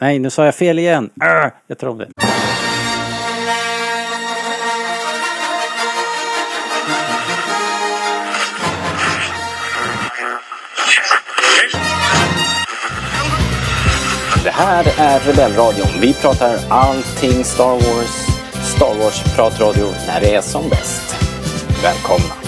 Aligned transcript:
Nej, 0.00 0.18
nu 0.18 0.30
sa 0.30 0.44
jag 0.44 0.54
fel 0.54 0.78
igen. 0.78 1.10
Arr, 1.20 1.54
jag 1.66 1.78
tror 1.78 1.98
det. 1.98 2.08
Det 14.44 14.50
här 14.52 14.84
är 14.98 15.20
Rebellradion. 15.20 16.00
Vi 16.00 16.14
pratar 16.14 16.58
allting 16.70 17.44
Star 17.44 17.72
Wars. 17.72 18.26
Star 18.76 18.94
Wars-pratradio 18.94 19.86
när 20.06 20.20
det 20.20 20.34
är 20.34 20.40
som 20.40 20.68
bäst. 20.68 21.16
Välkomna! 21.82 22.45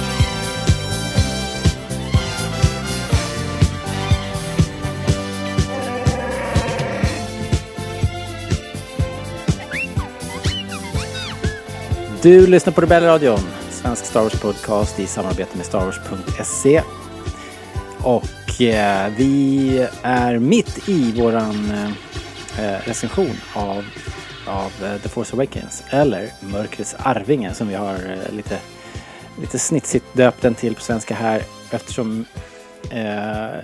Du 12.22 12.46
lyssnar 12.46 12.72
på 12.72 12.80
Rebellradion, 12.80 13.38
svensk 13.70 14.04
Star 14.04 14.22
Wars-podcast 14.22 15.00
i 15.00 15.06
samarbete 15.06 15.56
med 15.56 15.66
Star 15.66 15.84
Wars.se. 15.84 16.82
Och 17.98 18.60
eh, 18.62 19.12
vi 19.16 19.88
är 20.02 20.38
mitt 20.38 20.88
i 20.88 21.12
våran 21.12 21.70
eh, 21.70 21.90
eh, 22.64 22.80
recension 22.84 23.36
av, 23.54 23.84
av 24.46 24.72
eh, 24.84 25.02
The 25.02 25.08
Force 25.08 25.36
Awakens, 25.36 25.84
eller 25.90 26.30
Mörkrets 26.40 26.96
Arvinge 26.98 27.54
som 27.54 27.68
vi 27.68 27.74
har 27.74 27.94
eh, 27.94 28.34
lite, 28.34 28.58
lite 29.40 29.58
snitsigt 29.58 30.06
döpt 30.12 30.42
den 30.42 30.54
till 30.54 30.74
på 30.74 30.80
svenska 30.80 31.14
här 31.14 31.42
eftersom 31.70 32.24
eh, 32.90 33.58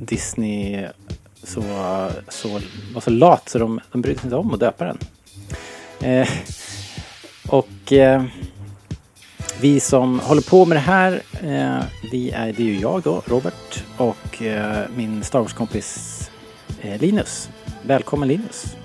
Disney 0.00 0.86
så, 1.42 1.62
så, 2.28 2.60
var 2.94 3.00
så 3.00 3.10
lat 3.10 3.48
så 3.48 3.58
de, 3.58 3.80
de 3.92 4.02
brydde 4.02 4.20
sig 4.20 4.26
inte 4.26 4.36
om 4.36 4.54
att 4.54 4.60
döpa 4.60 4.84
den. 4.84 4.98
Eh, 6.00 6.28
och 7.48 7.92
eh, 7.92 8.24
vi 9.60 9.80
som 9.80 10.20
håller 10.20 10.42
på 10.42 10.66
med 10.66 10.76
det 10.76 10.80
här, 10.80 11.22
eh, 11.32 11.78
vi 12.12 12.30
är, 12.30 12.52
det 12.52 12.62
är 12.62 12.66
ju 12.66 12.80
jag 12.80 13.02
då, 13.02 13.22
Robert, 13.26 13.84
och 13.96 14.42
eh, 14.42 14.84
min 14.96 15.22
Star 15.22 15.40
Wars-kompis 15.40 16.30
eh, 16.80 17.00
Linus. 17.00 17.50
Välkommen 17.82 18.28
Linus! 18.28 18.76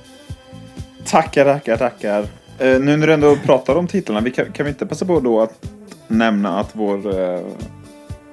Tackar, 1.06 1.46
tackar, 1.46 1.78
tackar. 1.78 2.20
Eh, 2.58 2.80
nu 2.80 2.98
när 2.98 3.08
du 3.08 3.14
ändå 3.14 3.36
pratar 3.36 3.76
om 3.76 3.88
titlarna, 3.88 4.22
vi 4.22 4.32
kan, 4.32 4.52
kan 4.52 4.66
vi 4.66 4.70
inte 4.70 4.86
passa 4.86 5.06
på 5.06 5.20
då 5.20 5.42
att 5.42 5.70
nämna 6.08 6.60
att 6.60 6.70
vår 6.74 7.20
eh, 7.20 7.42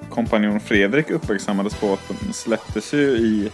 kompanjon 0.09 0.59
Fredrik 0.59 1.09
uppmärksammades 1.09 1.75
på 1.75 1.93
att 1.93 2.07
de 2.07 2.33
släpptes 2.33 2.93
ju 2.93 2.99
i 2.99 3.51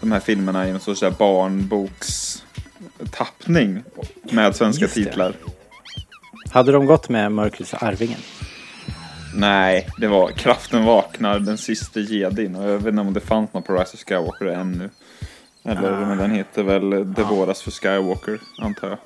de 0.00 0.12
här 0.12 0.20
filmerna 0.20 0.66
i 0.66 0.70
en 0.70 0.80
sorts 0.80 1.04
barnbokstappning 1.18 3.82
med 4.22 4.56
svenska 4.56 4.88
titlar. 4.88 5.34
Hade 6.52 6.72
de 6.72 6.86
gått 6.86 7.08
med 7.08 7.32
Mörkrets 7.32 7.74
Arvingen? 7.74 8.18
Nej, 9.34 9.86
det 9.98 10.06
var 10.08 10.28
Kraften 10.30 10.84
vaknar, 10.84 11.38
den 11.38 11.58
sista 11.58 12.00
jedin. 12.00 12.56
Och 12.56 12.70
jag 12.70 12.78
vet 12.78 12.86
inte 12.86 13.00
om 13.00 13.12
det 13.12 13.20
fanns 13.20 13.52
någon 13.52 13.62
på 13.62 13.72
Rise 13.72 13.94
of 13.94 14.00
Skywalker 14.08 14.46
ännu. 14.46 14.90
Eller, 15.64 15.92
Ah. 15.92 16.06
men 16.06 16.18
den 16.18 16.30
heter 16.30 16.62
väl 16.62 16.90
Det 17.14 17.22
våras 17.22 17.62
för 17.62 17.70
Skywalker, 17.70 18.40
antar 18.60 18.88
jag. 18.88 18.98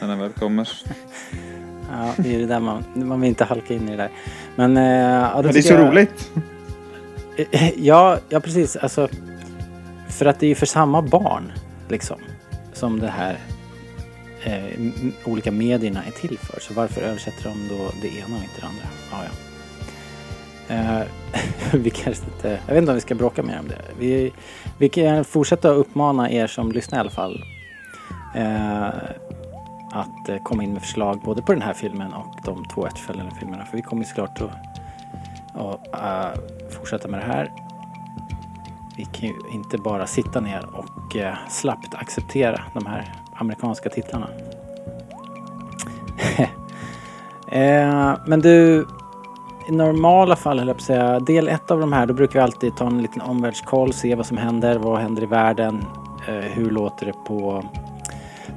När 0.00 0.08
den 0.08 0.18
väl 0.18 0.30
kommer. 0.32 0.68
Ja, 1.92 2.14
det 2.16 2.34
är 2.34 2.38
det 2.38 2.46
där 2.46 2.60
man, 2.60 2.84
man 2.94 3.20
vill 3.20 3.28
inte 3.28 3.44
halka 3.44 3.74
in 3.74 3.88
i 3.88 3.90
det 3.90 3.96
där. 3.96 4.10
Men, 4.56 4.76
eh, 4.76 4.82
ja, 4.84 5.30
Men 5.42 5.52
det 5.52 5.58
är 5.58 5.62
så 5.62 5.72
jag- 5.72 5.88
roligt. 5.88 6.30
Ja, 7.76 8.18
ja 8.28 8.40
precis. 8.40 8.76
Alltså, 8.76 9.08
för 10.08 10.26
att 10.26 10.40
det 10.40 10.46
är 10.46 10.48
ju 10.48 10.54
för 10.54 10.66
samma 10.66 11.02
barn 11.02 11.52
liksom 11.88 12.16
som 12.72 13.00
det 13.00 13.08
här 13.08 13.38
eh, 14.46 14.80
olika 15.24 15.52
medierna 15.52 16.04
är 16.04 16.10
till 16.10 16.38
för. 16.38 16.60
Så 16.60 16.74
varför 16.74 17.00
översätter 17.00 17.44
de 17.44 17.68
då 17.68 17.90
det 18.02 18.08
ena 18.08 18.36
och 18.36 18.42
inte 18.42 18.60
det 18.60 18.66
andra? 18.66 18.84
Ah, 19.12 19.22
ja. 19.24 19.30
Eh, 20.68 21.02
vi 21.72 21.90
kanske 21.90 22.24
inte, 22.24 22.60
jag 22.66 22.74
vet 22.74 22.82
inte 22.82 22.90
om 22.90 22.94
vi 22.94 23.00
ska 23.00 23.14
bråka 23.14 23.42
mer 23.42 23.58
om 23.58 23.68
det. 23.68 23.82
Vi, 23.98 24.32
vi 24.78 24.88
kan 24.88 25.24
fortsätta 25.24 25.68
uppmana 25.68 26.30
er 26.30 26.46
som 26.46 26.72
lyssnar 26.72 26.98
i 26.98 27.00
alla 27.00 27.10
fall 27.10 27.44
eh, 28.34 28.86
att 29.92 30.28
eh, 30.28 30.36
komma 30.42 30.62
in 30.62 30.72
med 30.72 30.82
förslag 30.82 31.20
både 31.24 31.42
på 31.42 31.52
den 31.52 31.62
här 31.62 31.74
filmen 31.74 32.12
och 32.12 32.36
de 32.44 32.64
två 32.64 32.86
efterföljande 32.86 33.34
filmerna. 33.40 33.64
För 33.64 33.76
vi 33.76 33.82
kommer 33.82 34.04
såklart 34.04 34.40
att 34.40 34.50
och, 35.54 35.98
eh, 35.98 36.38
fortsätta 36.70 37.08
med 37.08 37.20
det 37.20 37.26
här. 37.26 37.52
Vi 38.96 39.04
kan 39.04 39.28
ju 39.28 39.34
inte 39.52 39.78
bara 39.78 40.06
sitta 40.06 40.40
ner 40.40 40.66
och 40.74 41.16
uh, 41.16 41.34
slappt 41.48 41.94
acceptera 41.94 42.62
de 42.74 42.86
här 42.86 43.14
amerikanska 43.34 43.90
titlarna. 43.90 44.28
Eh, 47.48 48.14
men 48.26 48.40
du, 48.40 48.86
i 49.68 49.72
normala 49.72 50.36
fall 50.36 50.58
höll 50.58 50.68
jag 50.68 50.76
på 50.76 50.80
att 50.80 50.86
säga, 50.86 51.20
del 51.20 51.48
ett 51.48 51.70
av 51.70 51.80
de 51.80 51.92
här, 51.92 52.06
då 52.06 52.14
brukar 52.14 52.34
vi 52.34 52.42
alltid 52.42 52.76
ta 52.76 52.86
en 52.86 53.02
liten 53.02 53.22
omvärldskoll, 53.22 53.92
se 53.92 54.14
vad 54.14 54.26
som 54.26 54.36
händer, 54.36 54.78
vad 54.78 54.98
händer 54.98 55.22
i 55.22 55.26
världen, 55.26 55.84
eh, 56.28 56.34
hur 56.34 56.70
låter 56.70 57.06
det 57.06 57.12
på 57.26 57.64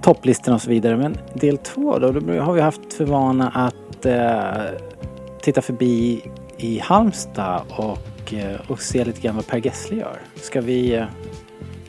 topplistorna 0.02 0.56
och 0.56 0.62
så 0.62 0.70
vidare. 0.70 0.98
Men 0.98 1.18
del 1.34 1.58
två 1.58 2.00
då, 2.00 2.12
då 2.12 2.42
har 2.42 2.54
vi 2.54 2.62
haft 2.62 2.94
för 2.94 3.06
vana 3.06 3.50
att 3.50 4.06
eh, 4.06 4.80
titta 5.42 5.62
förbi 5.62 6.22
i 6.58 6.80
Halmstad 6.80 7.62
och, 7.70 8.34
eh, 8.34 8.60
och 8.68 8.82
se 8.82 9.06
lite 9.06 9.22
grann 9.22 9.36
vad 9.36 9.48
Per 9.48 9.66
Gessle 9.66 9.98
gör. 9.98 10.20
Ska 10.36 10.62
vi, 10.62 10.96
eh, 10.96 11.06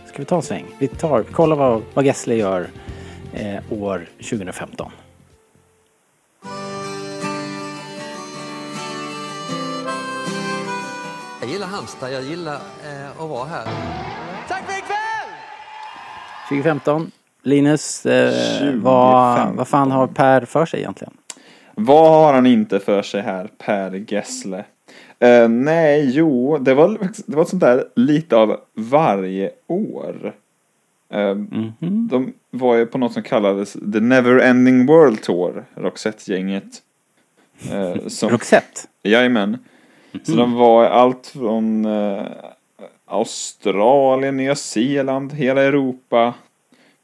ska 0.06 0.19
vi 0.19 0.25
ta 0.25 0.36
en 0.36 0.42
sväng? 0.42 0.64
Vi 0.78 0.88
tar, 0.88 1.22
kollar 1.22 1.56
vad, 1.56 1.82
vad 1.94 2.04
Gessle 2.04 2.34
gör 2.34 2.66
eh, 3.32 3.62
år 3.70 4.09
2015. 4.16 4.92
Jag 11.40 11.50
gillar 11.50 11.66
Halmstad, 11.66 12.12
jag 12.12 12.22
gillar 12.22 12.54
eh, 12.54 13.10
att 13.22 13.28
vara 13.30 13.48
här. 13.48 13.64
Tack 14.48 14.64
för 14.66 14.78
ikväll! 14.78 15.34
2015. 16.48 17.10
Linus, 17.42 18.06
eh, 18.06 18.30
2015. 18.58 18.82
vad, 18.82 19.54
vad 19.56 19.68
fan 19.68 19.90
har 19.90 20.06
Per 20.06 20.44
för 20.44 20.66
sig 20.66 20.80
egentligen? 20.80 21.12
Vad 21.74 22.10
har 22.10 22.32
han 22.34 22.46
inte 22.46 22.80
för 22.80 23.02
sig 23.02 23.20
här, 23.22 23.48
Per 23.58 24.04
Gessle? 24.12 24.64
Eh, 25.18 25.48
nej, 25.48 26.10
jo, 26.14 26.58
det 26.58 26.74
var, 26.74 26.98
det 27.26 27.36
var 27.36 27.44
sånt 27.44 27.60
där 27.60 27.84
lite 27.96 28.36
av 28.36 28.56
varje 28.74 29.50
år. 29.66 30.32
Eh, 31.12 31.34
Mhm. 31.34 32.08
De 32.10 32.32
var 32.50 32.76
ju 32.76 32.86
på 32.86 32.98
något 32.98 33.12
som 33.12 33.22
kallades 33.22 33.72
The 33.72 34.00
Neverending 34.00 34.86
World 34.86 35.22
Tour, 35.22 35.64
Roxette-gänget. 35.74 36.64
Eh, 37.70 38.06
som, 38.08 38.28
Roxette? 38.30 38.80
jajamän. 39.02 39.58
Så 40.22 40.32
de 40.32 40.54
var 40.54 40.84
allt 40.84 41.26
från 41.26 41.84
eh, 41.84 42.26
Australien, 43.06 44.37
Nya 44.37 44.54
Zeeland, 44.54 45.32
hela 45.32 45.62
Europa. 45.62 46.34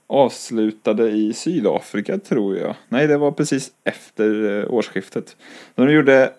Avslutade 0.07 1.11
i 1.11 1.33
Sydafrika 1.33 2.19
tror 2.19 2.57
jag. 2.57 2.75
Nej, 2.89 3.07
det 3.07 3.17
var 3.17 3.31
precis 3.31 3.71
efter 3.85 4.61
eh, 4.61 4.75
årsskiftet. 4.75 5.37
De 5.75 5.91
gjorde 5.91 6.33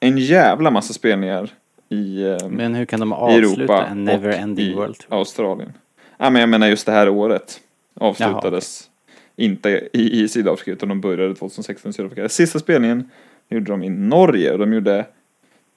en 0.00 0.18
jävla 0.18 0.70
massa 0.70 0.92
spelningar 0.92 1.50
i, 1.88 2.22
eh, 2.22 2.48
Men 2.48 2.74
hur 2.74 2.84
kan 2.84 3.00
de 3.00 3.12
avsluta 3.12 3.62
Europa 3.62 3.86
en 3.86 4.04
never 4.04 4.28
ending 4.28 4.66
i 4.66 4.74
world? 4.74 5.04
Australien. 5.08 5.72
Ja, 6.16 6.30
men 6.30 6.40
jag 6.40 6.48
menar 6.48 6.68
just 6.68 6.86
det 6.86 6.92
här 6.92 7.08
året 7.08 7.60
avslutades 7.94 8.90
inte 9.36 9.88
i, 9.92 10.22
i 10.22 10.28
Sydafrika 10.28 10.70
utan 10.70 10.88
de 10.88 11.00
började 11.00 11.34
2016 11.34 11.90
i 11.90 11.92
Sydafrika. 11.92 12.28
Sista 12.28 12.58
spelningen 12.58 13.10
gjorde 13.48 13.72
de 13.72 13.82
i 13.82 13.88
Norge 13.88 14.52
och 14.52 14.58
de 14.58 14.72
gjorde 14.72 15.06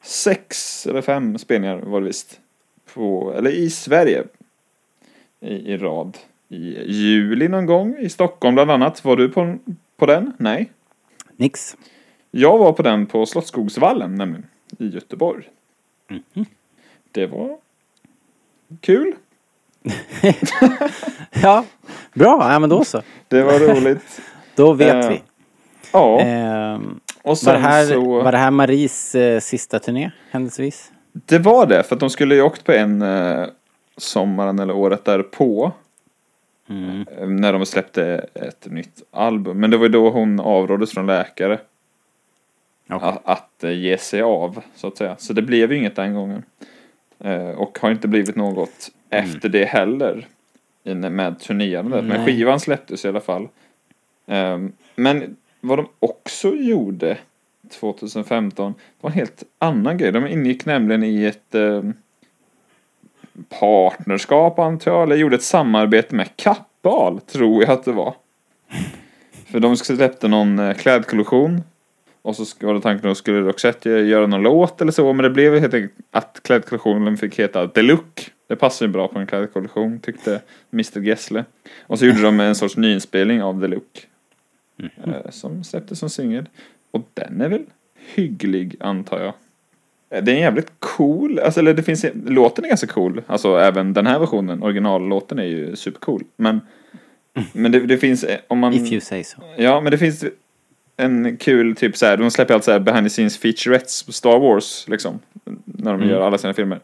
sex 0.01 0.85
eller 0.87 1.01
fem 1.01 1.37
spelningar 1.37 1.77
var 1.77 2.01
det 2.01 2.07
visst. 2.07 2.39
På, 2.93 3.33
eller 3.37 3.51
i 3.51 3.69
Sverige. 3.69 4.23
I, 5.39 5.53
i 5.53 5.77
rad. 5.77 6.17
I 6.49 6.91
juli 6.91 7.47
någon 7.47 7.65
gång 7.65 7.97
i 7.99 8.09
Stockholm 8.09 8.55
bland 8.55 8.71
annat. 8.71 9.05
Var 9.05 9.15
du 9.15 9.29
på, 9.29 9.57
på 9.97 10.05
den? 10.05 10.33
Nej. 10.37 10.71
Nix. 11.37 11.77
Jag 12.31 12.57
var 12.57 12.73
på 12.73 12.81
den 12.83 13.05
på 13.05 13.25
Slottsskogsvallen 13.25 14.15
nämligen. 14.15 14.45
I 14.79 14.87
Göteborg. 14.87 15.49
Mhm. 16.09 16.45
Det 17.11 17.25
var 17.27 17.57
kul. 18.81 19.13
Ja, 21.43 21.65
bra. 22.13 22.51
Ja, 22.53 22.59
men 22.59 22.69
då 22.69 22.83
så. 22.85 23.01
Det 23.27 23.43
var 23.43 23.59
roligt. 23.59 24.21
Då 24.55 24.73
vet 24.73 25.05
Eh, 25.05 25.09
vi. 25.09 25.21
Ja, 25.93 26.19
Ehm, 26.21 26.99
och 27.23 27.27
var, 27.29 27.35
sen 27.35 27.53
det 27.53 27.59
här, 27.59 27.85
så... 27.85 28.21
var 28.21 28.31
det 28.31 28.37
här 28.37 28.51
Maries 28.51 29.15
eh, 29.15 29.39
sista 29.39 29.79
turné, 29.79 30.11
händelsevis? 30.31 30.91
Det 31.13 31.39
var 31.39 31.65
det, 31.65 31.83
för 31.83 31.95
att 31.95 31.99
de 31.99 32.09
skulle 32.09 32.35
ju 32.35 32.41
åkt 32.41 32.63
på 32.63 32.71
en 32.71 33.01
eh, 33.01 33.45
sommaren 33.97 34.59
eller 34.59 34.75
året 34.75 35.05
därpå. 35.05 35.71
Mm. 36.69 37.05
eh, 37.19 37.27
När 37.27 37.53
de 37.53 37.65
släppte 37.65 38.25
ett 38.33 38.67
nytt 38.71 39.01
album. 39.11 39.59
Men 39.59 39.71
det 39.71 39.77
var 39.77 39.85
ju 39.85 39.91
då 39.91 40.09
hon 40.09 40.39
avråddes 40.39 40.91
från 40.91 41.05
läkare. 41.05 41.59
Okej. 42.89 43.09
Att, 43.09 43.21
att 43.25 43.63
eh, 43.63 43.71
ge 43.71 43.97
sig 43.97 44.21
av, 44.21 44.61
så 44.75 44.87
att 44.87 44.97
säga. 44.97 45.15
Så 45.19 45.33
det 45.33 45.41
blev 45.41 45.71
ju 45.71 45.77
inget 45.77 45.95
den 45.95 46.13
gången. 46.13 46.43
Eh, 47.19 47.49
och 47.49 47.79
har 47.81 47.91
inte 47.91 48.07
blivit 48.07 48.35
något 48.35 48.89
Mm. 49.13 49.25
efter 49.25 49.49
det 49.49 49.65
heller. 49.65 50.27
med 50.83 51.39
turnerandet. 51.39 52.03
Men 52.03 52.25
skivan 52.25 52.59
släpptes 52.59 53.05
i 53.05 53.07
alla 53.07 53.19
fall. 53.19 53.47
Ehm, 54.27 54.71
men 54.95 55.35
vad 55.61 55.77
de 55.77 55.87
också 55.99 56.55
gjorde 56.55 57.17
2015 57.69 58.73
var 59.01 59.09
en 59.09 59.15
helt 59.15 59.43
annan 59.59 59.97
grej. 59.97 60.11
De 60.11 60.27
ingick 60.27 60.65
nämligen 60.65 61.03
i 61.03 61.25
ett 61.25 61.55
eh, 61.55 61.83
partnerskap 63.59 64.59
antar 64.59 64.91
jag, 64.91 65.03
eller 65.03 65.15
gjorde 65.15 65.35
ett 65.35 65.43
samarbete 65.43 66.15
med 66.15 66.35
Kappahl, 66.35 67.19
tror 67.19 67.63
jag 67.63 67.71
att 67.71 67.85
det 67.85 67.91
var. 67.91 68.13
För 69.45 69.59
de 69.59 69.77
släppte 69.77 70.27
någon 70.27 70.59
eh, 70.59 70.73
klädkollektion. 70.73 71.61
Och 72.21 72.35
så 72.35 72.65
var 72.65 72.73
det 72.73 72.81
tanken 72.81 73.11
att 73.11 73.17
skulle 73.17 73.41
Roxette 73.41 73.91
eh, 73.91 74.07
göra 74.07 74.27
någon 74.27 74.43
låt 74.43 74.81
eller 74.81 74.91
så, 74.91 75.13
men 75.13 75.23
det 75.23 75.29
blev 75.29 75.59
helt 75.59 75.73
enkelt 75.73 75.93
att 76.11 76.39
klädkollektionen 76.43 77.17
fick 77.17 77.39
heta 77.39 77.67
The 77.67 77.81
Look. 77.81 78.31
Det 78.47 78.55
passar 78.55 78.85
ju 78.85 78.91
bra 78.91 79.07
på 79.07 79.19
en 79.19 79.27
klädkollektion, 79.27 79.99
tyckte 79.99 80.41
Mr 80.73 80.99
Gessle. 80.99 81.45
Och 81.81 81.99
så 81.99 82.05
gjorde 82.05 82.21
de 82.21 82.39
en 82.39 82.55
sorts 82.55 82.77
nyinspelning 82.77 83.43
av 83.43 83.61
The 83.61 83.67
Look. 85.03 85.15
eh, 85.25 85.31
Som 85.31 85.63
släpptes 85.63 85.99
som 85.99 86.09
singel. 86.09 86.45
Och 86.91 87.09
den 87.13 87.41
är 87.41 87.49
väl 87.49 87.63
hygglig, 88.15 88.75
antar 88.79 89.19
jag. 89.19 89.33
Eh, 90.09 90.23
Det 90.23 90.31
är 90.31 90.35
en 90.35 90.41
jävligt 90.41 90.71
cool, 90.79 91.39
alltså 91.39 91.59
eller 91.59 91.73
det 91.73 91.83
finns, 91.83 92.05
låten 92.25 92.63
är 92.65 92.69
ganska 92.69 92.87
cool. 92.87 93.21
Alltså 93.27 93.57
även 93.57 93.93
den 93.93 94.07
här 94.07 94.19
versionen, 94.19 94.63
originallåten 94.63 95.39
är 95.39 95.43
ju 95.43 95.75
supercool. 95.75 96.23
Men, 96.37 96.61
men 97.53 97.71
det, 97.71 97.79
det 97.79 97.97
finns, 97.97 98.23
eh, 98.23 98.39
om 98.47 98.59
man... 98.59 98.73
If 98.73 98.91
you 98.91 99.01
say 99.01 99.23
so. 99.23 99.41
Ja, 99.57 99.81
men 99.81 99.91
det 99.91 99.97
finns 99.97 100.25
en 100.97 101.37
kul 101.37 101.75
typ 101.75 101.97
så 101.97 102.05
här, 102.05 102.17
de 102.17 102.31
släpper 102.31 102.53
alltid 102.53 102.65
så 102.65 102.71
här 102.71 102.79
behind 102.79 103.05
the 103.05 103.09
scenes 103.09 103.37
featurettes 103.37 104.03
på 104.03 104.11
Star 104.11 104.39
Wars 104.39 104.87
liksom. 104.87 105.19
När 105.65 105.91
de 105.91 105.95
Mm. 105.95 106.09
gör 106.09 106.21
alla 106.21 106.37
sina 106.37 106.53
filmer. 106.53 106.79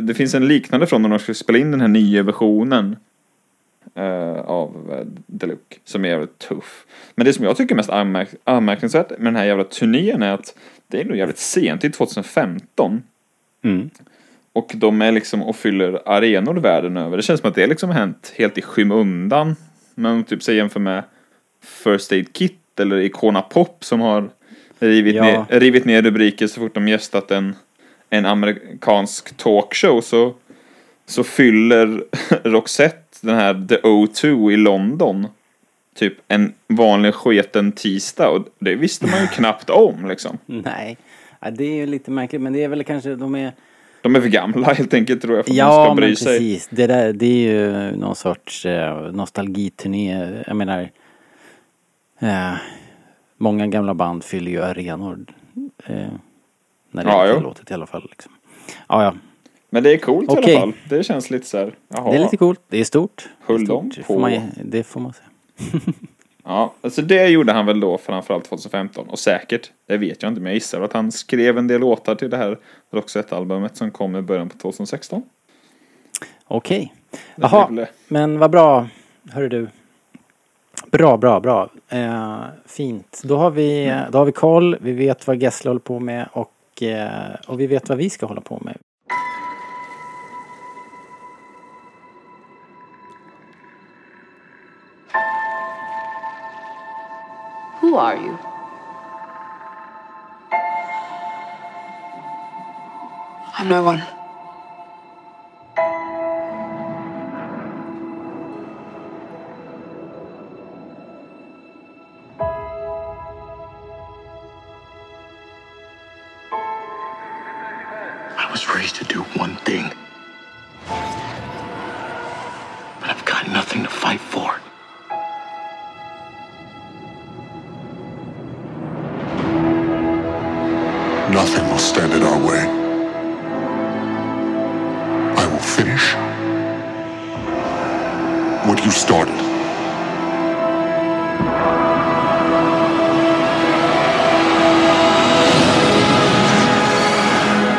Det 0.00 0.14
finns 0.14 0.34
en 0.34 0.48
liknande 0.48 0.86
från 0.86 1.02
när 1.02 1.08
de 1.08 1.18
skulle 1.18 1.34
spela 1.34 1.58
in 1.58 1.70
den 1.70 1.80
här 1.80 1.88
nya 1.88 2.22
versionen. 2.22 2.96
Eh, 3.98 4.40
av 4.40 5.04
The 5.40 5.46
Look. 5.46 5.80
Som 5.84 6.04
är 6.04 6.08
jävligt 6.08 6.38
tuff. 6.38 6.86
Men 7.14 7.24
det 7.26 7.32
som 7.32 7.44
jag 7.44 7.56
tycker 7.56 7.74
är 7.74 7.76
mest 7.76 7.90
anmärk 7.90 8.28
anmärkningsvärt 8.44 9.10
med 9.10 9.26
den 9.26 9.36
här 9.36 9.44
jävla 9.44 9.64
turnén 9.64 10.22
är 10.22 10.32
att 10.32 10.54
det 10.86 11.00
är 11.00 11.04
nog 11.04 11.16
jävligt 11.16 11.38
sent, 11.38 11.80
det 11.80 11.86
är 11.86 11.92
2015. 11.92 13.02
Mm. 13.64 13.90
Och 14.52 14.72
de 14.74 15.02
är 15.02 15.12
liksom 15.12 15.42
och 15.42 15.56
fyller 15.56 16.02
arenor 16.06 16.54
världen 16.54 16.96
över. 16.96 17.16
Det 17.16 17.22
känns 17.22 17.40
som 17.40 17.48
att 17.48 17.54
det 17.54 17.66
liksom 17.66 17.90
hänt 17.90 18.32
helt 18.36 18.58
i 18.58 18.62
skymundan. 18.62 19.56
Men 19.94 20.24
typ 20.24 20.42
säg 20.42 20.56
jämför 20.56 20.80
med 20.80 21.02
First 21.64 22.12
Aid 22.12 22.32
Kit 22.32 22.80
eller 22.80 22.96
Icona 22.96 23.42
Pop 23.42 23.84
som 23.84 24.00
har 24.00 24.30
rivit, 24.78 25.14
Ja. 25.14 25.22
ner, 25.22 25.60
rivit 25.60 25.84
ner 25.84 26.02
rubriker 26.02 26.46
så 26.46 26.60
fort 26.60 26.74
de 26.74 26.88
gästat 26.88 27.30
en, 27.30 27.54
en 28.10 28.26
amerikansk 28.26 29.36
talkshow 29.36 30.00
så, 30.00 30.34
så 31.06 31.24
fyller 31.24 32.04
Roxette 32.44 33.07
den 33.26 33.36
här 33.36 33.66
The 33.68 33.76
O2 33.76 34.52
i 34.52 34.56
London 34.56 35.26
typ 35.94 36.14
en 36.28 36.52
vanlig 36.68 37.14
sketen 37.14 37.72
tisdag 37.72 38.28
och 38.28 38.48
det 38.58 38.74
visste 38.74 39.06
man 39.06 39.20
ju 39.20 39.26
knappt 39.32 39.70
om 39.70 40.08
liksom. 40.08 40.38
Nej. 40.46 40.96
Ja, 41.40 41.50
det 41.50 41.64
är 41.64 41.74
ju 41.74 41.86
lite 41.86 42.10
märkligt 42.10 42.42
men 42.42 42.52
det 42.52 42.64
är 42.64 42.68
väl 42.68 42.84
kanske 42.84 43.14
de 43.14 43.34
är... 43.34 43.52
De 44.02 44.16
är 44.16 44.20
för 44.20 44.28
gamla 44.28 44.72
helt 44.72 44.94
enkelt 44.94 45.22
tror 45.22 45.36
jag 45.36 45.44
för 45.46 45.52
att 45.52 45.56
man 45.58 45.66
Ja 45.68 45.84
ska 45.86 45.94
bry 45.94 46.06
men 46.06 46.16
sig. 46.16 46.38
precis. 46.38 46.68
Det, 46.70 46.86
där, 46.86 47.12
det 47.12 47.26
är 47.26 47.52
ju 47.52 47.96
någon 47.96 48.16
sorts 48.16 48.66
eh, 48.66 49.12
nostalgiturné. 49.12 50.42
Jag 50.46 50.56
menar... 50.56 50.90
Eh, 52.20 52.54
många 53.36 53.66
gamla 53.66 53.94
band 53.94 54.24
fyller 54.24 54.50
ju 54.50 54.62
arenor. 54.62 55.18
Eh, 55.86 55.94
när 56.90 57.04
det 57.04 57.10
Ja, 57.10 57.26
är 57.26 57.34
tillåtet 57.34 57.70
i 57.70 57.74
alla 57.74 57.86
fall. 57.86 58.06
Liksom. 58.10 58.32
Ja, 58.88 59.04
ja. 59.04 59.14
Men 59.70 59.82
det 59.82 59.92
är 59.92 59.98
coolt 59.98 60.32
i 60.32 60.34
Okej. 60.38 60.56
alla 60.56 60.60
fall. 60.60 60.72
Det 60.88 61.04
känns 61.04 61.30
lite 61.30 61.46
så 61.46 61.58
här, 61.58 61.74
jaha. 61.88 62.10
Det 62.10 62.16
är 62.16 62.20
lite 62.22 62.36
coolt. 62.36 62.60
Det 62.68 62.80
är 62.80 62.84
stort. 62.84 63.28
Höll 63.40 63.64
de 63.64 63.90
på? 63.90 64.02
Får 64.02 64.18
man, 64.18 64.40
det 64.64 64.82
får 64.82 65.00
man 65.00 65.12
säga. 65.12 65.80
Ja, 66.44 66.74
alltså 66.80 67.02
det 67.02 67.28
gjorde 67.28 67.52
han 67.52 67.66
väl 67.66 67.80
då 67.80 67.98
framförallt 67.98 68.44
2015. 68.44 69.08
Och 69.08 69.18
säkert, 69.18 69.70
det 69.86 69.96
vet 69.96 70.22
jag 70.22 70.30
inte, 70.30 70.40
men 70.40 70.50
jag 70.50 70.54
gissar 70.54 70.80
att 70.80 70.92
han 70.92 71.12
skrev 71.12 71.58
en 71.58 71.66
del 71.66 71.80
låtar 71.80 72.14
till 72.14 72.30
det 72.30 72.36
här 72.36 72.58
Roxette-albumet 72.92 73.76
som 73.76 73.90
kom 73.90 74.16
i 74.16 74.22
början 74.22 74.48
på 74.48 74.58
2016. 74.58 75.22
Okej. 76.44 76.94
Det 77.10 77.18
Jaha, 77.36 77.86
men 78.08 78.38
vad 78.38 78.50
bra. 78.50 78.88
Hörru 79.30 79.48
du. 79.48 79.68
Bra, 80.90 81.16
bra, 81.16 81.40
bra. 81.40 81.70
Eh, 81.88 82.40
fint. 82.66 83.20
Då 83.24 83.36
har, 83.36 83.50
vi, 83.50 83.94
då 84.10 84.18
har 84.18 84.24
vi 84.24 84.32
koll. 84.32 84.76
Vi 84.80 84.92
vet 84.92 85.26
vad 85.26 85.42
Gessle 85.42 85.70
håller 85.70 85.80
på 85.80 86.00
med 86.00 86.28
och, 86.32 86.82
eh, 86.82 87.34
och 87.46 87.60
vi 87.60 87.66
vet 87.66 87.88
vad 87.88 87.98
vi 87.98 88.10
ska 88.10 88.26
hålla 88.26 88.40
på 88.40 88.60
med. 88.64 88.76
Who 97.88 97.96
are 97.96 98.18
you? 98.18 98.38
I'm 103.56 103.66
no 103.66 103.82
one. 103.82 104.17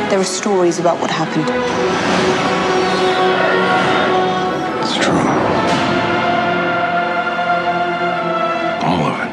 There 0.10 0.20
are 0.20 0.24
stories 0.24 0.80
about 0.80 1.00
what 1.00 1.12
happened. 1.12 1.48
It's 4.82 4.96
true. 4.96 5.14
All 8.88 9.06
of 9.06 9.20
it. 9.22 9.32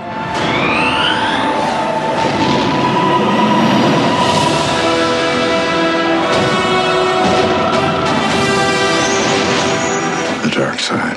The 10.42 10.50
dark 10.50 10.78
side. 10.78 11.16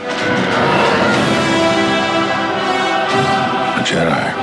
A 3.77 3.83
Jedi. 3.83 4.38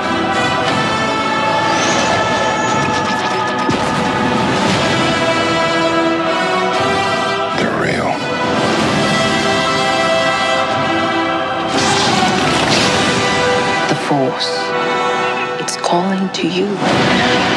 Calling 15.87 16.27
to 16.33 16.45
you. 16.45 17.56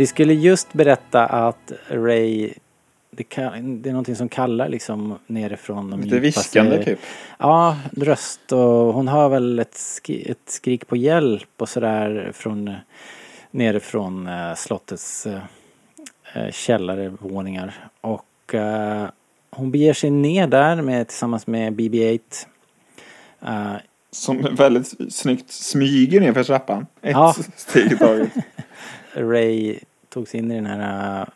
Vi 0.00 0.06
skulle 0.06 0.34
just 0.34 0.72
berätta 0.72 1.26
att 1.26 1.72
Ray 1.88 2.52
det, 3.10 3.22
kan, 3.22 3.82
det 3.82 3.88
är 3.88 3.92
någonting 3.92 4.16
som 4.16 4.28
kallar 4.28 4.68
liksom 4.68 5.18
nerifrån 5.26 5.90
de 5.90 6.00
Lite 6.00 6.18
viskande 6.18 6.84
typ. 6.84 6.98
Ja, 7.38 7.76
röst 7.96 8.52
och 8.52 8.94
hon 8.94 9.08
har 9.08 9.28
väl 9.28 9.58
ett, 9.58 9.74
skri, 9.74 10.30
ett 10.30 10.38
skrik 10.46 10.86
på 10.86 10.96
hjälp 10.96 11.48
och 11.56 11.68
sådär 11.68 12.30
från 12.34 12.74
nerifrån 13.50 14.26
eh, 14.28 14.54
slottets 14.54 15.26
eh, 15.26 15.42
eh, 16.34 16.50
källarvåningar. 16.50 17.88
Och 18.00 18.54
eh, 18.54 19.06
hon 19.50 19.70
beger 19.70 19.94
sig 19.94 20.10
ner 20.10 20.46
där 20.46 20.82
med, 20.82 21.08
tillsammans 21.08 21.46
med 21.46 21.72
BB-8 21.72 22.20
eh, 23.42 23.72
som 24.10 24.48
väldigt 24.56 25.12
snyggt 25.14 25.50
smyger 25.52 26.20
ner 26.20 26.32
för 26.32 26.44
trappan. 26.44 26.86
Ett 27.02 27.10
Ja. 27.10 27.34
steg 27.56 27.92
i 27.92 27.96
taget. 27.96 28.28
Ray 29.14 29.78
tog 30.10 30.28
sig 30.28 30.40
in 30.40 30.52
i 30.52 30.54
den 30.54 30.66
här 30.66 31.20
äh, 31.20 31.28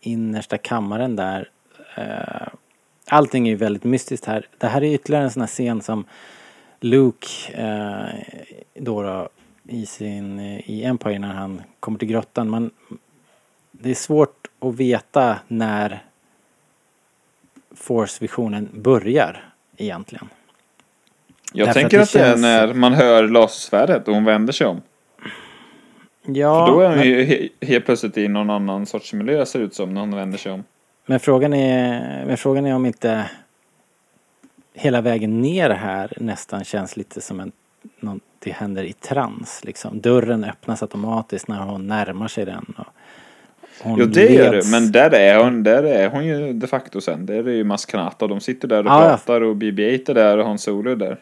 innersta 0.00 0.58
kammaren 0.58 1.16
där. 1.16 1.50
Äh, 1.96 2.48
allting 3.06 3.46
är 3.48 3.50
ju 3.50 3.56
väldigt 3.56 3.84
mystiskt 3.84 4.26
här. 4.26 4.48
Det 4.58 4.66
här 4.66 4.82
är 4.84 4.94
ytterligare 4.94 5.24
en 5.24 5.30
sån 5.30 5.42
här 5.42 5.46
scen 5.46 5.82
som 5.82 6.04
Luke 6.80 7.26
äh, 7.54 8.40
då, 8.74 9.02
då 9.02 9.28
i 9.68 9.86
sin 9.86 10.40
i 10.40 10.84
Empire 10.84 11.18
när 11.18 11.32
han 11.32 11.62
kommer 11.80 11.98
till 11.98 12.08
grottan. 12.08 12.48
Man, 12.50 12.70
det 13.70 13.90
är 13.90 13.94
svårt 13.94 14.46
att 14.60 14.74
veta 14.74 15.38
när 15.48 16.04
Force-visionen 17.74 18.68
börjar 18.74 19.52
egentligen. 19.76 20.28
Jag 21.52 21.68
Därför 21.68 21.80
tänker 21.80 21.98
att 21.98 22.02
att 22.02 22.12
det 22.12 22.18
det 22.18 22.24
är 22.24 22.30
känns- 22.30 22.42
när 22.42 22.74
man 22.74 22.92
hör 22.94 23.28
lasersvärdet 23.28 24.08
och 24.08 24.14
hon 24.14 24.24
vänder 24.24 24.52
sig 24.52 24.66
om. 24.66 24.82
Ja, 26.26 26.66
För 26.66 26.72
då 26.72 26.80
är 26.80 26.88
hon 26.88 26.96
men- 26.98 27.06
ju 27.06 27.24
he- 27.24 27.48
helt 27.66 27.84
plötsligt 27.86 28.18
i 28.18 28.28
någon 28.28 28.50
annan 28.50 28.86
sorts 28.86 29.12
miljö 29.12 29.46
ser 29.46 29.58
ut 29.60 29.74
som 29.74 29.94
när 29.94 30.00
hon 30.00 30.14
vänder 30.14 30.38
sig 30.38 30.52
om. 30.52 30.64
Men 31.06 31.20
frågan 31.20 31.52
är, 31.54 32.24
men 32.26 32.36
frågan 32.36 32.66
är 32.66 32.74
om 32.74 32.86
inte 32.86 33.30
hela 34.74 35.00
vägen 35.00 35.40
ner 35.40 35.70
här 35.70 36.12
nästan 36.20 36.64
känns 36.64 36.96
lite 36.96 37.20
som 37.20 37.40
en, 37.40 37.52
något 38.00 38.22
det 38.38 38.50
händer 38.50 38.82
i 38.84 38.92
trans 38.92 39.64
liksom. 39.64 40.00
Dörren 40.00 40.44
öppnas 40.44 40.82
automatiskt 40.82 41.48
när 41.48 41.58
hon 41.60 41.86
närmar 41.86 42.28
sig 42.28 42.44
den. 42.44 42.74
Och 42.78 42.84
hon 43.82 43.98
Jo 44.00 44.06
det 44.06 44.32
gör 44.32 44.52
det, 44.52 44.58
leds- 44.58 44.70
men 44.70 44.92
där 44.92 45.14
är 45.14 45.44
hon, 45.44 45.62
där 45.62 45.82
är 45.82 46.08
hon 46.10 46.26
ju 46.26 46.52
de 46.52 46.66
facto 46.66 47.00
sen. 47.00 47.26
Där 47.26 47.48
är 47.48 47.52
ju 47.52 47.64
Maskanata, 47.64 48.26
de 48.26 48.40
sitter 48.40 48.68
där 48.68 48.78
och 48.80 48.86
Ja, 48.90 49.02
ja. 49.02 49.08
pratar 49.08 49.40
och 49.40 49.56
BB-8 49.56 50.10
är 50.10 50.14
där 50.14 50.38
och 50.38 50.46
Han 50.46 50.58
Solo 50.58 50.90
är 50.90 50.96
där. 50.96 51.18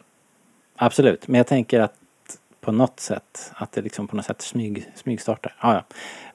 Absolut, 0.77 1.29
men 1.29 1.39
jag 1.39 1.47
tänker 1.47 1.81
att 1.81 1.95
på 2.65 2.73
något 2.73 3.01
sätt, 3.01 3.53
att 3.55 3.73
det 3.73 3.83
liksom 3.83 4.09
på 4.09 4.17
något 4.17 4.25
sätt 4.25 4.43
smyg, 4.43 4.91
smygstartar. 4.95 5.55
Ja, 5.61 5.75
ja. 5.75 5.85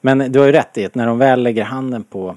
Men 0.00 0.32
du 0.32 0.38
har 0.38 0.46
ju 0.46 0.52
rätt 0.52 0.78
i 0.78 0.84
att 0.84 0.94
när 0.94 1.06
de 1.06 1.18
väl 1.18 1.42
lägger 1.42 1.64
handen 1.64 2.04
på 2.04 2.36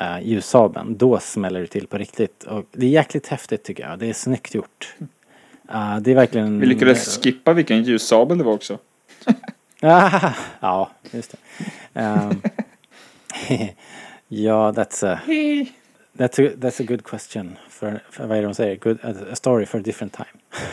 uh, 0.00 0.22
ljussabeln, 0.22 0.96
då 0.98 1.18
smäller 1.18 1.60
det 1.60 1.66
till 1.66 1.86
på 1.86 1.98
riktigt. 1.98 2.44
Och 2.44 2.64
det 2.72 2.86
är 2.86 2.90
jäkligt 2.90 3.26
häftigt 3.26 3.64
tycker 3.64 3.88
jag. 3.88 3.98
Det 3.98 4.06
är 4.06 4.12
snyggt 4.12 4.54
gjort. 4.54 4.94
Uh, 5.74 5.98
det 5.98 6.10
är 6.10 6.14
verkligen... 6.14 6.60
Vi 6.60 6.66
lyckades 6.66 7.20
skippa 7.22 7.52
vilken 7.52 7.82
ljussabel 7.82 8.38
det 8.38 8.44
var 8.44 8.52
också. 8.52 8.78
Ah, 9.82 10.32
ja, 10.60 10.90
just 11.10 11.34
det. 11.94 12.00
Um, 12.00 12.42
ja, 14.28 14.72
that's 14.72 15.06
a, 15.06 15.20
that's 16.12 16.46
a, 16.46 16.52
that's 16.56 16.80
a 16.80 16.84
good 16.88 17.04
question. 17.04 17.56
För, 17.68 18.02
för 18.10 18.26
vad 18.26 18.36
är 18.36 18.42
det 18.42 18.48
de 18.48 18.54
säger? 18.54 18.76
Good, 18.76 18.98
a 19.32 19.34
story 19.34 19.66
for 19.66 19.78
a 19.78 19.82
different 19.84 20.12
time. 20.12 20.64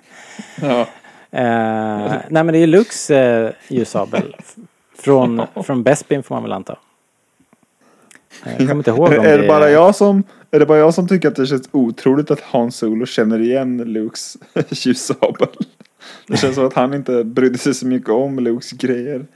Ja. 0.62 0.88
Eh, 1.30 2.12
nej 2.28 2.44
men 2.44 2.46
det 2.46 2.58
är 2.58 2.66
Lux 2.66 3.10
eh, 3.10 3.52
ljussabel. 3.68 4.36
Från, 4.98 5.42
från 5.64 5.82
Bespin 5.82 6.22
får 6.22 6.34
man 6.34 6.42
väl 6.42 6.52
anta. 6.52 6.78
Eh, 8.44 8.52
Jag 8.52 8.58
kommer 8.58 8.74
inte 8.74 8.90
ihåg 8.90 9.08
om 9.08 9.12
är, 9.12 9.22
det 9.22 9.36
det 9.42 9.48
bara 9.48 9.70
jag 9.70 9.94
som, 9.94 10.22
är 10.50 10.58
det 10.58 10.66
bara 10.66 10.78
jag 10.78 10.94
som 10.94 11.08
tycker 11.08 11.28
att 11.28 11.36
det 11.36 11.46
känns 11.46 11.68
otroligt 11.72 12.30
att 12.30 12.40
Han 12.40 12.72
Solo 12.72 13.06
känner 13.06 13.40
igen 13.40 13.76
Lukes 13.76 14.36
ljussabel? 14.70 15.48
Det 16.26 16.36
känns 16.36 16.54
som 16.54 16.66
att 16.66 16.74
han 16.74 16.94
inte 16.94 17.24
brydde 17.24 17.58
sig 17.58 17.74
så 17.74 17.86
mycket 17.86 18.10
om 18.10 18.38
Lukes 18.38 18.70
grejer. 18.70 19.26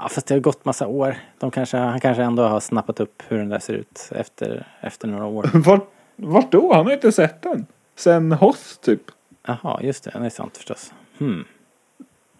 Ja, 0.00 0.08
fast 0.08 0.26
det 0.26 0.34
har 0.34 0.40
gått 0.40 0.64
massa 0.64 0.86
år. 0.86 1.16
De 1.38 1.50
kanske, 1.50 1.76
han 1.76 2.00
kanske 2.00 2.22
ändå 2.22 2.42
har 2.42 2.60
snappat 2.60 3.00
upp 3.00 3.22
hur 3.28 3.38
den 3.38 3.48
där 3.48 3.58
ser 3.58 3.74
ut 3.74 4.08
efter, 4.10 4.66
efter 4.80 5.08
några 5.08 5.26
år. 5.26 5.50
Vart, 5.54 5.88
vart 6.16 6.52
då? 6.52 6.74
Han 6.74 6.86
har 6.86 6.92
inte 6.92 7.12
sett 7.12 7.42
den. 7.42 7.66
Sen 7.96 8.32
Hoth 8.32 8.62
typ. 8.84 9.00
Jaha, 9.46 9.80
just 9.82 10.04
det. 10.04 10.10
Det 10.14 10.26
är 10.26 10.30
sant 10.30 10.56
förstås. 10.56 10.92
Hmm. 11.18 11.44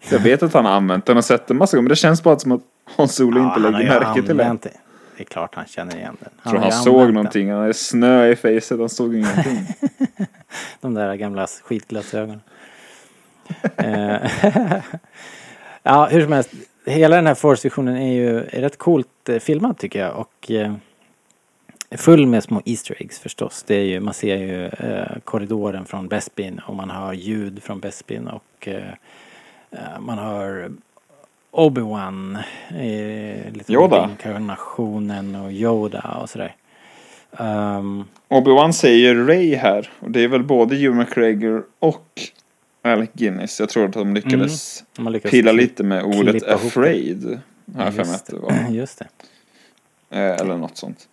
Jag 0.09 0.19
vet 0.19 0.43
att 0.43 0.53
han 0.53 0.65
har 0.65 0.71
använt 0.71 1.05
den 1.05 1.17
och 1.17 1.25
sett 1.25 1.47
den 1.47 1.57
massa 1.57 1.77
gånger 1.77 1.83
men 1.83 1.89
det 1.89 1.95
känns 1.95 2.23
bara 2.23 2.39
som 2.39 2.51
att 2.51 2.61
Han 2.97 3.07
Solo 3.07 3.39
inte 3.39 3.41
han 3.41 3.63
har 3.63 3.71
lägger 3.71 3.99
märke 3.99 4.21
till 4.27 4.37
den. 4.37 4.57
det. 4.61 4.69
Det 5.17 5.23
är 5.23 5.25
klart 5.25 5.55
han 5.55 5.65
känner 5.65 5.95
igen 5.95 6.17
den. 6.19 6.29
Jag 6.43 6.51
tror 6.51 6.61
han 6.61 6.71
såg 6.71 7.13
någonting. 7.13 7.51
Han 7.51 7.61
hade 7.61 7.73
snö 7.73 8.27
i 8.27 8.35
facet. 8.35 8.79
Han 8.79 8.89
såg 8.89 9.15
ingenting. 9.15 9.67
De 10.81 10.93
där 10.93 11.15
gamla 11.15 11.47
skitglasögonen. 11.47 12.41
Eh, 13.77 14.31
ja, 15.83 16.05
hur 16.05 16.23
som 16.23 16.31
helst. 16.31 16.49
Hela 16.85 17.15
den 17.15 17.27
här 17.27 17.35
Force-visionen 17.35 17.97
är 17.97 18.13
ju 18.13 18.37
är 18.37 18.61
rätt 18.61 18.77
coolt 18.77 19.29
eh, 19.29 19.39
filmad 19.39 19.77
tycker 19.77 19.99
jag. 19.99 20.15
Och 20.15 20.51
eh, 20.51 20.73
full 21.91 22.27
med 22.27 22.43
små 22.43 22.61
Easter 22.65 22.95
eggs 22.99 23.19
förstås. 23.19 23.63
Det 23.67 23.75
är 23.75 23.83
ju, 23.83 23.99
man 23.99 24.13
ser 24.13 24.37
ju 24.37 24.65
eh, 24.65 25.17
korridoren 25.23 25.85
från 25.85 26.07
Bespin 26.07 26.61
och 26.67 26.75
man 26.75 26.89
hör 26.89 27.13
ljud 27.13 27.63
från 27.63 27.79
Bespin 27.79 28.27
och 28.27 28.67
eh, 28.67 28.89
eh, 29.71 29.99
man 29.99 30.17
hör 30.17 30.71
Obi-Wan, 31.51 32.35
eh, 32.69 33.53
lite 33.53 33.73
Yoda. 33.73 34.09
inkarnationen 34.11 35.35
och 35.35 35.51
Yoda 35.51 36.17
och 36.21 36.29
sådär. 36.29 36.55
Um, 37.31 38.05
Obi-Wan 38.29 38.71
säger 38.71 39.15
Ray 39.15 39.55
här. 39.55 39.89
Och 39.99 40.11
det 40.11 40.23
är 40.23 40.27
väl 40.27 40.43
både 40.43 40.75
Hugh 40.75 40.95
McGregor 40.97 41.63
och 41.79 42.21
Alec 42.81 43.09
Guinness. 43.13 43.59
Jag 43.59 43.69
tror 43.69 43.85
att 43.85 43.93
de 43.93 44.13
lyckades 44.13 44.83
de 44.95 45.05
har 45.05 45.13
lyckats 45.13 45.31
pilla 45.31 45.51
lite 45.51 45.83
med 45.83 46.03
ordet 46.03 46.43
afraid. 46.43 47.39
Har 47.75 47.83
jag 47.85 47.95
för 47.95 48.05
mig 48.05 48.15
att 48.15 48.25
det 48.25 48.35
var. 48.35 48.69
Just 48.69 48.99
det. 48.99 49.07
Eh, 50.09 50.41
Eller 50.41 50.57
något 50.57 50.77
sånt. 50.77 51.07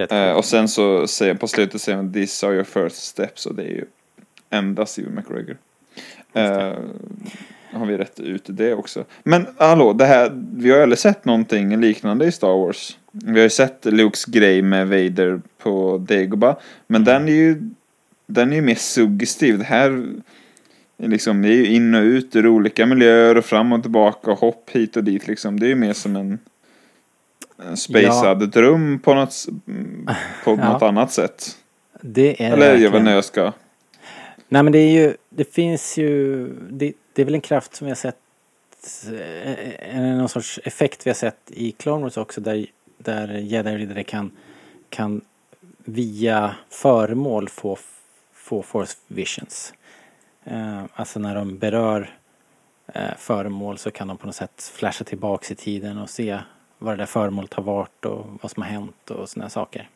Eh, 0.00 0.32
och 0.32 0.44
sen 0.44 0.68
så 0.68 1.06
säger 1.06 1.34
på 1.34 1.48
slutet 1.48 1.80
säger 1.80 1.96
han 1.96 2.12
These 2.12 2.46
are 2.46 2.54
your 2.54 2.64
first 2.64 2.96
steps 2.96 3.46
och 3.46 3.54
det 3.54 3.62
är 3.62 3.68
ju 3.68 3.84
endast 4.50 4.98
Hugh 4.98 5.10
McGregor. 5.10 5.56
Eh, 6.32 6.78
har 7.72 7.86
vi 7.86 7.96
rätt 7.96 8.20
ut 8.20 8.42
det 8.46 8.74
också. 8.74 9.04
Men 9.22 9.46
hallå, 9.56 9.92
det 9.92 10.04
här, 10.04 10.32
vi 10.56 10.70
har 10.70 10.76
ju 10.76 10.82
aldrig 10.82 10.98
sett 10.98 11.24
någonting 11.24 11.80
liknande 11.80 12.26
i 12.26 12.32
Star 12.32 12.58
Wars. 12.58 12.98
Vi 13.12 13.32
har 13.32 13.38
ju 13.38 13.50
sett 13.50 13.84
Lukes 13.84 14.24
grej 14.24 14.62
med 14.62 14.88
Vader 14.88 15.40
på 15.58 15.98
Dagobah. 15.98 16.56
Men 16.86 17.04
den 17.04 17.28
är 17.28 17.32
ju 17.32 17.70
den 18.26 18.52
är 18.52 18.56
ju 18.56 18.62
mer 18.62 18.74
suggestiv. 18.74 19.58
Det 19.58 19.64
här 19.64 20.06
är 20.98 21.08
liksom, 21.08 21.42
det 21.42 21.48
är 21.48 21.56
ju 21.56 21.66
in 21.66 21.94
och 21.94 22.02
ut 22.02 22.36
ur 22.36 22.46
olika 22.46 22.86
miljöer 22.86 23.36
och 23.36 23.44
fram 23.44 23.72
och 23.72 23.82
tillbaka 23.82 24.30
och 24.30 24.38
hopp 24.38 24.70
hit 24.70 24.96
och 24.96 25.04
dit 25.04 25.26
liksom. 25.26 25.60
Det 25.60 25.66
är 25.66 25.68
ju 25.68 25.74
mer 25.74 25.92
som 25.92 26.16
en, 26.16 26.38
en 27.68 27.76
spacad 27.76 28.50
dröm 28.50 28.98
på 28.98 29.14
något, 29.14 29.46
på 30.44 30.50
Ja. 30.60 30.72
något 30.72 30.82
annat 30.82 31.12
sätt. 31.12 31.56
Det 32.00 32.42
är 32.44 32.52
Eller 32.52 32.66
jag 32.66 32.72
vet 32.72 32.82
verkligen. 32.82 32.96
inte 32.96 33.08
hur 33.10 33.14
jag 33.16 33.24
ska. 33.24 33.52
Nej 34.48 34.62
men 34.62 34.72
det 34.72 34.78
är 34.78 34.90
ju, 34.90 35.16
det 35.30 35.54
finns 35.54 35.98
ju, 35.98 36.46
det, 36.70 36.92
det 37.12 37.22
är 37.22 37.26
väl 37.26 37.34
en 37.34 37.40
kraft 37.40 37.74
som 37.74 37.84
vi 37.84 37.90
har 37.90 37.96
sett, 37.96 38.16
eh, 39.12 39.96
en- 39.96 40.18
någon 40.18 40.28
sorts 40.28 40.60
effekt 40.64 41.06
vi 41.06 41.10
har 41.10 41.14
sett 41.14 41.38
i 41.46 41.72
Clone 41.72 42.02
Wars 42.02 42.16
också 42.16 42.40
där, 42.40 42.66
där 42.98 43.28
jedi-riddare 43.28 44.02
kan, 44.04 44.30
kan 44.88 45.20
via 45.84 46.54
föremål 46.70 47.48
få, 47.48 47.78
få 48.34 48.62
force 48.62 48.96
visions. 49.08 49.74
Eh, 50.44 50.82
alltså 50.94 51.18
när 51.20 51.34
de 51.34 51.58
berör 51.58 52.10
eh, 52.94 53.10
föremål 53.18 53.78
så 53.78 53.90
kan 53.90 54.08
de 54.08 54.16
på 54.16 54.26
något 54.26 54.36
sätt 54.36 54.72
flasha 54.74 55.04
tillbaks 55.04 55.50
i 55.50 55.54
tiden 55.54 55.98
och 55.98 56.10
se 56.10 56.38
vad 56.82 56.92
det 56.92 56.96
där 57.02 57.06
föremålet 57.06 57.54
har 57.54 57.62
varit 57.62 58.04
och 58.04 58.26
vad 58.42 58.50
som 58.50 58.62
har 58.62 58.70
hänt 58.70 59.10
och 59.10 59.28
sådana 59.28 59.50
saker. 59.50 59.88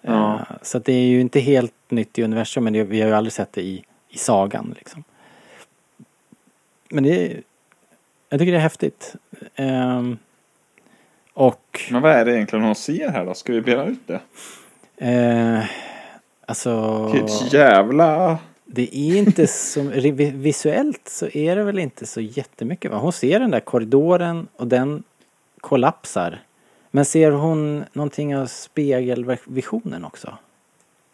Ja. 0.00 0.34
Eh, 0.34 0.56
Så 0.62 0.78
det 0.78 0.92
är 0.92 1.06
ju 1.06 1.20
inte 1.20 1.40
helt 1.40 1.74
nytt 1.88 2.18
i 2.18 2.22
universum 2.22 2.64
men 2.64 2.72
det, 2.72 2.84
vi 2.84 3.00
har 3.00 3.08
ju 3.08 3.14
aldrig 3.14 3.32
sett 3.32 3.52
det 3.52 3.62
i, 3.62 3.84
i 4.08 4.18
sagan 4.18 4.74
liksom. 4.78 5.04
Men 6.90 7.04
det 7.04 7.26
är, 7.26 7.42
jag 8.28 8.40
tycker 8.40 8.52
det 8.52 8.58
är 8.58 8.62
häftigt. 8.62 9.14
Ehm, 9.54 10.18
och 11.34 11.80
Men 11.90 12.02
vad 12.02 12.12
är 12.12 12.24
det 12.24 12.34
egentligen 12.34 12.64
hon 12.64 12.74
ser 12.74 13.08
här 13.08 13.24
då? 13.26 13.34
Ska 13.34 13.52
vi 13.52 13.60
bena 13.60 13.84
ut 13.84 14.06
det? 14.06 14.20
eh, 14.96 15.64
alltså 16.46 17.04
Vilket 17.12 17.52
jävla... 17.52 18.38
det 18.64 18.96
är 18.96 19.16
inte 19.18 19.46
så, 19.46 19.82
vi- 19.82 20.30
visuellt 20.30 21.08
så 21.08 21.26
är 21.28 21.56
det 21.56 21.64
väl 21.64 21.78
inte 21.78 22.06
så 22.06 22.20
jättemycket 22.20 22.90
va? 22.90 22.96
Hon 22.98 23.12
ser 23.12 23.40
den 23.40 23.50
där 23.50 23.60
korridoren 23.60 24.48
och 24.56 24.66
den 24.66 25.02
kollapsar. 25.60 26.38
Men 26.90 27.04
ser 27.04 27.30
hon 27.30 27.84
någonting 27.92 28.36
av 28.36 28.46
spegelvisionen 28.46 30.04
också? 30.04 30.38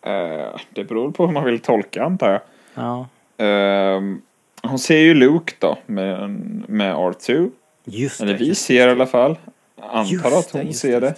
Eh, 0.02 0.60
det 0.70 0.84
beror 0.84 1.10
på 1.10 1.26
hur 1.26 1.32
man 1.32 1.44
vill 1.44 1.60
tolka 1.60 2.04
antar 2.04 2.30
jag. 2.30 2.40
Ja, 2.74 3.06
Ehm, 3.38 4.22
hon 4.62 4.78
ser 4.78 4.98
ju 4.98 5.14
Luke 5.14 5.52
då 5.58 5.78
med, 5.86 6.30
med 6.68 6.94
R2. 6.94 7.50
just 7.84 8.20
Eller 8.20 8.32
det. 8.32 8.38
vi 8.38 8.54
ser 8.54 8.74
i 8.74 8.86
det. 8.86 8.90
alla 8.92 9.06
fall. 9.06 9.38
Antar 9.80 10.38
att 10.38 10.50
hon 10.50 10.66
just 10.66 10.80
ser 10.80 11.00
det. 11.00 11.14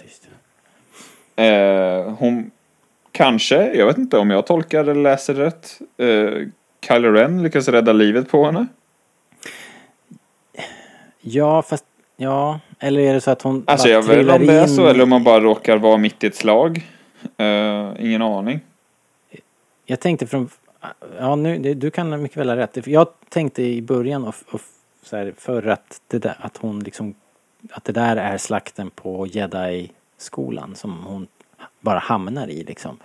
det. 1.35 1.47
Eh, 1.47 2.11
hon 2.13 2.51
kanske, 3.11 3.73
jag 3.73 3.85
vet 3.85 3.97
inte 3.97 4.17
om 4.17 4.29
jag 4.29 4.45
tolkar 4.47 4.79
eller 4.79 4.95
läser 4.95 5.33
rätt. 5.33 5.79
Uh, 6.01 6.47
Kylo 6.87 7.11
Ren 7.11 7.43
lyckas 7.43 7.67
rädda 7.67 7.93
livet 7.93 8.29
på 8.29 8.45
henne. 8.45 8.67
Ja, 11.21 11.61
fast 11.61 11.85
ja, 12.19 12.59
eller 12.79 13.01
är 13.01 13.13
det 13.13 13.21
så 13.21 13.31
att 13.31 13.41
hon 13.41 13.63
Alltså 13.67 13.89
jag 13.89 14.01
vet 14.03 14.17
inte 14.19 14.33
om 14.33 14.45
det 14.45 14.53
är 14.53 14.67
så 14.67 14.87
eller 14.87 15.03
om 15.03 15.09
man 15.09 15.23
bara 15.23 15.39
råkar 15.39 15.77
vara 15.77 15.97
mitt 15.97 16.23
i 16.23 16.27
ett 16.27 16.35
slag. 16.35 16.87
Eh, 17.37 17.89
ingen 17.99 18.21
aning. 18.21 18.59
Jag 19.85 19.99
tänkte 19.99 20.27
från 20.27 20.49
Ja, 21.19 21.35
nu, 21.35 21.57
det, 21.57 21.73
du 21.73 21.91
kan 21.91 22.21
mycket 22.21 22.37
väl 22.37 22.49
ha 22.49 22.55
rätt. 22.55 22.87
Jag 22.87 23.07
tänkte 23.29 23.63
i 23.63 23.81
början 23.81 24.23
och, 24.27 24.35
och 24.51 24.61
så 25.03 25.17
här, 25.17 25.33
för 25.37 25.67
att, 25.67 26.01
det 26.07 26.17
där, 26.17 26.35
att 26.39 26.57
hon 26.57 26.79
liksom 26.79 27.13
att 27.71 27.83
det 27.83 27.91
där 27.93 28.15
är 28.15 28.37
slakten 28.37 28.89
på 28.89 29.27
jedi-skolan 29.27 30.75
som 30.75 31.03
hon 31.03 31.27
bara 31.79 31.99
hamnar 31.99 32.47
i 32.47 32.63
liksom. 32.63 32.97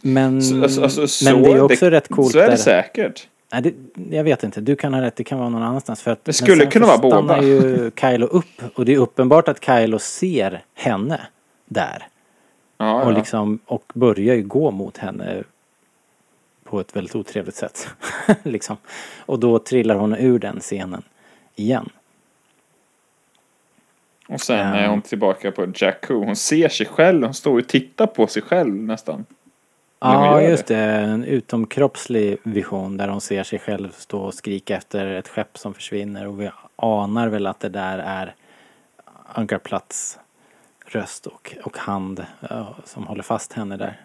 Men, 0.00 0.42
Så, 0.42 0.62
alltså, 0.62 1.08
så, 1.08 1.24
men 1.24 1.42
det 1.42 1.50
är 1.52 1.60
också 1.62 1.90
rätt 1.90 2.08
coolt 2.08 2.32
Så 2.32 2.38
är 2.38 2.42
det 2.42 2.48
där- 2.50 2.56
säkert. 2.56 3.28
Nej, 3.52 3.62
det, 3.62 3.74
jag 4.16 4.24
vet 4.24 4.42
inte. 4.42 4.60
Du 4.60 4.76
kan 4.76 4.94
ha 4.94 5.00
rätt. 5.02 5.16
Det 5.16 5.24
kan 5.24 5.38
vara 5.38 5.48
någon 5.48 5.62
annanstans. 5.62 6.02
För 6.02 6.10
att, 6.10 6.20
men 6.26 6.34
skulle 6.34 6.66
kunna 6.66 6.86
vara 6.86 6.98
båda. 6.98 7.16
stannar 7.16 7.42
ju 7.42 7.90
Kylo 8.00 8.26
upp. 8.26 8.62
Och 8.74 8.84
det 8.84 8.92
är 8.94 8.98
uppenbart 8.98 9.48
att 9.48 9.64
Kylo 9.64 9.98
ser 9.98 10.64
henne 10.74 11.20
där. 11.66 12.06
Ja, 12.78 13.02
Och, 13.04 13.12
ja. 13.12 13.16
liksom, 13.16 13.58
och 13.66 13.92
börjar 13.94 14.34
ju 14.34 14.42
gå 14.42 14.70
mot 14.70 14.98
henne 14.98 15.42
på 16.64 16.80
ett 16.80 16.96
väldigt 16.96 17.14
otrevligt 17.14 17.54
sätt. 17.54 17.88
liksom. 18.42 18.76
Och 19.18 19.38
då 19.38 19.58
trillar 19.58 19.94
hon 19.94 20.14
ur 20.14 20.38
den 20.38 20.60
scenen 20.60 21.02
igen. 21.56 21.88
Och 24.28 24.40
sen 24.40 24.58
Ja. 24.58 24.74
är 24.74 24.88
hon 24.88 25.02
tillbaka 25.02 25.50
på 25.52 25.72
Jakku. 25.74 26.14
Hon 26.14 26.36
ser 26.36 26.68
sig 26.68 26.86
själv. 26.86 27.24
Hon 27.24 27.34
står 27.34 27.58
och 27.58 27.68
tittar 27.68 28.06
på 28.06 28.26
sig 28.26 28.42
själv 28.42 28.74
nästan. 28.74 29.24
Ja, 30.02 30.42
just 30.42 30.66
det. 30.66 30.76
En 30.76 31.24
utomkroppslig 31.24 32.38
vision 32.42 32.96
där 32.96 33.08
hon 33.08 33.20
ser 33.20 33.42
sig 33.42 33.58
själv 33.58 33.92
stå 33.96 34.20
och 34.20 34.34
skrika 34.34 34.76
efter 34.76 35.06
ett 35.06 35.28
skepp 35.28 35.58
som 35.58 35.74
försvinner. 35.74 36.26
Och 36.26 36.40
vi 36.40 36.50
anar 36.76 37.28
väl 37.28 37.46
att 37.46 37.60
det 37.60 37.68
där 37.68 37.98
är 37.98 38.34
Ankarplats 39.26 40.18
röst 40.86 41.26
och, 41.26 41.56
och 41.64 41.78
hand 41.78 42.24
ja, 42.50 42.76
som 42.84 43.06
håller 43.06 43.22
fast 43.22 43.52
henne 43.52 43.76
där. 43.76 44.00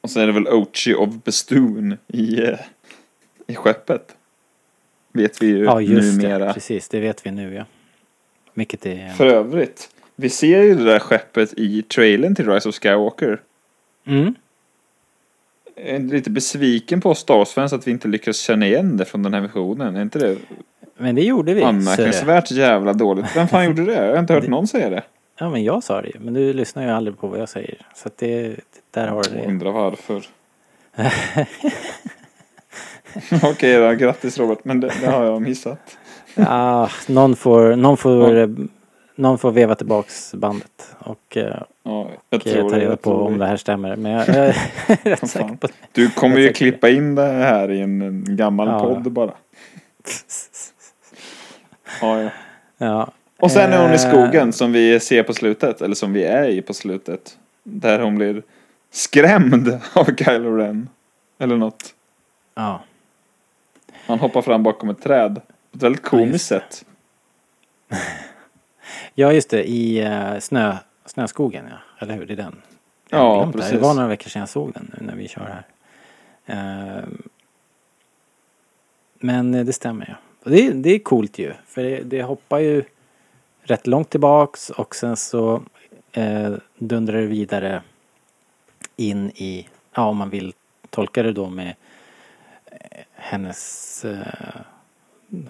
Och 0.00 0.10
så 0.10 0.20
är 0.20 0.26
det 0.26 0.32
väl 0.32 0.48
Ochi 0.48 0.94
of 0.94 1.14
Bestoon 1.24 1.96
i, 2.06 2.42
eh, 2.42 2.58
i 3.46 3.54
skeppet. 3.54 4.16
Vet 5.12 5.42
vi 5.42 5.46
ju 5.46 5.64
Ja, 5.64 5.80
just 5.80 6.18
numera. 6.18 6.46
det. 6.46 6.54
Precis, 6.54 6.88
det 6.88 7.00
vet 7.00 7.26
vi 7.26 7.30
nu 7.30 7.54
ja. 7.54 7.64
Vilket 8.54 8.86
är... 8.86 9.08
För 9.08 9.26
övrigt. 9.26 9.90
Vi 10.16 10.30
ser 10.30 10.62
ju 10.62 10.74
det 10.74 10.84
där 10.84 10.98
skeppet 10.98 11.52
i 11.56 11.82
trailern 11.82 12.34
till 12.34 12.48
Rise 12.50 12.68
of 12.68 12.74
Skywalker. 12.74 13.40
Mm. 14.04 14.34
Är 15.84 15.98
lite 15.98 16.30
besviken 16.30 17.00
på 17.00 17.14
Star 17.14 17.36
Wars-fans 17.36 17.72
att 17.72 17.86
vi 17.86 17.90
inte 17.90 18.08
lyckas 18.08 18.36
känna 18.36 18.66
igen 18.66 18.96
det 18.96 19.04
från 19.04 19.22
den 19.22 19.34
här 19.34 19.40
versionen. 19.40 19.96
Är 19.96 20.02
inte 20.02 20.18
det 20.18 20.36
Men 20.98 21.14
det 21.14 21.22
gjorde 21.22 21.54
vi. 21.54 21.62
Anmärkningsvärt 21.62 22.50
jävla 22.50 22.92
dåligt? 22.92 23.26
Vem 23.36 23.48
fan 23.48 23.64
gjorde 23.64 23.84
det? 23.84 24.06
Jag 24.06 24.12
har 24.12 24.18
inte 24.18 24.34
hört 24.34 24.48
någon 24.48 24.66
säga 24.66 24.90
det. 24.90 25.02
ja, 25.38 25.50
men 25.50 25.64
jag 25.64 25.84
sa 25.84 26.02
det 26.02 26.08
ju. 26.08 26.20
Men 26.20 26.34
du 26.34 26.52
lyssnar 26.52 26.82
ju 26.82 26.90
aldrig 26.90 27.18
på 27.18 27.26
vad 27.26 27.40
jag 27.40 27.48
säger. 27.48 27.86
Så 27.94 28.08
att 28.08 28.18
det, 28.18 28.56
där 28.90 29.08
har 29.08 29.22
du 29.22 29.30
det. 29.30 29.46
undrar 29.46 29.70
varför. 29.70 30.26
Okej 33.42 33.76
då, 33.76 33.92
grattis 33.92 34.38
Robert, 34.38 34.58
men 34.62 34.80
det, 34.80 34.92
det 35.00 35.06
har 35.06 35.24
jag 35.24 35.42
missat. 35.42 35.96
Ja, 36.34 36.88
någon 37.08 37.36
får, 37.36 37.76
någon 37.76 37.96
får, 37.96 38.56
någon 39.20 39.38
får 39.38 39.52
veva 39.52 39.74
tillbaks 39.74 40.34
bandet. 40.34 40.96
Och, 40.98 41.36
eh, 41.36 41.62
Ja, 41.82 42.08
jag 42.30 42.40
och 42.40 42.46
eh, 42.46 42.52
tror 42.52 42.70
ta 42.70 42.78
reda 42.78 42.96
på 42.96 43.12
om 43.12 43.38
det. 43.38 43.46
här 43.46 43.56
stämmer. 43.56 43.96
Men 43.96 44.12
jag, 44.12 44.28
jag 44.28 44.36
är 44.46 44.56
rätt 45.02 45.30
säker 45.30 45.56
på 45.56 45.66
det. 45.66 45.72
Du 45.92 46.10
kommer 46.10 46.38
ju 46.38 46.52
klippa 46.52 46.88
in 46.88 47.14
det 47.14 47.22
här 47.26 47.70
i 47.70 47.80
en, 47.80 48.02
en 48.02 48.36
gammal 48.36 48.68
Ja. 48.68 48.80
podd 48.80 49.12
bara. 49.12 49.30
Ja, 52.00 52.22
ja. 52.22 52.30
Ja. 52.78 53.10
Och 53.38 53.50
sen 53.50 53.72
är 53.72 53.78
hon 53.82 53.90
i 53.90 53.94
Eh, 53.94 53.98
skogen 53.98 54.52
som 54.52 54.72
vi 54.72 55.00
ser 55.00 55.22
på 55.22 55.32
slutet, 55.34 55.82
eller 55.82 55.94
som 55.94 56.12
vi 56.12 56.24
är 56.24 56.48
i 56.48 56.62
på 56.62 56.74
slutet. 56.74 57.38
Där 57.62 57.98
hon 58.00 58.14
blir 58.16 58.42
skrämd 58.90 59.68
av 59.92 60.04
Kylo 60.16 60.56
Ren. 60.56 60.88
Eller 61.38 61.56
något. 61.56 61.94
Ja. 62.54 62.80
Han 64.06 64.18
hoppar 64.18 64.42
fram 64.42 64.62
bakom 64.62 64.88
ett 64.90 65.02
träd. 65.02 65.34
På 65.70 65.76
ett 65.76 65.82
väldigt 65.82 66.02
Ja, 66.04 66.08
komiskt 66.10 66.48
det. 66.48 66.54
sätt. 66.60 66.84
Ja, 69.14 69.32
just 69.32 69.50
det. 69.50 69.70
I 69.70 70.08
uh, 70.08 70.38
snö, 70.38 70.76
Snöskogen, 71.04 71.64
ja. 71.70 71.76
Eller 71.98 72.14
hur? 72.14 72.26
Det 72.26 72.34
är 72.34 72.36
den. 72.36 72.62
Jag 73.08 73.20
Ja, 73.20 73.46
det. 73.46 73.52
precis. 73.52 73.72
Det 73.72 73.78
var 73.78 73.94
några 73.94 74.08
veckor 74.08 74.30
sedan 74.30 74.40
jag 74.40 74.48
såg 74.48 74.72
den 74.72 74.94
nu 74.98 75.06
när 75.06 75.14
vi 75.14 75.28
kör 75.28 75.42
här. 75.44 75.66
Eh, 76.46 77.04
men 79.14 79.54
eh, 79.54 79.64
det 79.64 79.72
stämmer 79.72 80.06
ja. 80.08 80.14
Och 80.44 80.50
det, 80.50 80.70
det 80.70 80.90
är 80.94 80.98
coolt 80.98 81.38
ju. 81.38 81.52
För 81.66 81.82
det, 81.82 82.02
det 82.02 82.22
hoppar 82.22 82.58
ju 82.58 82.84
rätt 83.62 83.86
långt 83.86 84.10
tillbaks 84.10 84.70
och 84.70 84.94
sen 84.94 85.16
så 85.16 85.62
eh, 86.12 86.52
dundrar 86.78 87.20
det 87.20 87.26
vidare 87.26 87.82
in 88.96 89.30
i, 89.30 89.68
ja 89.94 90.02
om 90.02 90.16
man 90.16 90.30
vill 90.30 90.54
tolka 90.90 91.22
det 91.22 91.32
då 91.32 91.48
med 91.48 91.74
eh, 92.66 93.04
hennes 93.14 94.04
eh, 94.04 94.60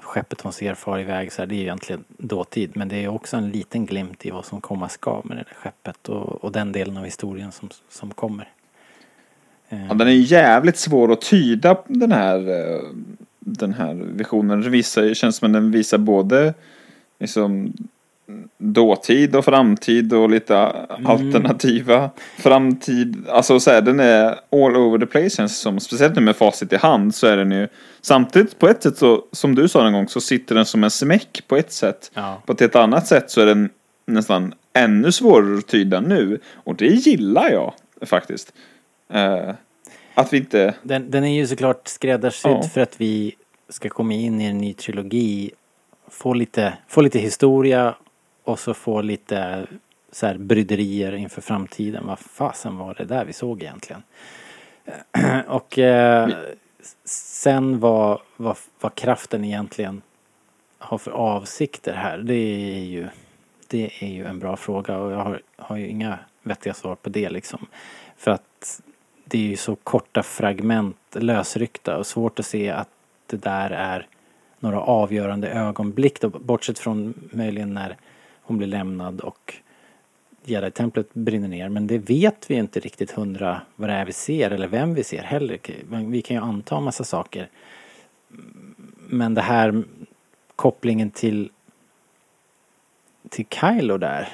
skeppet 0.01 0.41
hon 0.41 0.53
ser 0.53 0.75
far 0.75 0.99
iväg 0.99 1.33
så 1.33 1.43
här, 1.43 1.47
det 1.47 1.55
är 1.55 1.57
ju 1.57 1.63
egentligen 1.63 2.05
dåtid 2.09 2.71
men 2.75 2.89
det 2.89 3.05
är 3.05 3.09
också 3.09 3.37
en 3.37 3.51
liten 3.51 3.87
glimt 3.87 4.27
i 4.27 4.31
vad 4.31 4.45
som 4.45 4.61
komma 4.61 4.89
ska 4.89 5.21
med 5.25 5.37
det 5.37 5.45
där 5.49 5.55
skeppet 5.55 6.09
och, 6.09 6.45
och 6.45 6.53
den 6.53 6.73
delen 6.73 6.97
av 6.97 7.05
historien 7.05 7.53
som, 7.53 7.69
som 7.89 8.11
kommer. 8.11 8.49
Ja, 9.69 9.95
den 9.95 10.09
är 10.09 10.13
jävligt 10.13 10.77
svår 10.77 11.13
att 11.13 11.21
tyda 11.21 11.83
den 11.87 12.13
här, 12.13 12.49
eh, 12.49 12.81
den 13.39 13.73
här 13.73 13.95
visionen. 13.95 14.61
Det 14.61 14.71
visar, 14.71 15.15
känns 15.15 15.37
som 15.37 15.47
att 15.47 15.53
den 15.53 15.71
visar 15.71 15.99
både 15.99 16.55
liksom, 17.19 17.73
dåtid 18.59 19.37
och 19.37 19.45
framtid 19.45 20.13
och 20.13 20.31
lite 20.31 20.59
alternativa 21.05 22.11
framtid. 22.39 23.25
Alltså 23.29 23.61
så 23.61 23.71
här, 23.71 23.81
den 23.81 24.01
är 24.01 24.27
all 24.27 24.77
over 24.77 24.99
the 24.99 25.07
place 25.07 25.31
känns 25.31 25.59
som. 25.59 25.81
Speciellt 25.81 26.15
nu 26.15 26.21
med 26.21 26.37
facit 26.37 26.73
i 26.73 26.77
hand 26.77 27.15
så 27.15 27.27
är 27.27 27.37
den 27.37 27.51
ju 27.51 27.69
samtidigt 28.01 28.59
på 28.59 28.69
ett 28.69 28.83
sätt 28.83 28.97
så, 28.97 29.25
som 29.33 29.55
du 29.55 29.69
sa 29.69 29.87
en 29.87 29.93
gång, 29.93 30.09
så 30.09 30.21
sitter 30.21 30.55
den 30.55 30.67
som 30.67 30.85
en 30.85 30.91
smäck 30.91 31.43
på 31.49 31.57
ett 31.57 31.73
sätt. 31.73 32.11
Ja. 32.15 32.43
På 32.47 32.53
ett 32.53 32.61
helt 32.61 32.77
annat 32.77 33.07
sätt 33.07 33.31
så 33.31 33.41
är 33.41 33.47
den 33.47 33.71
nästan 34.07 34.55
ännu 34.73 35.13
svårare 35.13 35.59
att 35.59 35.67
tyda 35.67 36.01
nu. 36.01 36.41
Och 36.55 36.75
det 36.77 36.87
gillar 36.87 37.51
jag 37.51 37.73
faktiskt. 38.07 38.53
Eh, 39.13 39.51
att 40.15 40.33
vi 40.33 40.37
inte... 40.37 40.75
Den, 40.83 41.11
den 41.11 41.25
är 41.25 41.35
ju 41.35 41.47
såklart 41.47 41.89
skräddarsydd 41.89 42.51
Ja. 42.53 42.63
för 42.63 42.81
att 42.81 43.01
vi 43.01 43.35
ska 43.69 43.89
komma 43.89 44.13
in 44.15 44.41
i 44.41 44.45
en 44.45 44.59
ny 44.59 44.75
trilogi. 44.75 45.51
Få 46.11 46.35
lite, 46.35 46.75
få 46.89 47.01
lite 47.01 47.19
historia 47.19 47.95
och 48.51 48.59
så 48.59 48.75
få 48.75 49.01
lite 49.03 49.67
så 50.13 50.27
här 50.27 50.39
bryderier 50.39 51.13
inför 51.13 51.41
framtiden. 51.41 52.07
Vad 52.07 52.19
fasen 52.19 52.77
var 52.77 52.95
det 52.95 53.05
där 53.05 53.25
vi 53.25 53.33
såg 53.33 53.63
egentligen? 53.63 54.03
Och 55.47 55.79
eh, 55.79 56.29
sen 57.05 57.81
vad, 57.81 58.21
vad, 58.37 58.57
vad 58.81 58.95
kraften 58.95 59.45
egentligen 59.45 60.03
har 60.79 60.99
för 60.99 61.11
avsikter 61.11 61.95
här. 61.95 62.19
Det 62.19 62.35
är 62.35 62.85
ju, 62.85 63.09
det 63.69 63.91
är 64.01 64.09
ju 64.09 64.27
en 64.27 64.39
bra 64.39 64.57
fråga 64.57 64.99
och 64.99 65.13
jag 65.13 65.19
har, 65.19 65.43
har 65.57 65.77
ju 65.77 65.89
inga 65.89 66.19
vettiga 66.43 66.75
svar 66.75 66.95
på 66.95 67.09
det 67.09 67.31
liksom. 67.31 67.67
För 68.17 68.31
att 68.31 68.81
det 69.25 69.39
är 69.39 69.43
ju 69.43 69.57
så 69.57 69.77
korta 69.77 70.23
fragment, 70.23 70.97
lösryckta 71.13 71.99
och 71.99 72.07
svårt 72.07 72.39
att 72.39 72.47
se 72.47 72.71
att 72.71 72.89
det 73.27 73.37
där 73.37 73.71
är 73.71 74.07
några 74.59 74.81
avgörande 74.81 75.49
ögonblick 75.49 76.21
då, 76.21 76.29
bortsett 76.29 76.79
från 76.79 77.15
möjligen 77.33 77.75
när 77.75 77.97
hon 78.51 78.59
blir 78.59 78.69
lämnad 78.69 79.21
och 79.21 79.55
Jedi-templet 80.45 81.15
brinner 81.15 81.49
ner. 81.49 81.69
Men 81.69 81.87
det 81.87 81.99
vet 81.99 82.51
vi 82.51 82.55
inte 82.55 82.81
riktigt 82.81 83.11
hundra 83.11 83.61
vad 83.77 83.89
det 83.89 83.93
är 83.95 84.05
vi 84.05 84.13
ser 84.13 84.51
eller 84.51 84.69
vem 84.69 84.95
vi 84.95 85.05
ser 85.05 85.23
heller. 85.23 85.59
Vi 86.07 86.23
kan 86.23 86.37
ju 86.37 86.43
anta 86.43 86.77
en 86.77 86.83
massa 86.83 87.05
saker. 87.05 87.49
Men 89.09 89.35
det 89.35 89.41
här 89.43 89.83
kopplingen 90.57 91.11
till 91.11 91.51
till 93.29 93.47
Kylo 93.47 93.99
där. 93.99 94.29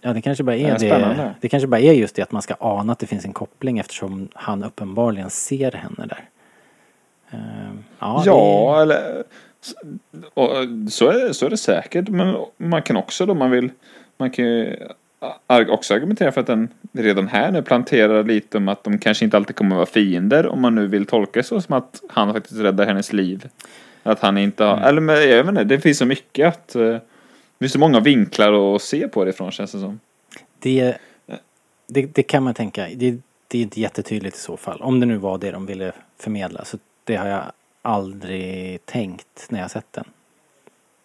Ja, 0.00 0.12
det 0.12 0.20
kanske 0.22 0.44
bara 0.44 0.56
är 0.56 0.68
är 0.68 0.72
det. 0.72 0.78
spännande. 0.78 1.34
Det 1.40 1.48
kanske 1.48 1.66
bara 1.66 1.80
är 1.80 1.92
just 1.92 2.14
det 2.14 2.22
att 2.22 2.32
man 2.32 2.42
ska 2.42 2.54
ana 2.60 2.92
att 2.92 2.98
det 2.98 3.06
finns 3.06 3.24
en 3.24 3.32
koppling 3.32 3.78
eftersom 3.78 4.28
han 4.34 4.64
uppenbarligen 4.64 5.30
ser 5.30 5.72
henne 5.72 6.06
där. 6.06 6.28
Ehm, 7.30 7.84
ja, 7.98 8.22
Ja, 8.26 8.74
det- 8.76 8.82
eller... 8.82 9.24
Och 10.34 10.50
så, 10.90 11.08
är, 11.08 11.32
så 11.32 11.46
är 11.46 11.50
det 11.50 11.56
säkert. 11.56 12.08
Men 12.08 12.36
man 12.56 12.82
kan 12.82 12.96
också 12.96 13.26
då 13.26 13.34
man 13.34 13.50
vill... 13.50 13.70
Man 14.16 14.30
kan 14.30 14.44
ju 14.44 14.76
också 15.68 15.94
argumentera 15.94 16.32
för 16.32 16.40
att 16.40 16.46
den 16.46 16.68
redan 16.92 17.28
här 17.28 17.52
nu 17.52 17.62
planterar 17.62 18.24
lite 18.24 18.56
om 18.56 18.68
att 18.68 18.84
de 18.84 18.98
kanske 18.98 19.24
inte 19.24 19.36
alltid 19.36 19.56
kommer 19.56 19.76
vara 19.76 19.86
fiender. 19.86 20.46
Om 20.46 20.60
man 20.60 20.74
nu 20.74 20.86
vill 20.86 21.06
tolka 21.06 21.40
det 21.40 21.44
så 21.44 21.60
som 21.60 21.74
att 21.74 22.02
han 22.08 22.32
faktiskt 22.34 22.60
räddar 22.60 22.86
hennes 22.86 23.12
liv. 23.12 23.48
Att 24.02 24.20
han 24.20 24.38
inte 24.38 24.64
har... 24.64 24.80
Eller 24.80 25.00
men 25.00 25.16
jag 25.16 25.44
vet 25.44 25.48
inte, 25.48 25.64
det 25.64 25.80
finns 25.80 25.98
så 25.98 26.06
mycket 26.06 26.48
att... 26.48 26.74
eh, 26.74 26.82
Det 27.58 27.64
finns 27.64 27.72
så 27.72 27.78
många 27.78 28.00
vinklar 28.00 28.74
att 28.74 28.82
se 28.82 29.08
på 29.08 29.24
det 29.24 29.30
ifrån 29.30 29.50
känns 29.50 29.72
det 29.72 29.80
som. 29.80 30.00
Det, 30.58 30.96
det, 31.86 32.14
det 32.14 32.22
kan 32.22 32.42
man 32.42 32.54
tänka. 32.54 32.88
Det, 32.96 33.18
det 33.48 33.58
är 33.58 33.62
inte 33.62 33.80
jättetydligt 33.80 34.36
i 34.36 34.40
så 34.40 34.56
fall. 34.56 34.80
Om 34.80 35.00
det 35.00 35.06
nu 35.06 35.16
var 35.16 35.38
det 35.38 35.50
de 35.50 35.66
ville 35.66 35.92
förmedla. 36.18 36.64
Så 36.64 36.78
det 37.04 37.16
har 37.16 37.28
jag 37.28 37.42
aldrig 37.82 38.86
tänkt 38.86 39.46
när 39.48 39.60
jag 39.60 39.70
sett 39.70 39.92
den. 39.92 40.04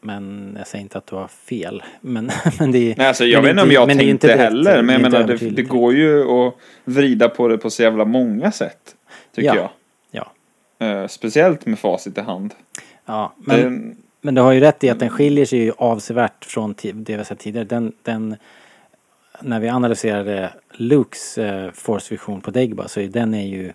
Men 0.02 0.54
jag 0.58 0.68
säger 0.68 0.82
inte 0.84 0.98
att 0.98 1.08
du 1.08 1.16
har 1.16 1.28
fel. 1.28 1.84
Men, 2.02 2.32
men 2.60 2.72
det 2.72 2.92
är, 2.92 2.96
Nej, 2.98 3.08
alltså, 3.08 3.26
jag 3.26 3.42
vet 3.42 3.50
inte 3.52 3.64
om 3.64 3.72
jag 3.72 3.90
tänkte 3.90 4.28
direkt- 4.28 4.40
heller. 4.40 4.82
Men 4.84 4.94
jag 5.02 5.06
inte 5.10 5.20
menar, 5.20 5.38
det, 5.38 5.50
det 5.50 5.62
går 5.64 5.94
ju 5.94 6.24
att 6.32 6.54
vrida 6.86 7.30
på 7.30 7.48
det 7.48 7.58
på 7.58 7.70
så 7.70 7.84
jävla 7.84 8.06
många 8.06 8.52
sätt. 8.52 8.96
Tycker 9.36 9.48
Ja. 9.48 9.56
jag. 9.56 9.70
Ja, 10.12 10.32
Eh, 10.88 11.08
speciellt 11.08 11.66
med 11.66 11.80
facit 11.80 12.18
i 12.18 12.22
hand. 12.22 12.54
ja 13.06 13.34
men, 13.38 13.60
Det, 13.90 13.96
men 14.22 14.36
du 14.36 14.42
har 14.42 14.52
ju 14.52 14.60
rätt 14.60 14.84
i 14.84 14.90
att 14.90 15.00
den 15.00 15.10
skiljer 15.10 15.46
sig 15.46 15.60
ju 15.60 15.72
avsevärt 15.78 16.46
från 16.46 16.76
det 16.94 17.18
vi 17.18 17.26
sett 17.26 17.40
tidigare. 17.40 17.66
Den, 17.66 17.94
den, 18.04 18.36
när 19.42 19.60
vi 19.60 19.70
analyserade 19.70 20.54
Lukes 20.72 21.38
eh, 21.38 21.72
Force-vision 21.72 22.42
på 22.42 22.52
Dagba 22.52 22.88
så 22.88 23.00
är 23.00 23.08
den 23.08 23.34
är 23.34 23.46
ju 23.48 23.74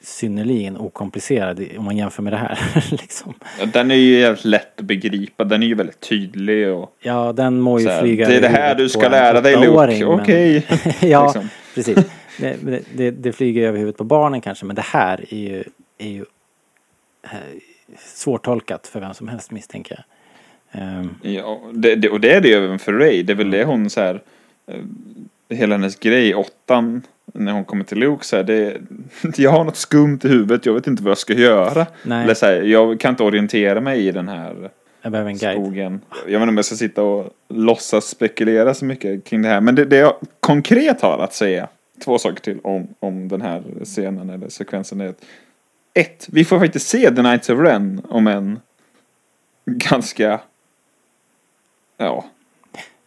synnerligen 0.00 0.76
okomplicerad 0.76 1.64
om 1.78 1.84
man 1.84 1.96
jämför 1.96 2.22
med 2.22 2.32
det 2.32 2.36
här. 2.36 2.58
liksom. 2.90 3.34
ja, 3.60 3.66
den 3.66 3.90
är 3.90 3.94
ju 3.94 4.18
jävligt 4.18 4.44
lätt 4.44 4.80
att 4.80 4.84
begripa. 4.86 5.44
Den 5.44 5.62
är 5.62 5.66
ju 5.66 5.74
väldigt 5.74 6.00
tydlig 6.00 6.68
och 6.68 6.96
Ja, 7.00 7.32
den 7.32 7.60
må 7.60 7.80
ju 7.80 7.88
här, 7.88 8.00
flyga 8.02 8.28
Det 8.28 8.36
är 8.36 8.40
det 8.40 8.48
här 8.48 8.74
du 8.74 8.88
ska 8.88 9.08
lära 9.08 9.40
dig 9.40 9.56
Luke. 9.56 10.04
Okej. 10.04 10.66
ja, 11.02 11.24
liksom. 11.24 11.48
precis. 11.74 11.98
Det, 12.38 12.82
det- 12.94 13.10
det, 13.10 13.32
flyger 13.32 13.68
över 13.68 13.78
huvudet 13.78 13.98
på 13.98 14.04
barnen 14.04 14.40
kanske, 14.40 14.64
men 14.64 14.76
det 14.76 14.82
här 14.82 15.24
är 15.34 15.38
ju, 15.38 15.64
är 15.98 16.08
ju 16.08 16.24
eh, 17.24 17.30
svårtolkat 17.98 18.86
för 18.86 19.00
vem 19.00 19.14
som 19.14 19.28
helst 19.28 19.50
misstänker 19.50 19.94
jag. 19.96 20.04
Ehm, 20.82 21.14
Ja, 21.22 21.60
det, 21.72 21.94
det, 21.94 22.08
och 22.08 22.20
det 22.20 22.30
är 22.34 22.40
det 22.40 22.48
ju 22.48 22.54
även 22.54 22.78
för 22.78 22.92
Ray. 22.92 23.22
Det 23.22 23.32
är 23.32 23.36
väl 23.36 23.50
det 23.50 23.64
hon 23.64 23.90
så 23.90 24.00
här. 24.00 24.22
eh, 24.70 25.56
Hela 25.56 25.74
hennes 25.74 25.96
grej, 25.98 26.34
åttan, 26.34 27.02
när 27.32 27.52
hon 27.52 27.64
kommer 27.64 27.84
till 27.84 27.98
Luke 27.98 28.24
så 28.24 28.36
här, 28.36 28.42
det, 28.42 28.76
jag 29.36 29.50
har 29.50 29.64
något 29.64 29.76
skumt 29.76 30.18
i 30.24 30.28
huvudet, 30.28 30.66
jag 30.66 30.74
vet 30.74 30.86
inte 30.86 31.02
vad 31.02 31.10
jag 31.10 31.18
ska 31.18 31.32
göra. 31.32 31.86
Nej. 32.02 32.24
Eller 32.24 32.34
så 32.34 32.46
här, 32.46 32.62
jag 32.62 33.00
kan 33.00 33.10
inte 33.10 33.22
orientera 33.22 33.80
mig 33.80 34.06
i 34.06 34.12
den 34.12 34.28
här 34.28 34.70
jag 35.02 35.12
behöver 35.12 35.30
en 35.30 35.36
guide. 35.36 35.62
skogen. 35.62 36.00
Jag 36.10 36.24
vet 36.24 36.34
inte 36.34 36.48
om 36.48 36.56
jag 36.56 36.64
ska 36.64 36.74
sitta 36.74 37.02
och 37.02 37.30
låtsas 37.48 38.04
spekulera 38.04 38.74
så 38.74 38.84
mycket 38.84 39.24
kring 39.24 39.42
det 39.42 39.48
här. 39.48 39.60
Men 39.60 39.74
det, 39.74 39.84
det 39.84 39.96
jag 39.96 40.14
konkret 40.40 41.00
har 41.00 41.18
att 41.18 41.34
säga, 41.34 41.68
två 42.04 42.18
saker 42.18 42.40
till 42.40 42.58
om, 42.62 42.88
om 43.00 43.28
den 43.28 43.42
här 43.42 43.62
scenen 43.84 44.30
eller 44.30 44.48
sekvensen 44.48 45.00
är 45.00 45.08
att 45.08 45.24
ett, 45.94 46.28
vi 46.32 46.44
får 46.44 46.58
faktiskt 46.58 46.88
se 46.88 47.10
The 47.10 47.22
Knights 47.22 47.50
of 47.50 47.58
Ren 47.58 48.02
om 48.08 48.26
en 48.26 48.60
ganska, 49.66 50.40
ja, 51.96 52.24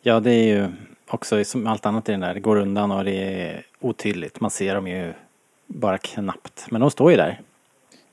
Ja, 0.04 0.20
det 0.20 0.32
är 0.32 0.44
ju 0.44 0.68
också 1.08 1.44
som 1.44 1.68
allt 1.68 1.86
annat 1.86 2.10
i 2.10 2.12
den 2.12 2.22
där, 2.22 2.34
det 2.34 2.40
går 2.40 2.56
undan 2.56 2.92
och 2.92 3.04
det 3.06 3.42
är 3.42 3.66
otydligt. 3.82 4.39
Man 4.39 4.52
ser 4.52 4.76
dem 4.76 4.88
ju 4.88 5.13
bara 5.67 5.98
knappt. 5.98 6.65
Men 6.70 6.82
de 6.82 6.91
står 6.91 7.12
ju 7.12 7.17
där. 7.17 7.41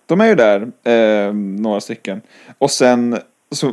De 0.07 0.21
är 0.21 0.27
ju 0.27 0.35
där, 0.35 0.61
eh, 0.85 1.35
några 1.35 1.81
stycken. 1.81 2.21
Och 2.59 2.71
sen, 2.71 3.19
så, 3.51 3.73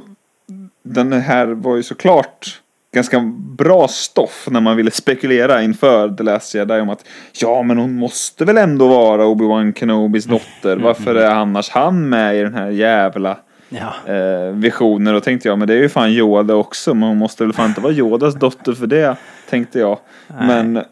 den 0.83 1.13
här 1.13 1.47
var 1.47 1.75
ju 1.75 1.83
såklart 1.83 2.61
ganska 2.93 3.19
bra 3.37 3.87
stoff 3.87 4.47
när 4.51 4.59
man 4.61 4.77
ville 4.77 4.91
spekulera 4.91 5.63
inför 5.63 6.09
The 6.09 6.23
Last 6.23 6.55
Jedi 6.55 6.79
om 6.79 6.89
att 6.89 7.05
ja, 7.41 7.63
men 7.63 7.77
hon 7.77 7.95
måste 7.95 8.45
väl 8.45 8.57
ändå 8.57 8.87
vara 8.87 9.23
Obi-Wan 9.23 9.73
Kenobis 9.73 10.25
dotter. 10.25 10.77
Varför 10.77 11.15
är 11.15 11.29
annars 11.31 11.69
han 11.69 12.09
med 12.09 12.35
i 12.35 12.41
den 12.41 12.53
här 12.53 12.69
jävla 12.69 13.37
Ja, 13.69 14.13
eh, 14.13 14.51
visioner? 14.53 15.13
Och 15.13 15.23
tänkte 15.23 15.47
jag, 15.47 15.59
men 15.59 15.67
det 15.67 15.73
är 15.73 15.77
ju 15.77 15.89
fan 15.89 16.09
Yoda 16.09 16.55
också, 16.55 16.93
men 16.93 17.09
hon 17.09 17.17
måste 17.17 17.43
väl 17.43 17.53
fan 17.53 17.69
inte 17.69 17.81
vara 17.81 17.93
Yodas 17.93 18.35
dotter 18.35 18.73
för 18.73 18.87
det, 18.87 19.15
tänkte 19.49 19.79
jag. 19.79 19.99
Men 20.27 20.83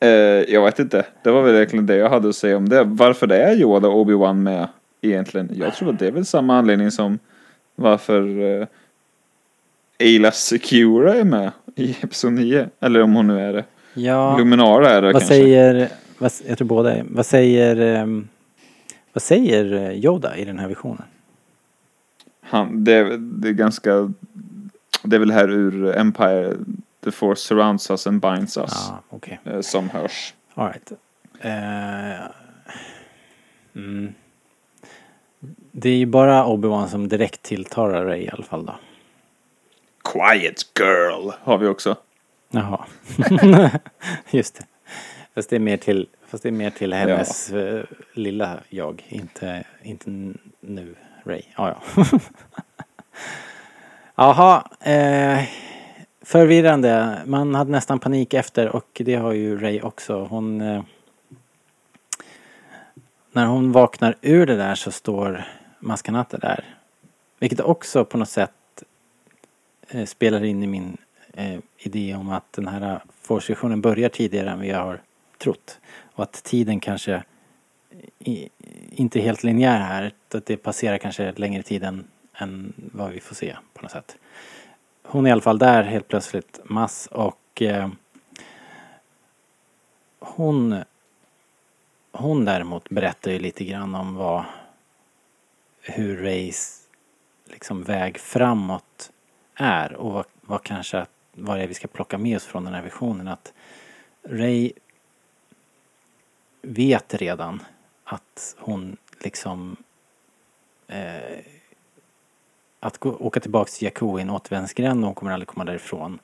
eh, 0.00 0.08
jag 0.54 0.64
vet 0.64 0.78
inte, 0.78 1.06
det 1.22 1.30
var 1.30 1.42
väl 1.42 1.54
verkligen 1.54 1.86
det 1.86 1.96
jag 1.96 2.10
hade 2.10 2.28
att 2.28 2.36
säga 2.36 2.56
om 2.56 2.68
det. 2.68 2.84
Varför 2.84 3.26
det 3.26 3.36
är 3.36 3.56
Yoda 3.56 3.88
och 3.88 4.06
Obi-Wan 4.06 4.34
med 4.34 4.68
egentligen? 5.02 5.50
Jag 5.54 5.74
tror 5.74 5.90
att 5.90 5.98
det 5.98 6.06
är 6.06 6.10
väl 6.10 6.24
samma 6.24 6.58
anledning 6.58 6.90
som 6.90 7.18
varför 7.74 8.40
eh, 8.60 8.66
Ayla 10.00 10.30
Secura 10.32 11.14
är 11.14 11.24
med 11.24 11.50
i 11.76 11.90
Episod 12.00 12.32
9. 12.32 12.68
Eller 12.80 13.02
om 13.02 13.14
hon 13.14 13.26
nu 13.26 13.40
är 13.40 13.52
det. 13.52 13.64
ja. 13.94 14.38
Luminara 14.38 14.90
är 14.90 15.02
det 15.02 15.06
vad 15.06 15.12
kanske. 15.12 15.28
säger, 15.28 15.88
vad, 16.18 16.32
jag 16.48 16.58
tror 16.58 16.68
båda 16.68 16.94
är, 16.94 17.04
vad 17.08 17.26
säger, 17.26 17.76
ehm, 17.76 18.28
vad 19.12 19.22
säger 19.22 19.74
eh, 19.74 20.04
Yoda 20.04 20.36
i 20.36 20.44
den 20.44 20.58
här 20.58 20.68
visionen? 20.68 21.02
Han, 22.40 22.84
det, 22.84 23.16
det 23.16 23.48
är 23.48 23.52
ganska, 23.52 24.12
det 25.02 25.16
är 25.16 25.20
väl 25.20 25.30
här 25.30 25.50
ur 25.50 25.96
Empire, 25.96 26.54
The 27.04 27.10
Force 27.10 27.40
surrounds 27.42 27.90
us 27.90 28.06
and 28.06 28.20
binds 28.20 28.56
us. 28.56 28.72
Ja, 28.88 29.02
okej. 29.08 29.40
eh, 29.44 29.60
Som 29.60 29.90
hörs. 29.90 30.34
All 30.54 30.66
right. 30.66 30.92
Eh, 31.40 32.26
mm. 33.76 34.14
Det 35.72 35.88
är 35.90 35.96
ju 35.96 36.06
bara 36.06 36.44
Obi-Wan 36.46 36.88
som 36.88 37.08
direkt 37.08 37.42
tilltalar 37.42 38.04
Ray 38.04 38.20
i 38.22 38.30
alla 38.30 38.44
fall 38.44 38.66
då. 38.66 38.74
Quiet 40.04 40.62
girl 40.80 41.30
har 41.42 41.58
vi 41.58 41.66
också. 41.66 41.96
Jaha. 42.50 42.84
Just 44.30 44.54
det. 44.58 44.64
Fast 45.34 45.50
det 45.50 45.56
är 45.56 45.60
mer 45.60 45.76
till, 45.76 46.08
fast 46.26 46.42
det 46.42 46.48
är 46.48 46.52
mer 46.52 46.70
till 46.70 46.92
hennes 46.92 47.50
eh, 47.52 47.84
lilla 48.14 48.58
jag, 48.68 49.04
inte, 49.08 49.64
inte 49.82 50.10
nu 50.60 50.94
Ray. 51.24 51.42
Ja, 51.56 51.76
ja. 51.96 52.04
Jaha. 54.16 54.68
Eh, 54.80 55.44
förvirrande. 56.24 57.22
Man 57.26 57.54
hade 57.54 57.70
nästan 57.70 57.98
panik 57.98 58.34
efter 58.34 58.76
och 58.76 59.02
det 59.04 59.14
har 59.14 59.32
ju 59.32 59.58
Ray 59.58 59.80
också. 59.80 60.24
Hon... 60.24 60.60
Eh, 60.60 60.82
när 63.32 63.46
hon 63.46 63.72
vaknar 63.72 64.16
ur 64.22 64.46
det 64.46 64.56
där 64.56 64.74
så 64.74 64.92
står 64.92 65.44
Maskanatta 65.78 66.38
där. 66.38 66.64
Vilket 67.38 67.60
också 67.60 68.04
på 68.04 68.18
något 68.18 68.28
sätt 68.28 68.52
eh, 69.88 70.04
spelar 70.04 70.44
in 70.44 70.62
i 70.62 70.66
min 70.66 70.96
eh, 71.32 71.58
idé 71.78 72.14
om 72.14 72.30
att 72.30 72.52
den 72.52 72.68
här 72.68 72.92
eh, 72.92 72.98
forskningen 73.20 73.80
börjar 73.80 74.08
tidigare 74.08 74.50
än 74.50 74.60
vi 74.60 74.70
har 74.70 75.00
trott. 75.38 75.80
Och 76.14 76.22
att 76.22 76.32
tiden 76.32 76.80
kanske 76.80 77.22
i, 78.18 78.48
inte 78.90 79.18
är 79.18 79.22
helt 79.22 79.44
linjär 79.44 79.78
här. 79.78 80.12
Att 80.34 80.46
det 80.46 80.56
passerar 80.56 80.98
kanske 80.98 81.32
längre 81.32 81.62
tid 81.62 81.82
än, 81.82 82.04
än 82.34 82.72
vad 82.76 83.10
vi 83.10 83.20
får 83.20 83.34
se 83.34 83.56
på 83.74 83.82
något 83.82 83.90
sätt. 83.90 84.16
Hon 85.06 85.26
är 85.26 85.30
i 85.30 85.32
alla 85.32 85.40
fall 85.40 85.58
där 85.58 85.82
helt 85.82 86.08
plötsligt, 86.08 86.60
Mass, 86.64 87.06
och 87.06 87.62
eh, 87.62 87.88
hon 90.18 90.84
hon 92.12 92.44
däremot 92.44 92.88
berättar 92.88 93.30
ju 93.30 93.38
lite 93.38 93.64
grann 93.64 93.94
om 93.94 94.14
vad 94.14 94.44
hur 95.80 96.22
Rays 96.22 96.88
liksom 97.44 97.82
väg 97.82 98.18
framåt 98.18 99.12
är 99.54 99.92
och 99.92 100.12
vad, 100.12 100.24
vad 100.40 100.62
kanske 100.62 101.06
vad 101.32 101.58
det 101.58 101.62
är 101.62 101.68
vi 101.68 101.74
ska 101.74 101.88
plocka 101.88 102.18
med 102.18 102.36
oss 102.36 102.44
från 102.44 102.64
den 102.64 102.74
här 102.74 102.82
visionen. 102.82 103.28
Att 103.28 103.52
Ray 104.22 104.72
vet 106.62 107.14
redan 107.14 107.62
att 108.04 108.56
hon 108.58 108.96
liksom 109.20 109.76
eh, 110.86 111.38
att 112.84 112.98
gå, 112.98 113.16
åka 113.20 113.40
tillbaka 113.40 113.70
till 113.70 113.84
Jakko 113.84 114.16
är 114.16 114.22
en 114.22 114.30
återvändsgränd 114.30 115.00
och 115.00 115.06
hon 115.06 115.14
kommer 115.14 115.32
aldrig 115.32 115.48
komma 115.48 115.64
därifrån. 115.64 116.18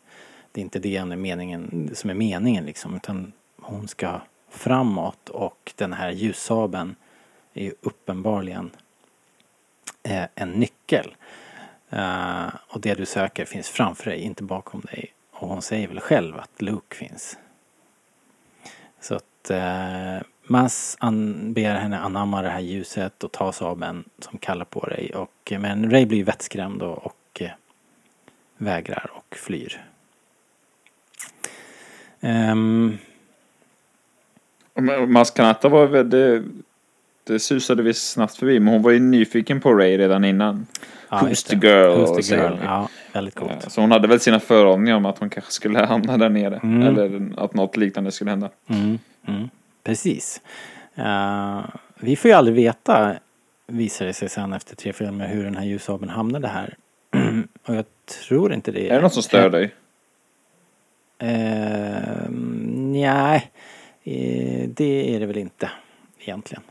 Det 0.53 0.61
är 0.61 0.63
inte 0.63 0.79
det 0.79 1.01
som 1.01 1.13
är 1.13 1.17
meningen, 1.17 1.91
som 1.95 2.11
är 2.11 2.15
meningen 2.15 2.65
liksom 2.65 2.97
utan 2.97 3.33
hon 3.61 3.89
ska 3.89 4.21
framåt 4.51 5.29
och 5.29 5.73
den 5.77 5.93
här 5.93 6.11
ljussabeln 6.11 6.97
är 7.55 7.65
ju 7.65 7.75
uppenbarligen 7.81 8.71
eh, 10.03 10.25
en 10.35 10.51
nyckel. 10.51 11.17
Eh, 11.91 12.47
och 12.69 12.81
det 12.81 12.95
du 12.95 13.07
söker 13.07 13.45
finns 13.45 13.69
framför 13.69 14.11
dig, 14.11 14.21
inte 14.21 14.43
bakom 14.43 14.81
dig. 14.81 15.13
Och 15.31 15.49
hon 15.49 15.63
säger 15.63 15.89
väl 15.89 16.01
själv 16.01 16.39
att 16.39 16.63
Luke 16.63 16.97
finns. 16.97 17.39
Så 19.01 19.15
att 19.15 19.51
eh, 19.51 20.19
Mass 20.51 20.97
an, 21.01 21.53
ber 21.53 21.75
henne 21.75 21.99
anamma 21.99 22.43
det 22.43 22.49
här 22.49 22.61
ljuset 22.61 23.25
och 23.25 23.33
ta 23.33 23.53
sabeln 23.53 24.05
som 24.19 24.39
kallar 24.39 24.65
på 24.65 24.87
dig. 24.87 25.11
Och, 25.15 25.53
men 25.59 25.91
Ray 25.91 26.07
blir 26.07 26.25
vettskrämd 26.25 26.83
och, 26.83 27.07
och 27.07 27.17
eh, 27.41 27.51
vägrar 28.57 29.11
och 29.15 29.37
flyr. 29.37 29.85
Ehm, 32.21 32.99
Maskanata 35.09 35.69
var 35.69 35.89
det, 36.05 36.43
det 37.25 37.39
susade 37.39 37.83
vi 37.83 37.95
snabbt 37.95 38.37
förbi, 38.37 38.61
men 38.61 38.73
hon 38.75 38.83
var 38.83 38.91
ju 38.91 38.99
nyfiken 39.01 39.61
på 39.61 39.75
Ray 39.75 39.99
redan 39.99 40.25
innan. 40.25 40.67
ja, 41.11 41.19
Who's 41.21 41.49
the 41.49 41.57
girl? 41.67 41.91
Who's 42.05 42.23
the 42.23 42.35
girl? 42.35 42.59
Ja, 42.65 42.89
väldigt 43.13 43.35
coolt. 43.35 43.53
Eh, 43.53 43.69
Så 43.69 43.81
hon 43.81 43.91
hade 43.91 44.09
väl 44.09 44.21
sina 44.21 44.41
föraningar 44.41 44.97
om 44.97 45.07
att 45.07 45.19
hon 45.19 45.31
kanske 45.31 45.53
skulle 45.53 45.79
hamna 45.87 46.17
där 46.17 46.29
nere. 46.29 46.57
Mm. 46.63 46.83
Eller 46.83 47.33
att 47.45 47.55
något 47.55 47.77
liknande 47.77 48.13
skulle 48.13 48.31
hända. 48.31 48.51
Mm, 48.67 48.99
mm, 49.27 49.49
precis. 49.91 50.41
Eh, 50.95 51.65
vi 52.01 52.17
får 52.17 52.29
ju 52.29 52.35
aldrig 52.35 52.57
veta, 52.57 53.17
visar 53.67 54.07
det 54.07 54.13
sig 54.13 54.29
sen 54.29 54.53
efter 54.53 54.77
tre 54.77 54.93
filmer, 54.93 55.29
hur 55.29 55.45
den 55.45 55.57
här 55.57 55.65
ljussabeln 55.65 56.11
hamnade 56.11 56.49
här. 56.49 56.77
och 57.67 57.75
jag 57.75 57.85
tror 58.27 58.53
inte 58.53 58.73
det 58.73 58.89
Är 58.89 58.95
det 58.95 59.01
något 59.01 59.13
som 59.13 59.23
stör 59.23 59.51
dig? 59.51 59.75
Uh, 61.23 62.31
nej, 62.93 63.51
eh, 64.05 64.69
det 64.69 65.15
är 65.15 65.21
det 65.21 65.27
väl 65.27 65.39
inte 65.39 65.71
egentligen. 66.21 66.63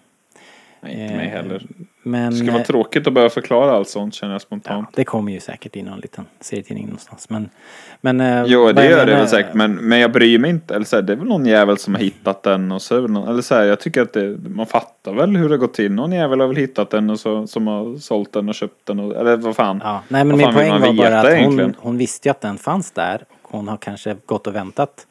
Nej, 0.81 1.01
inte 1.01 1.15
mig 1.15 1.27
Eh, 1.27 1.31
heller. 1.31 1.67
Men 2.03 2.31
Det 2.31 2.37
skulle 2.37 2.51
vara 2.51 2.61
eh, 2.61 2.67
tråkigt 2.67 3.07
att 3.07 3.13
behöva 3.13 3.29
förklara 3.29 3.71
allt 3.71 3.89
sånt 3.89 4.13
känner 4.13 4.33
jag 4.33 4.35
ja, 4.35 4.39
spontant. 4.39 4.89
det 4.93 5.03
kommer 5.03 5.31
ju 5.31 5.39
säkert 5.39 5.75
i 5.75 5.83
någon 5.83 5.99
liten 5.99 6.25
serietidning 6.39 6.85
någonstans. 6.85 7.29
Men, 7.29 7.49
men 8.01 8.21
eh, 8.21 8.43
Jo, 8.47 8.71
det 8.71 8.85
gör 8.85 8.99
det 8.99 9.05
menar- 9.05 9.19
väl 9.19 9.27
säkert, 9.27 9.53
men, 9.53 9.75
men 9.75 9.99
jag 9.99 10.11
bryr 10.11 10.39
mig 10.39 10.49
inte. 10.49 10.75
Eller 10.75 10.85
så 10.85 10.95
här, 10.95 11.03
det 11.03 11.13
är 11.13 11.17
väl 11.17 11.27
någon 11.27 11.45
jävel 11.45 11.77
som 11.77 11.95
har 11.95 12.01
hittat 12.01 12.43
den 12.43 12.71
och 12.71 12.81
så 12.81 13.03
är 13.03 13.07
någon, 13.07 13.29
eller 13.29 13.41
så 13.41 13.55
här, 13.55 13.63
jag 13.63 13.79
tycker 13.79 14.01
att 14.01 14.13
det, 14.13 14.37
man 14.49 14.65
fattar 14.65 15.13
väl 15.13 15.35
hur 15.35 15.49
det 15.49 15.57
gått 15.57 15.73
till. 15.73 15.91
Någon 15.91 16.11
jävel 16.11 16.39
har 16.39 16.47
väl 16.47 16.57
hittat 16.57 16.89
den 16.89 17.09
och 17.09 17.19
så, 17.19 17.47
som 17.47 17.67
har 17.67 17.97
sålt 17.97 18.33
den 18.33 18.49
och 18.49 18.55
köpt 18.55 18.85
den 18.85 18.99
och, 18.99 19.15
eller 19.15 19.37
vad 19.37 19.55
fan. 19.55 19.81
Ja, 19.83 20.03
nej 20.07 20.23
men 20.23 20.37
min 20.37 20.53
poäng 20.53 20.81
var 20.81 20.93
bara 20.93 21.19
att 21.19 21.45
hon, 21.45 21.75
hon 21.77 21.97
visste 21.97 22.27
ju 22.27 22.31
att 22.31 22.41
den 22.41 22.57
fanns 22.57 22.91
där. 22.91 23.23
Och 23.41 23.51
hon 23.51 23.67
har 23.67 23.77
kanske 23.77 24.15
gått 24.25 24.47
och 24.47 24.55
väntat 24.55 25.07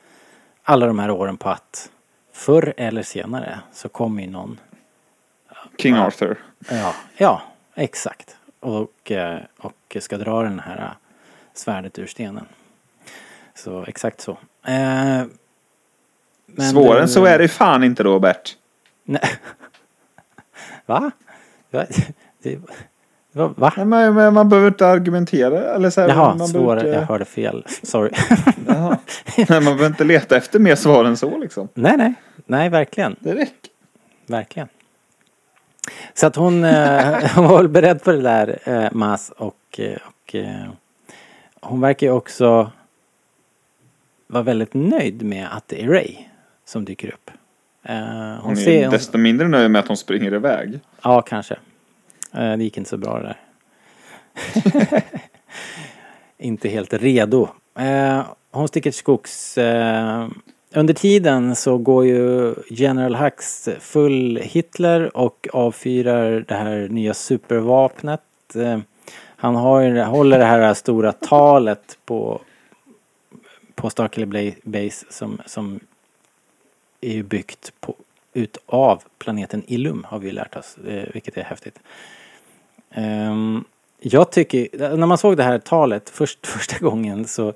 alla 0.62 0.86
de 0.86 0.98
här 0.98 1.10
åren 1.10 1.36
på 1.36 1.48
att 1.48 1.90
förr 2.32 2.74
eller 2.76 3.02
senare 3.02 3.58
så 3.72 3.88
kommer 3.88 4.22
ju 4.22 4.30
någon. 4.30 4.58
King 5.78 5.94
Arthur. 5.94 6.38
Ja, 6.70 6.94
ja 7.16 7.42
exakt. 7.74 8.36
Och, 8.60 9.12
eh, 9.12 9.40
och 9.58 9.96
ska 10.00 10.16
dra 10.16 10.42
den 10.42 10.60
här 10.60 10.78
eh, 10.78 10.90
svärdet 11.54 11.98
ur 11.98 12.06
stenen. 12.06 12.44
Så 13.54 13.84
exakt 13.88 14.20
så. 14.20 14.38
Eh, 14.66 15.22
Svårare 16.70 17.02
än 17.02 17.08
så 17.08 17.24
är 17.24 17.38
det 17.38 17.48
fan 17.48 17.84
inte 17.84 18.02
Robert. 18.02 18.56
Nej. 19.04 19.20
Va? 20.86 21.10
Va? 21.70 21.86
Det, 22.42 22.58
va? 23.32 23.52
va? 23.56 23.72
Nej, 23.76 23.84
men, 23.86 24.14
men 24.14 24.34
man 24.34 24.48
behöver 24.48 24.68
inte 24.68 24.86
argumentera. 24.86 25.74
Eller 25.74 25.90
så 25.90 26.00
här, 26.00 26.08
Jaha, 26.08 26.34
man 26.34 26.48
svårare. 26.48 26.66
behöver 26.74 26.94
Jag 26.94 27.02
inte, 27.02 27.12
hörde 27.12 27.24
fel. 27.24 27.64
Sorry. 27.82 28.10
Jaha. 28.66 28.98
Nej, 29.36 29.46
man 29.48 29.64
behöver 29.64 29.86
inte 29.86 30.04
leta 30.04 30.36
efter 30.36 30.58
mer 30.58 30.74
svar 30.74 31.04
än 31.04 31.16
så 31.16 31.38
liksom. 31.38 31.68
nej, 31.74 31.96
nej. 31.96 32.14
Nej, 32.46 32.68
verkligen. 32.68 33.16
Det 33.20 33.34
räcker. 33.34 33.70
Verkligen. 34.26 34.68
Så 36.14 36.26
att 36.26 36.36
hon, 36.36 36.64
eh, 36.64 37.30
hon 37.34 37.48
var 37.48 37.56
väl 37.56 37.68
beredd 37.68 38.02
på 38.02 38.12
det 38.12 38.22
där, 38.22 38.58
eh, 38.64 38.88
Mas. 38.92 39.32
Och, 39.36 39.80
eh, 39.80 39.96
och 40.04 40.34
eh, 40.34 40.68
hon 41.60 41.80
verkar 41.80 42.06
ju 42.06 42.12
också 42.12 42.70
vara 44.26 44.42
väldigt 44.42 44.74
nöjd 44.74 45.22
med 45.22 45.48
att 45.52 45.68
det 45.68 45.82
är 45.82 45.88
Ray 45.88 46.16
som 46.64 46.84
dyker 46.84 47.08
upp. 47.08 47.30
Hon 47.82 47.96
Hon 48.42 48.52
är 48.52 48.56
ser, 48.56 48.82
hon, 48.82 48.92
desto 48.92 49.18
mindre 49.18 49.48
nöjd 49.48 49.70
med 49.70 49.80
att 49.80 49.88
hon 49.88 49.96
springer 49.96 50.34
iväg. 50.34 50.80
ja, 51.02 51.22
kanske. 51.22 51.56
Det 52.32 52.64
gick 52.64 52.78
inte 52.78 52.90
så 52.90 52.96
bra 52.96 53.18
det 53.18 53.24
där. 53.24 53.36
inte 56.38 56.68
helt 56.68 56.92
redo. 56.92 57.48
Hon 58.50 58.68
sticker 58.68 58.90
till 58.90 58.98
skogs. 58.98 59.58
Under 60.74 60.94
tiden 60.94 61.56
så 61.56 61.78
går 61.78 62.06
ju 62.06 62.54
General 62.70 63.14
Hux 63.14 63.68
full 63.80 64.36
Hitler 64.36 65.16
och 65.16 65.48
avfyrar 65.52 66.44
det 66.48 66.54
här 66.54 66.88
nya 66.88 67.14
supervapnet. 67.14 68.20
Eh, 68.54 68.78
han 69.36 69.56
har, 69.56 70.04
håller 70.04 70.38
det 70.38 70.44
här 70.44 70.74
stora 70.74 71.12
talet 71.12 71.98
på, 72.04 72.40
på 73.74 73.90
Starkiller 73.90 74.54
Base 74.62 75.06
som, 75.10 75.40
som 75.46 75.80
är 77.00 77.12
ju 77.12 77.22
byggt 77.22 77.72
på, 77.80 77.94
utav 78.32 79.02
planeten 79.18 79.62
Illum 79.66 80.06
har 80.08 80.18
vi 80.18 80.30
lärt 80.30 80.56
oss, 80.56 80.78
eh, 80.86 81.08
vilket 81.12 81.36
är 81.36 81.42
häftigt. 81.42 81.78
Ehm, 82.90 83.64
jag 84.00 84.32
tycker, 84.32 84.68
när 84.96 85.06
man 85.06 85.18
såg 85.18 85.36
det 85.36 85.42
här 85.42 85.58
talet 85.58 86.10
först, 86.10 86.46
första 86.46 86.78
gången 86.78 87.26
så, 87.26 87.52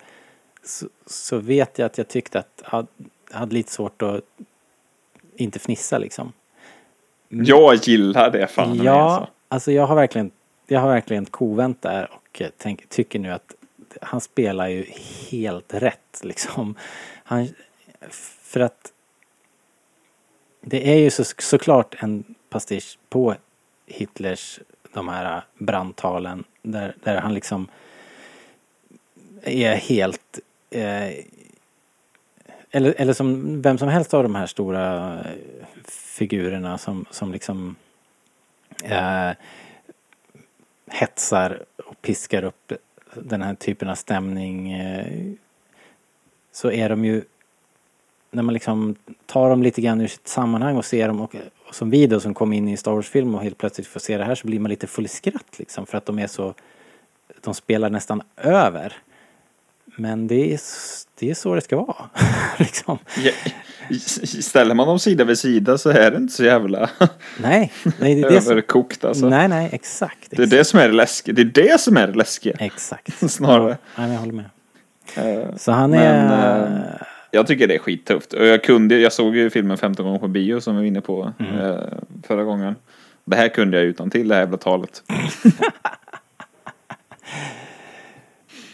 så, 0.64 0.86
så 1.06 1.38
vet 1.38 1.78
jag 1.78 1.86
att 1.86 1.98
jag 1.98 2.08
tyckte 2.08 2.38
att 2.38 2.62
jag 2.70 2.86
hade 3.30 3.54
lite 3.54 3.72
svårt 3.72 4.02
att 4.02 4.20
inte 5.36 5.58
fnissa 5.58 5.98
liksom. 5.98 6.32
Jag 7.28 7.74
gillar 7.74 8.30
det 8.30 8.46
fan. 8.46 8.80
Ja, 8.82 8.92
alltså. 8.92 9.32
alltså 9.48 9.72
jag 9.72 9.86
har 9.86 9.96
verkligen, 9.96 10.30
jag 10.66 10.80
har 10.80 10.88
verkligen 10.88 11.26
kovänt 11.26 11.82
där 11.82 12.10
och 12.12 12.42
tänk, 12.58 12.88
tycker 12.88 13.18
nu 13.18 13.30
att 13.30 13.54
han 14.00 14.20
spelar 14.20 14.68
ju 14.68 14.86
helt 15.30 15.74
rätt 15.74 16.20
liksom. 16.22 16.74
Han, 17.24 17.48
för 18.42 18.60
att 18.60 18.92
det 20.60 20.92
är 20.92 20.98
ju 20.98 21.10
så, 21.10 21.24
såklart 21.38 22.02
en 22.02 22.34
pastisch 22.50 22.98
på 23.08 23.34
Hitlers 23.86 24.60
de 24.92 25.08
här 25.08 25.44
brandtalen 25.58 26.44
där, 26.62 26.96
där 27.02 27.16
han 27.16 27.34
liksom 27.34 27.68
är 29.42 29.74
helt 29.74 30.38
eh, 30.74 31.24
eller, 32.70 32.94
eller 32.96 33.12
som 33.12 33.62
vem 33.62 33.78
som 33.78 33.88
helst 33.88 34.14
av 34.14 34.22
de 34.22 34.34
här 34.34 34.46
stora 34.46 35.14
eh, 35.20 35.30
figurerna 35.88 36.78
som, 36.78 37.04
som 37.10 37.32
liksom 37.32 37.76
eh, 38.84 39.30
hetsar 40.90 41.64
och 41.84 42.02
piskar 42.02 42.44
upp 42.44 42.72
den 43.14 43.42
här 43.42 43.54
typen 43.54 43.88
av 43.88 43.94
stämning 43.94 44.72
eh, 44.72 45.32
så 46.52 46.70
är 46.70 46.88
de 46.88 47.04
ju 47.04 47.22
när 48.30 48.42
man 48.42 48.54
liksom 48.54 48.94
tar 49.26 49.50
dem 49.50 49.62
lite 49.62 49.80
grann 49.80 50.00
ur 50.00 50.06
sitt 50.06 50.28
sammanhang 50.28 50.76
och 50.76 50.84
ser 50.84 51.08
dem 51.08 51.20
och, 51.20 51.34
och 51.68 51.74
som 51.74 51.90
vi 51.90 52.06
då 52.06 52.20
som 52.20 52.34
kom 52.34 52.52
in 52.52 52.68
i 52.68 52.76
Star 52.76 52.92
Wars-film 52.92 53.34
och 53.34 53.42
helt 53.42 53.58
plötsligt 53.58 53.86
får 53.86 54.00
se 54.00 54.18
det 54.18 54.24
här 54.24 54.34
så 54.34 54.46
blir 54.46 54.60
man 54.60 54.70
lite 54.70 54.86
full 54.86 55.04
i 55.04 55.08
skratt 55.08 55.58
liksom 55.58 55.86
för 55.86 55.98
att 55.98 56.06
de 56.06 56.18
är 56.18 56.26
så 56.26 56.54
de 57.40 57.54
spelar 57.54 57.90
nästan 57.90 58.22
över. 58.36 58.96
Men 59.96 60.26
det 60.26 60.54
är, 60.54 60.60
det 61.20 61.30
är 61.30 61.34
så 61.34 61.54
det 61.54 61.60
ska 61.60 61.76
vara. 61.76 62.10
liksom. 62.58 62.98
Ställer 64.42 64.74
man 64.74 64.86
dem 64.86 64.98
sida 64.98 65.24
vid 65.24 65.38
sida 65.38 65.78
så 65.78 65.90
är 65.90 66.10
det 66.10 66.16
inte 66.16 66.32
så 66.32 66.44
jävla 66.44 66.90
Nej, 67.42 67.72
nej, 68.00 68.14
det 68.14 68.20
är 68.26 68.30
det 68.30 68.40
som, 68.40 68.52
överkokt 68.52 69.04
alltså. 69.04 69.28
nej, 69.28 69.48
nej, 69.48 69.68
exakt. 69.72 70.30
Det 70.30 70.42
är 70.42 70.46
det 70.46 70.64
som 70.64 70.80
är 70.80 70.88
det 70.88 70.94
läskiga. 70.94 71.34
Det 71.34 71.42
är 71.42 71.64
det 71.64 71.80
som 71.80 71.96
är 71.96 72.06
det 72.06 72.14
läskiga. 72.14 72.56
Exakt. 72.58 73.30
Snarare. 73.30 73.78
Ja, 73.96 74.08
jag 74.08 74.18
håller 74.18 74.32
med. 74.32 74.44
Eh, 75.16 75.56
Så 75.56 75.72
han 75.72 75.90
Men, 75.90 76.00
är... 76.00 76.66
eh, 76.66 77.06
Jag 77.30 77.46
tycker 77.46 77.68
det 77.68 77.74
är 77.74 77.78
skittufft. 77.78 78.32
Och 78.32 78.46
jag 78.46 78.64
kunde, 78.64 78.98
jag 78.98 79.12
såg 79.12 79.36
ju 79.36 79.50
filmen 79.50 79.76
15 79.78 80.06
gånger 80.06 80.18
på 80.18 80.28
bio 80.28 80.60
som 80.60 80.74
vi 80.76 80.80
var 80.80 80.86
inne 80.86 81.00
på 81.00 81.32
Mm. 81.40 81.58
eh, 81.58 81.76
förra 82.26 82.44
gången. 82.44 82.74
Det 83.24 83.36
här 83.36 83.48
kunde 83.48 83.76
jag 83.76 83.86
utan 83.86 84.10
till 84.10 84.28
det 84.28 84.34
här 84.34 84.42
jävla 84.42 84.56
talet. 84.58 85.02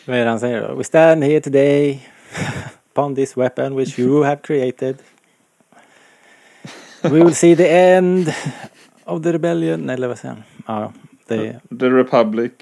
Vad 0.09 0.17
är 0.17 0.25
det 0.25 0.31
han 0.31 0.41
säger 0.41 0.69
då? 0.69 0.75
We 0.75 0.85
stand 0.85 1.25
here 1.25 1.41
today 1.41 2.09
upon 2.93 3.15
this 3.15 3.37
weapon 3.37 3.77
which 3.77 3.99
you 3.99 4.25
have 4.25 4.37
created. 4.43 4.97
We 7.03 7.11
will 7.11 7.35
see 7.35 7.57
the 7.57 7.69
end 7.69 8.33
of 9.05 9.23
the 9.23 9.33
rebellion. 9.33 9.91
Eller 9.91 10.09
vad 10.09 10.19
säger 10.19 10.35
han? 10.35 10.43
Ja, 10.67 10.93
det 11.27 11.61
The 11.81 11.87
Republic. 11.91 12.53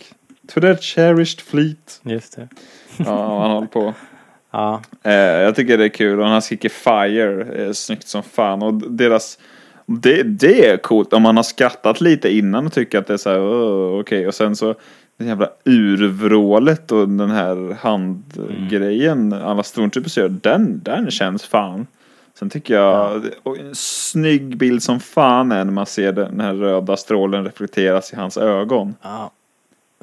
To 0.49 0.61
that 0.61 0.83
cherished 0.83 1.41
fleet. 1.41 2.01
just 2.03 2.37
det. 2.37 2.49
Ja, 2.97 3.41
han 3.43 3.51
håller 3.51 3.67
på. 3.69 3.95
Ja, 4.51 4.83
Eh, 5.03 5.13
jag 5.15 5.55
tycker 5.57 5.79
det 5.79 5.85
är 5.85 5.89
kul 5.89 6.21
och 6.21 6.27
han 6.27 6.43
skriker 6.43 6.69
fire 6.69 7.45
är 7.69 7.73
snyggt 7.73 8.09
som 8.09 8.23
fan 8.23 8.63
och 8.63 8.75
deras 8.75 9.39
det, 9.87 10.23
det 10.23 10.67
är 10.69 10.77
coolt 10.77 11.13
om 11.13 11.23
man 11.23 11.37
har 11.37 11.43
skrattat 11.43 12.01
lite 12.01 12.33
innan 12.37 12.67
och 12.67 12.73
tycker 12.73 12.99
att 12.99 13.07
det 13.07 13.13
är 13.13 13.17
så 13.19 13.31
här 13.31 13.41
"Åh, 13.41 14.01
okej 14.01 14.27
och 14.27 14.35
sen 14.35 14.57
så 14.57 14.75
det 15.17 15.25
jävla 15.25 15.51
urvrålet 15.65 16.93
och 16.93 17.09
den 17.09 17.31
här 17.31 17.77
handgrejen 17.81 19.33
alla 19.33 19.63
stormtroopers 19.63 20.19
gör 20.19 20.29
den, 20.29 20.81
den 20.85 21.11
känns 21.11 21.47
fan. 21.47 21.87
Sen 22.35 22.51
tycker 22.51 22.75
jag 22.75 23.25
och 23.43 23.59
en 23.59 23.75
snygg 23.75 24.57
bild 24.57 24.83
som 24.83 25.01
fan 25.01 25.53
är 25.53 25.65
när 25.65 25.73
man 25.73 25.87
ser 25.87 26.13
den 26.13 26.41
här 26.41 26.55
röda 26.55 26.97
strålen 26.97 27.45
reflekteras 27.45 28.13
i 28.13 28.17
hans 28.17 28.37
ögon. 28.37 28.95
ja. 29.03 29.31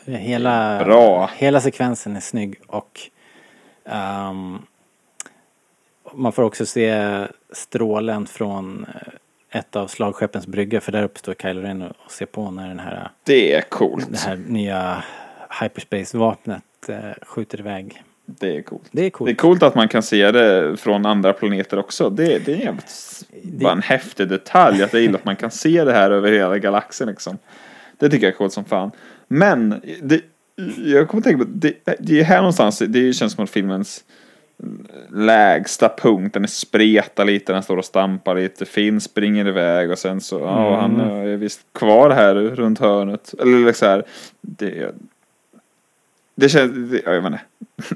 Hela, 0.06 0.84
Bra. 0.86 1.30
hela 1.36 1.62
sekvensen 1.62 2.16
är 2.16 2.20
snygg 2.20 2.56
och 2.68 3.00
ehm, 3.86 4.60
man 6.14 6.32
får 6.32 6.44
också 6.44 6.66
se 6.66 7.28
strålen 7.52 8.26
från 8.26 8.86
eh, 8.96 9.14
ett 9.54 9.76
av 9.76 9.88
slagskeppens 9.88 10.48
brygga 10.48 10.82
för 10.82 10.92
där 10.92 11.04
uppe 11.04 11.20
står 11.20 11.34
Kylo 11.34 11.62
Ren 11.62 11.82
och 11.82 12.12
ser 12.12 12.26
på 12.26 12.52
när 12.52 12.68
den 12.68 12.80
här, 12.80 13.10
Det 13.24 13.54
är 13.54 13.62
coolt. 13.62 14.08
det 14.12 14.18
här 14.20 14.36
nya 14.36 15.04
hyperspace-vapnet 15.62 16.64
eh, 16.88 16.98
skjuter 17.22 17.60
iväg. 17.60 18.04
Det 18.26 18.58
är 18.58 18.62
coolt. 18.62 18.90
Det 18.92 19.06
är 19.06 19.10
coolt. 19.10 19.28
Det 19.28 19.32
är 19.32 19.36
coolt 19.36 19.64
att 19.64 19.76
man 19.76 19.88
kan 19.88 20.04
se 20.04 20.32
det 20.32 20.78
från 20.78 21.06
andra 21.06 21.34
planeter 21.34 21.80
också. 21.80 22.10
Det, 22.10 22.46
det 22.46 22.54
är 22.54 22.58
jävligt, 22.58 23.24
bara 23.44 23.72
en 23.72 23.82
häftig 23.82 24.28
detalj. 24.28 24.84
Att 24.84 24.94
jag 24.94 25.02
gillar 25.02 25.20
att 25.20 25.26
man 25.26 25.36
kan 25.36 25.52
se 25.52 25.84
det 25.84 25.94
här 25.94 26.12
över 26.12 26.32
hela 26.32 26.58
galaxen 26.58 27.08
liksom. 27.08 27.38
Det 28.00 28.10
tycker 28.10 28.26
jag 28.26 28.34
är 28.34 28.38
coolt 28.38 28.54
som 28.54 28.66
fan. 28.66 28.92
Men 29.28 29.82
det, 30.02 30.22
jag 30.78 31.08
kommer 31.08 31.22
att 31.22 31.26
tänka 31.26 31.46
på, 31.46 31.52
det, 31.54 31.74
det 32.00 32.20
är 32.20 32.24
här 32.24 32.38
någonstans, 32.38 32.80
det 32.80 33.14
känns 33.14 33.34
som 33.34 33.44
att 33.44 33.50
filmens 33.50 34.04
lägsta 35.10 35.90
punkt, 35.90 36.34
den 36.34 36.44
är 36.44 36.48
spretar 36.48 37.26
lite, 37.26 37.54
den 37.54 37.64
står 37.64 37.78
och 37.78 37.86
stampar 37.86 38.36
lite, 38.36 38.66
Finn 38.66 39.02
springer 39.02 39.48
iväg 39.48 39.92
och 39.92 40.00
sen 40.00 40.22
så, 40.22 40.40
ja 40.40 40.82
han 40.82 41.00
är 41.00 41.38
visst 41.38 41.62
kvar 41.74 42.10
här 42.10 42.36
runt 42.36 42.80
hörnet. 42.80 43.34
Eller 43.40 43.58
liksom 43.58 43.74
så 43.74 43.86
här, 43.86 44.04
det, 44.42 44.96
det 46.36 46.50
känns, 46.50 46.92
det, 46.92 47.02
jag 47.06 47.22
vet 47.22 47.26
inte. 47.26 47.42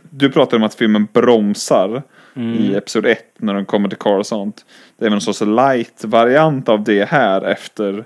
Du 0.09 0.31
pratar 0.31 0.57
om 0.57 0.63
att 0.63 0.75
filmen 0.75 1.07
bromsar 1.13 2.03
i 2.35 2.75
Episod 2.75 3.05
1 3.05 3.19
när 3.37 3.53
de 3.53 3.65
kommer 3.65 3.89
till 3.89 3.97
Coruscant. 3.97 4.65
Det 4.97 5.05
är 5.05 5.09
väl 5.09 5.15
en 5.15 5.21
sorts 5.21 5.41
light-variant 5.41 6.69
av 6.69 6.83
det 6.83 7.09
här 7.09 7.41
efter 7.41 8.05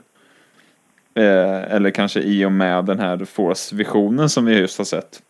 Eh, 1.14 1.74
eller 1.74 1.92
kanske 1.92 2.20
i 2.20 2.46
och 2.46 2.52
med 2.52 2.86
den 2.86 3.00
här 3.00 3.26
Force-visionen 3.26 4.30
som 4.30 4.46
vi 4.46 4.60
just 4.60 4.78
har 4.78 4.86
sett. 4.86 5.22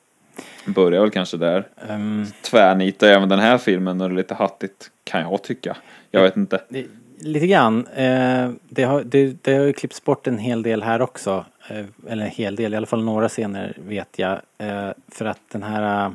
Börjar 0.66 1.02
väl 1.02 1.12
kanske 1.12 1.38
där. 1.38 1.68
Um, 1.90 2.26
Tvärnita 2.42 3.10
även 3.10 3.30
den 3.30 3.40
här 3.40 3.58
filmen 3.58 4.02
och 4.02 4.10
det 4.10 4.14
är 4.16 4.18
lite 4.18 4.34
hattigt 4.34 4.92
kan 5.04 5.22
jag 5.22 5.44
tycka. 5.44 5.78
Jag 6.12 6.22
vet 6.22 6.38
inte. 6.38 6.62
det- 6.70 6.88
lite 7.24 7.48
grann. 7.48 7.88
Eh, 7.88 8.50
det, 8.70 8.84
har, 8.84 9.04
det, 9.04 9.44
det 9.44 9.54
har 9.54 9.66
ju 9.66 9.74
klippts 9.74 10.04
bort 10.04 10.28
en 10.28 10.38
hel 10.38 10.64
del 10.64 10.84
här 10.84 11.02
också. 11.02 11.46
Eh, 11.70 11.86
eller 12.10 12.26
en 12.26 12.32
hel 12.32 12.56
del, 12.56 12.74
i 12.74 12.78
alla 12.78 12.86
fall 12.86 13.04
några 13.04 13.30
scener 13.30 13.78
vet 13.88 14.20
jag. 14.20 14.42
Eh, 14.58 14.90
för 15.08 15.26
att 15.26 15.40
den 15.52 15.64
här 15.64 16.12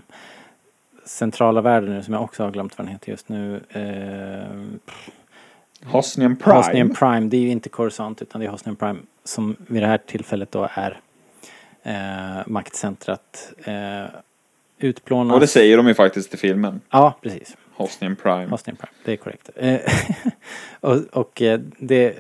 centrala 1.05 1.61
världen 1.61 1.91
nu 1.95 2.03
som 2.03 2.15
jag 2.15 2.23
också 2.23 2.43
har 2.43 2.51
glömt 2.51 2.79
vad 2.79 2.87
den 2.87 2.93
heter 2.93 3.11
just 3.11 3.29
nu. 3.29 3.61
Eh, 3.69 4.57
Hosnian 5.91 6.37
Prime. 6.37 6.57
Hosnian 6.57 6.95
Prime, 6.95 7.29
det 7.29 7.37
är 7.37 7.41
ju 7.41 7.49
inte 7.51 7.69
Coruscant 7.69 8.23
utan 8.23 8.41
det 8.41 8.47
är 8.47 8.51
Hosnian 8.51 8.77
Prime 8.77 8.99
som 9.25 9.57
vid 9.59 9.83
det 9.83 9.87
här 9.87 9.99
tillfället 9.99 10.53
då 10.53 10.69
är 10.75 11.01
eh, 11.83 12.43
maktcentrat. 12.47 13.53
Eh, 13.65 14.05
utplånas. 14.79 15.35
Och 15.35 15.41
det 15.41 15.47
säger 15.47 15.77
de 15.77 15.89
ju 15.89 15.95
faktiskt 15.95 16.35
i 16.35 16.37
filmen. 16.37 16.81
Ja, 16.91 17.15
precis. 17.23 17.57
Hosnian 17.75 18.17
Prime. 18.17 18.47
Hosnian 18.47 18.77
Prime, 18.77 18.93
det 19.05 19.13
är 19.13 19.17
korrekt. 19.17 19.51
Eh, 19.57 19.81
och 20.81 20.97
och 21.13 21.43
eh, 21.43 21.61
det 21.79 22.15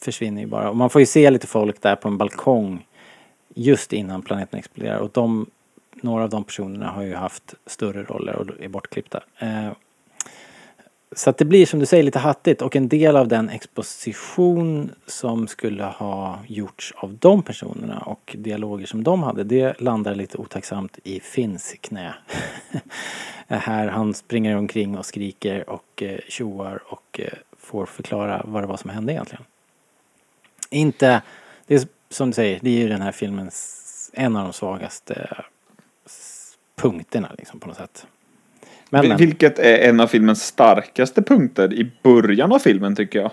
försvinner 0.00 0.40
ju 0.40 0.46
bara. 0.46 0.70
Och 0.70 0.76
man 0.76 0.90
får 0.90 1.00
ju 1.00 1.06
se 1.06 1.30
lite 1.30 1.46
folk 1.46 1.82
där 1.82 1.96
på 1.96 2.08
en 2.08 2.18
balkong 2.18 2.86
just 3.54 3.92
innan 3.92 4.22
planeten 4.22 4.58
exploderar. 4.58 4.98
Och 4.98 5.10
de, 5.12 5.46
några 5.94 6.24
av 6.24 6.30
de 6.30 6.44
personerna 6.44 6.90
har 6.90 7.02
ju 7.02 7.14
haft 7.14 7.54
större 7.66 8.02
roller 8.02 8.36
och 8.36 8.46
är 8.60 8.68
bortklippta. 8.68 9.22
Så 11.12 11.30
att 11.30 11.38
det 11.38 11.44
blir 11.44 11.66
som 11.66 11.80
du 11.80 11.86
säger 11.86 12.02
lite 12.02 12.18
hattigt 12.18 12.62
och 12.62 12.76
en 12.76 12.88
del 12.88 13.16
av 13.16 13.28
den 13.28 13.48
exposition 13.48 14.90
som 15.06 15.48
skulle 15.48 15.84
ha 15.84 16.38
gjorts 16.46 16.92
av 16.96 17.14
de 17.14 17.42
personerna 17.42 17.98
och 17.98 18.36
dialoger 18.38 18.86
som 18.86 19.04
de 19.04 19.22
hade 19.22 19.44
det 19.44 19.80
landar 19.80 20.14
lite 20.14 20.38
otacksamt 20.38 20.98
i 21.04 21.20
Finns 21.20 21.74
knä. 21.80 22.14
Här 23.46 23.88
han 23.88 24.14
springer 24.14 24.56
omkring 24.56 24.98
och 24.98 25.06
skriker 25.06 25.70
och 25.70 26.02
eh, 26.02 26.18
tjoar 26.28 26.82
och 26.86 27.20
eh, 27.20 27.32
får 27.58 27.86
förklara 27.86 28.42
vad 28.44 28.62
det 28.62 28.66
var 28.66 28.76
som 28.76 28.90
hände 28.90 29.12
egentligen. 29.12 29.44
Inte, 30.70 31.22
det 31.66 31.74
är 31.74 31.86
som 32.08 32.30
du 32.30 32.34
säger, 32.34 32.58
det 32.62 32.70
är 32.70 32.78
ju 32.78 32.88
den 32.88 33.02
här 33.02 33.12
filmens 33.12 34.10
en 34.14 34.36
av 34.36 34.44
de 34.44 34.52
svagaste 34.52 35.42
punkterna 36.76 37.32
liksom 37.38 37.60
på 37.60 37.68
något 37.68 37.76
sätt. 37.76 38.06
Men, 38.90 39.08
men. 39.08 39.16
Vilket 39.16 39.58
är 39.58 39.78
en 39.88 40.00
av 40.00 40.06
filmens 40.06 40.42
starkaste 40.42 41.22
punkter 41.22 41.72
i 41.72 41.90
början 42.02 42.52
av 42.52 42.58
filmen 42.58 42.96
tycker 42.96 43.18
jag. 43.18 43.30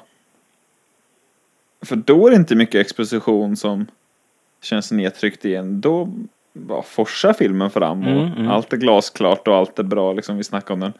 För 1.86 1.96
då 1.96 2.28
är 2.28 2.32
det 2.32 2.38
inte 2.38 2.56
mycket 2.56 2.82
exposition 2.82 3.56
som 3.58 3.86
känns 4.62 4.91
nedtryckt 4.91 5.46
igen. 5.46 5.82
Då 5.82 6.10
bara 6.54 6.82
forsar 6.82 7.34
filmen 7.34 7.70
fram 7.70 8.02
och 8.02 8.08
Mm, 8.08 8.32
mm. 8.34 8.48
allt 8.48 8.74
är 8.74 8.78
glasklart 8.78 9.48
och 9.48 9.56
allt 9.56 9.80
är 9.80 9.84
bra 9.84 10.13
liksom. 10.13 10.38
Vi 10.38 10.43
snackar 10.43 10.74
om 10.74 10.80
den. 10.80 10.93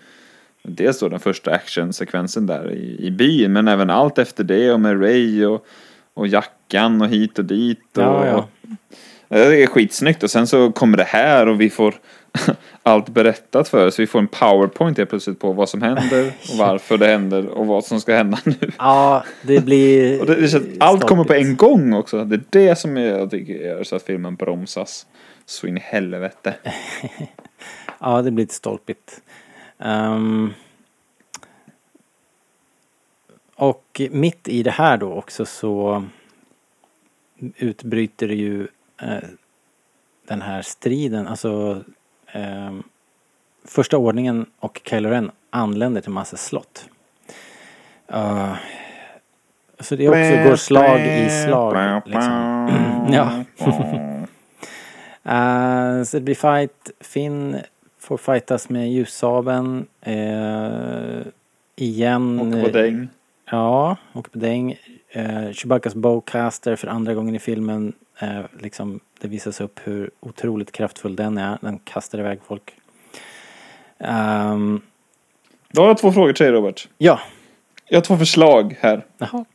Dels 0.64 1.00
då 1.00 1.10
den 1.10 1.20
första 1.20 1.52
actionsekvensen 1.52 2.46
där 2.46 2.72
i, 2.72 3.06
i 3.08 3.12
byn 3.12 3.54
men 3.54 3.68
även 3.68 3.90
allt 3.90 4.18
efter 4.18 4.44
det 4.44 4.72
och 4.72 4.80
med 4.80 5.02
Ray 5.02 5.46
och, 5.46 5.66
och 6.14 6.28
jackan 6.28 7.02
och 7.02 7.08
hit 7.08 7.40
och 7.40 7.46
dit. 7.46 7.98
Och, 7.98 8.04
Ja, 8.04 8.28
ja. 8.28 8.48
Det 9.28 9.64
är 9.64 9.68
skitsnyggt 9.68 10.24
och 10.24 10.32
sen 10.32 10.48
så 10.48 10.72
kommer 10.72 10.98
det 10.98 11.04
här 11.04 11.48
och 11.48 11.62
vi 11.62 11.70
får 11.70 11.96
allt 12.84 13.10
berättat 13.10 13.70
för 13.70 13.88
oss. 13.88 14.00
Vi 14.00 14.08
får 14.08 14.20
en 14.20 14.28
powerpoint 14.28 14.98
helt 14.98 15.10
plötsligt 15.10 15.40
på 15.40 15.54
vad 15.54 15.70
som 15.70 15.82
händer 15.82 16.34
och 16.52 16.58
varför 16.58 16.98
det 16.98 17.08
händer 17.08 17.48
och 17.48 17.68
vad 17.68 17.86
som 17.86 18.02
ska 18.02 18.16
hända 18.16 18.40
nu. 18.44 18.72
Ja, 18.78 19.24
det 19.42 19.66
blir... 19.66 20.26
Det, 20.26 20.36
det 20.36 20.48
känns, 20.48 20.66
allt 20.80 21.04
kommer 21.04 21.24
på 21.24 21.34
en 21.34 21.56
gång 21.56 21.94
också. 21.94 22.24
Det 22.24 22.36
är 22.36 22.44
det 22.50 22.76
som 22.76 22.98
jag 22.98 23.32
tycker 23.32 23.54
gör 23.54 23.84
så 23.84 23.96
att 23.96 24.04
filmen 24.04 24.36
bromsas. 24.36 25.06
Så 25.46 25.68
in 25.68 25.78
i 25.78 25.80
helvete. 25.80 26.56
Ja, 28.00 28.22
det 28.22 28.32
blir 28.32 28.44
lite 28.44 28.56
stolpigt. 28.56 29.22
Ehm, 29.80 30.54
och 33.56 34.02
mitt 34.12 34.48
i 34.48 34.64
det 34.64 34.72
här 34.72 34.98
då 34.98 35.14
också 35.14 35.46
så 35.46 36.06
utbryter 37.58 38.28
det 38.28 38.36
ju 38.36 38.68
eh, 39.02 39.30
den 40.28 40.42
här 40.42 40.62
striden. 40.62 41.28
Alltså 41.28 41.84
ehm, 42.32 42.84
första 43.66 43.98
ordningen 43.98 44.46
och 44.60 44.82
Kylo 44.86 45.10
Ren 45.10 45.32
anländer 45.50 46.02
till 46.02 46.12
massa 46.12 46.38
slott. 46.38 46.90
Uh, 48.14 48.56
så 49.80 49.96
det 49.96 50.10
också 50.10 50.50
går 50.50 50.56
slag 50.56 51.00
i 51.00 51.30
slag. 51.30 52.02
Liksom. 52.06 52.68
Ja. 53.12 53.44
Eh, 55.30 56.04
så 56.04 56.18
det 56.18 56.22
blir 56.22 56.36
fight. 56.36 56.92
Finn 57.00 57.58
får 58.00 58.18
fightas 58.18 58.70
med 58.70 58.92
ljussabeln. 58.92 59.86
Uh, 60.08 61.22
igen. 61.76 62.40
Och 62.40 62.64
på 62.64 62.70
däng. 62.78 63.08
Ja, 63.52 63.98
och 64.14 64.32
på 64.32 64.38
däng. 64.38 64.78
Uh, 65.16 65.52
Chewbaccas 65.52 65.96
bowcaster 65.96 66.76
för 66.76 66.88
andra 66.88 67.14
gången 67.14 67.36
i 67.36 67.40
filmen. 67.40 67.94
Uh, 68.24 68.46
liksom, 68.60 69.00
det 69.22 69.28
visas 69.28 69.62
upp 69.62 69.80
hur 69.84 70.12
otroligt 70.20 70.72
kraftfull 70.72 71.16
den 71.16 71.38
är. 71.38 71.58
Den 71.62 71.80
kastar 71.80 72.20
iväg 72.20 72.40
folk. 72.48 72.74
Ehm, 74.00 74.82
Då 75.72 75.82
har 75.82 75.88
jag 75.88 75.98
två 75.98 76.12
frågor 76.12 76.34
till 76.34 76.44
dig 76.44 76.54
Robert. 76.54 76.88
ja, 76.98 77.20
Jag 77.90 77.98
har 77.98 78.02
två 78.02 78.18
förslag 78.18 78.78
här. 78.80 79.06
jaha. 79.18 79.46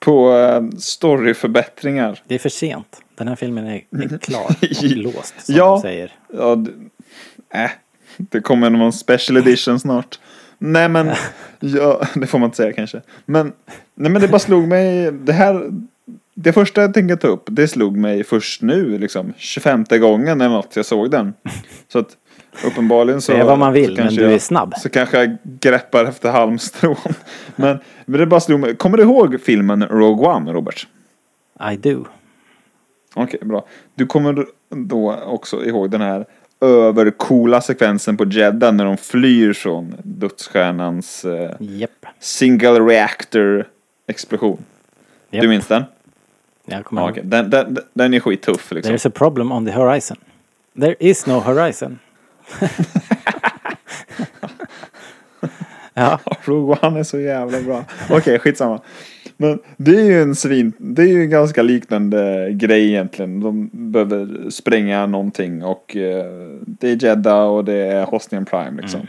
På 0.00 0.32
uh, 0.32 0.70
storyförbättringar. 0.78 2.22
Det 2.26 2.34
är 2.34 2.38
för 2.38 2.48
sent. 2.48 3.00
Den 3.14 3.28
här 3.28 3.36
filmen 3.36 3.66
är, 3.66 3.74
är 3.90 4.18
klar 4.18 4.44
och 4.46 4.82
låst, 4.82 5.34
som 5.46 5.54
Ja. 5.54 5.64
de 5.70 5.80
säger. 5.80 6.12
Ja, 6.32 6.56
det, 6.56 6.70
äh, 7.58 7.70
det 8.16 8.40
kommer 8.40 8.70
någon 8.70 8.92
special 8.92 9.36
edition 9.36 9.80
snart. 9.80 10.18
Nej 10.58 10.88
men, 10.88 11.10
ja, 11.60 12.02
det 12.14 12.26
får 12.26 12.38
man 12.38 12.46
inte 12.46 12.56
säga 12.56 12.72
kanske. 12.72 13.00
Men, 13.26 13.52
nej 13.94 14.10
men 14.10 14.22
det 14.22 14.28
bara 14.28 14.38
slog 14.38 14.68
mig, 14.68 15.12
det 15.12 15.32
här, 15.32 15.70
det 16.34 16.52
första 16.52 16.80
jag 16.80 16.94
tänker 16.94 17.16
ta 17.16 17.28
upp, 17.28 17.44
det 17.46 17.68
slog 17.68 17.96
mig 17.96 18.24
först 18.24 18.62
nu 18.62 18.98
liksom, 18.98 19.32
25 19.36 19.84
gången 19.90 20.40
eller 20.40 20.54
något 20.54 20.76
jag 20.76 20.86
såg 20.86 21.10
den. 21.10 21.34
Så 21.88 21.98
att 21.98 22.16
uppenbarligen 22.66 23.20
så. 23.20 23.32
Säga 23.32 23.44
vad 23.44 23.58
man 23.58 23.72
vill, 23.72 23.96
men 23.96 24.14
du 24.14 24.22
jag, 24.22 24.32
är 24.32 24.38
snabb. 24.38 24.74
Så 24.76 24.88
kanske 24.88 25.18
jag 25.18 25.36
greppar 25.60 26.04
efter 26.04 26.30
halmstrån. 26.30 26.96
Men, 27.56 27.78
men 28.06 28.20
det 28.20 28.26
bara 28.26 28.40
slog 28.40 28.60
mig, 28.60 28.76
kommer 28.76 28.96
du 28.96 29.02
ihåg 29.02 29.40
filmen 29.40 29.82
Rogue 29.86 30.26
One, 30.26 30.52
Robert? 30.52 30.86
I 31.72 31.76
do. 31.76 32.04
Okej, 33.14 33.40
bra. 33.42 33.66
Du 33.94 34.06
kommer 34.06 34.46
då 34.70 35.16
också 35.26 35.64
ihåg 35.64 35.90
den 35.90 36.00
här 36.00 36.26
övercoola 36.60 37.60
sekvensen 37.60 38.16
på 38.16 38.24
Jeddah 38.24 38.72
när 38.72 38.84
de 38.84 38.96
flyr 38.96 39.52
från 39.52 39.94
dödsstjärnans 40.02 41.24
eh, 41.24 41.50
Japp. 41.60 42.06
single 42.20 42.80
reactor 42.80 43.68
explosion. 44.06 44.64
Japp. 45.30 45.42
Du 45.42 45.48
minns 45.48 45.66
den? 45.66 45.82
Jag 46.64 46.84
kommer 46.84 47.02
Ja, 47.02 47.10
okej. 47.10 47.22
den, 47.26 47.50
den, 47.50 47.78
den 47.94 48.14
är 48.14 48.20
skittuff 48.20 48.72
liksom. 48.72 48.94
There's 48.94 49.08
a 49.08 49.12
problem 49.14 49.52
on 49.52 49.66
the 49.66 49.72
horizon. 49.72 50.16
There 50.80 50.96
is 51.00 51.26
no 51.26 51.40
horizon. 51.40 51.98
ja, 55.94 56.20
Rogue 56.44 56.76
One 56.82 56.98
är 57.00 57.04
så 57.04 57.20
jävla 57.20 57.60
bra. 57.60 57.84
Okej, 58.10 58.38
skitsamma. 58.38 58.80
Men 59.36 59.58
det 59.76 59.96
är 60.00 60.04
ju 60.04 60.22
en 60.22 60.34
svin, 60.34 60.72
det 60.78 61.02
är 61.02 61.06
ju 61.06 61.22
en 61.22 61.30
ganska 61.30 61.62
liknande 61.62 62.48
grej 62.52 62.88
egentligen. 62.88 63.40
De 63.40 63.70
behöver 63.72 64.50
spränga 64.50 65.06
någonting 65.06 65.64
och 65.64 65.96
eh, 65.96 66.24
det 66.66 66.90
är 66.90 67.04
Jeddah 67.04 67.46
och 67.46 67.64
det 67.64 67.74
är 67.74 68.04
Hosnian 68.04 68.44
Prime 68.44 68.82
liksom. 68.82 69.00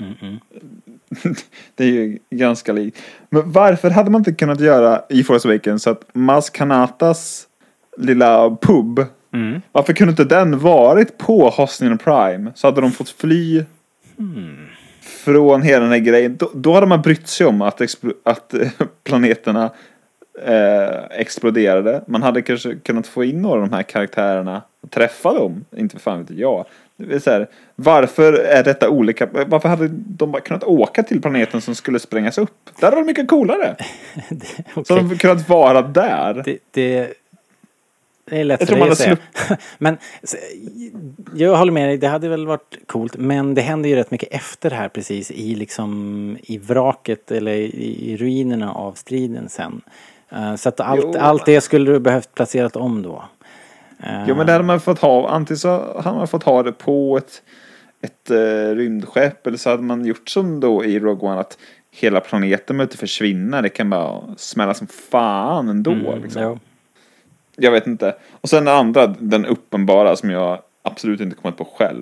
Det 1.76 1.84
är 1.84 1.88
ju 1.92 2.20
ganska 2.30 2.74
likt. 2.74 3.02
Men 3.30 3.52
varför 3.52 3.90
hade 3.90 4.10
man 4.10 4.22
inte 4.22 4.34
kunnat 4.34 4.60
göra 4.60 5.02
i 5.10 5.24
Force 5.24 5.48
Awakens 5.48 5.84
så 5.84 5.90
att 5.90 6.02
Mas 6.14 6.50
Kanatas 6.50 7.48
lilla 7.98 8.58
pub, 8.62 9.06
varför 9.72 9.94
kunde 9.94 10.12
inte 10.12 10.24
den 10.24 10.60
varit 10.60 11.18
på 11.18 11.50
Hosnian 11.50 11.98
Prime? 11.98 12.52
Så 12.56 12.68
hade 12.68 12.82
de 12.82 12.92
fått 12.92 13.10
fly 13.10 13.64
från 15.02 15.62
hela 15.62 15.84
den 15.84 15.92
här 15.92 16.00
grejen. 16.00 16.38
Då, 16.38 16.52
då 16.54 16.74
hade 16.74 16.88
man 16.88 17.02
brytt 17.02 17.28
sig 17.28 17.48
om 17.48 17.62
att, 17.62 17.82
att 18.24 18.54
eh, 18.54 18.68
planeterna 19.04 19.72
eh, 20.44 21.20
exploderade. 21.20 22.04
Man 22.08 22.24
hade 22.24 22.42
kanske 22.42 22.76
kunnat 22.76 23.08
få 23.08 23.24
in 23.24 23.42
några 23.42 23.62
av 23.62 23.70
de 23.70 23.76
här 23.76 23.84
karaktärerna 23.84 24.62
och 24.82 24.92
träffa 24.92 25.34
dem. 25.34 25.66
Inte 25.78 26.00
fan 26.00 26.20
vet 26.20 26.38
jag. 26.38 26.66
Det 26.98 27.16
är 27.16 27.20
så 27.20 27.30
här, 27.32 27.48
varför 27.76 28.34
är 28.34 28.64
detta 28.64 28.90
olika? 28.90 29.28
Varför 29.48 29.70
hade 29.70 29.88
de 29.92 30.34
kunnat 30.34 30.64
åka 30.64 31.04
till 31.04 31.22
planeten 31.22 31.62
som 31.62 31.76
skulle 31.76 32.00
sprängas 32.00 32.38
upp? 32.38 32.70
Det 32.80 32.86
hade 32.86 32.96
varit 32.96 33.08
mycket 33.08 33.28
coolare. 33.28 33.76
det, 34.30 34.46
Så 34.74 34.80
okej. 34.82 34.96
hade 34.98 35.10
de 35.10 35.18
kunnat 35.18 35.50
vara 35.50 35.82
där. 35.82 36.42
det, 36.46 36.58
det, 36.72 37.14
det 38.30 38.40
är 38.40 38.44
lätt 38.44 38.60
Jag 38.60 38.70
för 38.70 38.76
dig 38.76 38.90
att 38.90 38.98
säga. 38.98 39.18
Men 39.78 39.98
jag 41.36 41.56
håller 41.58 41.72
med 41.72 41.90
dig, 41.90 41.98
det 41.98 42.08
hade 42.08 42.30
väl 42.30 42.48
varit 42.48 42.78
coolt. 42.88 43.18
Men 43.18 43.54
det 43.54 43.62
händer 43.62 43.90
ju 43.90 43.96
rätt 43.96 44.12
mycket 44.12 44.30
efter 44.32 44.70
det 44.70 44.76
här 44.76 44.90
precis 44.90 45.32
i 45.32 45.56
liksom 45.56 46.38
i 46.44 46.58
vraket 46.58 47.32
eller 47.32 47.52
i, 47.54 48.12
i 48.12 48.18
ruinerna 48.18 48.74
av 48.74 48.94
striden 48.94 49.50
sen. 49.50 49.82
Eh, 50.32 50.56
så 50.56 50.70
att 50.70 50.80
allt, 50.80 51.02
Jo. 51.04 51.16
allt 51.20 51.46
det 51.46 51.62
skulle 51.62 51.92
du 51.92 52.00
behövt 52.00 52.34
placerat 52.34 52.76
om 52.76 53.02
då. 53.02 53.24
Eh, 54.00 54.24
Jo 54.28 54.36
men 54.36 54.46
det 54.46 54.52
hade 54.52 54.64
man 54.64 54.80
fått 54.80 55.00
ha, 55.00 55.30
antingen 55.30 55.58
så 55.58 56.02
hade 56.02 56.18
man 56.18 56.28
fått 56.28 56.44
ha 56.44 56.64
det 56.64 56.72
på 56.72 57.18
ett, 57.18 57.42
ett 58.02 58.32
uh, 58.32 58.76
rymdskepp 58.76 59.48
eller 59.48 59.58
så 59.58 59.70
hade 59.70 59.84
man 59.84 60.06
gjort 60.06 60.30
som 60.30 60.60
då 60.60 60.86
i 60.86 61.00
Rogue 61.00 61.30
One 61.30 61.40
att 61.40 61.58
hela 61.92 62.20
planeten 62.20 62.78
behöver 62.78 62.84
inte 62.84 62.98
försvinna. 62.98 63.62
Det 63.62 63.70
kan 63.70 63.90
bara 63.90 64.22
smälla 64.38 64.74
som 64.74 64.88
fan 64.88 65.70
ändå. 65.70 65.92
mm, 65.92 66.22
liksom. 66.24 66.42
jo. 66.42 66.60
Jag 67.56 67.72
vet 67.72 67.88
inte. 67.88 68.16
Och 68.42 68.50
sen 68.50 68.66
den 68.66 68.76
andra, 68.76 69.08
den 69.08 69.46
uppenbara 69.46 70.16
som 70.16 70.30
jag 70.30 70.60
absolut 70.82 71.22
inte 71.22 71.36
kommit 71.36 71.58
på 71.58 71.66
själv. 71.66 72.02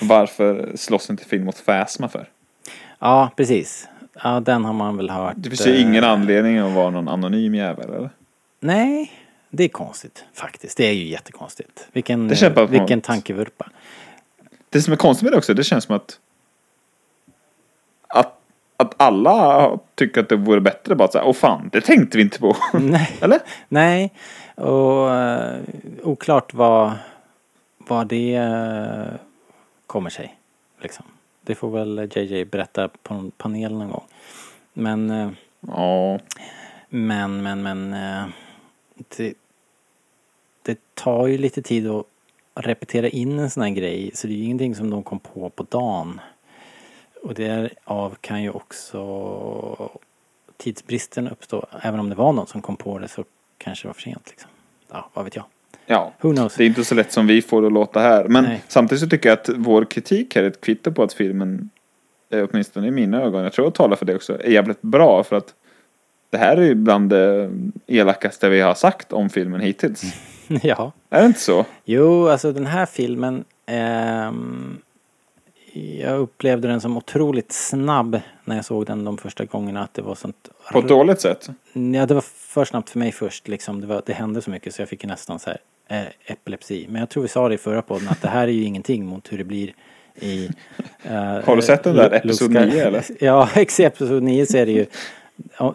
Varför 0.00 0.72
slåss 0.74 1.10
inte 1.10 1.24
Finn 1.24 1.44
mot 1.44 1.66
Phasma 1.66 2.08
för? 2.08 2.28
Ja, 2.98 3.30
precis. 3.36 3.88
Ja, 4.22 4.40
den 4.40 4.64
har 4.64 4.72
man 4.72 4.96
väl 4.96 5.10
hört. 5.10 5.34
Det 5.36 5.48
finns 5.50 5.66
ju 5.66 5.74
eh, 5.74 5.82
ingen 5.82 6.04
anledning 6.04 6.58
att 6.58 6.72
vara 6.72 6.90
någon 6.90 7.08
anonym 7.08 7.54
jävel 7.54 7.92
eller? 7.92 8.10
Nej, 8.60 9.12
det 9.56 9.64
är 9.64 9.68
konstigt 9.68 10.24
faktiskt. 10.32 10.76
Det 10.76 10.84
är 10.86 10.92
ju 10.92 11.04
jättekonstigt. 11.04 11.88
Vilken, 11.92 12.28
Det 12.28 12.42
eh, 12.42 12.66
vilken 12.66 13.00
tankevurpa. 13.00 13.70
Det 14.70 14.82
som 14.82 14.92
är 14.92 14.96
konstigt 14.96 15.22
med 15.22 15.32
det 15.32 15.36
också, 15.36 15.54
det 15.54 15.64
känns 15.64 15.84
som 15.84 15.96
att 15.96 16.20
att, 18.08 18.40
att 18.76 18.94
alla 18.96 19.78
tycker 19.94 20.20
att 20.20 20.28
det 20.28 20.36
vore 20.36 20.60
bättre 20.60 20.94
bara 20.94 21.04
att 21.04 21.12
säga, 21.12 21.24
åh 21.24 21.32
fan, 21.34 21.68
det 21.72 21.80
tänkte 21.80 22.16
vi 22.16 22.22
inte 22.22 22.38
på. 22.38 22.56
Nej. 22.72 23.16
Eller? 23.20 23.40
Nej, 23.68 24.12
och 24.54 25.08
uh, 25.10 25.58
oklart 26.02 26.54
vad, 26.54 26.92
vad 27.78 28.06
det 28.06 28.34
eh, 28.34 29.14
kommer 29.86 30.10
sig. 30.10 30.36
Liksom. 30.80 31.04
Det 31.40 31.54
får 31.54 31.70
väl 31.70 32.10
JJ 32.14 32.44
berätta 32.44 32.88
på 33.02 33.14
en 33.14 33.30
panel 33.30 33.72
någon 33.72 33.90
gång. 33.90 34.04
Men, 34.72 35.10
eh, 35.10 35.30
Ja. 35.60 36.18
men, 36.88 37.42
men, 37.42 37.62
men. 37.62 37.94
eh, 37.94 38.24
det, 39.16 39.34
det 40.64 40.94
tar 40.94 41.26
ju 41.26 41.38
lite 41.38 41.62
tid 41.62 41.90
att 41.90 42.06
repetera 42.54 43.08
in 43.08 43.38
en 43.38 43.50
sån 43.50 43.62
här 43.62 43.70
grej. 43.70 44.10
Så 44.14 44.26
det 44.26 44.32
är 44.32 44.36
ju 44.36 44.44
ingenting 44.44 44.74
som 44.74 44.90
de 44.90 45.02
kom 45.02 45.18
på 45.18 45.50
på 45.50 45.62
dagen. 45.62 46.20
Och 47.22 47.34
därav 47.34 48.16
kan 48.20 48.42
ju 48.42 48.50
också 48.50 49.90
tidsbristen 50.56 51.28
uppstå. 51.28 51.66
Även 51.82 52.00
om 52.00 52.08
det 52.08 52.14
var 52.14 52.32
någon 52.32 52.46
som 52.46 52.62
kom 52.62 52.76
på 52.76 52.98
det 52.98 53.08
så 53.08 53.24
kanske 53.58 53.84
det 53.84 53.88
var 53.88 53.94
för 53.94 54.02
sent 54.02 54.26
liksom. 54.30 54.50
Ja, 54.90 55.10
vad 55.14 55.24
vet 55.24 55.36
jag. 55.36 55.44
Ja. 55.86 56.12
Det 56.20 56.28
är 56.58 56.62
inte 56.62 56.84
så 56.84 56.94
lätt 56.94 57.12
som 57.12 57.26
vi 57.26 57.42
får 57.42 57.60
det 57.60 57.66
att 57.66 57.72
låta 57.72 58.00
här. 58.00 58.28
Men 58.28 58.44
Nej. 58.44 58.62
samtidigt 58.68 59.00
så 59.00 59.08
tycker 59.08 59.28
jag 59.28 59.38
att 59.38 59.48
vår 59.48 59.84
kritik 59.84 60.36
här 60.36 60.42
är 60.42 60.48
ett 60.48 60.60
kvitto 60.60 60.92
på 60.92 61.02
att 61.02 61.12
filmen, 61.12 61.70
åtminstone 62.30 62.86
i 62.86 62.90
mina 62.90 63.22
ögon, 63.22 63.42
jag 63.42 63.52
tror 63.52 63.66
jag 63.66 63.74
talar 63.74 63.96
för 63.96 64.06
det 64.06 64.14
också, 64.14 64.42
är 64.42 64.50
jävligt 64.50 64.82
bra. 64.82 65.24
För 65.24 65.36
att 65.36 65.54
det 66.30 66.38
här 66.38 66.56
är 66.56 66.62
ju 66.62 66.74
bland 66.74 67.10
det 67.10 67.50
elakaste 67.86 68.48
vi 68.48 68.60
har 68.60 68.74
sagt 68.74 69.12
om 69.12 69.30
filmen 69.30 69.60
hittills. 69.60 70.02
ja. 70.62 70.92
Är 71.10 71.20
det 71.20 71.26
inte 71.26 71.40
så? 71.40 71.64
Jo, 71.84 72.28
alltså 72.28 72.52
den 72.52 72.66
här 72.66 72.86
filmen. 72.86 73.44
ehm, 73.66 74.78
jag 75.98 76.18
upplevde 76.18 76.68
den 76.68 76.80
som 76.80 76.96
otroligt 76.96 77.52
snabb 77.52 78.20
när 78.44 78.56
jag 78.56 78.64
såg 78.64 78.86
den 78.86 79.04
de 79.04 79.18
första 79.18 79.44
gångerna. 79.44 79.82
Att 79.82 79.94
det 79.94 80.02
var 80.02 80.14
sånt... 80.14 80.48
På 80.72 80.78
ett 80.78 80.88
dåligt 80.88 81.20
sätt. 81.20 81.48
Ja, 81.72 82.06
det 82.06 82.14
var 82.14 82.20
för 82.20 82.64
snabbt 82.64 82.90
för 82.90 82.98
mig 82.98 83.12
först. 83.12 83.48
Liksom. 83.48 83.80
Det, 83.80 83.86
var, 83.86 84.02
det 84.06 84.12
hände 84.12 84.42
så 84.42 84.50
mycket 84.50 84.74
så 84.74 84.82
jag 84.82 84.88
fick 84.88 85.04
nästan 85.04 85.38
så 85.38 85.50
här 85.50 85.58
eh, 85.88 86.08
epilepsi. 86.32 86.86
Men 86.90 87.00
jag 87.00 87.08
tror 87.10 87.22
vi 87.22 87.28
sa 87.28 87.48
det 87.48 87.54
i 87.54 87.58
förra 87.58 87.82
podden 87.82 88.08
att 88.08 88.22
det 88.22 88.28
här 88.28 88.42
är 88.48 88.52
ju 88.52 88.62
ingenting 88.64 89.06
mot 89.06 89.32
hur 89.32 89.38
det 89.38 89.44
blir 89.44 89.74
i... 90.14 90.50
eh, 91.02 91.14
Har 91.44 91.56
du 91.56 91.62
sett 91.62 91.82
den 91.84 91.96
där 91.96 92.10
episod 92.14 92.52
Luke 92.52 92.64
Sky- 92.66 92.70
9, 92.74 92.84
eller? 92.86 93.04
Ja. 93.24 93.48
I 93.56 93.82
episod 93.84 94.22
9 94.22 94.46
så 94.46 94.56
är 94.56 94.66
det 94.66 94.72
ju... 94.72 94.86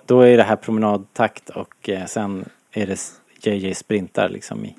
Då 0.05 0.22
är 0.22 0.38
det 0.38 0.43
här 0.43 0.55
promenadtakt 0.55 1.49
och 1.49 1.89
eh, 1.89 2.05
sen 2.05 2.45
är 2.72 2.88
det 2.88 2.99
JJ 3.42 3.74
sprintar 3.74 4.30
liksom 4.30 4.66
i, 4.66 4.76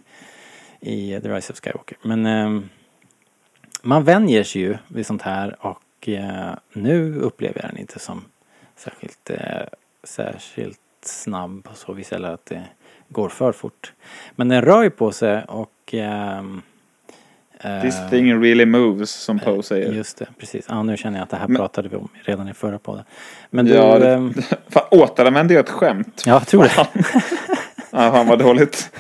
i 0.81 1.13
eh, 1.15 1.23
The 1.23 1.29
Rise 1.29 1.53
of 1.53 1.61
Skywalker. 1.61 1.97
Men 2.03 2.27
ehm, 2.27 2.69
man 3.83 4.05
vänjer 4.05 4.43
sig 4.45 4.63
ju 4.63 4.77
vid 4.89 5.07
sånt 5.07 5.23
här 5.23 5.57
och 5.61 6.09
eh, 6.09 6.55
nu 6.73 7.15
upplever 7.21 7.61
jag 7.63 7.71
den 7.71 7.79
inte 7.79 7.99
som 7.99 8.25
särskilt, 8.77 9.31
eh, 9.31 9.63
särskilt 10.05 10.81
snabb 11.03 11.65
på 11.65 11.75
så 11.75 11.93
vis 11.93 12.13
eller 12.13 12.31
att 12.31 12.47
det 12.47 12.63
går 13.09 13.29
för 13.29 13.53
fort. 13.53 13.93
Men 14.37 14.49
den 14.49 14.63
rör 14.63 14.83
ju 14.83 14.91
på 14.91 15.13
sig 15.13 15.45
och 15.49 15.71
ehm, 15.93 16.63
eh, 17.61 17.83
This 17.83 18.11
thing 18.11 18.43
really 18.43 18.67
moves, 18.67 19.11
som 19.11 19.39
Poe 19.39 19.63
säger. 19.63 19.93
Just 19.93 20.19
det, 20.19 20.27
precis. 20.39 20.67
Ja, 20.69 20.83
nu 20.83 20.97
känner 20.97 21.19
jag 21.19 21.23
att 21.25 21.31
det 21.31 21.37
här 21.37 21.49
Men- 21.49 21.57
pratade 21.57 21.89
vi 21.89 21.97
om 21.97 22.09
redan 22.15 22.49
i 22.49 22.55
förra 22.55 22.79
podden. 22.79 23.05
Men 23.51 23.67
du... 23.67 23.75
Ja, 23.75 23.99
det, 23.99 24.13
ehm, 24.13 24.35
fan, 24.69 24.85
återanvände 24.91 25.55
jag 25.55 25.61
ett 25.65 25.71
skämt? 25.71 26.23
ja, 26.27 26.33
jag 26.33 26.47
tror 26.47 26.63
det. 26.63 26.89
Ja, 27.91 28.11
fan 28.13 28.27
vad 28.27 28.39
dåligt. 28.39 28.91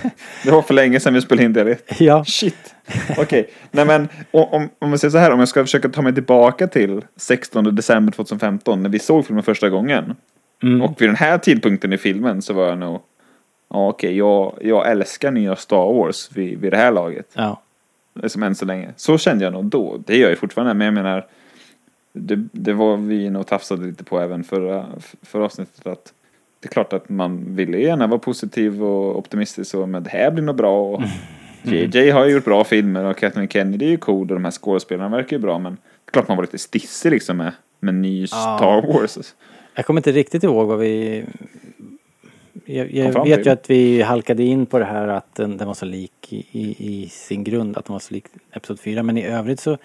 Det 0.44 0.50
var 0.50 0.62
för 0.62 0.74
länge 0.74 1.00
sedan 1.00 1.14
vi 1.14 1.20
spelade 1.20 1.44
in 1.44 1.52
det. 1.52 1.78
ja. 2.00 2.24
Shit. 2.24 2.74
Okej, 3.18 3.50
nej 3.70 3.84
men 3.84 4.08
om, 4.30 4.68
om, 4.78 4.90
jag 4.90 5.00
säger 5.00 5.12
så 5.12 5.18
här, 5.18 5.30
om 5.30 5.38
jag 5.38 5.48
ska 5.48 5.64
försöka 5.64 5.88
ta 5.88 6.02
mig 6.02 6.14
tillbaka 6.14 6.66
till 6.66 7.04
16 7.16 7.74
december 7.76 8.12
2015 8.12 8.82
när 8.82 8.90
vi 8.90 8.98
såg 8.98 9.26
filmen 9.26 9.44
första 9.44 9.68
gången. 9.68 10.16
Mm. 10.62 10.82
Och 10.82 11.02
vid 11.02 11.08
den 11.08 11.16
här 11.16 11.38
tidpunkten 11.38 11.92
i 11.92 11.98
filmen 11.98 12.42
så 12.42 12.52
var 12.54 12.68
jag 12.68 12.78
nog, 12.78 13.00
ja 13.70 13.88
okej, 13.88 14.16
jag, 14.16 14.58
jag 14.60 14.90
älskar 14.90 15.30
nya 15.30 15.56
Star 15.56 15.92
Wars 15.92 16.30
vid, 16.32 16.60
vid 16.60 16.72
det 16.72 16.76
här 16.76 16.92
laget. 16.92 17.26
ja. 17.32 17.62
Som 18.26 18.42
än 18.42 18.54
så 18.54 18.64
länge. 18.64 18.88
Så 18.96 19.18
kände 19.18 19.44
jag 19.44 19.52
nog 19.52 19.64
då. 19.64 20.00
Det 20.06 20.16
gör 20.16 20.28
jag 20.28 20.38
fortfarande, 20.38 20.74
men 20.74 20.84
jag 20.84 20.94
menar, 20.94 21.26
det, 22.12 22.36
det 22.52 22.72
var 22.72 22.96
vi 22.96 23.30
nog 23.30 23.46
tafsade 23.46 23.86
lite 23.86 24.04
på 24.04 24.20
även 24.20 24.44
förra, 24.44 24.86
förra 25.22 25.44
avsnittet. 25.44 25.86
Att 25.86 26.12
det 26.60 26.68
är 26.68 26.70
klart 26.70 26.92
att 26.92 27.08
man 27.08 27.56
ville 27.56 27.78
gärna 27.78 28.06
vara 28.06 28.18
positiv 28.18 28.84
och 28.84 29.18
optimistisk 29.18 29.74
och 29.74 29.88
men 29.88 30.02
det 30.02 30.10
här 30.10 30.30
blir 30.30 30.44
nog 30.44 30.56
bra. 30.56 30.82
Och 30.82 31.02
JJ 31.62 32.10
har 32.10 32.26
ju 32.26 32.32
gjort 32.32 32.44
bra 32.44 32.64
filmer 32.64 33.04
och 33.04 33.16
Kathleen 33.16 33.48
Kennedy 33.48 33.86
är 33.86 33.90
ju 33.90 33.96
cool 33.96 34.20
och 34.20 34.34
de 34.34 34.44
här 34.44 34.52
skådespelarna 34.52 35.16
verkar 35.16 35.36
ju 35.36 35.42
bra 35.42 35.58
men 35.58 35.72
det 35.72 36.08
är 36.08 36.12
klart 36.12 36.28
man 36.28 36.36
var 36.36 36.44
lite 36.44 36.58
stissig 36.58 37.10
liksom 37.10 37.36
med, 37.36 37.52
med 37.80 37.94
ny 37.94 38.26
Star 38.26 38.92
Wars. 38.92 39.34
Jag 39.74 39.86
kommer 39.86 40.00
inte 40.00 40.12
riktigt 40.12 40.42
ihåg 40.42 40.68
vad 40.68 40.78
vi... 40.78 41.24
Jag, 42.64 42.92
jag 42.92 43.24
vet 43.24 43.36
till. 43.36 43.46
ju 43.46 43.52
att 43.52 43.70
vi 43.70 44.02
halkade 44.02 44.42
in 44.42 44.66
på 44.66 44.78
det 44.78 44.84
här 44.84 45.08
att 45.08 45.34
den, 45.34 45.56
den 45.56 45.66
var 45.66 45.74
så 45.74 45.86
lik 45.86 46.32
i, 46.32 46.46
i, 46.50 46.76
i 46.78 47.08
sin 47.08 47.44
grund, 47.44 47.76
att 47.76 47.84
den 47.84 47.92
var 47.92 48.00
så 48.00 48.14
lik 48.14 48.24
Episod 48.52 48.80
4. 48.80 49.02
Men 49.02 49.18
i 49.18 49.26
övrigt 49.26 49.60
så, 49.60 49.78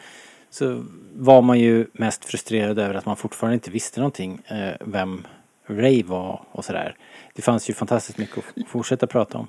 så 0.50 0.84
var 1.16 1.42
man 1.42 1.60
ju 1.60 1.86
mest 1.94 2.26
frustrerad 2.26 2.80
över 2.80 2.94
att 2.94 3.06
man 3.06 3.16
fortfarande 3.16 3.54
inte 3.54 3.72
visste 3.72 4.00
någonting 4.00 4.42
eh, 4.48 4.74
vem 4.80 5.28
Ray 5.68 6.04
var 6.04 6.42
och 6.52 6.66
sådär. 6.66 6.96
Det 7.34 7.42
fanns 7.42 7.70
ju 7.70 7.74
fantastiskt 7.74 8.18
mycket 8.18 8.38
att 8.38 8.68
fortsätta 8.68 9.08
prata 9.08 9.38
om. 9.38 9.48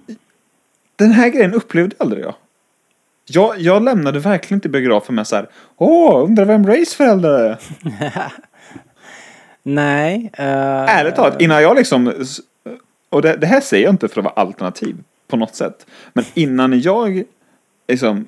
Den 0.97 1.13
här 1.13 1.29
grejen 1.29 1.55
upplevde 1.55 1.97
aldrig 1.99 2.25
jag. 2.25 2.35
Jag, 3.29 3.61
jag 3.61 3.83
lämnade 3.83 4.19
verkligen 4.19 4.57
inte 4.57 4.69
biografen 4.69 5.15
med 5.15 5.27
så 5.27 5.37
här, 5.37 5.49
åh, 5.77 6.25
undrar 6.25 6.45
vem 6.45 6.67
Rays 6.67 6.95
föräldrar 6.95 7.39
är? 7.39 7.59
Nej. 9.63 10.31
eh, 10.33 10.47
Ärligt 10.99 11.17
talat, 11.17 11.41
innan 11.43 11.63
jag 11.63 11.77
liksom... 11.77 12.25
Och 13.11 13.23
det, 13.23 13.37
det 13.37 13.47
här 13.47 13.61
säger 13.61 13.85
jag 13.85 13.93
inte 13.93 14.09
för 14.09 14.21
att 14.21 14.25
vara 14.25 14.35
alternativ 14.35 14.97
på 15.29 15.37
något 15.37 15.55
sätt. 15.55 15.87
Men 16.13 16.25
innan 16.35 16.81
jag 16.81 17.23
liksom 17.89 18.27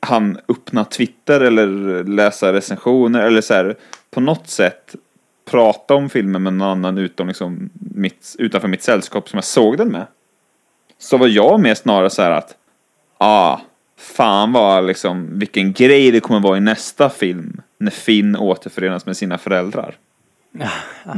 han 0.00 0.38
öppna 0.48 0.84
Twitter 0.84 1.40
eller 1.40 2.04
läsa 2.04 2.52
recensioner 2.52 3.26
eller 3.26 3.40
så 3.40 3.54
här 3.54 3.76
på 4.10 4.20
något 4.20 4.48
sätt 4.48 4.94
prata 5.44 5.94
om 5.94 6.10
filmen 6.10 6.42
med 6.42 6.52
någon 6.52 6.68
annan 6.68 6.98
utom 6.98 7.28
liksom 7.28 7.70
mitt, 7.74 8.36
utanför 8.38 8.68
mitt 8.68 8.82
sällskap 8.82 9.28
som 9.28 9.36
jag 9.36 9.44
såg 9.44 9.78
den 9.78 9.88
med. 9.88 10.06
Så 10.98 11.16
var 11.16 11.28
jag 11.28 11.60
mer 11.60 11.74
snarare 11.74 12.10
så 12.10 12.22
här 12.22 12.30
att 12.30 12.56
ah, 13.18 13.60
fan 13.98 14.52
vad 14.52 14.86
liksom 14.86 15.38
vilken 15.38 15.72
grej 15.72 16.10
det 16.10 16.20
kommer 16.20 16.40
vara 16.40 16.56
i 16.56 16.60
nästa 16.60 17.10
film 17.10 17.60
när 17.78 17.90
Finn 17.90 18.36
återförenas 18.36 19.06
med 19.06 19.16
sina 19.16 19.38
föräldrar. 19.38 19.96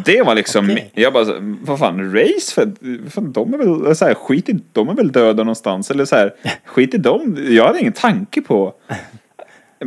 Det 0.05 0.23
var 0.23 0.35
liksom, 0.35 0.71
Okej. 0.71 0.91
jag 0.95 1.13
bara, 1.13 1.25
vad 1.41 1.79
fan, 1.79 2.15
Race, 2.15 2.55
för, 2.55 2.73
fan, 3.11 3.33
de 3.33 3.55
är 3.55 3.59
väl, 3.59 3.97
så 3.97 4.05
här, 4.05 4.15
skit 4.15 4.49
i, 4.49 4.61
de 4.73 4.89
är 4.89 4.95
väl 4.95 5.13
döda 5.13 5.43
någonstans, 5.43 5.91
eller 5.91 6.05
så 6.05 6.17
här, 6.17 6.35
skit 6.65 6.95
i 6.95 6.99
dem, 6.99 7.39
jag 7.49 7.67
hade 7.67 7.81
ingen 7.81 7.93
tanke 7.93 8.43
på, 8.43 8.75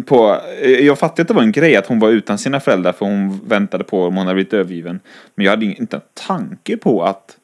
på, 0.05 0.41
jag 0.81 0.99
fattade 0.99 1.21
att 1.21 1.27
det 1.27 1.33
var 1.33 1.41
en 1.41 1.51
grej 1.51 1.75
att 1.75 1.88
hon 1.88 1.99
var 1.99 2.09
utan 2.09 2.38
sina 2.38 2.59
föräldrar 2.59 2.91
för 2.91 3.05
hon 3.05 3.39
väntade 3.47 3.83
på 3.83 4.03
om 4.03 4.17
hon 4.17 4.27
hade 4.27 4.35
blivit 4.35 4.53
övergiven. 4.53 4.99
Men 5.35 5.45
jag 5.45 5.51
hade 5.51 5.65
inte 5.65 5.95
en 5.95 6.01
tanke 6.27 6.77
på 6.77 7.03
att, 7.03 7.38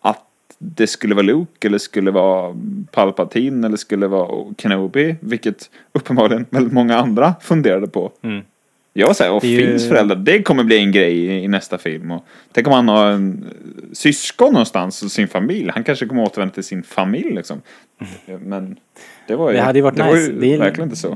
att 0.00 0.24
det 0.58 0.86
skulle 0.86 1.14
vara 1.14 1.26
Luke 1.26 1.68
eller 1.68 1.78
skulle 1.78 2.10
vara 2.10 2.56
Palpatine 2.92 3.66
eller 3.66 3.76
skulle 3.76 4.06
vara 4.06 4.54
Kenobi, 4.58 5.16
vilket 5.20 5.70
uppenbarligen 5.92 6.46
väldigt 6.50 6.72
många 6.72 6.96
andra 6.96 7.34
funderade 7.40 7.86
på. 7.86 8.12
Mm. 8.22 8.42
Jag 8.92 9.06
var 9.06 9.14
såhär, 9.14 9.32
och 9.32 9.44
ju- 9.44 9.66
Finns 9.66 9.88
föräldrar, 9.88 10.16
det 10.16 10.42
kommer 10.42 10.64
bli 10.64 10.78
en 10.78 10.92
grej 10.92 11.12
i, 11.16 11.44
i 11.44 11.48
nästa 11.48 11.78
film. 11.78 12.10
Och, 12.10 12.24
tänk 12.52 12.66
om 12.66 12.72
han 12.72 12.88
har 12.88 13.10
en 13.10 13.44
eh, 13.44 13.92
syskon 13.92 14.52
någonstans 14.52 15.02
och 15.02 15.10
sin 15.10 15.28
familj. 15.28 15.70
Han 15.74 15.84
kanske 15.84 16.06
kommer 16.06 16.22
återvända 16.22 16.54
till 16.54 16.64
sin 16.64 16.82
familj 16.82 17.34
liksom. 17.34 17.62
Men 18.44 18.76
det 19.30 19.36
var 19.36 19.50
ju, 19.50 19.56
Det 19.56 19.62
hade 19.62 19.78
ju 19.78 19.82
varit 19.82 19.96
det 19.96 20.04
nice. 20.04 20.14
var 20.16 20.34
ju 20.34 20.40
Det 20.40 20.54
är- 20.54 20.58
verkligen 20.58 20.88
inte 20.90 21.00
så. 21.00 21.08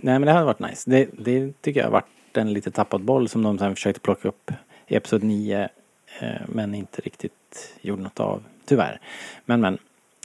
Nej 0.00 0.18
men 0.18 0.22
det 0.22 0.32
hade 0.32 0.44
varit 0.44 0.58
nice. 0.60 0.90
Det, 0.90 1.08
det 1.18 1.62
tycker 1.62 1.80
jag 1.80 1.86
har 1.86 1.92
varit 1.92 2.36
en 2.36 2.52
lite 2.52 2.70
tappad 2.70 3.00
boll 3.02 3.28
som 3.28 3.42
de 3.42 3.58
sen 3.58 3.74
försökte 3.74 4.00
plocka 4.00 4.28
upp 4.28 4.50
i 4.88 4.96
Episod 4.96 5.22
9. 5.22 5.68
Eh, 6.20 6.28
men 6.48 6.74
inte 6.74 7.00
riktigt 7.02 7.74
gjorde 7.80 8.02
något 8.02 8.20
av, 8.20 8.42
tyvärr. 8.66 9.00
Men 9.44 9.60
men. 9.60 9.78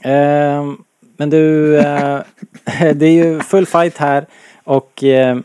Eh, 0.04 0.72
men 1.16 1.30
du, 1.30 1.76
eh, 1.78 2.20
det 2.94 3.06
är 3.06 3.24
ju 3.24 3.40
full 3.40 3.66
fight 3.66 3.96
här 3.98 4.26
och 4.64 5.04
eh, 5.04 5.38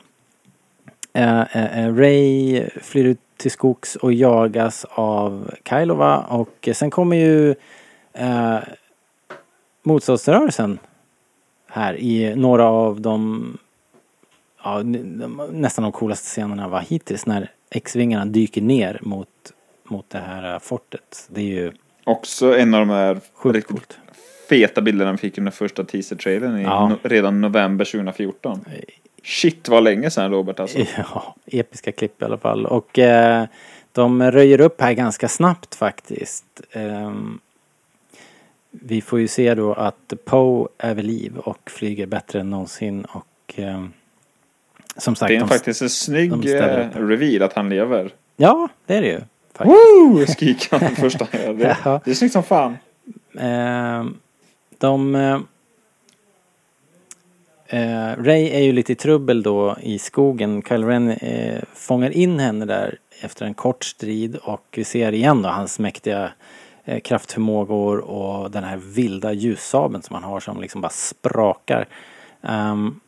eh, 1.13 1.41
eh, 1.57 1.95
Ray 1.95 2.63
flyr 2.81 3.05
ut 3.05 3.19
till 3.37 3.51
skogs 3.51 3.95
och 3.95 4.13
jagas 4.13 4.85
av 4.89 5.51
Kailova 5.63 6.17
och 6.17 6.69
sen 6.73 6.89
kommer 6.91 7.17
ju 7.17 7.55
motståndsrörelsen 9.83 10.79
här 11.75 11.95
i 11.99 12.35
några 12.35 12.65
av 12.65 13.01
de 13.01 13.57
ja, 14.63 14.81
nästan 15.51 15.83
de 15.83 15.91
coolaste 15.91 16.27
scenerna 16.27 16.67
var 16.67 16.79
hittills 16.79 17.25
när 17.25 17.51
X-vingarna 17.71 18.25
dyker 18.25 18.61
ner 18.61 18.99
mot, 19.01 19.27
mot 19.83 20.09
det 20.09 20.19
här 20.19 20.53
eh, 20.53 20.59
fortet. 20.59 21.27
Det 21.29 21.41
är 21.41 21.45
ju 21.45 21.71
Också 22.03 22.57
en 22.57 22.73
av 22.73 22.79
de 22.79 22.89
här 22.89 23.19
riktigt 23.43 23.67
coolt. 23.67 23.97
feta 24.49 24.81
bilderna 24.81 25.11
vi 25.11 25.17
fick 25.17 25.37
under 25.37 25.51
första 25.51 25.83
teaser-trailern 25.83 26.61
Ja. 26.61 26.87
no 26.89 26.97
redan 27.03 27.41
november 27.41 27.85
2014. 27.85 28.65
Shit 29.23 29.69
vad 29.69 29.83
länge 29.83 30.09
sedan 30.09 30.31
Robert 30.31 30.59
alltså. 30.59 30.77
Ja, 30.97 31.35
episka 31.45 31.91
klipp 31.91 32.21
i 32.21 32.25
alla 32.25 32.37
fall. 32.37 32.65
Och 32.65 32.99
eh, 32.99 33.45
de 33.91 34.31
röjer 34.31 34.61
upp 34.61 34.81
här 34.81 34.93
ganska 34.93 35.27
snabbt 35.27 35.75
faktiskt. 35.75 36.45
Ehm, 36.71 37.39
vi 38.81 39.01
får 39.01 39.19
ju 39.19 39.27
se 39.27 39.55
då 39.55 39.73
att 39.73 40.13
Poe 40.25 40.67
är 40.77 40.93
vid 40.95 41.05
liv 41.05 41.37
och 41.37 41.71
flyger 41.71 42.05
bättre 42.05 42.39
än 42.39 42.49
någonsin 42.49 43.05
och 43.05 43.53
ehm, 43.55 43.93
som 44.97 45.15
sagt. 45.15 45.27
Det 45.29 45.35
är 45.35 45.39
de- 45.39 45.49
faktiskt 45.49 45.81
en 45.81 45.89
snygg 45.89 46.31
eh, 46.55 46.89
reveal 46.93 47.43
att 47.43 47.53
han 47.53 47.69
lever. 47.69 48.11
Ja, 48.37 48.69
det 48.85 48.95
är 48.95 49.01
det 49.01 49.07
ju. 49.07 49.19
Woo! 49.59 50.25
Skriker 50.27 50.79
han 50.79 50.95
första. 50.95 51.27
Det, 51.31 51.77
Ja. 51.85 52.01
det 52.05 52.11
är 52.11 52.15
snyggt 52.15 52.33
som 52.33 52.43
fan. 52.43 52.77
Ehm, 53.39 54.17
de... 54.77 55.15
eh, 55.15 55.39
eh, 57.67 58.23
Ray 58.23 58.49
är 58.49 58.59
ju 58.61 58.71
lite 58.71 58.91
i 58.91 58.95
trubbel 58.95 59.43
då 59.43 59.77
i 59.81 59.99
skogen. 59.99 60.61
Kylo 60.67 60.87
Ren 60.87 61.09
eh, 61.11 61.61
fångar 61.73 62.09
in 62.09 62.39
henne 62.39 62.65
där 62.65 62.97
efter 63.21 63.45
en 63.45 63.53
kort 63.53 63.83
strid 63.83 64.35
och 64.35 64.65
vi 64.71 64.83
ser 64.83 65.11
igen 65.11 65.41
då 65.41 65.49
hans 65.49 65.79
mäktiga 65.79 66.23
eh, 66.23 66.29
Eh, 66.87 66.99
kraftförmågor 66.99 67.97
och 67.97 68.51
den 68.51 68.63
här 68.63 68.77
vilda 68.77 69.33
ljussabeln 69.33 70.03
som 70.03 70.13
han 70.13 70.23
har 70.23 70.39
som 70.39 70.61
liksom 70.61 70.81
bara 70.81 70.89
sprakar. 70.89 71.87
Um, 72.41 72.99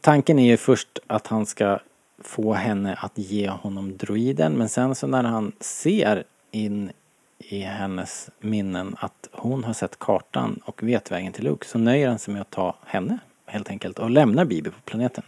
tanken 0.00 0.38
är 0.38 0.46
ju 0.46 0.56
först 0.56 0.98
att 1.06 1.26
han 1.26 1.46
ska 1.46 1.78
få 2.18 2.52
henne 2.52 2.94
att 2.94 3.12
ge 3.14 3.48
honom 3.48 3.96
droiden 3.96 4.52
men 4.52 4.68
sen 4.68 4.94
så 4.94 5.06
när 5.06 5.24
han 5.24 5.52
ser 5.60 6.24
in 6.50 6.90
i 7.38 7.60
hennes 7.60 8.30
minnen 8.40 8.96
att 9.00 9.28
hon 9.32 9.64
har 9.64 9.72
sett 9.72 9.98
kartan 9.98 10.60
och 10.64 10.82
vet 10.82 11.10
vägen 11.10 11.32
till 11.32 11.44
Luke 11.44 11.66
så 11.66 11.78
nöjer 11.78 12.08
han 12.08 12.18
sig 12.18 12.34
med 12.34 12.40
att 12.40 12.50
ta 12.50 12.74
henne 12.86 13.18
helt 13.46 13.70
enkelt 13.70 13.98
och 13.98 14.10
lämnar 14.10 14.44
Bibi 14.44 14.70
på 14.70 14.80
planeten. 14.80 15.24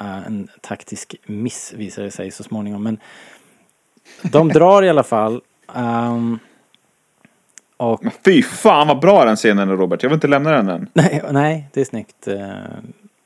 Uh, 0.00 0.26
en 0.26 0.48
taktisk 0.60 1.16
miss 1.26 1.72
visar 1.76 2.02
det 2.02 2.10
sig 2.10 2.30
så 2.30 2.42
småningom 2.42 2.82
men 2.82 2.98
de 4.22 4.48
drar 4.48 4.82
i 4.82 4.88
alla 4.88 5.02
fall 5.02 5.40
ehm, 5.74 6.38
och 7.76 8.04
Men 8.04 8.12
fy 8.24 8.42
fan 8.42 8.88
vad 8.88 9.00
bra 9.00 9.24
den 9.24 9.36
scenen 9.36 9.68
är 9.68 9.76
Robert. 9.76 10.02
Jag 10.02 10.10
vill 10.10 10.14
inte 10.16 10.28
lämna 10.28 10.50
den 10.50 10.68
än. 10.68 10.88
nej, 10.94 11.22
nej, 11.30 11.68
det 11.72 11.80
är 11.80 11.84
snyggt. 11.84 12.28
Eh, 12.28 12.50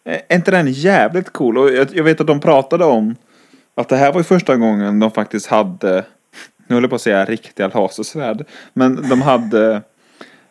Är 0.05 0.37
inte 0.37 0.51
den 0.51 0.73
jävligt 0.73 1.33
cool? 1.33 1.59
Och 1.59 1.71
jag, 1.73 1.89
jag 1.93 2.05
vet 2.05 2.21
att 2.21 2.27
de 2.27 2.41
pratade 2.41 2.85
om 2.85 3.17
att 3.75 3.89
det 3.89 3.97
här 3.97 4.13
var 4.13 4.21
ju 4.21 4.25
första 4.25 4.57
gången 4.57 5.01
de 5.01 5.11
faktiskt 5.11 5.47
hade, 5.47 6.05
nu 6.67 6.75
håller 6.75 6.85
jag 6.85 6.91
på 6.91 6.97
att 6.97 7.03
säga 7.03 7.25
riktiga 7.25 7.69
lasersvärd, 7.69 8.45
men 8.73 9.09
de 9.09 9.23
hade 9.23 9.83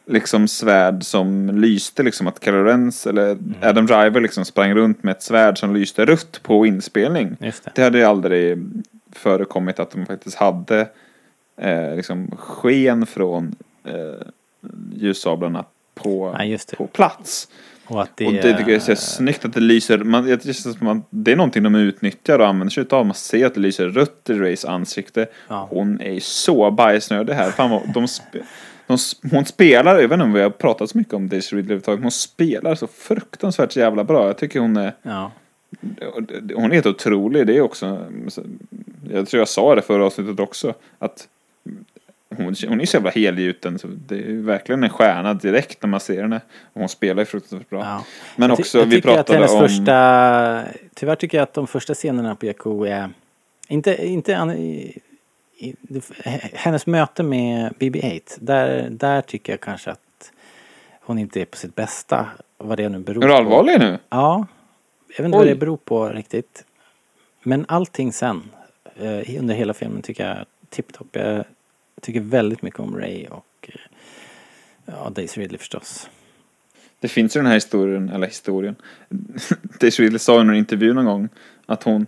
liksom 0.05 0.47
svärd 0.47 1.03
som 1.03 1.49
lyste 1.61 2.03
liksom 2.03 2.27
att 2.27 2.43
Kylo 2.43 2.63
Rens 2.63 3.07
eller 3.07 3.37
Adam 3.61 3.85
Driver 3.85 4.19
liksom 4.21 4.45
sprang 4.45 4.73
runt 4.73 5.03
med 5.03 5.11
ett 5.11 5.23
svärd 5.23 5.57
som 5.57 5.73
lyste 5.75 6.05
rött 6.05 6.39
på 6.43 6.65
inspelning. 6.65 7.37
Just 7.39 7.63
det. 7.63 7.71
Det 7.75 7.83
hade 7.83 7.97
ju 7.97 8.03
aldrig 8.03 8.57
förekommit 9.11 9.79
att 9.79 9.91
de 9.91 10.05
faktiskt 10.05 10.37
hade 10.37 10.87
eh, 11.59 11.95
liksom 11.95 12.31
sken 12.37 13.05
från 13.05 13.55
eh, 13.83 14.27
ljussablarna 14.93 15.65
på, 15.95 16.35
det. 16.39 16.77
på 16.77 16.87
plats. 16.87 17.47
Och 17.89 18.01
att 18.01 18.17
det, 18.17 18.25
Och 18.27 18.33
det 18.33 18.41
tycker 18.41 18.71
jag 18.71 18.71
är 18.71 18.79
så 18.79 18.95
snyggt 18.95 19.45
att 19.45 19.53
det 19.53 19.59
lyser. 19.59 19.97
Man, 19.97 20.27
jag 20.29 20.41
tycker 20.41 20.53
som 20.53 20.87
att 20.87 20.97
det 21.09 21.31
är 21.31 21.35
någonting 21.35 21.63
de 21.63 21.75
utnyttjar 21.75 22.39
och 22.39 22.47
använder 22.47 22.71
sig 22.71 22.81
utav. 22.81 23.05
Man 23.05 23.15
ser 23.15 23.45
att 23.45 23.53
det 23.53 23.59
lyser 23.59 23.89
rött 23.89 24.29
i 24.29 24.33
Rays 24.33 24.65
ansikte. 24.65 25.27
Ja. 25.47 25.67
Hon 25.71 26.01
är 26.01 26.11
ju 26.11 26.19
så 26.19 26.71
bajsnödig 26.71 27.33
här. 27.33 27.51
Fan 27.51 27.69
vad, 27.69 27.93
de, 27.93 28.07
spe, 28.07 28.39
de, 28.87 28.97
hon 29.31 29.45
spelar, 29.45 29.91
jag 29.99 30.07
vet 30.07 30.11
inte 30.11 30.23
om 30.23 30.33
vi 30.33 30.41
har 30.41 30.49
pratat 30.49 30.89
så 30.89 30.97
mycket 30.97 31.13
om 31.13 31.29
Daisy 31.29 31.55
Ridley 31.55 31.65
överhuvudtaget. 31.65 32.01
Hon 32.01 32.11
spelar 32.11 32.75
så 32.75 32.87
fruktansvärt 32.87 33.75
jävla 33.75 34.03
bra. 34.03 34.27
Jag 34.27 34.37
tycker 34.37 34.59
hon 34.59 34.77
är, 34.77 34.93
Ja. 35.01 35.31
hon 36.55 36.65
är 36.65 36.73
helt 36.73 36.85
otrolig. 36.85 37.47
Det 37.47 37.57
är 37.57 37.61
också, 37.61 38.07
jag 39.11 39.27
tror 39.27 39.39
jag 39.39 39.47
sa 39.47 39.75
det 39.75 39.81
förra 39.81 40.05
avsnittet 40.05 40.39
också. 40.39 40.73
Att 40.99 41.27
hon, 42.37 42.55
hon 42.67 42.81
är 42.81 42.85
så 42.85 42.97
jävla 42.97 43.09
helgjuten. 43.09 43.79
Så 43.79 43.87
det 43.87 44.15
är 44.15 44.33
verkligen 44.33 44.83
en 44.83 44.89
stjärna 44.89 45.33
direkt 45.33 45.83
när 45.83 45.89
man 45.89 45.99
ser 45.99 46.21
henne. 46.21 46.41
Och 46.73 46.79
hon 46.79 46.89
spelar 46.89 47.21
ju 47.21 47.25
fruktansvärt 47.25 47.69
bra. 47.69 47.79
Ja. 47.79 48.05
Men 48.35 48.51
också, 48.51 48.79
jag 48.79 48.85
vi 48.85 49.01
pratade 49.01 49.47
om... 49.47 49.59
Första, 49.59 50.63
tyvärr 50.93 51.15
tycker 51.15 51.37
jag 51.37 51.43
att 51.43 51.53
de 51.53 51.67
första 51.67 51.93
scenerna 51.93 52.35
på 52.35 52.45
Jakku 52.45 52.85
är... 52.85 53.09
Inte, 53.67 54.05
inte 54.05 54.33
hennes 56.53 56.87
möte 56.87 57.23
med 57.23 57.73
BB-8. 57.79 58.21
Där, 58.39 58.89
där 58.89 59.21
tycker 59.21 59.53
jag 59.53 59.59
kanske 59.59 59.91
att 59.91 60.31
hon 61.01 61.19
inte 61.19 61.41
är 61.41 61.45
på 61.45 61.57
sitt 61.57 61.75
bästa. 61.75 62.27
Vad 62.57 62.77
det 62.77 62.89
nu 62.89 62.99
beror 62.99 63.23
Är 63.23 63.27
du 63.27 63.33
på. 63.33 63.37
allvarlig 63.37 63.79
nu? 63.79 63.99
Ja. 64.09 64.47
Jag 65.07 65.17
vet 65.17 65.25
inte 65.25 65.37
vad 65.37 65.47
Oj. 65.47 65.53
det 65.53 65.59
beror 65.59 65.77
på 65.77 66.09
riktigt. 66.09 66.65
Men 67.43 67.65
allting 67.67 68.13
sen. 68.13 68.43
Eh, 68.95 69.39
under 69.39 69.55
hela 69.55 69.73
filmen 69.73 70.01
tycker 70.01 70.27
jag 70.27 70.37
är 70.37 70.45
tipptopp. 70.69 71.07
Jag 71.11 71.43
tycker 72.01 72.19
väldigt 72.19 72.61
mycket 72.61 72.79
om 72.79 72.97
Ray 72.97 73.27
och 73.27 73.69
eh, 73.69 73.75
ja, 74.85 75.09
Daisy 75.15 75.41
Ridley 75.41 75.57
förstås. 75.57 76.09
Det 76.99 77.07
finns 77.07 77.35
ju 77.35 77.39
den 77.39 77.47
här 77.47 77.53
historien, 77.53 78.09
eller 78.09 78.27
historien. 78.27 78.75
Daisy 79.79 80.03
Ridley 80.03 80.19
sa 80.19 80.41
i 80.41 80.43
någon 80.43 80.55
intervju 80.55 80.93
någon 80.93 81.05
gång 81.05 81.29
att 81.65 81.83
hon 81.83 82.05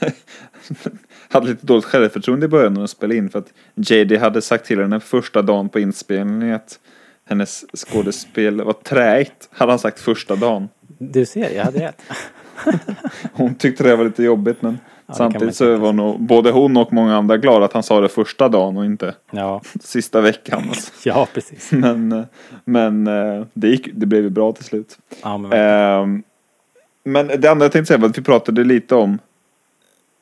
hade 1.28 1.46
lite 1.46 1.66
dåligt 1.66 1.84
självförtroende 1.84 2.46
i 2.46 2.48
början 2.48 2.72
när 2.72 2.80
hon 2.80 2.88
spelade 2.88 3.18
in 3.18 3.30
för 3.30 3.38
att 3.38 3.52
JD 3.74 4.16
hade 4.16 4.42
sagt 4.42 4.66
till 4.66 4.80
henne 4.80 5.00
första 5.00 5.42
dagen 5.42 5.68
på 5.68 5.80
inspelningen 5.80 6.54
att 6.54 6.78
hennes 7.28 7.64
skådespel 7.74 8.62
var 8.62 8.72
träigt, 8.72 9.48
hade 9.50 9.72
han 9.72 9.78
sagt 9.78 10.00
första 10.00 10.36
dagen. 10.36 10.68
Du 10.98 11.26
ser, 11.26 11.50
jag 11.50 11.64
hade 11.64 11.86
rätt. 11.86 12.02
Hon 13.32 13.54
tyckte 13.54 13.82
det 13.82 13.96
var 13.96 14.04
lite 14.04 14.22
jobbigt 14.22 14.62
men 14.62 14.78
man 15.06 15.16
samtidigt 15.16 15.56
så 15.56 15.76
var 15.76 15.92
nog 15.92 16.20
både 16.20 16.50
hon 16.50 16.76
och 16.76 16.92
många 16.92 17.16
andra 17.16 17.36
glada 17.36 17.64
att 17.64 17.72
han 17.72 17.82
sa 17.82 18.00
det 18.00 18.08
första 18.08 18.48
dagen 18.48 18.76
och 18.76 18.84
inte 18.84 19.14
Ja, 19.30 19.62
sista 19.80 20.20
veckan. 20.20 20.64
Alltså. 20.68 20.92
ja 21.08 21.28
precis. 21.34 21.72
Men, 21.72 22.12
eh, 22.12 22.24
men 22.64 23.06
eh, 23.06 23.46
det, 23.52 23.68
gick, 23.68 23.88
det 23.94 24.06
blev 24.06 24.22
ju 24.22 24.30
bra 24.30 24.52
till 24.52 24.64
slut. 24.64 24.98
Ja, 25.22 25.38
men. 25.38 25.52
Ehm, 25.52 26.22
men 27.04 27.26
det 27.26 27.48
andra 27.48 27.64
jag 27.64 27.72
tänkte 27.72 27.86
säga 27.88 27.98
var 27.98 28.08
att 28.08 28.18
vi 28.18 28.22
pratade 28.22 28.64
lite 28.64 28.94
om 28.94 29.18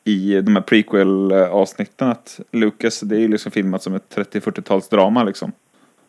i 0.04 0.40
de 0.40 0.56
här 0.56 0.62
prequel-avsnitten 0.62 2.08
att 2.08 2.40
Lucas, 2.52 3.00
det 3.00 3.16
är 3.16 3.20
ju 3.20 3.28
liksom 3.28 3.52
filmat 3.52 3.82
som 3.82 3.94
ett 3.94 4.16
30-40-talsdrama 4.16 5.24
liksom. 5.24 5.52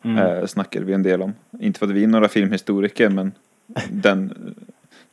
Mm. 0.02 0.18
Eh, 0.18 0.46
snackade 0.46 0.84
vi 0.84 0.92
en 0.92 1.02
del 1.02 1.22
om. 1.22 1.34
Inte 1.60 1.78
för 1.78 1.86
att 1.86 1.92
vi 1.92 2.02
är 2.02 2.08
några 2.08 2.28
filmhistoriker 2.28 3.08
men 3.08 3.32
den, 3.90 4.54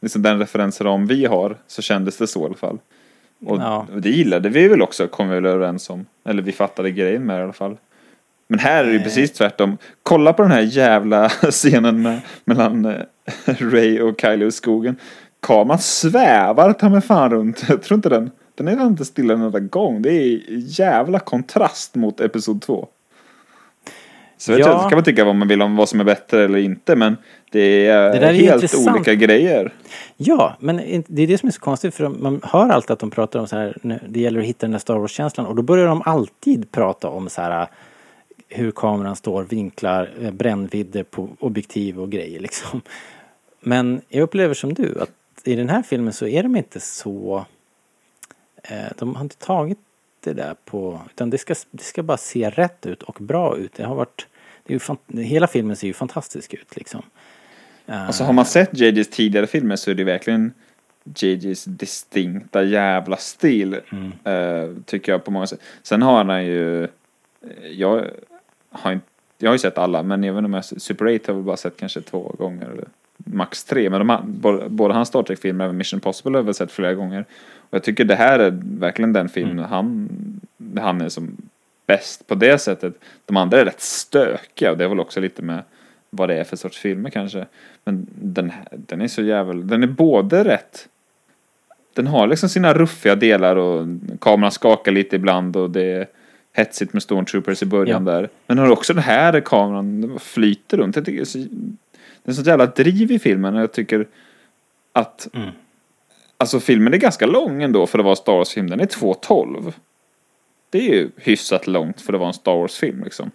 liksom 0.02 0.22
den 0.22 0.40
referensram 0.40 1.08
vi 1.08 1.26
har 1.26 1.58
så 1.68 1.82
kändes 1.82 2.18
det 2.18 2.28
så 2.28 2.42
i 2.42 2.46
alla 2.46 2.56
fall. 2.56 2.80
Och 3.46 3.58
Ja. 3.58 3.88
det 3.98 4.10
gillade 4.10 4.50
vi 4.50 4.68
väl 4.68 4.82
också, 4.82 5.08
kom 5.08 5.30
vi 5.30 5.36
väl 5.36 5.46
överens 5.46 5.90
om. 5.90 6.06
Eller 6.26 6.42
vi 6.42 6.52
fattade 6.52 6.92
grejen 6.92 7.26
med 7.26 7.36
det 7.36 7.40
i 7.40 7.44
alla 7.44 7.54
fall. 7.54 7.78
Men 8.48 8.60
här 8.60 8.84
är 8.84 8.88
det 8.88 8.94
ju 8.94 9.00
precis 9.04 9.34
tvärtom. 9.34 9.78
Kolla 10.04 10.34
på 10.34 10.42
den 10.42 10.52
här 10.52 10.62
jävla 10.62 11.30
scenen 11.52 12.02
med, 12.02 12.22
mellan 12.46 12.86
eh, 12.86 12.96
Ray 13.46 14.02
och 14.02 14.22
Kylo 14.22 14.46
i 14.48 14.52
skogen. 14.52 14.96
Kameran 15.42 15.80
svävar 15.80 16.74
ta 16.74 16.90
mig 16.90 17.02
fan 17.02 17.30
runt. 17.32 17.64
Jag 17.70 17.82
tror 17.84 17.96
inte 17.96 18.10
den. 18.10 18.32
Den 18.56 18.68
är 18.68 18.86
inte 18.86 19.06
stilla 19.06 19.34
en 19.34 19.42
enda 19.42 19.60
gång. 19.60 20.02
Det 20.02 20.10
är 20.12 20.40
jävla 20.80 21.20
kontrast 21.20 21.96
mot 21.96 22.20
Episod 22.22 22.62
2. 22.62 22.88
Så 24.38 24.52
vet 24.52 24.60
Ja. 24.60 24.68
jag, 24.68 24.82
så 24.82 24.90
kan 24.90 24.98
man 24.98 25.04
tycka 25.04 25.26
vad 25.26 25.36
man 25.36 25.48
vill 25.48 25.62
om 25.62 25.76
vad 25.76 25.90
som 25.90 26.00
är 26.00 26.04
bättre 26.04 26.44
eller 26.44 26.60
inte. 26.60 26.96
Men 26.96 27.18
det 27.54 27.88
är, 27.88 28.12
Det 28.14 28.20
där 28.20 28.28
är 28.28 28.34
helt 28.34 28.54
intressant. 28.54 28.96
olika 28.96 29.16
grejer. 29.16 29.74
Ja, 30.18 30.56
men 30.60 31.04
det 31.08 31.24
är 31.24 31.28
det 31.28 31.38
som 31.38 31.48
är 31.48 31.52
så 31.54 31.60
konstigt 31.62 31.96
för 31.96 32.10
man 32.10 32.42
hör 32.44 32.70
alltid 32.70 32.92
att 32.92 33.00
de 33.00 33.12
pratar 33.12 33.40
om 33.40 33.48
så 33.48 33.56
här, 33.56 33.78
det 34.08 34.20
gäller 34.20 34.40
att 34.40 34.46
hitta 34.46 34.66
den 34.66 34.72
där 34.72 34.80
Star 34.80 34.98
Wars-känslan 34.98 35.46
och 35.46 35.56
då 35.56 35.62
börjar 35.62 35.88
de 35.88 36.02
alltid 36.06 36.72
prata 36.72 37.10
om 37.10 37.30
så 37.30 37.42
här 37.42 37.68
hur 38.50 38.72
kameran 38.72 39.16
står, 39.16 39.44
vinklar, 39.44 40.10
eh, 40.22 40.32
brännvidder 40.32 41.04
på 41.04 41.30
objektiv 41.40 42.00
och 42.00 42.12
grejer 42.12 42.40
liksom. 42.40 42.82
Men 43.60 44.02
jag 44.10 44.22
upplever 44.24 44.54
som 44.54 44.74
du 44.74 45.02
att 45.02 45.12
i 45.44 45.56
den 45.56 45.70
här 45.70 45.84
filmen 45.84 46.14
så 46.14 46.28
är 46.28 46.44
de 46.44 46.56
inte 46.56 46.80
så 46.80 47.46
eh, 48.64 48.92
de 48.98 49.16
har 49.16 49.24
inte 49.24 49.38
tagit 49.38 49.80
det 50.24 50.34
där 50.34 50.56
på, 50.66 51.02
utan 51.10 51.30
det 51.30 51.38
ska, 51.38 51.56
det 51.72 51.84
ska 51.84 52.04
bara 52.04 52.18
se 52.18 52.50
rätt 52.50 52.86
ut 52.86 53.04
och 53.04 53.18
bra 53.20 53.58
ut. 53.58 53.74
Det 53.74 53.84
har 53.84 53.96
varit, 53.96 54.28
det 54.64 54.74
är 54.74 54.80
ju 55.16 55.24
hela 55.24 55.48
filmen 55.48 55.76
ser 55.76 55.88
ju 55.88 55.94
fantastisk 55.94 56.54
ut 56.54 56.76
liksom. 56.76 57.02
Eh, 57.86 58.08
Alltså 58.08 58.24
har 58.24 58.34
man 58.34 58.46
sett 58.46 58.70
JJs 58.80 59.10
tidigare 59.10 59.48
filmer 59.48 59.76
så 59.76 59.92
är 59.92 59.96
det 59.96 60.04
verkligen 60.04 60.54
JJs 61.16 61.66
distinkta 61.66 62.64
jävla 62.64 63.18
stil. 63.18 63.80
Mm. 63.92 64.12
eh, 64.24 64.70
tycker 64.86 65.12
jag 65.12 65.24
på 65.24 65.32
många 65.32 65.48
sätt. 65.48 65.60
Sen 65.84 66.02
har 66.02 66.26
han 66.26 66.46
ju, 66.46 66.84
eh, 66.84 66.90
jag 67.72 68.06
har, 68.72 68.92
inte, 68.92 69.06
jag 69.38 69.50
har 69.50 69.56
ju 69.56 69.60
sett 69.60 69.78
alla 69.78 70.04
men 70.04 70.24
även 70.24 70.46
om 70.46 70.54
jag 70.54 70.66
Super 70.66 71.06
8 71.06 71.10
har 71.10 71.20
jag 71.28 71.34
väl 71.36 71.44
bara 71.44 71.58
sett 71.58 71.78
kanske 71.78 72.02
två 72.02 72.36
gånger. 72.38 72.66
Eller 72.70 72.86
max 73.18 73.64
tre. 73.64 73.90
Men 73.90 74.08
de, 74.08 74.20
både, 74.26 74.70
både 74.70 74.94
hans 74.94 75.08
Star 75.10 75.24
Trek-filmer 75.24 75.68
och 75.68 75.76
Mission 75.76 76.00
Possible 76.00 76.32
har 76.32 76.40
jag 76.40 76.44
väl 76.46 76.54
sett 76.54 76.72
flera 76.72 76.94
gånger. 76.94 77.26
Och 77.56 77.74
jag 77.76 77.84
tycker 77.84 78.06
det 78.06 78.16
här 78.16 78.40
är 78.40 78.60
verkligen 78.64 79.14
den 79.14 79.30
filmen 79.30 79.60
Mm. 79.60 79.70
han, 79.70 80.10
han 80.82 81.02
är 81.02 81.10
som 81.10 81.38
bäst 81.88 82.28
på 82.28 82.36
det 82.36 82.58
sättet. 82.58 82.94
De 83.26 83.38
andra 83.38 83.60
är 83.60 83.66
rätt 83.66 83.82
stökiga 83.82 84.72
och 84.72 84.78
det 84.78 84.84
är 84.84 84.88
väl 84.88 85.00
också 85.00 85.20
lite 85.20 85.42
med 85.42 85.64
vad 86.14 86.30
det 86.30 86.36
är 86.36 86.44
för 86.44 86.58
sorts 86.58 86.78
filmer 86.78 87.10
kanske. 87.10 87.46
Men 87.84 88.08
den, 88.16 88.52
den 88.72 89.02
är 89.02 89.08
så 89.08 89.22
jävel, 89.22 89.68
den 89.68 89.84
är 89.84 89.88
både 89.88 90.44
rätt 90.44 90.88
den 91.94 92.08
har 92.08 92.28
liksom 92.28 92.50
sina 92.50 92.74
ruffiga 92.74 93.16
delar 93.16 93.56
och 93.56 93.88
kameran 94.22 94.52
skakar 94.52 94.92
lite 94.92 95.16
ibland 95.16 95.56
och 95.56 95.70
det 95.70 95.84
är 95.84 96.08
hetsigt 96.54 96.94
med 96.94 97.04
Stormtroopers 97.04 97.64
i 97.64 97.66
början 97.66 98.06
där. 98.06 98.30
Men 98.48 98.58
har 98.58 98.70
också 98.70 98.94
den 98.94 99.04
här 99.04 99.42
kameran 99.42 100.20
flyter 100.20 100.78
runt. 100.78 100.96
Jag 100.96 101.06
tycker 101.06 101.18
det 101.18 101.24
är 101.24 101.26
så, 101.26 101.38
det 102.24 102.32
är 102.32 102.34
så 102.34 102.42
jävla 102.42 102.66
driv 102.66 103.12
i 103.12 103.20
filmen 103.20 103.56
och 103.56 103.62
jag 103.62 103.72
tycker 103.72 104.08
att 104.94 105.28
Mm. 105.34 105.50
Alltså 106.38 106.60
filmen 106.60 106.94
är 106.94 106.98
ganska 106.98 107.26
lång 107.26 107.64
ändå 107.64 107.88
för 107.88 108.00
att 108.00 108.06
vara 108.06 108.14
en 108.14 108.18
Star 108.18 108.34
Wars-film. 108.34 108.70
Den 108.70 108.80
är 108.80 108.86
2.12. 108.86 109.74
Det 110.70 110.78
är 110.78 110.94
ju 110.94 111.10
hyfsat 111.18 111.68
långt 111.68 112.02
för 112.02 112.14
att 112.14 112.20
vara 112.20 112.28
en 112.28 112.34
Star 112.34 112.56
Wars-film 112.56 113.04
liksom. 113.04 113.32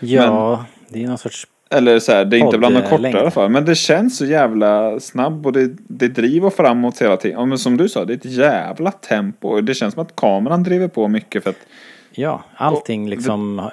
Ja, 0.00 0.64
det 0.88 1.02
är 1.04 1.08
någon 1.08 1.18
sorts 1.18 1.46
Eller 1.70 1.98
så 1.98 2.12
här, 2.12 2.24
det 2.24 2.36
är 2.36 2.38
inte 2.38 2.58
bland 2.58 2.74
de 2.74 2.82
Poddlängd. 2.82 3.16
i 3.16 3.18
alla 3.18 3.30
fall. 3.30 3.50
Men 3.50 3.64
det 3.64 3.74
känns 3.74 4.16
så 4.18 4.26
jävla 4.26 5.00
snabb 5.00 5.46
och 5.46 5.52
det, 5.52 5.70
det 5.78 6.08
driver 6.08 6.50
framåt 6.50 7.02
hela 7.02 7.16
tiden. 7.16 7.38
Ja, 7.38 7.44
men 7.46 7.58
som 7.58 7.76
du 7.76 7.88
sa, 7.88 8.04
det 8.04 8.12
är 8.12 8.16
ett 8.16 8.24
jävla 8.24 8.90
tempo. 8.90 9.60
Det 9.60 9.74
känns 9.74 9.94
som 9.94 10.02
att 10.02 10.16
kameran 10.16 10.62
driver 10.62 10.88
på 10.88 11.08
mycket 11.08 11.42
för 11.42 11.50
att 11.50 11.66
Ja, 12.10 12.44
allting 12.56 13.08
liksom 13.08 13.58
eh, 13.58 13.64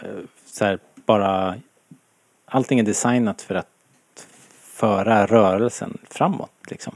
så 0.46 0.66
här, 0.66 0.80
bara 1.06 1.56
Allting 2.46 2.80
är 2.80 2.84
designat 2.84 3.42
för 3.42 3.56
att 3.56 3.68
föra 4.62 5.26
rörelsen 5.26 5.98
framåt 6.10 6.52
liksom. 6.70 6.96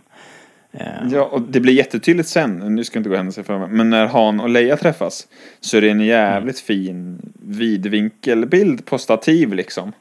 Eh, 0.72 0.88
Ja, 1.12 1.24
och 1.24 1.42
det 1.42 1.60
blir 1.60 1.74
jättetydligt 1.74 2.30
sen, 2.30 2.76
nu 2.76 2.84
ska 2.84 2.98
jag 2.98 3.00
inte 3.00 3.10
gå 3.10 3.16
händelser 3.16 3.44
för 3.44 3.68
men 3.68 3.90
när 3.90 4.08
Han 4.08 4.40
och 4.40 4.50
Leia 4.50 4.78
träffas 4.78 5.28
så 5.60 5.78
är 5.78 5.82
det 5.82 5.90
en 5.90 6.02
jävligt 6.02 6.60
fin 6.60 7.20
vidvinkelbild 7.42 8.86
på 8.86 8.98
stativ 8.98 9.54
liksom. 9.54 9.92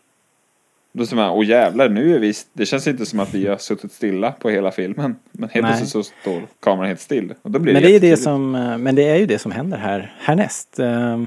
Då 0.97 1.07
ser 1.07 1.17
man, 1.17 1.31
åh 1.31 1.47
jävlar, 1.47 1.89
nu 1.89 2.15
är 2.15 2.19
vi, 2.19 2.35
det 2.53 2.67
känns 2.67 2.87
inte 2.87 3.07
som 3.07 3.21
att 3.21 3.35
vi 3.35 3.47
har 3.47 3.57
suttit 3.57 3.93
stilla 3.93 4.33
på 4.33 4.51
hela 4.51 4.71
filmen. 4.71 5.17
Men 5.33 5.49
helt 5.49 5.67
plötsligt 5.67 5.91
så 5.91 6.03
står 6.03 6.43
kameran 6.61 6.89
helt 6.89 7.01
still. 7.01 7.35
Och 7.43 7.51
då 7.51 7.59
blir 7.59 7.73
Men 7.73 7.83
det 7.83 7.89
är 7.89 7.93
ju 7.93 7.99
det 7.99 8.17
som, 8.17 8.55
eh, 8.55 8.79
men 8.79 8.95
det 8.95 9.09
är 9.09 9.17
ju 9.17 9.27
det 9.27 9.39
som 9.39 9.53
händer 9.53 9.79
här 9.79 10.15
härnäst. 10.19 10.79
Eh, 10.79 11.21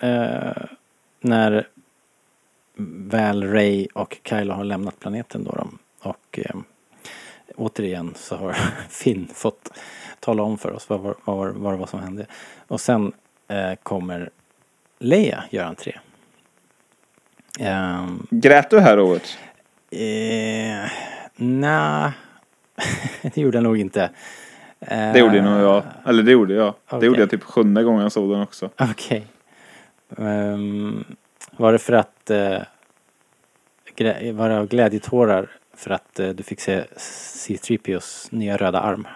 eh, 0.00 0.52
när 1.20 1.66
väl 3.10 3.52
Ray 3.52 3.86
och 3.94 4.16
Kylo 4.24 4.54
har 4.54 4.64
lämnat 4.64 5.00
planeten 5.00 5.44
då. 5.44 5.50
då 5.50 5.68
och 6.10 6.38
eh, 6.38 6.56
återigen 7.56 8.14
så 8.16 8.36
har 8.36 8.56
Finn 8.88 9.28
fått 9.34 9.72
tala 10.20 10.42
om 10.42 10.58
för 10.58 10.72
oss 10.72 10.88
vad, 10.88 11.00
vad, 11.00 11.14
vad, 11.24 11.54
vad 11.54 11.78
var 11.78 11.86
som 11.86 12.00
hände. 12.00 12.26
Och 12.66 12.80
sen 12.80 13.12
eh, 13.48 13.74
kommer 13.82 14.30
Leia 14.98 15.44
göra 15.50 15.66
entré. 15.66 15.98
Um, 17.60 18.26
Grät 18.30 18.70
du 18.70 18.80
här 18.80 19.00
året? 19.00 19.38
eh, 19.90 20.90
Nej, 21.36 22.12
det 23.22 23.36
gjorde 23.40 23.56
jag 23.56 23.62
nog 23.62 23.78
inte. 23.78 24.10
Eh, 24.80 25.12
Det 25.12 25.18
gjorde 25.18 25.42
nog 25.42 25.60
jag. 25.60 25.82
Eller 26.06 26.22
det 26.22 26.32
gjorde 26.32 26.54
jag. 26.54 26.68
okej. 26.86 27.00
Det 27.00 27.06
gjorde 27.06 27.20
jag 27.20 27.30
typ 27.30 27.42
sjunde 27.42 27.82
gången 27.82 28.02
jag 28.02 28.12
såg 28.12 28.30
den 28.30 28.40
också. 28.42 28.70
Okej. 28.76 29.26
Ehm, 30.18 31.04
var 31.56 31.72
det 31.72 31.78
för 31.78 31.92
att... 31.92 32.30
Uh, 32.30 32.58
var 34.32 34.48
det 34.48 34.66
glädjetårar 34.66 35.50
för 35.76 35.90
att 35.90 36.20
eh, 36.20 36.28
du 36.28 36.42
fick 36.42 36.60
se 36.60 36.84
C3POs 36.98 38.28
nya 38.30 38.56
röda 38.56 38.80
arm? 38.80 39.06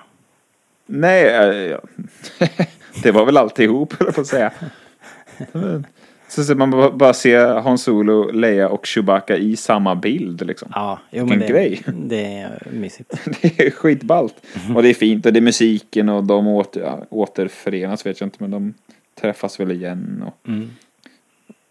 Nej, 0.86 1.24
eh, 1.24 1.70
ja. 1.70 1.80
det 3.02 3.10
var 3.10 3.24
väl 3.24 3.36
alltihop, 3.36 3.92
höll 3.92 4.06
jag 4.06 4.14
på 4.14 4.20
att 4.20 4.26
säga. 4.26 4.52
Så 6.34 6.44
ser 6.44 6.54
man 6.54 6.70
bara, 6.98 7.14
se 7.14 7.36
Hans 7.36 7.82
Solo, 7.82 8.30
Leia 8.30 8.68
och 8.68 8.86
Chewbacca 8.86 9.36
i 9.36 9.56
samma 9.56 9.94
bild 9.94 10.46
liksom. 10.46 10.68
Ja, 10.74 10.98
jo, 11.10 11.26
men 11.26 11.38
det, 11.38 11.46
grej. 11.46 11.82
det 11.86 12.24
är 12.26 12.68
mysigt. 12.72 13.14
Det 13.42 13.66
är 13.66 13.70
skitballt. 13.70 14.34
Och 14.74 14.82
det 14.82 14.88
är 14.88 14.94
fint 14.94 15.26
och 15.26 15.32
det 15.32 15.38
är 15.38 15.42
musiken 15.42 16.08
och 16.08 16.24
de 16.24 16.46
åter, 16.46 17.04
återförenas 17.10 18.06
vet 18.06 18.20
jag 18.20 18.26
inte 18.26 18.36
men 18.40 18.50
de 18.50 18.74
träffas 19.20 19.60
väl 19.60 19.70
igen 19.72 20.24
och 20.26 20.48
Mm. 20.48 20.70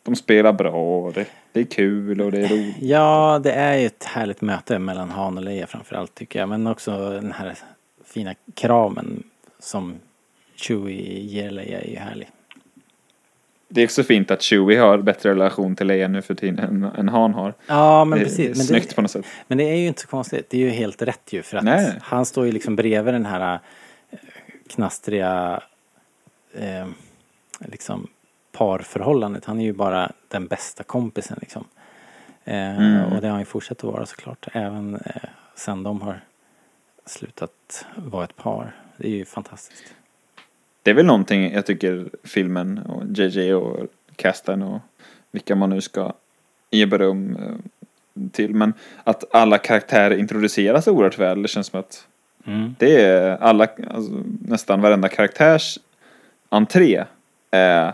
de 0.04 0.16
spelar 0.16 0.54
bra 0.54 1.06
och 1.06 1.14
det, 1.14 1.26
det 1.52 1.60
är 1.60 1.64
kul 1.64 2.22
och 2.22 2.32
det 2.32 2.38
är 2.40 2.48
roligt. 2.48 2.76
Ja, 2.82 3.40
det 3.44 3.52
är 3.52 3.78
ju 3.78 3.86
ett 3.86 4.04
härligt 4.04 4.42
möte 4.42 4.80
mellan 4.80 5.10
Han 5.10 5.38
och 5.38 5.44
Leia 5.44 5.68
framförallt 5.68 6.16
tycker 6.16 6.40
jag. 6.40 6.50
Men 6.50 6.68
också 6.68 7.10
den 7.10 7.32
här 7.32 7.54
fina 8.06 8.34
kramen 8.54 9.24
som 9.60 9.96
Chewie 10.56 11.20
ger 11.20 11.52
Leia 11.52 11.82
är 11.82 11.90
ju 11.90 11.96
härlig. 11.98 12.30
Det 13.74 13.82
är 13.82 13.86
också 13.86 14.04
fint 14.04 14.32
att 14.32 14.42
Chewie 14.42 14.80
har 14.80 14.98
bättre 14.98 15.30
relation 15.30 15.76
till 15.76 15.88
Leia 15.88 16.08
nu 16.08 16.22
för 16.22 16.36
tiden 16.36 16.60
än, 16.60 16.84
än 16.84 17.10
Han 17.10 17.34
har. 17.34 17.54
Ja, 17.68 18.06
men 18.06 18.20
det, 18.20 18.26
precis. 18.26 18.40
Är 18.40 18.56
men 18.56 18.56
snyggt 18.56 18.90
det, 18.90 18.96
på 18.96 19.02
något 19.02 19.12
sätt. 19.12 19.26
Men 19.48 19.58
det 19.58 19.64
är 19.64 19.76
ju 19.76 19.88
inte 19.88 20.02
så 20.02 20.08
konstigt. 20.08 20.50
Det 20.50 20.58
är 20.58 20.62
ju 20.62 20.70
helt 20.70 21.02
rätt 21.02 21.34
ju. 21.34 21.42
För 21.42 21.58
att 21.58 21.64
Nej. 21.64 21.94
han 22.02 22.26
står 22.26 22.46
ju 22.46 22.52
liksom 22.52 22.76
bredvid 22.76 23.14
den 23.14 23.26
här 23.26 23.60
eh, 24.12 24.20
knastriga 24.70 25.64
eh, 26.54 26.88
liksom 27.60 28.08
parförhållandet. 28.52 29.46
Han 29.46 29.60
är 29.60 29.66
ju 29.66 29.74
bara 29.74 30.12
den 30.28 30.48
bästa 30.48 30.84
kompisen 30.84 31.38
liksom. 31.42 31.66
Eh, 32.44 32.78
Mm. 32.80 33.14
Och 33.14 33.22
det 33.22 33.28
har 33.28 33.32
han 33.32 33.40
ju 33.42 33.46
fortsatt 33.46 33.78
att 33.78 33.84
vara 33.84 34.06
såklart. 34.06 34.48
Även 34.54 34.96
eh, 34.96 35.30
sen 35.56 35.84
de 35.84 36.02
har 36.02 36.22
slutat 37.06 37.86
vara 37.96 38.24
ett 38.24 38.36
par. 38.36 38.76
Det 38.98 39.08
är 39.08 39.12
ju 39.12 39.26
fantastiskt. 39.26 39.94
Det 40.84 40.90
är 40.90 40.96
väl 40.96 41.06
någonting 41.06 41.54
jag 41.54 41.66
tycker 41.66 42.10
filmen 42.24 42.78
och 42.78 43.04
JJ 43.18 43.54
och 43.54 43.88
casten 44.16 44.62
och 44.62 44.80
vilka 45.32 45.56
man 45.56 45.70
nu 45.70 45.82
ska 45.82 46.14
ge 46.72 46.86
beröm 46.86 47.36
eh, 47.36 48.30
till. 48.32 48.56
Men 48.56 48.74
att 49.04 49.36
alla 49.36 49.58
karaktärer 49.58 50.18
introduceras 50.18 50.88
oerhört 50.88 51.20
väl. 51.20 51.42
Det 51.42 51.48
känns 51.48 51.68
som 51.68 51.80
att 51.80 52.08
Mm. 52.46 52.76
det 52.80 53.02
är 53.02 53.38
alla, 53.38 53.68
alltså, 53.90 54.24
nästan 54.42 54.82
varenda 54.82 55.10
karaktärs 55.10 55.80
entré 56.50 57.04
är 57.52 57.94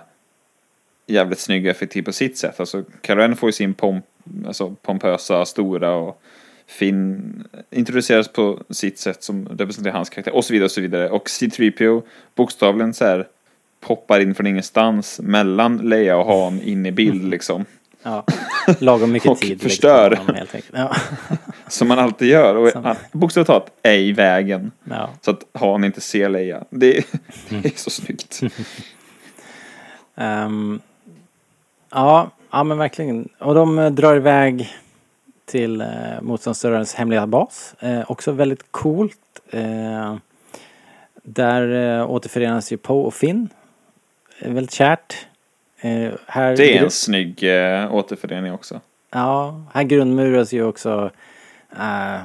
jävligt 1.07 1.39
snygg 1.39 1.65
och 1.65 1.71
effektiv 1.71 2.03
på 2.03 2.11
sitt 2.11 2.37
sätt. 2.37 2.59
Alltså 2.59 2.83
Karen 3.01 3.35
får 3.35 3.49
ju 3.49 3.53
sin 3.53 3.73
pomp, 3.73 4.05
alltså, 4.47 4.75
pompösa, 4.81 5.45
stora 5.45 5.95
och 5.95 6.21
Finn 6.67 7.43
introduceras 7.71 8.27
på 8.27 8.59
sitt 8.69 8.99
sätt 8.99 9.23
som 9.23 9.47
representerar 9.47 9.93
hans 9.95 10.09
karaktär 10.09 10.35
och 10.35 10.45
så 10.45 10.53
vidare 10.53 10.65
och 10.65 10.71
så 10.71 10.81
vidare. 10.81 11.09
Och 11.09 11.25
C3PO 11.27 12.03
bokstavligen 12.35 12.93
så 12.93 13.05
här 13.05 13.27
poppar 13.81 14.19
in 14.19 14.35
från 14.35 14.47
ingenstans 14.47 15.19
mellan 15.23 15.77
Leia 15.77 16.17
och 16.17 16.25
Han 16.43 16.61
in 16.61 16.85
i 16.85 16.91
bild 16.91 17.23
liksom. 17.29 17.65
Ja, 18.03 18.25
lagom 18.79 19.11
mycket 19.11 19.31
Och 19.31 19.37
tid. 19.39 19.49
läggs 19.49 19.63
förstör. 19.63 20.09
på 20.09 20.15
honom, 20.17 20.35
helt 20.35 20.55
enkelt. 20.55 20.73
Ja. 20.77 20.95
Som 21.67 21.87
man 21.87 21.99
alltid 21.99 22.27
gör. 22.27 22.55
Och 22.55 22.69
Som- 22.69 22.95
bokstavligt 23.11 23.47
talat 23.47 23.71
är 23.83 23.97
i 23.97 24.11
vägen. 24.11 24.71
ja. 24.83 25.09
Så 25.21 25.31
att 25.31 25.43
Han 25.53 25.83
inte 25.83 26.01
ser 26.01 26.29
Leia. 26.29 26.63
Det, 26.69 26.91
det 27.49 27.65
är 27.65 27.71
så 27.79 27.89
snyggt. 27.89 28.41
Ehm, 30.15 30.79
ja, 31.91 32.31
ja 32.51 32.63
men 32.63 32.77
verkligen. 32.77 33.29
Och 33.39 33.55
de 33.55 33.79
eh, 33.79 33.89
drar 33.91 34.15
iväg 34.15 34.69
till 35.47 35.81
uh, 35.81 36.21
motståndsrörelsens 36.21 36.95
hemliga 36.95 37.27
bas. 37.27 37.75
Eh, 37.79 38.11
också 38.11 38.31
väldigt 38.31 38.71
coolt. 38.71 39.19
Eh, 39.49 40.15
där 41.23 41.61
uh, 41.61 42.11
återförenas 42.11 42.71
ju 42.71 42.77
Poe 42.77 43.05
och 43.05 43.13
Finn. 43.13 43.49
Eh, 44.39 44.53
väldigt 44.53 44.73
kärt. 44.73 45.27
Eh, 45.79 46.11
här 46.27 46.55
Det 46.57 46.77
är 46.77 46.83
en 46.83 46.91
snygg 46.91 47.43
eh, 47.43 47.93
återförening 47.95 48.53
också. 48.53 48.81
Ja, 49.11 49.61
här 49.73 49.83
grundmuras 49.83 50.53
ju 50.53 50.63
också 50.63 51.11
eh, 51.79 52.19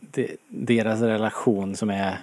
de, 0.00 0.36
deras 0.48 1.00
relation 1.00 1.76
som 1.76 1.90
är 1.90 2.18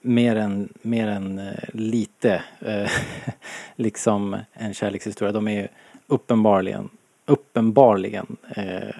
mer 0.00 0.36
än, 0.36 0.68
mer 0.82 1.08
än 1.08 1.38
eh, 1.38 1.54
lite 1.72 2.42
eh, 2.60 2.90
liksom 3.76 4.36
en 4.52 4.74
kärlekshistoria. 4.74 5.32
De 5.32 5.48
är 5.48 5.60
ju 5.62 5.68
uppenbarligen, 6.06 6.88
uppenbarligen 7.26 8.36
eh, 8.56 8.94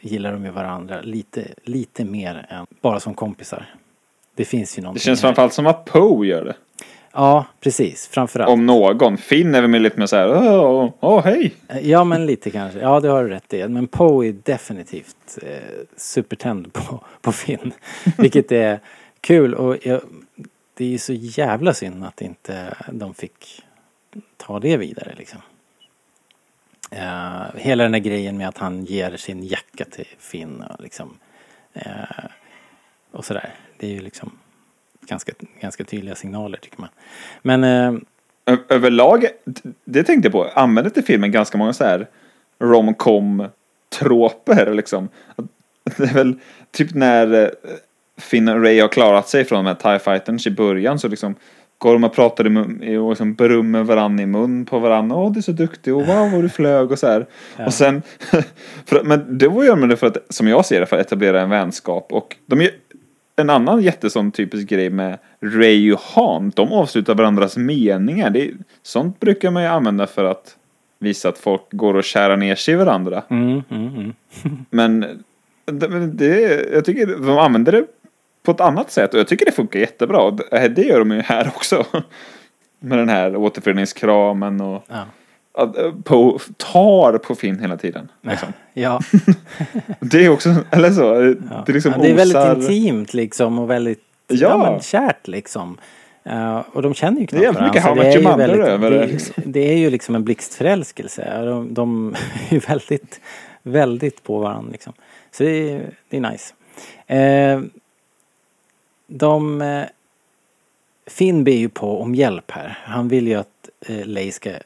gillar 0.00 0.32
de 0.32 0.44
ju 0.44 0.50
varandra 0.50 1.00
lite, 1.00 1.44
lite 1.64 2.04
mer 2.04 2.46
än 2.48 2.66
bara 2.80 3.00
som 3.00 3.14
kompisar. 3.14 3.66
Det 4.34 4.44
finns 4.44 4.78
ju 4.78 4.82
någonting 4.82 5.00
Det 5.00 5.04
känns 5.04 5.22
här. 5.22 5.28
framförallt 5.28 5.52
som 5.52 5.66
att 5.66 5.84
Poe 5.84 6.26
gör 6.26 6.44
det. 6.44 6.54
Ja, 7.12 7.44
precis. 7.60 8.08
Framförallt. 8.08 8.50
Om 8.50 8.66
någon. 8.66 9.16
Finn 9.16 9.54
är 9.54 9.62
väl 9.62 9.82
lite 9.82 9.98
mer 9.98 10.06
så 10.06 10.16
här, 10.16 10.28
åh, 10.36 10.90
åh, 11.00 11.24
hej. 11.24 11.54
Ja, 11.82 12.04
men 12.04 12.26
lite 12.26 12.50
kanske. 12.50 12.78
Ja, 12.80 13.00
det 13.00 13.08
har 13.08 13.24
du 13.24 13.28
rätt 13.30 13.54
i. 13.54 13.68
Men 13.68 13.86
Poe 13.86 14.26
är 14.28 14.32
definitivt 14.42 15.38
eh, 15.42 15.58
supertänd 15.96 16.72
på, 16.72 17.04
på 17.20 17.32
Finn. 17.32 17.72
Vilket 18.18 18.52
är 18.52 18.80
kul 19.20 19.54
och 19.54 19.76
jag, 19.82 20.00
det 20.74 20.84
är 20.84 20.88
ju 20.88 20.98
så 20.98 21.12
jävla 21.12 21.74
synd 21.74 22.04
att 22.04 22.20
inte 22.22 22.74
de 22.92 23.14
fick 23.14 23.62
ta 24.36 24.60
det 24.60 24.76
vidare 24.76 25.14
liksom. 25.18 25.40
Uh, 26.92 27.56
hela 27.56 27.82
den 27.82 27.92
där 27.92 27.98
grejen 27.98 28.36
med 28.36 28.48
att 28.48 28.58
han 28.58 28.84
ger 28.84 29.16
sin 29.16 29.42
jacka 29.44 29.84
till 29.84 30.08
Finn 30.18 30.62
och 30.62 30.82
liksom 30.82 31.18
uh, 31.76 32.26
och 33.12 33.24
sådär. 33.24 33.54
Det 33.78 33.86
är 33.86 33.90
ju 33.90 34.00
liksom 34.00 34.38
ganska, 35.06 35.32
ganska 35.60 35.84
tydliga 35.84 36.14
signaler 36.14 36.58
tycker 36.58 36.80
man. 36.80 36.88
Men 37.42 37.64
uh, 37.64 38.00
Ö- 38.46 38.56
överlag, 38.68 39.26
det 39.84 40.02
tänkte 40.02 40.26
jag 40.26 40.32
på, 40.32 40.44
använder 40.44 40.90
inte 40.90 41.02
filmen 41.02 41.32
ganska 41.32 41.58
många 41.58 41.72
så 41.72 41.84
här 41.84 42.08
romcom 42.58 43.48
troper 43.98 44.74
liksom? 44.74 45.08
Det 45.84 46.04
är 46.04 46.14
väl 46.14 46.38
typ 46.70 46.94
när 46.94 47.54
Finn 48.16 48.48
och 48.48 48.62
Ray 48.62 48.80
har 48.80 48.88
klarat 48.88 49.28
sig 49.28 49.44
från 49.44 49.64
de 49.64 49.66
här 49.66 49.98
TIE 49.98 50.04
Fighters 50.04 50.46
i 50.46 50.50
början 50.50 50.98
så 50.98 51.08
liksom 51.08 51.34
de 51.80 52.04
och 52.46 52.52
mun, 52.52 52.82
i- 52.82 52.96
och 52.96 53.08
liksom 53.10 53.34
berömmer 53.34 53.82
varandra 53.82 54.22
i 54.22 54.26
mun 54.26 54.64
på 54.66 54.78
varandra. 54.78 55.16
Åh, 55.16 55.32
du 55.32 55.38
är 55.38 55.42
så 55.42 55.52
duktig 55.52 55.94
och 55.94 56.06
wow 56.06 56.30
vad 56.32 56.42
du 56.42 56.48
flög 56.48 56.90
och 56.92 56.98
så 56.98 57.06
här. 57.06 57.26
Och 57.66 57.72
sen, 57.74 58.02
för, 58.86 59.02
men 59.04 59.38
det 59.38 59.48
var 59.48 59.64
ju 59.64 59.70
för 59.96 60.06
att, 60.06 60.16
som 60.28 60.48
jag 60.48 60.64
ser 60.64 60.80
det, 60.80 60.86
för 60.86 60.96
att 60.96 61.06
etablera 61.06 61.40
en 61.40 61.50
vänskap 61.50 62.12
och 62.12 62.36
de 62.46 62.60
är 62.60 62.70
en 63.36 63.50
annan 63.50 63.80
jättesån 63.82 64.32
typisk 64.32 64.68
grej 64.68 64.90
med 64.90 65.18
Ray 65.40 65.92
och 65.92 66.00
Han, 66.00 66.52
de 66.56 66.72
avslutar 66.72 67.14
varandras 67.14 67.56
meningar. 67.56 68.30
Det, 68.30 68.42
är- 68.48 68.54
sånt 68.82 69.20
brukar 69.20 69.50
man 69.50 69.62
ju 69.62 69.68
använda 69.68 70.06
för 70.06 70.24
att 70.24 70.56
visa 70.98 71.28
att 71.28 71.38
folk 71.38 71.62
går 71.70 71.94
och 71.94 72.04
kärar 72.04 72.36
ner 72.36 72.54
sig 72.54 72.74
i 72.74 72.76
varandra. 72.76 73.22
mm, 73.30 73.62
mm, 73.70 73.86
mm. 73.96 74.12
Men 74.70 75.00
det, 75.64 75.88
men 75.88 76.16
det, 76.16 76.66
jag 76.72 76.84
tycker 76.84 77.06
de 77.06 77.38
använder 77.38 77.72
det 77.72 77.84
på 78.42 78.50
ett 78.50 78.60
annat 78.60 78.90
sätt 78.90 79.14
och 79.14 79.20
jag 79.20 79.28
tycker 79.28 79.44
det 79.46 79.52
funkar 79.52 79.80
jättebra. 79.80 80.30
Det, 80.30 80.68
det 80.68 80.82
gör 80.82 80.98
de 80.98 81.10
ju 81.10 81.20
här 81.20 81.46
också. 81.56 81.84
Med 82.82 82.98
den 82.98 83.08
här 83.08 83.36
återföreningskramen 83.36 84.60
och 84.60 84.84
Ja. 84.88 85.62
eh, 85.62 85.92
på, 86.04 86.38
tar 86.56 87.18
på 87.18 87.34
Finn 87.34 87.58
hela 87.60 87.76
tiden. 87.76 88.08
Liksom. 88.22 88.48
Ja, 88.72 89.00
Det 90.00 90.24
är 90.24 90.28
också, 90.28 90.54
eller 90.70 90.90
så, 90.90 91.02
ja. 91.02 91.62
det 91.66 91.72
är 91.72 91.74
liksom 91.74 91.92
ja, 91.96 92.02
det 92.02 92.10
är 92.10 92.14
väldigt 92.14 92.36
osar- 92.36 92.60
intimt 92.70 93.14
liksom 93.14 93.58
och 93.58 93.70
väldigt 93.70 94.02
Ja. 94.28 94.58
men, 94.58 94.80
kärt 94.80 95.28
liksom. 95.28 95.78
Eh, 96.24 96.58
och 96.72 96.82
de 96.82 96.94
känner 96.94 97.20
ju 97.20 97.26
knappt 97.26 97.42
Det 97.42 97.46
är 97.60 97.64
mycket 97.64 97.84
varandra, 97.84 98.02
det 98.04 98.08
är 98.12 98.18
ju 98.18 98.22
väldigt- 98.36 98.66
över 98.66 98.90
det, 98.90 98.98
det, 98.98 99.06
liksom. 99.06 99.34
det 99.46 99.72
är 99.72 99.76
ju 99.76 99.90
liksom 99.90 100.14
en 100.14 100.24
blixtförälskelse. 100.24 101.42
De, 101.44 101.74
de 101.74 102.14
är 102.48 102.54
ju 102.54 102.58
väldigt, 102.58 103.20
väldigt 103.62 104.22
på 104.22 104.38
varandra 104.38 104.72
liksom. 104.72 104.92
Så 105.32 105.42
det 105.42 105.72
är, 105.72 105.90
det 106.10 106.16
är 106.16 106.20
nice. 106.30 106.54
Eh, 107.06 107.60
de... 109.10 109.62
Eh, 109.62 109.86
Finn 111.06 111.44
ber 111.44 111.52
ju 111.52 111.68
på 111.68 112.00
om 112.00 112.14
hjälp 112.14 112.50
här. 112.50 112.78
Han 112.84 113.08
vill 113.08 113.28
ju 113.28 113.34
att 113.34 113.68
eh, 113.86 114.06
Leia, 114.06 114.32
ska, 114.32 114.50
eh, 114.50 114.58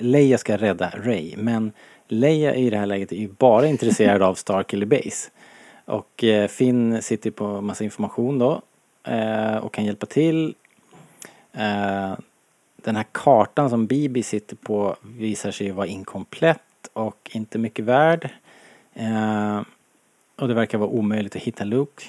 Leia 0.00 0.38
ska 0.38 0.56
rädda 0.56 0.92
Ray. 1.04 1.34
Men 1.36 1.72
Leia 2.08 2.54
i 2.54 2.70
det 2.70 2.78
här 2.78 2.86
läget 2.86 3.12
är 3.12 3.16
ju 3.16 3.28
bara 3.28 3.66
intresserad 3.66 4.22
av 4.22 4.34
Starkiller 4.34 4.86
Base. 4.86 5.30
Och 5.84 6.24
Finn 6.48 7.02
sitter 7.02 7.30
på 7.30 7.60
massa 7.60 7.84
information 7.84 8.38
då. 8.38 8.62
Och 9.60 9.74
kan 9.74 9.84
hjälpa 9.84 10.06
till. 10.06 10.54
Den 12.76 12.96
här 12.96 13.04
kartan 13.12 13.70
som 13.70 13.86
Bibi 13.86 14.22
sitter 14.22 14.56
på 14.56 14.96
visar 15.02 15.50
sig 15.50 15.66
ju 15.66 15.72
vara 15.72 15.86
inkomplett 15.86 16.60
och 16.92 17.30
inte 17.32 17.58
mycket 17.58 17.84
värd. 17.84 18.30
Och 20.36 20.48
det 20.48 20.54
verkar 20.54 20.78
vara 20.78 20.90
omöjligt 20.90 21.36
att 21.36 21.42
hitta 21.42 21.64
Luke. 21.64 22.04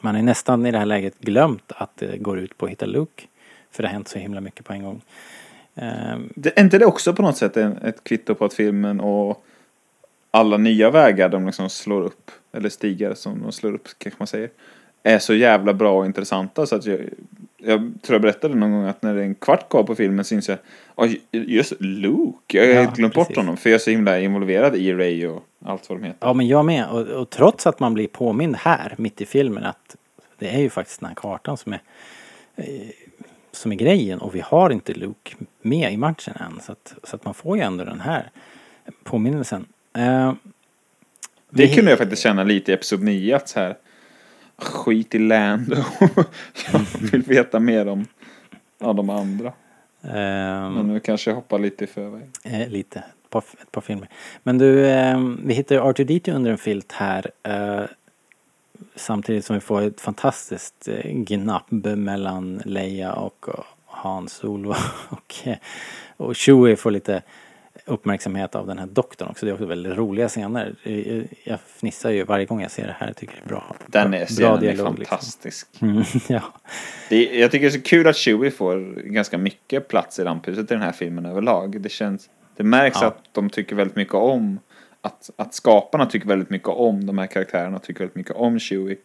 Man 0.00 0.16
är 0.16 0.22
nästan 0.22 0.66
i 0.66 0.70
det 0.70 0.78
här 0.78 0.86
läget 0.86 1.18
glömt 1.18 1.72
att 1.76 1.90
det 1.94 2.16
går 2.16 2.38
ut 2.38 2.58
på 2.58 2.66
att 2.66 2.72
hitta 2.72 2.86
Luke. 2.86 3.24
För 3.70 3.82
det 3.82 3.88
har 3.88 3.92
hänt 3.92 4.08
så 4.08 4.18
himla 4.18 4.40
mycket 4.40 4.64
på 4.64 4.72
en 4.72 4.82
gång. 4.82 5.02
Ehm. 5.74 6.32
Det, 6.34 6.58
är 6.58 6.62
inte 6.62 6.78
det 6.78 6.86
också 6.86 7.14
på 7.14 7.22
något 7.22 7.36
sätt 7.36 7.56
ett 7.56 8.04
kvitto 8.04 8.34
på 8.34 8.44
att 8.44 8.54
filmen 8.54 9.00
och 9.00 9.44
alla 10.30 10.56
nya 10.56 10.90
vägar 10.90 11.28
de 11.28 11.46
liksom 11.46 11.70
slår 11.70 12.02
upp, 12.02 12.30
eller 12.52 12.68
stigar 12.68 13.14
som 13.14 13.42
de 13.42 13.52
slår 13.52 13.72
upp 13.72 13.88
kanske 13.98 14.20
man 14.20 14.26
säger, 14.26 14.50
är 15.02 15.18
så 15.18 15.34
jävla 15.34 15.74
bra 15.74 15.98
och 15.98 16.06
intressanta 16.06 16.66
så 16.66 16.76
att 16.76 16.86
jag, 16.86 17.00
jag 17.58 17.92
tror 18.02 18.14
jag 18.14 18.22
berättade 18.22 18.54
någon 18.54 18.72
gång 18.72 18.84
att 18.84 19.02
när 19.02 19.14
det 19.14 19.20
är 19.20 19.24
en 19.24 19.34
kvart 19.34 19.68
kvar 19.68 19.82
på 19.82 19.94
filmen 19.94 20.24
så 20.24 20.34
inser 20.34 20.52
jag, 20.52 20.60
oj, 21.06 21.20
just 21.32 21.72
Luke, 21.80 22.58
jag 22.58 22.64
har 22.66 22.72
Ja, 22.74 22.80
helt 22.80 22.96
glömt 22.96 23.14
bort 23.14 23.26
precis. 23.26 23.36
honom 23.36 23.56
för 23.56 23.70
jag 23.70 23.74
är 23.74 23.78
så 23.78 23.90
himla 23.90 24.20
involverad 24.20 24.76
i 24.76 24.92
Ray 24.94 25.26
och 25.26 25.44
allt 25.64 25.88
vad 25.88 25.98
de 25.98 26.04
heter. 26.04 26.18
Ja 26.20 26.32
men 26.32 26.46
jag 26.48 26.64
med. 26.64 26.86
Och, 26.88 27.00
och 27.06 27.30
trots 27.30 27.66
att 27.66 27.80
man 27.80 27.94
blir 27.94 28.06
påmind 28.08 28.56
här 28.56 28.94
mitt 28.98 29.20
i 29.20 29.26
filmen 29.26 29.64
att 29.64 29.96
det 30.38 30.48
är 30.54 30.58
ju 30.60 30.70
faktiskt 30.70 31.00
den 31.00 31.08
här 31.08 31.14
kartan 31.14 31.56
som 31.56 31.72
är 31.72 31.80
eh, 32.56 32.64
som 33.52 33.72
är 33.72 33.76
grejen 33.76 34.18
och 34.18 34.34
vi 34.34 34.40
har 34.40 34.70
inte 34.70 34.94
Luke 34.94 35.36
med 35.62 35.92
i 35.92 35.96
matchen 35.96 36.34
än. 36.40 36.60
Så 36.60 36.72
att, 36.72 36.94
så 37.04 37.16
att 37.16 37.24
man 37.24 37.34
får 37.34 37.56
ju 37.56 37.62
ändå 37.62 37.84
den 37.84 38.00
här 38.00 38.30
påminnelsen. 39.04 39.66
Eh, 39.96 40.32
Det 41.50 41.66
vi- 41.66 41.74
kunde 41.74 41.90
jag 41.90 41.98
faktiskt 41.98 42.22
känna 42.22 42.44
lite 42.44 42.70
i 42.70 42.74
Episod 42.74 43.02
9 43.02 43.36
att 43.36 43.48
så 43.48 43.60
här 43.60 43.76
skit 44.58 45.14
i 45.14 45.18
Lando. 45.18 45.76
jag 46.72 46.80
vill 47.12 47.22
veta 47.22 47.60
mer 47.60 47.88
om 47.88 48.06
ja, 48.78 48.92
de 48.92 49.10
andra. 49.10 49.52
ehm, 50.02 50.74
Men 50.74 50.88
nu 50.88 51.00
kanske 51.00 51.30
jag 51.30 51.34
hoppar 51.34 51.58
lite 51.58 51.84
i 51.84 51.86
förväg. 51.86 52.22
Eh, 52.44 52.68
lite. 52.68 52.98
Ett 52.98 53.30
par, 53.30 53.44
ett 53.62 53.72
par 53.72 53.80
filmer. 53.80 54.08
Men 54.42 54.58
du, 54.58 54.86
eh, 54.86 55.20
vi 55.44 55.54
hittar 55.54 55.74
ju 55.74 55.80
R2D2 55.80 56.32
under 56.34 56.50
en 56.50 56.58
filt 56.58 56.92
här. 56.92 57.30
Eh, 57.42 57.82
samtidigt 58.96 59.44
som 59.44 59.54
vi 59.54 59.60
får 59.60 59.82
ett 59.82 60.00
fantastiskt 60.00 60.88
eh, 60.88 61.10
gnabb 61.12 61.86
mellan 61.96 62.62
Leia 62.64 63.12
och, 63.12 63.48
och 63.48 63.64
Han 63.86 64.28
Solo. 64.28 64.74
Och, 65.08 65.34
och 66.16 66.36
Chewie 66.36 66.76
får 66.76 66.90
lite 66.90 67.22
uppmärksamhet 67.88 68.54
av 68.54 68.66
den 68.66 68.78
här 68.78 68.86
doktorn 68.86 69.28
också. 69.28 69.46
Det 69.46 69.50
är 69.50 69.54
också 69.54 69.66
väldigt 69.66 69.96
roliga 69.96 70.28
scener. 70.28 70.74
Jag 71.44 71.60
fnissar 71.60 72.10
ju 72.10 72.24
varje 72.24 72.44
gång 72.44 72.60
jag 72.62 72.70
ser 72.70 72.86
det 72.86 72.96
här. 72.98 73.06
Jag 73.06 73.16
tycker 73.16 73.34
det 73.34 73.42
är 73.44 73.48
bra. 73.48 73.76
Den 73.86 74.14
är, 74.14 74.26
scenen 74.26 74.52
är 74.52 74.60
dialog, 74.60 74.98
liksom. 74.98 75.16
fantastisk. 75.16 75.68
Mm, 75.80 76.02
ja. 76.28 76.42
Det, 77.08 77.24
jag 77.38 77.50
tycker 77.50 77.62
det 77.64 77.68
är 77.68 77.78
så 77.78 77.82
kul 77.82 78.06
att 78.06 78.16
Chewie 78.16 78.50
får 78.50 79.02
ganska 79.02 79.38
mycket 79.38 79.88
plats 79.88 80.18
i 80.18 80.24
rampljuset 80.24 80.70
i 80.70 80.74
den 80.74 80.82
här 80.82 80.92
filmen 80.92 81.26
överlag. 81.26 81.80
Det 81.80 81.88
känns, 81.88 82.30
det 82.56 82.62
märks 82.64 82.98
Ja. 83.00 83.06
att 83.06 83.18
de 83.32 83.50
tycker 83.50 83.76
väldigt 83.76 83.96
mycket 83.96 84.14
om, 84.14 84.58
att, 85.00 85.30
att 85.36 85.54
skaparna 85.54 86.06
tycker 86.06 86.28
väldigt 86.28 86.50
mycket 86.50 86.68
om 86.68 87.06
de 87.06 87.18
här 87.18 87.26
karaktärerna, 87.26 87.78
tycker 87.78 88.00
väldigt 88.00 88.16
mycket 88.16 88.36
om 88.36 88.58
Chewie. 88.58 88.96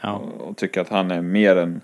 ja. 0.00 0.12
Och, 0.12 0.40
och 0.48 0.56
tycker 0.56 0.80
att 0.80 0.88
han 0.88 1.10
är 1.10 1.20
mer 1.22 1.56
än, 1.56 1.80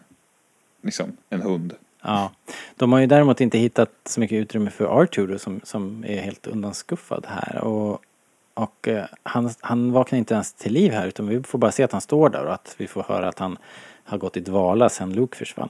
liksom, 0.82 1.16
en 1.30 1.40
hund. 1.42 1.74
Ja. 2.04 2.30
De 2.76 2.92
har 2.92 3.00
ju 3.00 3.06
däremot 3.06 3.40
inte 3.40 3.58
hittat 3.58 3.90
så 4.04 4.20
mycket 4.20 4.36
utrymme 4.36 4.70
för 4.70 4.84
Arthur 4.84 5.38
som, 5.38 5.60
som 5.64 6.04
är 6.08 6.20
helt 6.20 6.46
undanskuffad 6.46 7.26
här. 7.28 7.64
Och, 7.64 8.00
och 8.54 8.88
eh, 8.88 9.04
han, 9.22 9.50
han 9.60 9.92
vaknar 9.92 10.18
inte 10.18 10.34
ens 10.34 10.52
till 10.52 10.72
liv 10.72 10.92
här 10.92 11.06
utan 11.06 11.28
vi 11.28 11.42
får 11.42 11.58
bara 11.58 11.72
se 11.72 11.82
att 11.82 11.92
han 11.92 12.00
står 12.00 12.28
där 12.28 12.44
och 12.44 12.54
att 12.54 12.74
vi 12.78 12.86
får 12.86 13.02
höra 13.02 13.28
att 13.28 13.38
han 13.38 13.58
har 14.04 14.18
gått 14.18 14.36
i 14.36 14.40
dvala 14.40 14.88
sedan 14.88 15.12
Luke 15.12 15.36
försvann. 15.36 15.68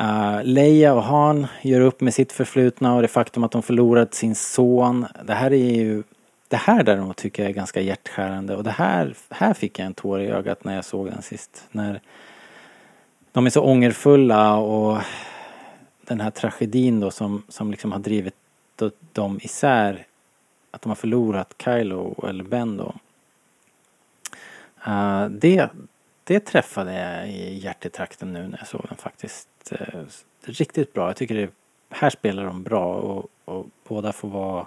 Uh, 0.00 0.40
Leia 0.44 0.94
och 0.94 1.02
Han 1.02 1.46
gör 1.62 1.80
upp 1.80 2.00
med 2.00 2.14
sitt 2.14 2.32
förflutna 2.32 2.94
och 2.94 3.02
det 3.02 3.08
faktum 3.08 3.44
att 3.44 3.50
de 3.50 3.62
förlorat 3.62 4.14
sin 4.14 4.34
son. 4.34 5.06
Det 5.24 5.34
här 5.34 5.52
är 5.52 5.74
ju 5.74 6.02
det 6.48 6.56
här 6.56 6.82
däremot 6.82 7.16
tycker 7.16 7.42
jag 7.42 7.50
är 7.50 7.54
ganska 7.54 7.80
hjärtskärande 7.80 8.56
och 8.56 8.64
det 8.64 8.70
här, 8.70 9.14
här 9.30 9.54
fick 9.54 9.78
jag 9.78 9.86
en 9.86 9.94
tår 9.94 10.20
i 10.20 10.26
ögat 10.26 10.64
när 10.64 10.74
jag 10.74 10.84
såg 10.84 11.06
den 11.06 11.22
sist. 11.22 11.68
När 11.70 12.00
de 13.32 13.46
är 13.46 13.50
så 13.50 13.62
ångerfulla 13.62 14.56
och 14.56 14.98
den 16.08 16.20
här 16.20 16.30
tragedin 16.30 17.00
då 17.00 17.10
som, 17.10 17.42
som 17.48 17.70
liksom 17.70 17.92
har 17.92 17.98
drivit 17.98 18.34
dem 19.12 19.38
isär. 19.42 20.06
Att 20.70 20.82
de 20.82 20.88
har 20.88 20.96
förlorat 20.96 21.54
Kylo 21.64 22.26
eller 22.28 22.44
Ben 22.44 22.76
då. 22.76 22.94
Uh, 24.86 25.26
det, 25.26 25.68
det 26.24 26.40
träffade 26.40 26.94
jag 26.98 27.28
i 27.28 27.58
hjärtetrakten 27.58 28.32
nu 28.32 28.48
när 28.48 28.58
jag 28.58 28.66
såg 28.66 28.84
den 28.88 28.96
faktiskt. 28.96 29.48
Uh, 29.72 30.04
riktigt 30.44 30.92
bra. 30.92 31.06
Jag 31.06 31.16
tycker 31.16 31.34
det, 31.34 31.50
här 31.90 32.10
spelar 32.10 32.44
de 32.44 32.62
bra 32.62 32.94
och, 32.94 33.26
och 33.44 33.66
båda 33.88 34.12
får 34.12 34.28
vara 34.28 34.66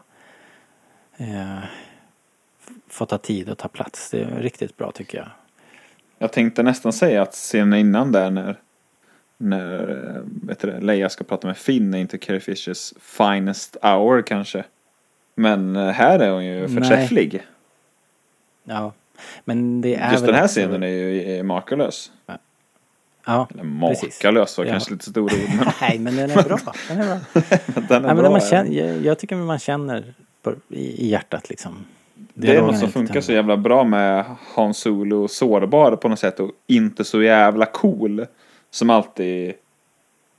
uh, 1.21 1.63
får 2.87 3.05
ta 3.05 3.17
tid 3.17 3.49
och 3.49 3.57
ta 3.57 3.67
plats. 3.67 4.09
Det 4.11 4.21
är 4.21 4.41
riktigt 4.41 4.77
bra 4.77 4.91
tycker 4.91 5.17
jag. 5.17 5.27
Jag 6.17 6.33
tänkte 6.33 6.63
nästan 6.63 6.93
säga 6.93 7.21
att 7.21 7.33
scenen 7.33 7.79
innan 7.79 8.11
där 8.11 8.29
när, 8.29 8.55
när 9.41 9.89
eh, 10.15 10.21
vet 10.47 10.59
du 10.59 10.79
Leia 10.79 11.09
ska 11.09 11.23
prata 11.23 11.47
med 11.47 11.57
Finn 11.57 11.93
är 11.93 11.97
inte 11.97 12.17
Carrie 12.17 12.39
Fishers 12.39 12.93
finest 12.99 13.77
hour 13.81 14.21
kanske. 14.21 14.63
Men 15.35 15.75
eh, 15.75 15.87
här 15.89 16.19
är 16.19 16.31
hon 16.31 16.45
ju 16.45 16.67
Nej. 16.67 16.69
förträfflig. 16.69 17.43
Ja. 18.63 18.93
Men 19.45 19.81
det 19.81 19.95
är 19.95 20.11
Just 20.11 20.25
den 20.25 20.35
här 20.35 20.47
scenen 20.47 20.83
är 20.83 20.87
ju 20.87 21.31
är 21.31 21.43
makalös. 21.43 22.11
Ja, 22.25 22.37
Ja, 23.25 23.47
Eller 23.53 23.63
makalös 23.63 24.57
var 24.57 24.65
Ja. 24.65 24.71
kanske 24.71 24.91
lite 24.91 25.09
stora 25.09 25.23
ord. 25.23 25.31
Men 25.57 25.67
Nej, 25.81 25.99
men 25.99 26.15
den 26.15 26.31
är 26.31 26.43
bra. 26.43 26.57
Den 26.87 26.99
är 26.99 27.05
bra. 27.05 27.19
den 27.75 27.83
är 27.91 27.99
Nej, 27.99 28.01
men 28.01 28.17
bra. 28.17 28.31
man 28.31 28.41
känner, 28.41 28.71
jag, 28.71 29.05
jag 29.05 29.19
tycker 29.19 29.35
man 29.35 29.59
känner 29.59 30.13
på, 30.41 30.53
i, 30.69 31.05
i 31.05 31.07
hjärtat 31.09 31.49
liksom. 31.49 31.85
Det 32.33 32.55
är 32.55 32.61
något 32.61 32.79
som 32.79 32.91
funkar 32.91 33.21
så 33.21 33.31
jävla 33.31 33.57
bra 33.57 33.83
med 33.83 34.25
Han 34.55 34.73
Solo 34.73 35.27
sårbar 35.27 35.95
på 35.95 36.07
något 36.09 36.19
sätt 36.19 36.39
och 36.39 36.51
inte 36.67 37.03
så 37.03 37.21
jävla 37.21 37.65
cool. 37.65 38.25
Som 38.72 38.89
alltid 38.89 39.53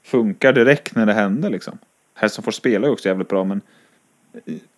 funkar 0.02 0.52
direkt 0.52 0.94
när 0.94 1.06
det 1.06 1.12
händer 1.12 1.50
liksom. 1.50 1.78
Harrison 2.14 2.44
får 2.44 2.52
spela 2.52 2.86
ju 2.86 2.92
också 2.92 3.08
jävligt 3.08 3.28
bra 3.28 3.44
men 3.44 3.60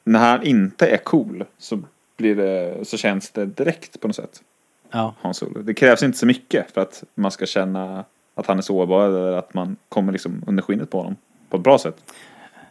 när 0.05 0.18
han 0.18 0.42
inte 0.42 0.86
är 0.86 0.96
cool 0.96 1.44
så 1.59 1.82
blir 2.16 2.36
det, 2.36 2.84
så 2.84 2.96
känns 2.96 3.30
det 3.30 3.46
direkt 3.46 4.00
på 4.00 4.07
något 4.07 4.16
sätt. 4.16 4.42
Ja, 4.90 5.14
Han 5.20 5.34
Solo. 5.34 5.62
Det 5.62 5.74
krävs 5.74 6.02
inte 6.02 6.18
så 6.18 6.26
mycket 6.26 6.70
för 6.70 6.80
att 6.80 7.05
man 7.14 7.30
ska 7.30 7.46
känna 7.46 8.05
att 8.34 8.46
han 8.46 8.59
är 8.59 8.62
sårbar 8.62 9.07
eller 9.07 9.32
att 9.32 9.55
man 9.55 9.76
kommer 9.88 10.12
liksom 10.12 10.44
under 10.46 10.62
skinnet 10.62 10.90
på 10.90 10.98
honom 10.98 11.16
på 11.50 11.57
ett 11.57 11.62
bra 11.62 11.78
sätt. 11.78 12.14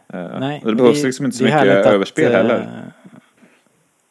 Eh, 0.08 0.38
nej. 0.40 0.62
det 0.64 0.74
behövs 0.74 1.02
är- 1.02 1.06
liksom 1.06 1.24
inte 1.24 1.36
så 1.36 1.44
det 1.44 1.48
mycket 1.48 1.60
härligt 1.60 1.86
att, 1.86 1.92
överspel 1.92 2.32
eh, 2.32 2.36
heller. 2.36 2.90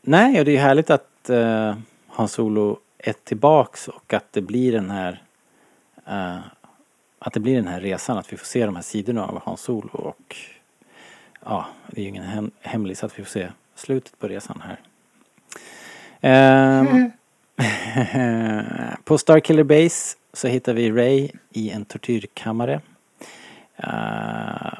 Nej, 0.01 0.39
och 0.39 0.45
det 0.45 0.57
är 0.57 0.61
härligt 0.61 0.89
att 0.89 1.29
uh, 1.29 1.73
Han 2.07 2.27
Solo 2.27 2.79
är 2.97 3.13
tillbaks 3.23 3.87
och 3.87 4.13
att 4.13 4.33
det 4.33 4.41
blir 4.41 4.71
den 4.71 4.89
här 4.89 5.21
eh, 6.07 6.37
att 7.25 7.33
det 7.33 7.39
blir 7.39 7.55
den 7.55 7.67
här 7.67 7.81
resan, 7.81 8.17
att 8.17 8.33
vi 8.33 8.37
får 8.37 8.45
se 8.45 8.65
de 8.65 8.75
här 8.75 8.83
sidorna 8.83 9.25
av 9.25 9.41
Han 9.45 9.57
Solo 9.57 9.89
och 9.93 10.35
ja, 11.45 11.65
det 11.87 12.01
är 12.01 12.03
ju 12.03 12.09
ingen 12.09 12.23
hem, 12.23 12.51
hemlis 12.61 13.03
att 13.03 13.19
vi 13.19 13.23
får 13.23 13.29
se 13.29 13.47
slutet 13.75 14.19
på 14.19 14.27
resan 14.27 14.63
här. 14.65 14.79
Ehm, 16.21 17.11
på 19.03 19.17
Starkiller 19.17 19.63
Base 19.63 20.17
så 20.33 20.47
hittar 20.47 20.73
vi 20.73 20.91
Ray 20.91 21.29
i 21.49 21.69
en 21.69 21.85
tortyrkammare. 21.85 22.81
Eh, 23.77 24.73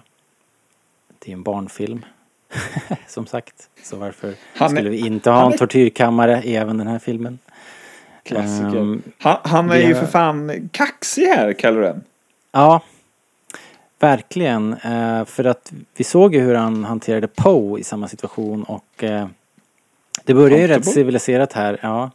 det 1.20 1.32
är 1.32 1.34
en 1.34 1.44
barnfilm. 1.44 2.06
Som 3.08 3.26
sagt. 3.26 3.70
Så 3.84 3.98
varför 3.98 4.34
Han 4.56 4.70
skulle 4.70 4.90
vi 4.90 4.98
inte 4.98 5.30
ha 5.30 5.52
en 5.52 5.58
tortyrkammare 5.58 6.44
i 6.44 6.56
även 6.56 6.78
den 6.78 6.88
här 6.88 7.00
filmen? 7.00 7.40
Klassiker. 8.24 8.78
ehm, 8.78 9.02
han, 9.18 9.38
han 9.44 9.72
är 9.72 9.88
ju 9.88 9.96
för 9.96 10.06
fan 10.06 10.70
kaxig 10.72 11.26
här, 11.26 11.54
Kylo 11.54 11.80
Ren. 11.80 12.04
Ja, 12.54 12.82
verkligen. 14.00 14.74
Eh, 14.74 15.26
för 15.26 15.44
att 15.44 15.74
vi 15.98 16.04
såg 16.04 16.36
ju 16.36 16.42
hur 16.42 16.56
han 16.56 16.84
hanterade 16.84 17.28
Poe 17.28 17.80
i 17.80 17.84
samma 17.84 18.08
situation 18.08 18.64
och 18.64 19.04
eh, 19.04 19.28
det 20.24 20.34
börjar 20.34 20.58
ju 20.58 20.68
rätt 20.68 20.86
civiliserat 20.86 21.54
här, 21.54 21.80
ja. 21.82 22.12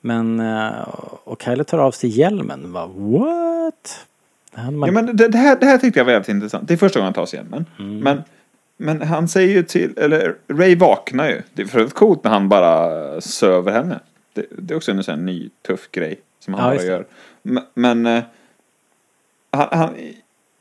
Men, 0.00 0.40
eh, 0.40 0.88
och 1.24 1.42
Kylo 1.42 1.64
tar 1.64 1.78
av 1.78 1.90
sig 1.90 2.10
hjälmen. 2.10 2.72
Va, 2.72 2.86
what? 2.86 4.06
Man... 4.56 4.88
Ja, 4.88 4.92
men 4.92 5.16
det, 5.16 5.28
det, 5.28 5.38
här, 5.38 5.56
det 5.60 5.66
här 5.66 5.78
tyckte 5.78 6.00
jag 6.00 6.04
var 6.04 6.12
jävligt 6.12 6.28
intressant. 6.28 6.68
Det 6.68 6.74
är 6.74 6.78
första 6.78 6.98
gången 6.98 7.06
han 7.06 7.14
tar 7.14 7.26
sig 7.26 7.38
hjälmen. 7.38 7.66
Mm. 7.78 7.98
Men, 7.98 8.22
men 8.76 9.02
han 9.02 9.28
säger 9.28 9.54
ju 9.54 9.62
till, 9.62 9.98
eller 9.98 10.34
Ray 10.48 10.76
vaknar 10.76 11.28
ju. 11.28 11.42
Det 11.54 11.62
är 11.62 11.66
för 11.66 11.78
övrigt 11.78 11.94
coolt 11.94 12.24
när 12.24 12.30
han 12.30 12.48
bara 12.48 13.20
söver 13.20 13.72
henne. 13.72 14.00
Det, 14.32 14.46
det 14.58 14.74
är 14.74 14.76
också 14.76 14.92
en 14.92 15.04
sån 15.04 15.14
här 15.14 15.22
ny 15.22 15.50
tuff 15.66 15.90
grej 15.92 16.20
som 16.38 16.54
han 16.54 16.72
Ja, 16.72 16.76
bara 16.76 16.86
gör. 16.86 17.06
Men, 17.42 17.64
men 17.74 18.22
han, 19.56 19.68
han, 19.70 19.94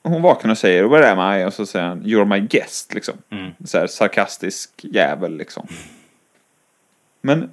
hon 0.03 0.21
vaknar 0.21 0.51
och 0.51 0.57
säger 0.57 0.83
Where 0.83 1.11
am 1.11 1.39
I? 1.39 1.45
Och 1.45 1.53
så 1.53 1.65
säger 1.65 1.85
han 1.85 2.03
You're 2.03 2.25
my 2.25 2.39
guest 2.39 2.93
liksom. 2.93 3.13
Mm. 3.29 3.51
Så 3.65 3.77
här 3.77 3.87
sarkastisk 3.87 4.71
jävel 4.81 5.37
liksom. 5.37 5.67
Men 7.21 7.49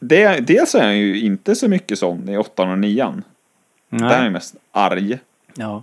det, 0.00 0.46
dels 0.46 0.74
är 0.74 0.82
han 0.82 0.98
ju 0.98 1.20
inte 1.20 1.54
så 1.54 1.68
mycket 1.68 1.98
sån 1.98 2.28
i 2.28 2.36
åttan 2.36 2.70
och 2.70 2.78
nian. 2.78 3.24
Där 3.90 4.06
är 4.06 4.14
han 4.14 4.24
ju 4.24 4.30
mest 4.30 4.56
arg. 4.72 5.18
ja. 5.54 5.82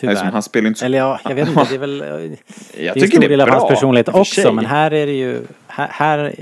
Liksom, 0.00 0.16
Tyvärr. 0.16 0.32
han 0.32 0.42
spelar 0.42 0.68
inte 0.68 0.80
så... 0.80 0.86
Eller 0.86 0.98
ja, 0.98 1.20
jag 1.24 1.34
vet 1.34 1.48
inte, 1.48 1.66
det 1.68 1.74
är 1.74 1.78
väl... 1.78 2.00
eh, 2.02 2.08
jag 2.08 2.28
det 2.74 2.84
är 2.84 2.88
en 2.88 2.94
tycker 2.94 3.06
stor 3.06 3.20
det 3.20 3.26
är 3.26 3.28
del 3.28 3.40
av 3.40 3.48
hans 3.48 3.68
personlighet 3.68 4.08
också, 4.08 4.52
men 4.52 4.66
här 4.66 4.92
är 4.92 5.06
det 5.06 5.12
ju... 5.12 5.42
Här, 5.66 5.88
här 5.90 6.34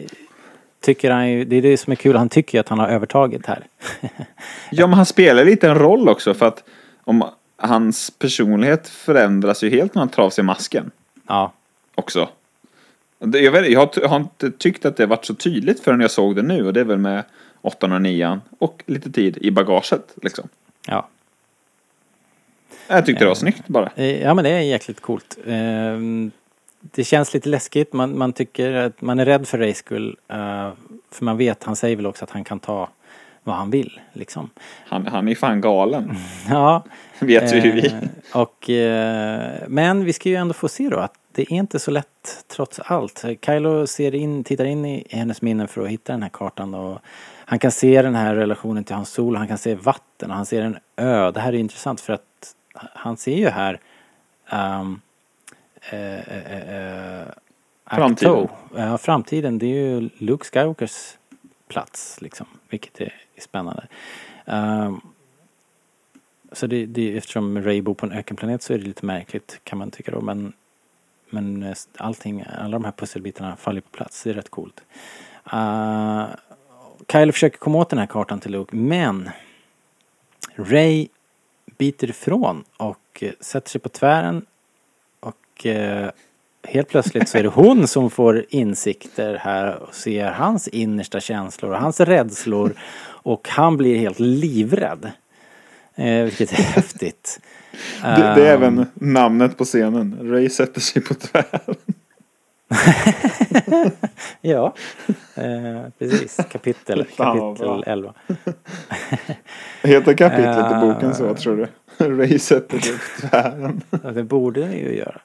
tycker 0.81 1.11
han 1.11 1.31
ju... 1.31 1.45
Det 1.45 1.57
är 1.57 1.63
det 1.63 1.77
som 1.77 1.91
är 1.91 1.97
kul, 1.97 2.17
han 2.17 2.29
tycker 2.29 2.59
ju 2.59 2.61
att 2.61 2.69
han 2.69 2.79
har 2.79 2.89
övertaget 2.89 3.47
här. 3.47 3.67
Ja, 4.71 4.87
men 4.87 4.95
han 4.95 5.07
spelar 5.07 5.45
lite 5.45 5.69
en 5.69 5.79
roll 5.79 6.09
också 6.09 6.35
för 6.35 6.47
att 6.47 6.65
om 7.05 7.25
hans 7.61 8.11
personlighet 8.11 8.89
förändras 8.89 9.63
ju 9.63 9.71
helt 9.71 9.95
när 9.95 10.01
han 10.01 10.09
tar 10.09 10.23
av 10.23 10.31
sig 10.31 10.45
masken 10.45 10.91
ja, 11.29 11.53
också. 11.95 12.29
Jag, 13.19 13.53
vet, 13.53 13.71
jag, 13.71 13.81
har, 13.81 13.91
jag 13.97 14.09
har 14.09 14.17
inte 14.17 14.51
tyckt 14.51 14.85
att 14.85 14.97
det 14.97 15.07
varit 15.07 15.25
så 15.25 15.35
tydligt 15.35 15.81
förrän 15.81 16.01
jag 16.01 16.11
såg 16.11 16.37
det 16.37 16.43
nu 16.43 16.67
och 16.67 16.73
det 16.73 16.81
är 16.81 16.85
väl 16.85 16.99
med 16.99 17.25
8 17.61 17.87
och 17.95 18.03
9 18.03 18.41
och 18.59 18.83
lite 18.87 19.11
tid 19.13 19.39
i 19.41 19.51
bagaget 19.51 20.15
liksom. 20.23 20.49
ja. 20.87 21.09
Jag 22.89 23.07
tyckte 23.07 23.25
det 23.25 23.29
var 23.29 23.35
snyggt 23.35 23.69
bara. 23.69 23.91
Eh, 23.97 24.23
Ja 24.23 24.35
men 24.35 24.45
det 24.45 24.51
är 24.51 24.61
jäkligt 24.61 25.01
coolt. 25.01 25.39
Ehm, 25.47 26.31
Det 26.81 27.05
känns 27.05 27.35
lite 27.35 27.49
läskigt. 27.49 27.93
Man, 27.93 28.19
man 28.19 28.33
tycker 28.33 28.73
att 28.73 29.01
man 29.03 29.19
är 29.19 29.25
rädd 29.25 29.49
för 29.49 29.59
Rays 29.59 29.77
skull. 29.79 30.17
eh, 30.29 30.71
För 31.11 31.25
man 31.25 31.37
vet, 31.37 31.65
han 31.65 31.77
säger 31.77 31.97
väl 31.97 32.07
också 32.07 32.25
att 32.25 32.31
han 32.31 32.45
kan 32.45 32.59
ta 32.61 32.89
vad 33.51 33.59
han 33.59 33.71
vill 33.71 34.01
liksom. 34.13 34.51
Han, 34.87 35.07
han 35.07 35.29
är 35.29 35.35
fan 35.35 35.61
galen. 35.61 36.17
Ja. 36.49 36.85
Vet 37.19 37.55
ju 37.55 37.61
vi. 37.73 37.87
eh, 37.87 38.41
Och, 38.41 38.71
eh, 38.71 39.63
men 39.69 40.05
vi 40.05 40.13
ska 40.13 40.29
ju 40.29 40.35
ändå 40.35 40.55
få 40.55 40.69
se 40.69 40.89
då 40.89 40.97
att 40.99 41.13
det 41.33 41.43
är 41.43 41.53
inte 41.53 41.79
så 41.79 41.91
lätt 41.91 42.45
trots 42.49 42.81
allt. 42.81 43.25
Kylo 43.47 43.87
ser 43.87 44.15
in, 44.15 44.45
tittar 44.45 44.65
in 44.65 44.85
i 44.85 45.07
hennes 45.11 45.43
minnen 45.43 45.69
för 45.69 45.83
att 45.83 45.89
hitta 45.89 46.13
den 46.13 46.23
här 46.23 46.31
kartan 46.33 46.75
och 46.75 46.99
han 47.45 47.59
kan 47.59 47.71
se 47.71 48.03
den 48.03 48.15
här 48.15 48.35
relationen 48.35 48.85
till 48.85 48.95
hans 48.95 49.11
sol, 49.11 49.37
han 49.37 49.49
kan 49.49 49.59
se 49.59 49.75
vatten 49.75 50.31
och 50.31 50.37
han 50.37 50.47
ser 50.47 50.63
en 50.63 50.79
ö. 50.97 51.31
Det 51.31 51.41
här 51.41 51.53
är 51.53 51.57
intressant 51.59 52.01
för 52.01 52.13
att 52.13 52.55
han 52.75 53.17
ser 53.17 53.37
ju 53.37 53.49
här 53.49 53.81
um, 54.53 55.01
eh, 55.91 56.19
eh, 56.19 57.21
eh, 57.21 57.27
Framtiden. 57.91 58.49
Ja, 58.77 58.99
framtiden. 58.99 59.59
Det 59.59 59.67
är 59.67 59.75
ju 60.01 60.11
Luke 60.19 60.45
Skywalkers 60.45 61.17
plats 61.69 62.21
liksom, 62.21 62.47
vilket 62.69 63.01
är, 63.01 63.15
är 63.41 63.45
spännande. 63.45 63.87
Um, 64.45 65.01
så 66.53 66.67
det, 66.67 66.87
det, 66.87 67.17
eftersom 67.17 67.63
Ray 67.63 67.83
bor 67.83 67.95
på 67.95 68.07
en 68.07 68.13
ökenplanet 68.13 68.63
så 68.63 68.75
är 68.75 68.79
det 68.79 68.85
lite 68.85 69.07
märkligt 69.07 69.61
kan 69.65 69.79
man 69.79 69.91
tycka 69.91 70.11
då. 70.11 70.21
Men, 70.21 70.53
men 71.31 71.63
eh, 71.63 71.77
allting, 71.97 72.45
alla 72.59 72.79
de 72.79 72.85
här 72.85 72.93
pusselbitarna 72.93 73.57
faller 73.57 73.81
på 73.81 73.91
plats. 73.91 74.23
Det 74.23 74.31
är 74.31 74.35
rätt 74.35 74.51
coolt. 74.51 74.83
Ehm, 75.53 76.21
uh, 76.21 76.27
Kyle 77.13 77.33
försöker 77.33 77.59
komma 77.59 77.79
åt 77.79 77.91
den 77.91 77.99
här 77.99 78.07
kartan 78.07 78.41
till 78.41 78.53
Luke 78.53 78.77
men 78.77 79.31
Ray 80.55 81.09
biter 81.79 82.11
ifrån 82.11 82.65
och 82.77 83.23
eh, 83.23 83.33
sätter 83.41 83.71
sig 83.71 83.81
på 83.81 83.89
tvären 83.89 84.47
och 85.21 85.67
uh, 85.67 86.11
helt 86.63 86.89
plötsligt 86.89 87.29
så 87.29 87.39
är 87.39 87.43
det 87.43 87.49
hon 87.49 87.89
som 87.89 88.11
får 88.11 88.45
insikter 88.49 89.35
här 89.35 89.83
och 89.83 89.95
ser 89.95 90.31
hans 90.31 90.69
innersta 90.69 91.21
känslor 91.21 91.71
och 91.71 91.79
hans 91.79 92.01
rädslor 92.01 92.73
och 93.23 93.49
han 93.49 93.77
blir 93.77 93.99
helt 93.99 94.21
livrädd. 94.21 95.11
Eh, 95.95 96.25
vilket 96.25 96.53
är 96.53 96.63
häftigt. 96.63 97.41
Det, 98.03 98.09
det 98.09 98.49
är 98.49 98.57
Ehm, 98.57 98.63
även 98.63 98.87
namnet 98.95 99.57
på 99.57 99.65
scenen. 99.65 100.19
Ray 100.23 100.49
sätter 100.49 100.81
sig 100.81 101.03
på 101.03 101.15
tvären. 101.15 101.75
Ja, 104.41 104.75
eh, 105.35 105.83
precis. 105.99 106.37
Kapitel, 106.37 107.05
kapitel 107.17 107.55
bra. 107.59 107.83
11. 107.87 108.15
Heter 109.83 110.15
kapitlet 110.15 110.71
i 110.71 110.75
Eh, 110.75 110.81
boken 110.81 111.15
så 111.15 111.35
tror 111.35 111.57
du? 111.57 111.67
Ray 112.07 112.39
sätter 112.39 112.79
sig 112.79 112.93
på 112.93 113.29
tvären. 113.29 113.81
Det 114.15 114.23
borde 114.23 114.61
det 114.61 114.77
ju 114.77 114.97
göra. 114.97 115.21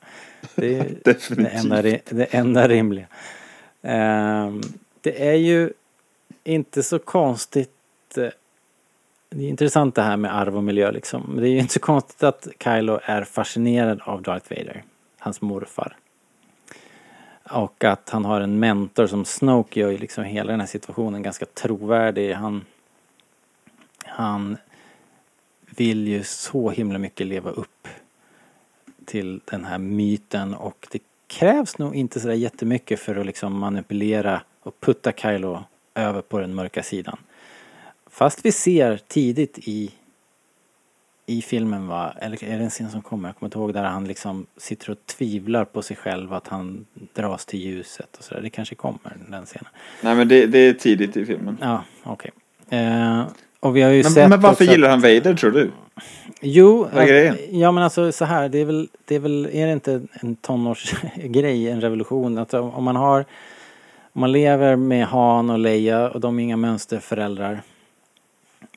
Det 0.56 0.76
är 0.78 0.84
det 1.04 1.04
Definitivt. 1.14 1.64
enda, 1.64 1.82
ri- 1.82 2.02
det 2.10 2.24
enda 2.34 2.68
rimliga. 2.68 3.08
Ehm, 3.82 4.62
det 5.02 5.28
är 5.30 5.34
ju 5.36 5.74
inte 6.44 6.84
så 6.84 7.00
konstigt. 7.00 7.70
eh, 8.18 8.28
Det 9.30 9.44
är 9.46 9.50
intressant 9.50 9.96
det 9.96 10.02
här 10.02 10.18
med 10.18 10.36
arv 10.38 10.58
och 10.58 10.64
miljö 10.64 10.92
liksom. 10.92 11.24
Men 11.28 11.42
Det 11.44 11.50
är 11.50 11.52
ju 11.52 11.60
inte 11.60 11.74
så 11.74 11.80
konstigt 11.80 12.24
att 12.24 12.48
Kylo 12.64 13.00
är 13.04 13.24
fascinerad 13.24 14.02
av 14.04 14.22
Darth 14.22 14.50
Vader. 14.50 14.84
Hans 15.20 15.42
morfar. 15.42 15.98
Och 17.50 17.84
att 17.84 18.10
han 18.10 18.26
har 18.26 18.42
en 18.42 18.60
mentor 18.60 19.08
som 19.08 19.26
Snoke 19.26 19.80
gör 19.80 19.90
ju 19.92 19.98
liksom 19.98 20.24
hela 20.24 20.52
den 20.52 20.60
här 20.60 20.68
situationen 20.68 21.22
ganska 21.24 21.46
trovärdig. 21.46 22.34
Han, 22.34 22.66
han 24.06 24.58
vill 25.78 26.08
ju 26.08 26.24
så 26.24 26.70
himla 26.70 26.98
mycket 27.00 27.28
leva 27.28 27.50
upp 27.52 27.88
till 29.06 29.42
den 29.46 29.66
här 29.66 29.78
myten 29.78 30.54
och 30.54 30.88
det 30.92 31.00
krävs 31.28 31.78
nog 31.78 31.96
inte 31.96 32.20
sådär 32.20 32.36
jättemycket 32.36 33.00
för 33.00 33.16
att 33.16 33.26
liksom 33.26 33.60
manipulera 33.60 34.42
och 34.64 34.80
putta 34.80 35.12
Kylo 35.12 35.64
över 35.96 36.22
på 36.22 36.40
den 36.40 36.56
mörka 36.56 36.84
sidan. 36.84 37.18
Fast 38.08 38.46
vi 38.46 38.52
ser 38.52 38.98
tidigt 39.08 39.58
i 39.58 39.92
i 41.28 41.42
filmen 41.42 41.88
va, 41.88 42.14
eller 42.22 42.44
är 42.44 42.58
det 42.58 42.64
en 42.64 42.70
scen 42.70 42.92
som 42.92 43.02
kommer? 43.02 43.30
Jag 43.30 43.36
kommer 43.36 43.48
inte 43.48 43.58
ihåg 43.58 43.74
där 43.74 43.84
han 43.84 44.08
liksom 44.08 44.46
sitter 44.58 44.90
och 44.90 45.06
tvivlar 45.06 45.66
på 45.66 45.82
sig 45.82 45.98
själv 45.98 46.34
att 46.34 46.48
han 46.48 46.86
dras 47.14 47.46
till 47.46 47.60
ljuset 47.60 48.18
och 48.18 48.24
sådär. 48.24 48.42
Det 48.42 48.50
kanske 48.50 48.76
kommer 48.76 49.18
den 49.30 49.46
scenen. 49.46 49.72
Nej 50.02 50.16
men 50.16 50.28
det, 50.28 50.46
det 50.46 50.60
är 50.60 50.74
tidigt 50.74 51.18
i 51.18 51.26
filmen. 51.26 51.58
Ja, 51.62 51.84
okej. 52.04 52.32
Eh, 52.70 53.24
och 53.60 53.76
vi 53.76 53.82
har 53.82 53.92
ju 53.92 54.04
Men, 54.04 54.12
sett 54.12 54.30
men 54.30 54.40
varför 54.40 54.66
gillar 54.66 54.90
han 54.90 55.02
Vader 55.02 55.36
tror 55.36 55.52
du? 55.52 55.72
Jo, 56.42 56.88
Vad 56.94 57.04
är 57.04 57.08
grejen? 57.08 57.38
ja 57.52 57.72
men 57.72 57.84
alltså 57.84 58.12
så 58.12 58.26
här, 58.26 58.50
det 58.50 58.60
är 58.60 58.66
väl, 58.66 58.90
det 59.06 59.16
är 59.16 59.20
väl, 59.20 59.50
är 59.52 59.66
det 59.66 59.74
inte 59.74 60.02
en 60.12 60.36
tonårsgrej, 60.36 61.70
en 61.70 61.82
revolution? 61.82 62.38
Att 62.38 62.54
om 62.54 62.84
man 62.84 62.96
har, 62.96 63.26
om 64.14 64.22
man 64.22 64.32
lever 64.32 64.76
med 64.76 65.08
Han 65.08 65.50
och 65.50 65.60
Leia 65.60 66.10
och 66.10 66.20
de 66.20 66.40
är 66.40 66.44
inga 66.44 66.58
mönsterföräldrar. 66.58 67.62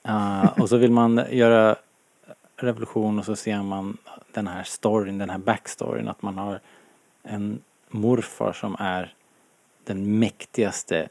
Uh, 0.09 0.61
och 0.61 0.69
så 0.69 0.77
vill 0.77 0.91
man 0.91 1.23
göra 1.31 1.77
revolution 2.57 3.19
och 3.19 3.25
så 3.25 3.37
ser 3.37 3.63
man 3.63 3.97
den 4.33 4.47
här 4.47 4.63
storyn, 4.63 5.19
den 5.19 5.31
här 5.31 5.39
backstoryn 5.39 6.09
att 6.09 6.23
man 6.23 6.39
har 6.39 6.61
en 7.23 7.59
morfar 7.89 8.53
som 8.53 8.77
är 8.79 9.15
den 9.85 10.19
mäktigaste 10.19 11.09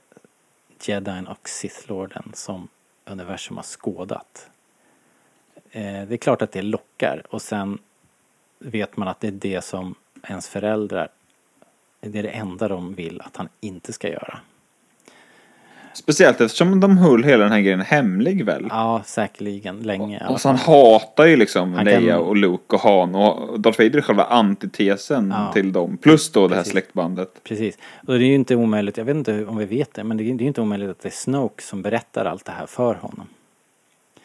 jedin 0.86 1.28
och 1.28 1.50
sithlorden 1.50 2.32
som 2.34 2.68
universum 3.12 3.58
har 3.58 3.64
skådat. 3.64 4.50
Eh, 5.72 6.08
det 6.08 6.16
är 6.16 6.18
klart 6.18 6.42
att 6.42 6.52
det 6.52 6.62
lockar 6.62 7.24
och 7.30 7.42
sen 7.42 7.80
vet 8.60 8.98
man 8.98 9.08
att 9.08 9.20
det 9.20 9.28
är 9.28 9.32
det 9.32 9.62
som 9.62 9.96
ens 10.24 10.50
föräldrar, 10.50 11.08
det 12.00 12.20
är 12.20 12.24
det 12.24 12.30
enda 12.30 12.68
de 12.68 12.94
vill 12.94 13.22
att 13.22 13.36
han 13.36 13.50
inte 13.60 13.94
ska 13.94 14.10
göra. 14.10 14.40
Speciellt 15.98 16.42
eftersom 16.42 16.80
de 16.80 16.98
höll 16.98 17.24
hela 17.24 17.44
den 17.44 17.52
här 17.54 17.60
grejen 17.60 17.82
hemlig 17.82 18.46
väl? 18.46 18.68
Ja, 18.70 19.02
säkerligen. 19.06 19.80
Länge 19.80 20.24
Och 20.30 20.42
så 20.42 20.50
han 20.50 20.58
fall. 20.58 20.74
hatar 20.76 21.26
ju 21.26 21.36
liksom 21.36 21.74
Han 21.74 21.86
Leia 21.86 22.14
kan- 22.14 22.20
och 22.22 22.36
Luke 22.36 22.76
och 22.76 22.82
Han 22.82 23.16
och 23.16 23.60
Darth 23.60 23.80
Vader 23.80 23.98
är 23.98 24.02
själva 24.02 24.24
antitesen 24.24 25.34
Ja. 25.38 25.52
till 25.54 25.72
dem. 25.74 25.98
Plus 25.98 26.32
då 26.32 26.48
det 26.48 26.56
här 26.56 26.62
Precis. 26.62 26.72
släktbandet. 26.72 27.30
Precis. 27.44 27.78
Och 28.08 28.20
det 28.20 28.26
är 28.26 28.28
ju 28.28 28.36
inte 28.36 28.56
omöjligt, 28.56 28.98
jag 28.98 29.06
vet 29.06 29.16
inte 29.16 29.46
om 29.46 29.58
vi 29.58 29.66
vet 29.66 29.94
det, 29.94 30.04
men 30.04 30.18
det 30.18 30.24
är 30.24 30.26
ju 30.26 30.48
inte 30.48 30.62
omöjligt 30.62 30.90
att 30.90 31.00
det 31.02 31.10
är 31.10 31.12
Snoke 31.12 31.64
som 31.64 31.82
berättar 31.82 32.26
allt 32.26 32.46
det 32.46 32.52
här 32.52 32.66
för 32.66 32.94
honom. 32.96 33.28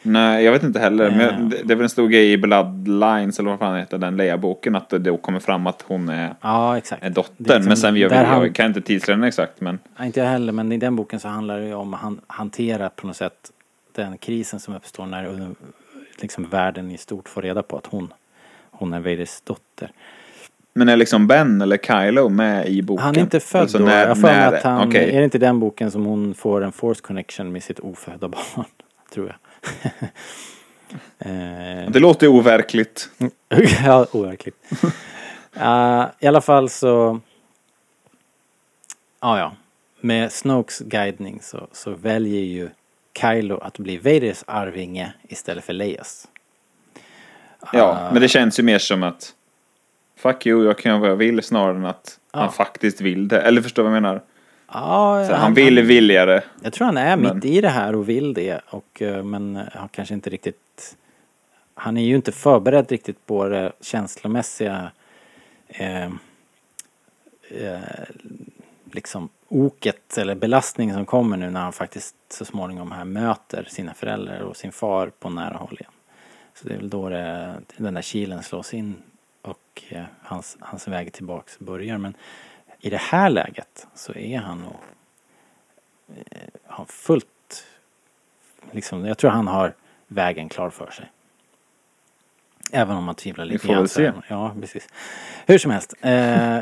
Nej, 0.03 0.43
jag 0.45 0.51
vet 0.51 0.63
inte 0.63 0.79
heller. 0.79 1.09
Men 1.11 1.19
Ja. 1.19 1.25
jag- 1.31 1.49
det, 1.49 1.57
det 1.63 1.73
är 1.73 1.75
väl 1.75 1.83
en 1.83 1.89
stor 1.89 2.07
grej 2.07 2.31
i 2.31 2.37
Bloodlines, 2.37 3.39
eller 3.39 3.49
vad 3.49 3.59
fan 3.59 3.77
heter 3.79 3.97
den 3.97 4.17
Leia-boken, 4.17 4.75
att 4.75 4.89
det 4.89 4.99
då 4.99 5.17
kommer 5.17 5.39
fram 5.39 5.67
att 5.67 5.81
hon 5.87 6.09
är, 6.09 6.33
Ja, 6.41 6.77
exakt. 6.77 7.03
är 7.03 7.09
dottern. 7.09 7.35
liksom 7.37 7.63
men 7.65 7.77
sen, 7.77 7.93
där 7.93 8.01
jag, 8.01 8.09
han- 8.11 8.41
jag 8.43 8.55
kan 8.55 8.65
inte 8.65 8.81
tidslämna 8.81 9.27
exakt, 9.27 9.61
men 9.61 9.79
inte 10.03 10.19
jag 10.19 10.27
heller, 10.27 10.53
men 10.53 10.71
i 10.71 10.77
den 10.77 10.95
boken 10.95 11.19
så 11.19 11.27
handlar 11.27 11.59
det 11.59 11.65
ju 11.67 11.73
om 11.73 11.93
att 11.93 11.99
han 11.99 12.21
hantera 12.27 12.89
på 12.89 13.07
något 13.07 13.15
sätt 13.17 13.51
den 13.95 14.17
krisen 14.17 14.59
som 14.59 14.75
uppstår 14.75 15.05
när 15.05 15.49
liksom 16.21 16.43
världen 16.49 16.91
i 16.91 16.97
stort 16.97 17.29
får 17.29 17.41
reda 17.41 17.63
på 17.63 17.77
att 17.77 17.85
hon, 17.85 18.13
hon 18.71 18.93
är 18.93 18.99
Vaders 18.99 19.41
dotter. 19.43 19.91
Men 20.75 20.89
är 20.89 20.97
liksom 20.97 21.27
Ben 21.27 21.61
eller 21.61 21.77
Kylo 21.77 22.29
med 22.29 22.67
i 22.67 22.81
boken? 22.81 23.03
Han 23.05 23.15
är 23.15 23.19
inte 23.21 23.39
född 23.39 23.61
Alltså, 23.61 23.77
då. 23.77 23.85
när- 23.85 24.07
jag 24.07 24.17
när- 24.21 24.53
att 24.53 24.63
han, 24.63 24.87
okej. 24.87 25.11
är 25.15 25.17
det 25.17 25.23
inte 25.23 25.37
den 25.37 25.59
boken 25.59 25.91
som 25.91 26.05
hon 26.05 26.33
får 26.33 26.63
en 26.63 26.71
force 26.71 27.01
connection 27.01 27.51
med 27.51 27.63
sitt 27.63 27.79
ofödda 27.79 28.27
barn? 28.55 28.65
Tror 29.13 29.27
jag. 29.27 29.35
Eh, 31.19 31.89
Det 31.91 31.99
låter 31.99 32.27
overkligt. 32.27 33.09
ja, 33.85 34.07
overkligt. 34.11 34.57
Uh, 35.57 36.05
I 36.19 36.27
alla 36.27 36.41
fall 36.41 36.69
så... 36.69 37.19
Ja, 39.21 39.39
ja. 39.39 39.51
Med 39.99 40.31
Snokes 40.31 40.79
guidning 40.79 41.39
så, 41.41 41.67
så 41.71 41.91
väljer 41.91 42.41
ju 42.41 42.69
Kylo 43.21 43.57
att 43.57 43.77
bli 43.77 43.97
Vaders 43.97 44.43
arvinge 44.47 45.13
istället 45.29 45.63
för 45.63 45.73
Leias. 45.73 46.27
Ja, 47.73 47.83
Ah. 47.83 48.11
men 48.13 48.21
det 48.21 48.27
känns 48.27 48.59
ju 48.59 48.63
mer 48.63 48.79
som 48.79 49.03
att 49.03 49.33
Fuck 50.17 50.45
you, 50.45 50.65
jag 50.65 50.77
kan 50.77 50.89
göra 50.91 50.99
vad 51.01 51.09
jag 51.09 51.15
vill 51.15 51.43
snarare 51.43 51.75
än 51.77 51.85
att 51.85 52.19
Ja. 52.33 52.39
han 52.39 52.51
faktiskt 52.51 53.01
vill 53.01 53.27
det. 53.27 53.41
Eller 53.41 53.61
förstår 53.61 53.83
vad 53.83 53.91
jag 53.95 54.01
menar? 54.01 54.21
Ja, 54.73 55.25
Så 55.27 55.33
han 55.33 55.53
vill 55.53 55.81
villigare. 55.81 56.43
Jag 56.61 56.73
tror 56.73 56.85
han 56.85 56.97
är 56.97 57.17
Men- 57.17 57.35
mitt 57.35 57.45
i 57.45 57.61
det 57.61 57.69
här 57.69 57.95
och 57.95 58.09
vill 58.09 58.33
det. 58.33 58.61
Och, 58.69 59.01
eh, 59.01 59.23
men 59.23 59.55
har 59.55 59.87
kanske 59.87 60.13
inte 60.13 60.29
riktigt... 60.29 60.97
Han 61.75 61.97
är 61.97 62.03
ju 62.03 62.15
inte 62.15 62.31
förberedd 62.31 62.91
riktigt 62.91 63.25
på 63.25 63.47
det 63.47 63.71
känslomässiga 63.81 64.91
eh, 65.67 66.03
eh, 67.49 67.79
liksom 68.91 69.29
oket 69.47 70.17
eller 70.17 70.35
belastning 70.35 70.93
som 70.93 71.05
kommer 71.05 71.37
nu 71.37 71.49
när 71.49 71.61
han 71.61 71.73
faktiskt 71.73 72.15
så 72.29 72.45
småningom 72.45 72.91
här 72.91 73.05
möter 73.05 73.63
sina 73.69 73.93
föräldrar 73.93 74.39
och 74.39 74.57
sin 74.57 74.71
far 74.71 75.11
på 75.19 75.29
nära 75.29 75.57
håll 75.57 75.77
igen. 75.79 75.91
Så 76.53 76.67
det 76.67 76.73
är 76.73 76.77
väl 76.77 76.89
då 76.89 77.09
det, 77.09 77.53
den 77.77 77.93
där 77.93 78.01
kilen 78.01 78.43
slås 78.43 78.73
in 78.73 78.95
och 79.41 79.83
eh, 79.89 80.03
hans, 80.21 80.57
hans 80.59 80.87
väg 80.87 81.13
tillbaks 81.13 81.59
börjar. 81.59 81.97
Men 81.97 82.13
i 82.85 82.89
det 82.89 82.97
här 83.01 83.29
läget 83.29 83.87
så 83.95 84.13
är 84.13 84.37
han 84.37 84.57
nog 84.61 84.75
eh, 86.31 86.37
har 86.67 86.85
fullt 86.85 87.65
liksom, 88.71 89.05
jag 89.05 89.17
tror 89.17 89.31
han 89.31 89.47
har 89.47 89.73
vägen 90.07 90.49
klar 90.49 90.69
för 90.69 90.91
sig. 90.91 91.05
Även 92.71 92.97
om 92.97 93.03
man 93.03 93.15
tvivlar 93.15 93.45
lite 93.45 93.59
får 93.59 93.67
väl 93.67 93.77
grann 93.77 93.87
så 93.87 94.01
är 94.01 94.05
se. 94.05 94.11
han- 94.11 94.23
Ja, 94.55 94.55
precis. 94.61 94.87
Hur 95.45 95.57
som 95.57 95.71
helst. 95.71 95.93
Eh, 96.01 96.59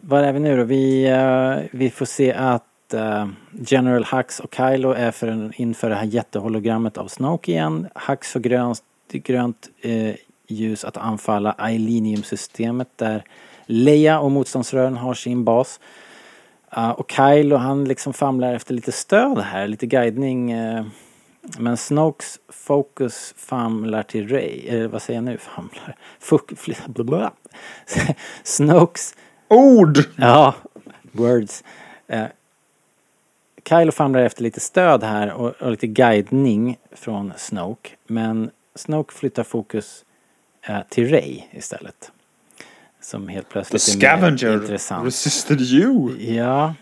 var 0.00 0.22
är 0.22 0.32
vi 0.32 0.40
nu 0.40 0.56
då? 0.56 0.64
Vi, 0.64 1.04
eh, 1.06 1.58
vi 1.78 1.90
får 1.90 2.06
se 2.06 2.32
att 2.32 2.94
eh, 2.94 3.28
General 3.52 4.04
Hux 4.04 4.40
och 4.40 4.54
Kylo 4.54 4.90
är 4.92 5.10
för 5.10 5.28
en, 5.28 5.52
inför 5.56 5.88
det 5.90 5.96
här 5.96 6.04
jättehologrammet 6.04 6.98
av 6.98 7.08
Snoke 7.08 7.52
igen. 7.52 7.88
Hux 7.94 8.32
får 8.32 8.40
grönt, 8.40 8.82
grönt 9.12 9.68
eh, 9.80 10.14
ljus 10.46 10.84
att 10.84 10.96
anfalla 10.96 11.54
Ailinium-systemet 11.58 12.88
där 12.96 13.24
Leia 13.66 14.18
och 14.18 14.30
motståndsrören 14.30 14.96
har 14.96 15.14
sin 15.14 15.44
bas. 15.44 15.80
Uh, 16.76 16.90
och 16.90 17.12
Kylo 17.12 17.56
han 17.56 17.84
liksom 17.84 18.12
famlar 18.12 18.54
efter 18.54 18.74
lite 18.74 18.92
stöd 18.92 19.38
här, 19.38 19.66
lite 19.68 19.86
guidning. 19.86 20.52
eh, 20.52 20.84
men 21.58 21.76
Snokes 21.76 22.38
fokus 22.48 23.34
famlar 23.36 24.02
till 24.02 24.28
Ray, 24.28 24.68
eller 24.68 24.88
vad 24.88 25.02
säger 25.02 25.16
jag 25.16 25.24
nu? 25.24 25.38
Famlar? 25.38 25.96
Fuck, 26.20 26.64
blablabla. 26.64 27.32
Snokes, 28.42 29.14
Ord! 29.48 29.98
ja, 30.16 30.54
words. 31.12 31.64
Uh, 32.12 32.24
Kylo 33.68 33.92
famlar 33.92 34.22
efter 34.22 34.42
lite 34.42 34.60
stöd 34.60 35.02
här 35.02 35.32
och, 35.32 35.50
och 35.50 35.70
lite 35.70 35.86
guidning 35.86 36.78
från 36.92 37.32
Snoke. 37.36 37.90
Men 38.06 38.50
Snoke 38.74 39.14
flyttar 39.14 39.42
fokus 39.42 40.04
eh, 40.62 40.80
till 40.88 41.10
Ray 41.10 41.42
istället. 41.50 42.12
Som 43.02 43.28
helt 43.28 43.46
The 43.48 43.52
plötsligt 43.52 43.88
är 43.88 43.96
mer 43.96 44.00
scavenger 44.16 44.54
intressant. 44.62 45.06
resisted 45.06 45.60
you. 45.60 46.16
Ja, 46.20 46.74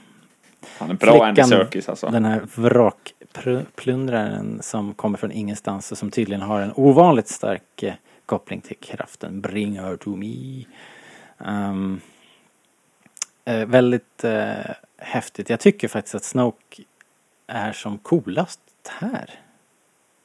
Han 0.79 0.91
är 0.91 0.95
bra 0.95 1.25
Andy 1.25 1.43
Flickan, 1.43 1.49
Serkis 1.49 1.89
alltså. 1.89 2.07
Den 2.07 2.25
här 2.25 2.43
vrakplundraren 2.55 4.59
som 4.63 4.95
kommer 4.95 5.19
från 5.19 5.33
ingenstans 5.33 5.93
och 5.93 5.99
som 5.99 6.11
tydligen 6.11 6.43
har 6.43 6.61
en 6.61 6.73
ovanligt 6.77 7.29
stark 7.29 7.83
eh, 7.83 7.95
koppling 8.27 8.61
till 8.61 8.77
kraften. 8.77 9.41
Bring 9.41 9.81
her 9.81 9.97
to 9.97 10.17
me. 10.17 10.65
Ehm, 11.45 12.01
eh, 13.45 13.67
väldigt 13.67 14.25
eh, 14.25 14.53
häftigt. 14.99 15.51
Jag 15.51 15.61
tycker 15.61 15.89
faktiskt 15.89 16.15
att 16.15 16.25
Snoke 16.25 16.83
är 17.47 17.73
som 17.73 17.99
coolast 17.99 18.61
här. 18.89 19.31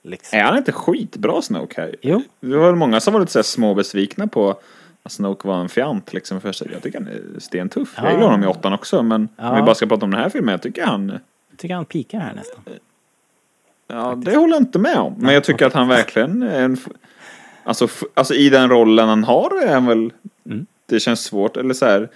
Liksom. 0.03 0.39
Är 0.39 0.43
han 0.43 0.57
inte 0.57 0.71
skitbra 0.71 1.41
Snoke 1.41 1.81
här? 1.81 1.95
Jo. 2.01 2.21
Det 2.39 2.57
var 2.57 2.75
många 2.75 2.99
som 2.99 3.13
var 3.13 3.19
lite 3.19 3.31
så 3.31 3.39
här 3.39 3.43
små 3.43 3.73
besvikna 3.73 4.27
på 4.27 4.59
Snoke 5.09 5.47
var 5.47 5.61
en 5.61 5.69
fjant 5.69 6.13
liksom 6.13 6.41
först. 6.41 6.63
Jag 6.73 6.81
tycker 6.83 6.99
han 6.99 7.07
är 7.07 7.39
stentuff. 7.39 7.93
Jag 7.97 8.05
Ja. 8.05 8.11
gillar 8.11 8.23
honom 8.23 8.43
i 8.43 8.47
åttan 8.47 8.73
också 8.73 9.03
men 9.03 9.29
Ja. 9.37 9.49
om 9.49 9.55
vi 9.55 9.61
bara 9.61 9.75
ska 9.75 9.85
prata 9.85 10.05
om 10.05 10.11
den 10.11 10.19
här 10.19 10.29
filmen, 10.29 10.51
jag 10.51 10.61
tycker 10.61 10.85
han 10.85 11.09
Jag 11.49 11.57
tycker 11.59 11.75
han 11.75 11.85
pikar 11.85 12.19
här 12.19 12.33
nästan. 12.33 12.61
Ja, 13.87 14.15
det 14.25 14.35
håller 14.35 14.53
jag 14.53 14.61
inte 14.61 14.79
med 14.79 14.97
om. 14.97 15.15
Men 15.17 15.33
jag 15.33 15.43
tycker 15.43 15.65
att 15.65 15.73
han 15.73 15.87
verkligen 15.87 16.43
är 16.43 16.61
en... 16.63 16.77
Alltså, 17.63 17.87
alltså 18.13 18.33
i 18.33 18.49
den 18.49 18.69
rollen 18.69 19.09
han 19.09 19.23
har 19.23 19.63
är 19.63 19.73
han 19.73 19.85
väl... 19.85 20.13
Mm. 20.45 20.65
Det 20.85 20.99
känns 20.99 21.23
svårt, 21.23 21.57
eller 21.57 21.73
så 21.73 21.85
här... 21.85 22.09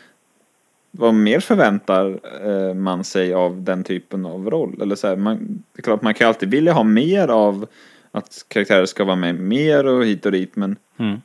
Vad 0.91 1.13
mer 1.13 1.39
förväntar 1.39 2.19
eh, 2.45 2.73
man 2.73 3.03
sig 3.03 3.33
av 3.33 3.63
den 3.63 3.83
typen 3.83 4.25
av 4.25 4.49
roll? 4.49 4.81
Eller 4.81 4.95
så 4.95 5.07
här, 5.07 5.15
man, 5.15 5.63
det 5.73 5.79
är 5.79 5.83
klart 5.83 6.01
man 6.01 6.13
kan 6.13 6.27
alltid 6.27 6.49
vilja 6.51 6.73
ha 6.73 6.83
mer 6.83 7.27
av 7.27 7.67
att 8.11 8.45
karaktärer 8.47 8.85
ska 8.85 9.03
vara 9.03 9.15
med 9.15 9.35
mer 9.35 9.85
och 9.85 10.05
hit 10.05 10.25
och 10.25 10.31
dit 10.31 10.55
men... 10.55 10.75
Mm. 10.97 11.21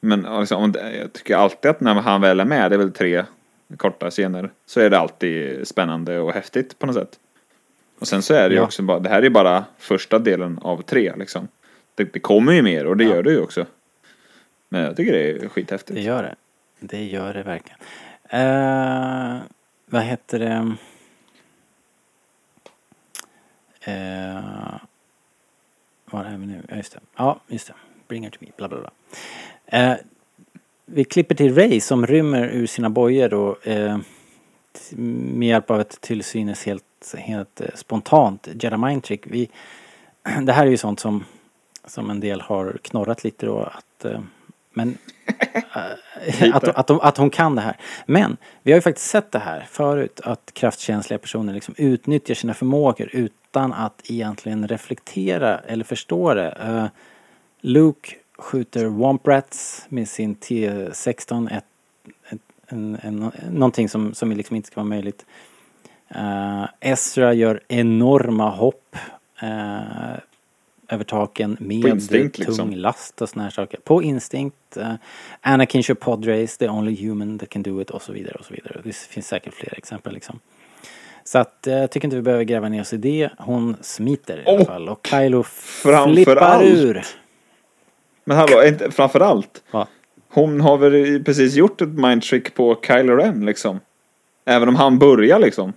Men 0.00 0.26
om 0.52 0.72
det, 0.72 0.96
jag 0.96 1.12
tycker 1.12 1.36
alltid 1.36 1.70
att 1.70 1.80
när 1.80 1.94
han 1.94 2.20
väl 2.20 2.40
är 2.40 2.44
med, 2.44 2.70
det 2.70 2.74
är 2.76 2.78
väl 2.78 2.92
tre 2.92 3.24
korta 3.76 4.10
scener, 4.10 4.50
så 4.66 4.80
är 4.80 4.90
det 4.90 4.98
alltid 4.98 5.68
spännande 5.68 6.18
och 6.20 6.32
häftigt 6.32 6.78
på 6.78 6.86
något 6.86 6.94
sätt. 6.94 7.18
Och 7.98 8.08
sen 8.08 8.22
så 8.22 8.34
är 8.34 8.48
det 8.48 8.54
ju 8.54 8.60
Ja. 8.60 8.64
också 8.64 8.82
bara, 8.82 8.98
det 8.98 9.08
här 9.08 9.22
är 9.22 9.30
bara 9.30 9.64
första 9.78 10.18
delen 10.18 10.58
av 10.62 10.82
tre 10.82 11.12
liksom. 11.16 11.48
Det, 11.94 12.12
det 12.12 12.20
kommer 12.20 12.52
ju 12.52 12.62
mer 12.62 12.86
och 12.86 12.96
det 12.96 13.04
Ja. 13.04 13.10
gör 13.14 13.22
det 13.22 13.30
ju 13.30 13.40
också. 13.40 13.66
Men 14.68 14.82
jag 14.82 14.96
tycker 14.96 15.12
det 15.12 15.30
är 15.30 15.48
skithäftigt. 15.48 15.94
Det 15.94 16.00
gör 16.02 16.22
det. 16.22 16.34
Det 16.80 17.04
gör 17.04 17.34
det 17.34 17.42
verkligen. 17.42 17.78
Eh, 18.28 19.38
vad 19.86 20.02
heter 20.02 20.38
det? 20.38 20.74
Eh, 23.92 24.74
var 26.10 26.24
är 26.24 26.36
vi 26.36 26.46
nu? 26.46 26.62
Ja, 26.68 26.76
just 26.76 26.92
det. 26.92 27.00
Ja, 27.16 27.40
just 27.46 27.66
det. 27.66 27.74
Bring 28.08 28.22
her 28.24 28.30
to 28.30 28.36
me. 28.40 28.48
Bla, 28.56 28.68
bla, 28.68 28.78
bla. 28.80 28.90
Eh, 29.70 29.94
vi 30.86 31.04
klipper 31.04 31.34
till 31.34 31.54
Ray 31.54 31.80
som 31.80 32.06
rymmer 32.06 32.48
ur 32.48 32.66
sina 32.66 32.90
bojor 32.90 33.34
och 33.34 33.66
eh, 33.66 33.98
med 34.96 35.48
hjälp 35.48 35.70
av 35.70 35.80
ett 35.80 36.00
till 36.00 36.24
synes 36.24 36.66
helt, 36.66 37.14
helt 37.18 37.60
eh, 37.60 37.66
spontant 37.74 38.48
Jedi 38.60 38.76
Mind 38.76 39.02
Trick. 39.02 39.26
Vi, 39.26 39.50
det 40.42 40.52
här 40.52 40.66
är 40.66 40.70
ju 40.70 40.76
sånt 40.76 41.00
som 41.00 41.24
som 41.90 42.10
en 42.10 42.20
del 42.20 42.40
har 42.40 42.78
knorrat 42.82 43.24
lite 43.24 43.46
då 43.46 43.58
att 43.58 44.04
eh, 44.04 44.20
men 44.72 44.98
eh, 46.40 46.56
att, 46.56 46.64
att, 46.64 46.86
de, 46.86 47.00
att 47.00 47.16
hon 47.16 47.30
kan 47.30 47.54
det 47.54 47.60
här. 47.60 47.76
Men 48.06 48.36
vi 48.62 48.72
har 48.72 48.76
ju 48.76 48.82
faktiskt 48.82 49.10
sett 49.10 49.32
det 49.32 49.38
här 49.38 49.66
förut 49.70 50.20
att 50.24 50.50
kraftkänsliga 50.54 51.18
personer 51.18 51.54
liksom 51.54 51.74
utnyttjar 51.78 52.34
sina 52.34 52.54
förmågor 52.54 53.10
utan 53.12 53.72
att 53.72 54.02
egentligen 54.04 54.68
reflektera 54.68 55.58
eller 55.58 55.84
förstå 55.84 56.34
det. 56.34 56.50
Eh, 56.50 56.86
Luke 57.60 58.16
skjuter 58.40 58.86
Womp 58.86 59.26
Rats 59.26 59.86
med 59.88 60.08
sin 60.08 60.36
T16, 60.36 61.56
ett, 61.56 61.64
ett, 62.30 62.40
en, 62.66 62.98
en, 63.02 63.32
någonting 63.50 63.88
som, 63.88 64.14
som 64.14 64.32
liksom 64.32 64.56
inte 64.56 64.66
ska 64.66 64.80
vara 64.80 64.88
möjligt. 64.88 65.26
Uh, 66.16 66.64
Ezra 66.80 67.34
gör 67.34 67.60
enorma 67.68 68.50
hopp 68.50 68.96
uh, 69.42 70.18
över 70.88 71.04
taken 71.04 71.56
med 71.60 71.76
instinkt, 71.76 72.36
tung 72.36 72.46
liksom. 72.46 72.70
last 72.70 73.22
och 73.22 73.28
såna 73.28 73.42
här 73.42 73.50
saker. 73.50 73.80
På 73.84 74.02
instinkt. 74.02 74.76
Uh, 74.76 74.94
Anakin 75.40 75.82
kör 75.82 75.94
podrace, 75.94 76.58
the 76.58 76.68
only 76.68 77.06
human 77.06 77.38
that 77.38 77.48
can 77.48 77.62
do 77.62 77.82
it 77.82 77.90
och 77.90 78.02
så 78.02 78.12
vidare 78.12 78.36
och 78.38 78.44
så 78.44 78.54
vidare. 78.54 78.80
Det 78.84 78.96
finns 78.96 79.26
säkert 79.26 79.54
fler 79.54 79.74
exempel 79.78 80.14
liksom. 80.14 80.40
Så 81.24 81.38
att 81.38 81.58
jag 81.66 81.90
tycker 81.90 82.06
inte 82.06 82.16
vi 82.16 82.22
behöver 82.22 82.44
gräva 82.44 82.68
ner 82.68 82.80
oss 82.80 82.92
i 82.92 82.96
det. 82.96 83.30
Hon 83.38 83.76
smiter 83.80 84.38
i 84.38 84.44
alla 84.46 84.60
Och 84.60 84.66
fall 84.66 84.88
och 84.88 85.06
Kylo 85.06 85.42
flippar 85.42 86.36
allt- 86.36 86.64
ur. 86.64 87.02
Men 88.30 88.38
hallå, 88.38 88.64
inte, 88.64 88.90
framförallt. 88.90 89.62
Hon 90.32 90.60
har 90.60 90.76
väl 90.76 91.24
precis 91.24 91.54
gjort 91.54 91.80
ett 91.80 91.88
mindtrick 91.88 92.54
på 92.54 92.80
Kylo 92.86 93.16
Ren 93.16 93.46
liksom. 93.46 93.80
Även 94.46 94.68
om 94.68 94.76
han 94.76 94.98
börjar 94.98 95.38
liksom. 95.38 95.72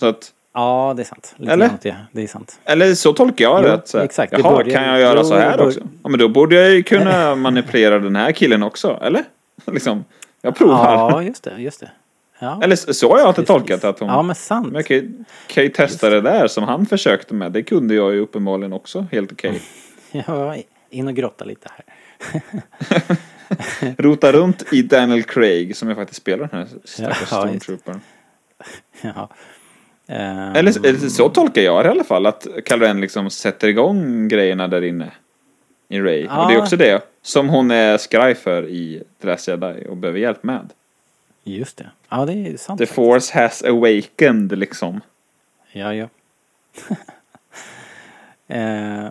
Så 0.00 0.06
att, 0.06 0.32
Ja, 0.54 0.94
det 0.96 1.02
är 1.02 1.04
sant. 1.04 1.34
Lite 1.38 1.52
Eller? 1.52 1.66
grann 1.66 1.74
åt 1.74 1.80
det. 1.82 1.96
Det 2.12 2.22
är 2.22 2.26
sant. 2.26 2.60
eller 2.64 2.94
så 2.94 3.12
tolkar 3.12 3.44
jag 3.44 3.58
Jo, 3.58 3.62
det. 3.68 3.74
att 3.74 3.88
så 3.88 3.98
exakt. 3.98 4.32
Det 4.32 4.38
Jaha, 4.40 4.56
börjar- 4.56 4.70
kan 4.76 4.88
jag 4.88 5.00
göra 5.00 5.18
jo, 5.18 5.24
så 5.24 5.34
här 5.34 5.50
det 5.50 5.56
bör- 5.56 5.66
också? 5.66 5.80
Ja, 6.02 6.08
men 6.08 6.18
då 6.20 6.28
borde 6.28 6.54
jag 6.56 6.70
ju 6.74 6.82
kunna 6.82 7.34
manipulera 7.34 7.98
den 7.98 8.16
här 8.16 8.32
killen 8.32 8.62
också, 8.62 9.00
eller? 9.02 9.24
liksom, 9.66 10.04
jag 10.42 10.56
provar. 10.56 10.94
Ja, 10.94 11.22
just 11.22 11.44
det. 11.44 11.54
Just 11.58 11.80
det. 11.80 11.90
Ja, 12.38 12.60
Eller 12.62 12.76
så 12.76 13.10
har 13.10 13.18
jag 13.18 13.26
alltid 13.26 13.46
precis. 13.46 13.60
tolkat 13.68 13.84
att 13.84 13.98
hon... 14.00 14.08
Ja, 14.08 14.22
men 14.22 14.34
sant. 14.34 14.66
Men 14.66 14.74
jag 14.74 14.86
kan, 14.86 14.96
ju, 14.96 15.12
kan 15.46 15.64
ju 15.64 15.70
testa 15.70 16.10
det 16.10 16.20
där 16.20 16.46
som 16.46 16.64
han 16.64 16.86
försökte 16.86 17.34
med. 17.34 17.52
Det 17.52 17.62
kunde 17.62 17.94
jag 17.94 18.12
ju 18.14 18.20
uppenbarligen 18.20 18.72
också, 18.72 19.06
helt 19.12 19.32
okej. 19.32 19.60
Ja, 20.26 20.56
in 20.90 21.08
och 21.08 21.14
grotta 21.14 21.44
lite 21.44 21.68
här. 21.72 21.84
Rota 23.98 24.32
runt 24.32 24.72
i 24.72 24.82
Daniel 24.82 25.22
Craig 25.22 25.76
som 25.76 25.88
jag 25.88 25.96
faktiskt 25.96 26.20
spelar 26.20 26.48
den 26.48 26.58
här 26.60 26.68
stackars 26.84 27.28
Ja, 27.30 27.38
stormtroopern. 27.40 28.00
Ja. 29.02 29.28
Ehm, 30.06 30.38
Eller, 30.54 30.86
eller 30.86 31.08
så 31.08 31.28
tolkar 31.28 31.62
jag 31.62 31.84
det 31.84 31.88
i 31.88 31.90
alla 31.90 32.04
fall. 32.04 32.26
Att 32.26 32.46
Kylo 32.68 32.84
Ren 32.84 33.00
liksom 33.00 33.30
sätter 33.30 33.68
igång 33.68 34.28
grejerna 34.28 34.68
där 34.68 34.84
inne. 34.84 35.10
I 35.88 36.00
Ray. 36.00 36.22
Och 36.26 36.46
det 36.48 36.52
är 36.52 36.56
Ja. 36.56 36.62
också 36.62 36.76
det 36.76 37.02
som 37.22 37.48
hon 37.48 37.70
är 37.70 37.98
skraj 37.98 38.34
för 38.34 38.66
i 38.68 39.02
The 39.20 39.26
Last 39.26 39.48
Jedi 39.48 39.86
och 39.88 39.96
behöver 39.96 40.18
hjälp 40.18 40.42
med. 40.42 40.72
Just 41.44 41.76
det. 41.76 41.90
Ja, 42.08 42.24
det 42.24 42.32
är 42.32 42.56
sant. 42.56 42.78
The 42.78 42.86
Force 42.86 43.38
has 43.38 43.62
awakened 43.62 44.58
liksom. 44.58 45.00
Ja, 45.72 45.94
ja. 45.94 46.08
eh, 48.56 49.08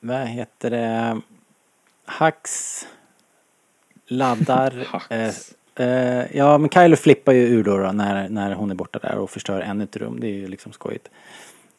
vad 0.00 0.26
heter 0.26 0.70
det? 0.70 1.20
Hux 2.20 2.50
laddar. 4.06 4.70
Hux. 4.92 5.10
eh, 5.10 5.86
eh, 5.86 6.36
ja, 6.36 6.58
men 6.58 6.70
Kylo 6.70 6.96
flippar 6.96 7.32
ju 7.32 7.46
ur 7.46 7.64
då, 7.64 7.78
då 7.78 7.92
när, 7.92 8.28
när 8.28 8.54
hon 8.54 8.70
är 8.70 8.74
borta 8.74 8.98
där 8.98 9.18
och 9.18 9.30
förstör 9.30 9.60
ännu 9.60 9.84
ett 9.84 9.96
rum. 9.96 10.20
Det 10.20 10.26
är 10.26 10.34
ju 10.34 10.48
liksom 10.48 10.72
skojigt. 10.72 11.08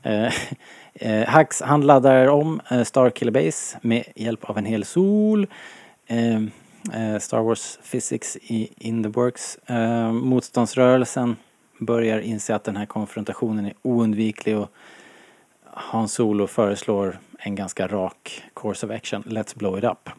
Eh, 0.04 0.34
eh, 0.94 1.38
Hux, 1.38 1.62
han 1.62 1.82
laddar 1.82 2.28
om 2.28 2.62
eh, 2.72 2.84
Starkiller 2.84 3.32
Base 3.32 3.78
med 3.82 4.04
hjälp 4.16 4.44
av 4.44 4.58
en 4.58 4.66
hel 4.66 4.86
sol. 4.86 5.48
Eh, 6.08 6.36
eh, 6.94 7.20
Star 7.20 7.42
Wars 7.42 7.80
Physics 7.92 8.38
i, 8.42 8.70
in 8.78 9.04
the 9.04 9.10
works. 9.10 9.56
Eh, 9.66 10.12
motståndsrörelsen 10.12 11.36
börjar 11.80 12.20
inse 12.20 12.56
att 12.56 12.64
den 12.64 12.76
här 12.76 12.86
konfrontationen 12.86 13.66
är 13.66 13.74
oundviklig 13.82 14.58
och 14.58 14.72
Hans 15.82 16.14
Solo 16.14 16.48
föreslår 16.48 17.20
en 17.40 17.56
ganska 17.56 17.88
rak 17.88 18.44
course 18.56 18.86
of 18.86 18.92
action. 18.92 19.24
Let's 19.24 19.58
blow 19.58 19.78
it 19.78 19.84
up. 19.84 20.10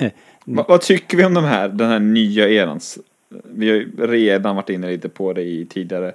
Va, 0.44 0.64
vad 0.68 0.80
tycker 0.80 1.16
vi 1.16 1.24
om 1.24 1.34
de 1.34 1.44
här, 1.44 1.68
den 1.68 1.88
här 1.88 1.98
nya 1.98 2.48
erans? 2.48 2.98
Vi 3.44 3.68
har 3.68 3.76
ju 3.76 4.06
redan 4.06 4.56
varit 4.56 4.70
inne 4.70 4.86
lite 4.86 5.08
på 5.08 5.32
det 5.32 5.42
i 5.42 5.66
tidigare. 5.66 6.12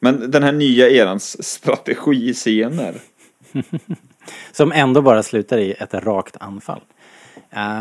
Men 0.00 0.30
den 0.30 0.42
här 0.42 0.52
nya 0.52 0.90
erans 0.90 1.44
strategiscener. 1.44 2.94
Som 4.52 4.72
ändå 4.72 5.02
bara 5.02 5.22
slutar 5.22 5.58
i 5.58 5.72
ett 5.72 5.94
rakt 5.94 6.36
anfall. 6.40 6.80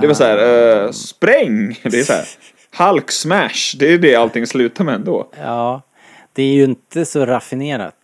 Det 0.02 0.08
var 0.08 0.14
så 0.14 0.24
här, 0.24 0.84
eh, 0.84 0.92
spräng! 0.92 1.80
Det 1.84 2.00
är 2.00 2.04
så 2.04 2.14
här, 2.14 2.26
Hulk 2.78 3.12
smash! 3.12 3.78
Det 3.80 3.94
är 3.94 3.98
det 3.98 4.16
allting 4.16 4.48
slutar 4.48 4.84
med 4.84 4.96
ändå. 4.96 5.30
Ja, 5.38 5.82
det 6.34 6.44
är 6.44 6.54
ju 6.54 6.64
inte 6.64 7.06
så 7.06 7.26
raffinerat 7.26 8.01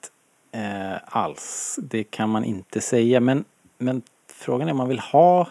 eh, 0.52 0.96
alls. 1.06 1.80
Det 1.82 2.04
kan 2.04 2.30
man 2.30 2.44
inte 2.44 2.82
säga. 2.82 3.20
Men, 3.20 3.46
men 3.78 4.02
frågan 4.28 4.68
är 4.68 4.72
om 4.72 4.78
man 4.78 4.88
vill 4.88 5.00
ha... 5.00 5.48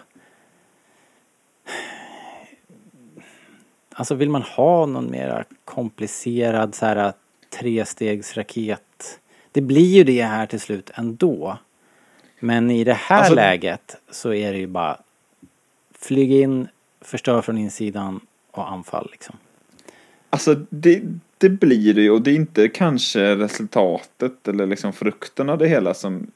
Alltså 3.94 4.14
vill 4.14 4.30
man 4.30 4.42
ha 4.42 4.86
någon 4.86 5.10
mera 5.10 5.44
komplicerad 5.64 6.74
så 6.74 6.86
här 6.86 7.12
trestegsraket? 7.58 9.20
Det 9.52 9.60
blir 9.60 9.96
ju 9.96 10.04
det 10.04 10.22
här 10.22 10.46
till 10.46 10.60
slut 10.60 10.90
ändå. 10.94 11.58
Men 12.40 12.70
i 12.70 12.84
det 12.84 12.92
här 12.94 13.18
Alltså- 13.18 13.34
läget 13.34 13.96
så 14.10 14.32
är 14.34 14.52
det 14.52 14.58
ju 14.58 14.66
bara 14.66 15.00
flyg 15.92 16.32
in, 16.32 16.68
förstör 17.00 17.42
från 17.42 17.58
insidan 17.58 18.20
och 18.50 18.70
anfall 18.70 19.08
liksom. 19.12 19.36
Alltså 20.30 20.54
det, 20.70 21.02
det 21.38 21.48
blir 21.48 21.94
det 21.94 22.02
ju 22.02 22.10
och 22.10 22.22
det 22.22 22.30
är 22.30 22.34
inte 22.34 22.68
kanske 22.68 23.36
resultatet 23.36 24.48
eller 24.48 24.66
liksom 24.66 24.92
frukten 24.92 25.50
av 25.50 25.58
det 25.58 25.68
hela 25.68 25.94
som 25.94 26.26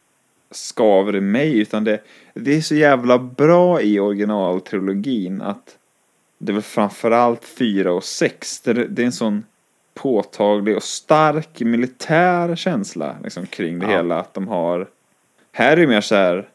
skaver 0.51 1.17
i 1.17 1.21
mig 1.21 1.59
utan 1.59 1.85
det, 1.85 2.01
det 2.35 2.57
är 2.57 2.61
så 2.61 2.75
jävla 2.75 3.19
bra 3.19 3.81
i 3.81 3.99
originaltrilogin 4.01 5.43
att 5.43 5.77
det 6.39 6.53
är 6.53 6.55
väl 6.55 6.63
framförallt 6.63 7.45
fyra 7.45 7.93
och 7.93 8.05
sex 8.05 8.61
det, 8.61 8.73
det 8.73 9.03
är 9.03 9.07
en 9.07 9.13
sån 9.13 9.45
påtaglig 9.95 10.77
och 10.77 10.83
stark 10.83 11.61
militär 11.61 12.57
känsla 12.57 13.17
liksom 13.25 13.47
kring 13.47 13.79
det 13.79 13.87
Ja. 13.87 13.93
hela 13.93 14.21
att 14.21 14.35
de 14.35 14.49
har 14.49 14.89
här 15.53 15.73
är 15.73 15.77
det 15.77 15.87
mer 15.87 16.01
så 16.01 16.15
här 16.15 16.49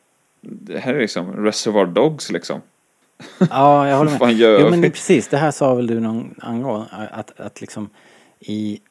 här 0.75 0.93
är 0.93 0.99
liksom 0.99 1.45
Reservoir 1.45 1.85
Dogs 1.85 2.31
liksom. 2.31 2.61
Ja, 3.49 3.89
jag 3.89 3.97
håller 3.97 4.19
med. 4.19 4.35
Jo, 4.61 4.69
men 4.69 4.81
precis. 4.81 5.27
Det 5.27 5.37
här 5.37 5.51
sa 5.51 5.75
väl 5.75 5.87
du 5.87 5.99
någon 5.99 6.35
angående 6.41 7.09
att, 7.11 7.39
att 7.39 7.61
liksom 7.61 7.89
i 8.45 8.81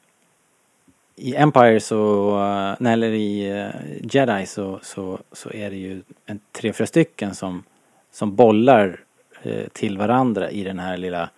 i 1.15 1.35
Empire 1.35 1.79
så, 1.79 2.29
eh, 2.39 2.75
nej, 2.79 2.93
eller 2.93 3.11
i 3.11 3.59
eh, 3.59 3.69
Jedi 4.01 4.45
så, 4.45 4.79
så, 4.83 5.19
så 5.31 5.51
är 5.51 5.69
det 5.69 5.75
ju 5.75 6.01
en, 6.25 6.39
tre, 6.51 6.73
fyra 6.73 6.87
stycken 6.87 7.35
som, 7.35 7.63
som 8.11 8.35
bollar 8.35 8.99
eh, 9.43 9.67
till 9.73 9.97
varandra 9.97 10.49
i 10.49 10.63
den 10.63 10.79
här 10.79 10.97
lilla 10.97 11.29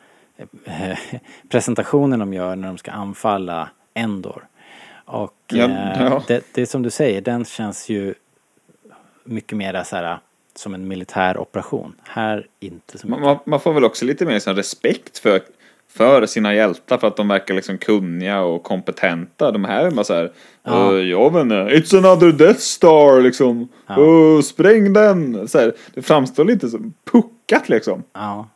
presentationen 1.49 2.19
de 2.19 2.34
gör 2.34 2.56
när 2.56 2.68
de 2.68 2.77
ska 2.77 2.91
anfalla 2.91 3.69
Endor. 3.94 4.48
Och 5.06 5.34
Ja, 5.48 5.68
ja. 5.99 6.23
Det, 6.27 6.44
det 6.53 6.61
är 6.61 6.65
som 6.65 6.84
du 6.84 6.89
säger, 6.89 7.22
den 7.22 7.45
känns 7.45 7.89
ju 7.89 8.14
mycket 9.23 9.57
mer 9.57 9.84
så 9.84 9.95
här 9.95 10.19
som 10.56 10.73
en 10.73 10.88
militär 10.88 11.38
operation. 11.38 11.95
Här 12.03 12.48
inte 12.60 12.98
så 12.98 13.07
mycket. 13.07 13.23
Man, 13.23 13.39
man, 13.45 13.60
får 13.60 13.73
väl 13.73 13.84
också 13.84 14.06
lite 14.06 14.26
mer 14.26 14.34
liksom 14.34 14.56
respekt 14.56 15.18
för, 15.18 15.41
för 15.98 16.26
sina 16.26 16.53
hjältar 16.56 16.98
för 16.98 17.07
att 17.07 17.15
de 17.15 17.28
verkar 17.28 17.53
liksom 17.53 17.78
kunniga 17.78 18.41
och 18.41 18.64
kompetenta. 18.64 19.52
De 19.52 19.65
här 19.65 19.86
är 19.86 19.91
bara 19.91 20.03
så 20.03 20.14
här, 20.14 20.32
Ja. 20.64 20.94
ja. 20.94 20.99
jag 21.02 21.34
vet 21.34 21.41
inte, 21.41 21.56
it's 21.56 21.98
another 21.98 22.32
Death 22.32 22.60
Star 22.60 23.22
liksom. 23.22 23.68
Ja. 23.88 23.95
"Åh, 23.99 24.41
spräng 24.41 24.94
den! 24.94 25.48
Så 25.48 25.60
här, 25.60 25.74
det 25.94 26.02
framstår 26.02 26.45
lite 26.45 26.69
som 26.69 26.94
puckat 27.11 27.69
liksom. 27.69 28.03
Ja. 28.14 28.48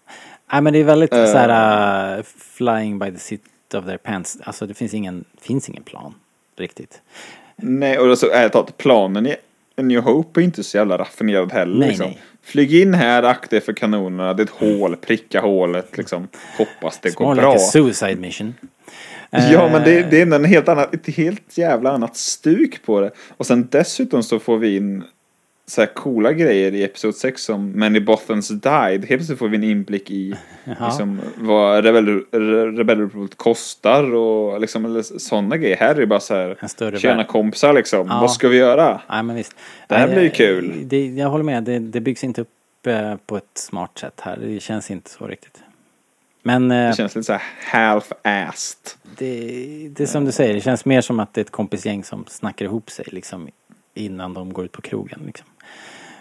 Nej 0.54 0.62
men 0.62 0.74
det 0.74 0.80
är 0.80 0.84
väldigt 0.84 1.14
Eh. 1.14 1.26
så 1.26 1.38
här 1.38 2.18
uh, 2.18 2.24
flying 2.58 3.00
by 3.00 3.12
the 3.12 3.18
seat 3.20 3.42
of 3.76 3.86
their 3.86 3.98
pants. 3.98 4.38
Alltså 4.44 4.66
det 4.66 4.74
finns 4.74 4.94
ingen, 4.94 5.26
finns 5.42 5.70
ingen 5.70 5.84
plan 5.84 6.14
riktigt. 6.58 7.02
Nej, 7.56 8.00
och 8.00 8.18
så 8.18 8.30
ärligt 8.32 8.54
talat, 8.54 8.78
planen 8.78 9.28
i 9.28 9.36
A 9.78 9.82
New 9.82 10.02
Hope 10.02 10.42
är 10.42 10.44
inte 10.44 10.64
så 10.64 10.78
jävla 10.78 10.98
raffinerad 10.98 11.52
heller. 11.52 11.80
Nej, 11.80 11.90
liksom. 11.90 12.06
nej. 12.08 12.22
Flyg 12.44 12.74
in 12.82 12.94
här, 12.94 13.24
akta 13.24 13.56
er 13.56 13.60
för 13.60 13.74
kanonerna, 13.74 14.34
det 14.34 14.44
är 14.44 14.46
ett 14.46 14.50
hål, 14.80 14.96
pricka 14.96 15.42
hålet 15.42 15.98
liksom. 15.98 16.28
Hoppas 16.58 17.00
det 17.02 17.10
It's 17.10 17.16
går 17.16 17.26
more 17.26 17.42
bra. 17.42 17.54
like 17.54 17.64
suicide 17.66 18.16
mission. 18.16 18.54
Ja, 19.30 19.70
men 19.72 19.84
det, 19.84 20.00
Eh, 20.00 20.10
det 20.10 20.22
är 20.22 20.34
en 20.34 20.46
helt 20.46 20.68
annat, 20.68 20.94
ett 20.94 21.16
helt 21.16 21.58
jävla 21.58 21.92
annat 21.92 22.18
stuk 22.18 22.84
på 22.86 23.02
det. 23.02 23.12
Och 23.38 23.46
sen 23.46 23.68
dessutom 23.72 24.24
så 24.24 24.40
får 24.40 24.58
vi 24.58 24.76
in 24.76 25.04
så 25.72 25.82
här 25.82 25.88
coola 25.94 26.34
grejer 26.34 26.74
i 26.76 26.84
Episod 26.84 27.16
6 27.16 27.44
som 27.44 27.72
Many 27.72 28.00
Bothans 28.00 28.48
Died. 28.50 28.92
Helt 28.92 29.08
plötsligt 29.08 29.40
får 29.40 29.48
vi 29.48 29.58
en 29.58 29.64
inblick 29.64 30.12
i 30.12 30.36
Jaha. 30.64 30.88
liksom, 30.88 31.20
vad 31.38 31.86
Rebel, 31.86 32.06
Re- 32.32 32.78
Rebel 32.78 33.00
Report 33.02 33.36
kostar 33.38 34.14
och 34.16 34.62
liksom, 34.62 35.04
sådana 35.04 35.58
grejer. 35.58 35.78
Här 35.78 35.96
är 35.96 36.00
det 36.00 36.08
bara 36.08 36.20
så 36.20 36.36
här, 36.36 37.16
värld. 37.16 37.28
kompisar 37.28 37.74
liksom, 37.74 38.08
Ja. 38.10 38.22
vad 38.22 38.32
ska 38.32 38.48
vi 38.48 38.58
göra? 38.58 39.02
Nej 39.10 39.24
men 39.24 39.36
visst. 39.36 39.56
Det 39.88 39.96
här 39.96 40.08
blir 40.08 40.20
ju 40.22 40.28
eh, 40.28 40.34
kul. 40.34 40.74
Det, 40.84 41.06
jag 41.08 41.30
håller 41.30 41.44
med, 41.44 41.64
det, 41.64 41.80
det 41.80 42.00
byggs 42.02 42.24
inte 42.24 42.42
upp 42.42 42.88
eh, 42.88 43.16
på 43.26 43.38
ett 43.38 43.44
smart 43.54 43.98
sätt 43.98 44.20
här. 44.22 44.38
Det 44.42 44.60
känns 44.60 44.92
inte 44.92 45.10
så 45.10 45.28
riktigt. 45.28 45.60
Men 46.44 46.72
eh, 46.72 46.88
Det 46.90 46.96
känns 46.96 47.16
lite 47.16 47.24
så 47.26 47.40
half-assed. 47.72 48.96
det, 49.18 49.90
det 49.96 50.04
är 50.04 50.08
som 50.08 50.26
du 50.26 50.32
säger, 50.32 50.54
det 50.54 50.62
känns 50.62 50.86
mer 50.86 51.02
som 51.02 51.20
att 51.20 51.34
det 51.34 51.42
är 51.42 51.46
ett 51.46 51.52
kompisgäng 51.52 52.04
som 52.04 52.26
snackar 52.28 52.66
ihop 52.66 52.90
sig 52.90 53.06
liksom 53.12 53.50
innan 53.94 54.34
de 54.34 54.54
går 54.54 54.66
ut 54.66 54.72
på 54.72 54.82
krogen. 54.82 55.20
Liksom. 55.26 55.48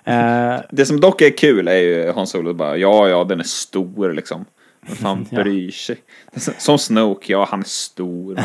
Eh, 0.05 0.61
Det 0.71 0.87
som 0.87 1.01
dock 1.01 1.21
är 1.23 1.37
kul 1.37 1.69
är 1.69 1.75
ju 1.77 2.13
Hans 2.13 2.31
Solo 2.31 2.55
bara, 2.55 2.77
ja, 2.77 3.09
ja, 3.09 3.25
den 3.25 3.41
är 3.41 3.45
stor 3.45 4.13
liksom. 4.13 4.45
Vem 4.87 4.97
fan 4.97 5.27
bryr 5.31 5.71
sig? 5.71 5.97
Som 6.59 6.79
Snoke, 6.79 7.33
ja, 7.33 7.47
han 7.51 7.61
är 7.61 7.65
stor. 7.65 8.41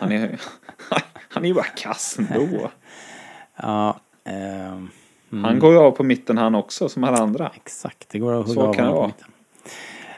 Han 0.00 0.12
är, 0.12 0.38
han 1.28 1.44
är 1.44 1.48
ju 1.48 1.54
bara 1.54 1.64
kass 1.64 2.18
ändå. 2.18 2.70
ja, 3.62 4.00
ehm, 4.24 4.88
Han 5.42 5.58
går 5.58 5.72
ju 5.72 5.78
av 5.78 5.90
på 5.90 6.02
mitten 6.02 6.38
han 6.38 6.54
också, 6.54 6.88
som 6.88 7.04
alla 7.04 7.18
andra. 7.18 7.50
exakt. 7.56 8.08
Det 8.10 8.18
går 8.18 8.40
att 8.40 8.46
hugga 8.46 8.62
av 8.62 8.74
kan 8.74 8.92
på 8.92 9.06
mitten. 9.06 9.28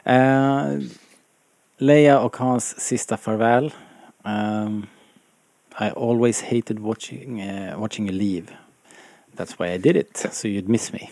Eh, 0.03 0.83
Leia 1.77 2.19
och 2.19 2.37
Hans 2.37 2.79
sista 2.79 3.17
farväl. 3.17 3.73
Ehm, 4.25 4.85
I 5.81 5.89
always 5.95 6.43
hated 6.43 6.79
watching, 6.79 7.39
eh, 7.41 7.79
watching 7.79 8.09
you 8.09 8.17
leave. 8.17 8.47
That's 9.35 9.55
why 9.59 9.73
I 9.73 9.77
did 9.77 9.95
it, 9.95 10.27
so 10.31 10.47
you'd 10.47 10.69
miss 10.69 10.93
me. 10.93 11.09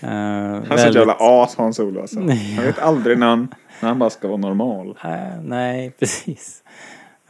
Eh, 0.00 0.08
Han 0.10 0.72
är 0.72 0.76
så 0.76 0.88
ett 0.88 0.94
jävla 0.94 1.16
as 1.18 1.56
Hans 1.56 1.76
Solo 1.76 2.00
alltså. 2.00 2.20
Han 2.56 2.64
vet 2.64 2.78
aldrig 2.78 3.18
när 3.18 3.26
han, 3.26 3.54
när 3.80 3.88
han 3.88 3.98
bara 3.98 4.10
ska 4.10 4.28
vara 4.28 4.38
normal. 4.38 4.98
Eh, 5.04 5.42
nej, 5.42 5.90
precis. 5.98 6.62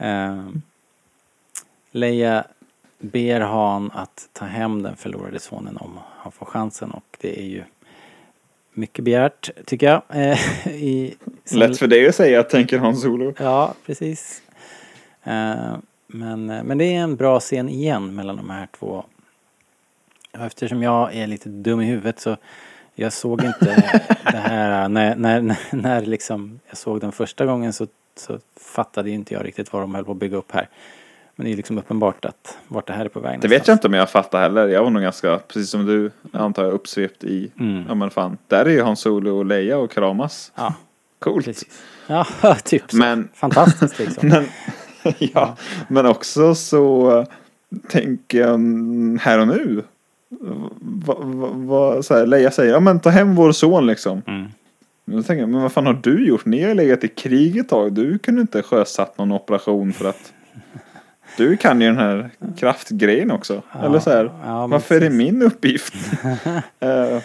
Uh, 0.01 0.49
Leia 1.91 2.45
ber 2.99 3.41
Han 3.41 3.91
att 3.95 4.29
ta 4.33 4.45
hem 4.45 4.83
den 4.83 4.97
förlorade 4.97 5.39
sonen 5.39 5.77
om 5.77 5.99
han 6.17 6.33
får 6.33 6.47
chansen 6.47 6.91
och 6.91 7.17
det 7.21 7.41
är 7.41 7.47
ju 7.47 7.63
mycket 8.73 9.05
begärt 9.05 9.51
tycker 9.67 9.87
jag. 9.87 10.03
Eh, 10.09 10.69
i, 10.69 11.15
Lätt 11.51 11.79
för 11.79 11.87
dig 11.87 12.09
att 12.09 12.15
säga, 12.15 12.43
tänker 12.43 12.79
Hans 12.79 13.03
Solo. 13.03 13.35
Ja, 13.39 13.75
precis. 13.87 14.43
Eh, 15.25 15.77
men, 16.07 16.47
men 16.47 16.79
det 16.79 16.85
är 16.85 17.01
en 17.01 17.17
bra 17.17 17.41
scen 17.41 17.69
igen 17.69 18.15
mellan 18.15 18.37
de 18.37 18.51
här 18.51 18.69
två. 18.79 19.05
Eftersom 20.33 20.83
jag 20.83 21.15
är 21.17 21.27
lite 21.27 21.49
dum 21.49 21.81
i 21.81 21.85
huvudet 21.85 22.21
så 22.21 22.37
jag 22.95 23.13
såg 23.13 23.45
inte 23.45 23.99
det 24.25 24.37
här 24.37 24.89
när, 24.89 25.17
när, 25.17 25.57
när, 25.71 26.01
liksom 26.07 26.61
jag 26.69 26.77
såg 26.77 27.01
den 27.01 27.13
första 27.13 27.47
gången 27.47 27.73
så, 27.73 27.87
så 28.17 28.39
fattade 28.61 29.09
ju 29.09 29.15
inte 29.15 29.35
jag 29.35 29.45
riktigt 29.47 29.73
vad 29.73 29.83
de 29.83 29.95
höll 29.95 30.05
på 30.05 30.13
att 30.13 30.19
bygga 30.19 30.37
upp 30.37 30.53
här. 30.53 30.69
Men 31.37 31.47
det 31.47 31.53
är 31.53 31.57
liksom 31.57 31.79
uppenbart 31.79 32.25
att 32.25 32.59
vart 32.69 32.87
det 32.87 32.93
här 32.93 33.05
är 33.05 33.09
på 33.09 33.21
väg 33.21 33.41
Det 33.41 33.49
vet 33.49 33.69
jag 33.69 33.75
inte 33.75 33.87
om 33.87 33.95
jag 33.95 34.11
fattar 34.11 34.41
heller. 34.43 34.69
Jag 34.69 34.83
var 34.83 34.91
nog 34.91 35.03
ganska, 35.03 35.39
precis 35.39 35.71
som 35.71 35.87
du, 35.87 36.11
antar 36.33 36.65
jag, 36.65 36.73
uppsvept 36.73 37.25
i, 37.25 37.51
Mm. 37.61 37.85
ja 37.89 37.95
men 37.95 38.11
fan, 38.11 38.39
där 38.49 38.65
är 38.67 38.71
ju 38.71 38.81
Hans 38.83 39.01
Solo 39.01 39.39
och 39.39 39.45
Leia 39.47 39.79
och 39.79 39.91
kramas. 39.91 40.53
Ja, 40.55 40.75
Coolt. 41.19 41.45
precis. 41.47 41.83
Ja, 42.07 42.27
typ 42.65 42.91
så. 42.91 42.97
Men- 42.97 43.29
Fantastiskt 43.35 43.99
liksom. 43.99 44.29
Men, 44.29 44.45
ja, 45.19 45.57
men 45.89 46.07
också 46.07 46.55
så 46.55 47.27
tänker 47.89 48.39
jag 48.41 48.59
här 49.23 49.39
och 49.39 49.47
nu. 49.49 49.83
Va, 50.81 51.17
va, 51.21 51.49
va, 51.55 52.03
så 52.03 52.15
här, 52.15 52.27
Leia 52.27 52.51
säger, 52.51 52.73
ja 52.73 52.81
men 52.81 53.01
ta 53.01 53.11
hem 53.11 53.35
vår 53.35 53.53
son 53.53 53.87
liksom. 53.87 54.23
Mm. 54.27 54.49
Då 55.05 55.23
tänker 55.23 55.41
jag, 55.41 55.49
men 55.49 55.63
vad 55.63 55.73
fan 55.73 55.87
har 55.87 56.01
du 56.03 56.29
gjort? 56.29 56.45
Ni 56.45 56.63
har 56.63 56.75
legat 56.75 57.05
i 57.05 57.09
krig 57.09 57.57
ett 57.57 57.69
tag. 57.69 57.93
Du 57.93 58.19
kunde 58.19 58.41
inte 58.41 58.63
sjösatt 58.63 59.19
någon 59.19 59.33
operation 59.33 59.93
för 59.93 60.09
att 60.09 60.33
du 61.37 61.57
kan 61.57 61.81
ju 61.81 61.87
den 61.87 61.99
här 61.99 62.31
kraftgrejen 62.59 63.31
också. 63.31 63.63
Eller 63.85 63.99
så 63.99 64.11
här, 64.11 64.31
ja, 64.45 64.67
varför 64.67 64.95
är 64.95 65.01
det 65.01 65.07
precis. 65.07 65.19
min 65.19 65.43
uppgift? 65.43 65.95
Eh, 66.81 67.23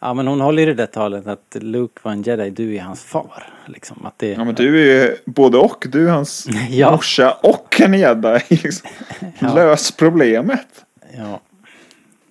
Ja 0.00 0.14
men 0.14 0.26
hon 0.26 0.40
håller 0.40 0.62
ju 0.62 0.66
det 0.66 0.74
där 0.74 0.86
talet 0.86 1.26
att 1.26 1.56
Luke 1.60 2.00
var 2.02 2.12
en 2.12 2.22
jedi, 2.22 2.50
du 2.50 2.76
är 2.76 2.80
hans 2.80 3.04
far. 3.04 3.42
Liksom, 3.66 4.06
att 4.06 4.18
det, 4.18 4.28
ja 4.32 4.44
men 4.44 4.54
du 4.54 4.80
är 4.80 5.04
ju 5.06 5.16
både 5.26 5.58
och. 5.58 5.86
Du 5.92 6.08
är 6.08 6.12
hans 6.12 6.46
Ja. 6.70 6.90
morsa 6.90 7.32
och 7.42 7.80
en 7.80 7.94
jedi. 7.94 8.40
Liksom. 8.48 8.90
Ja. 9.38 9.54
Lös 9.54 9.92
problemet. 9.92 10.84
Ja. 11.16 11.40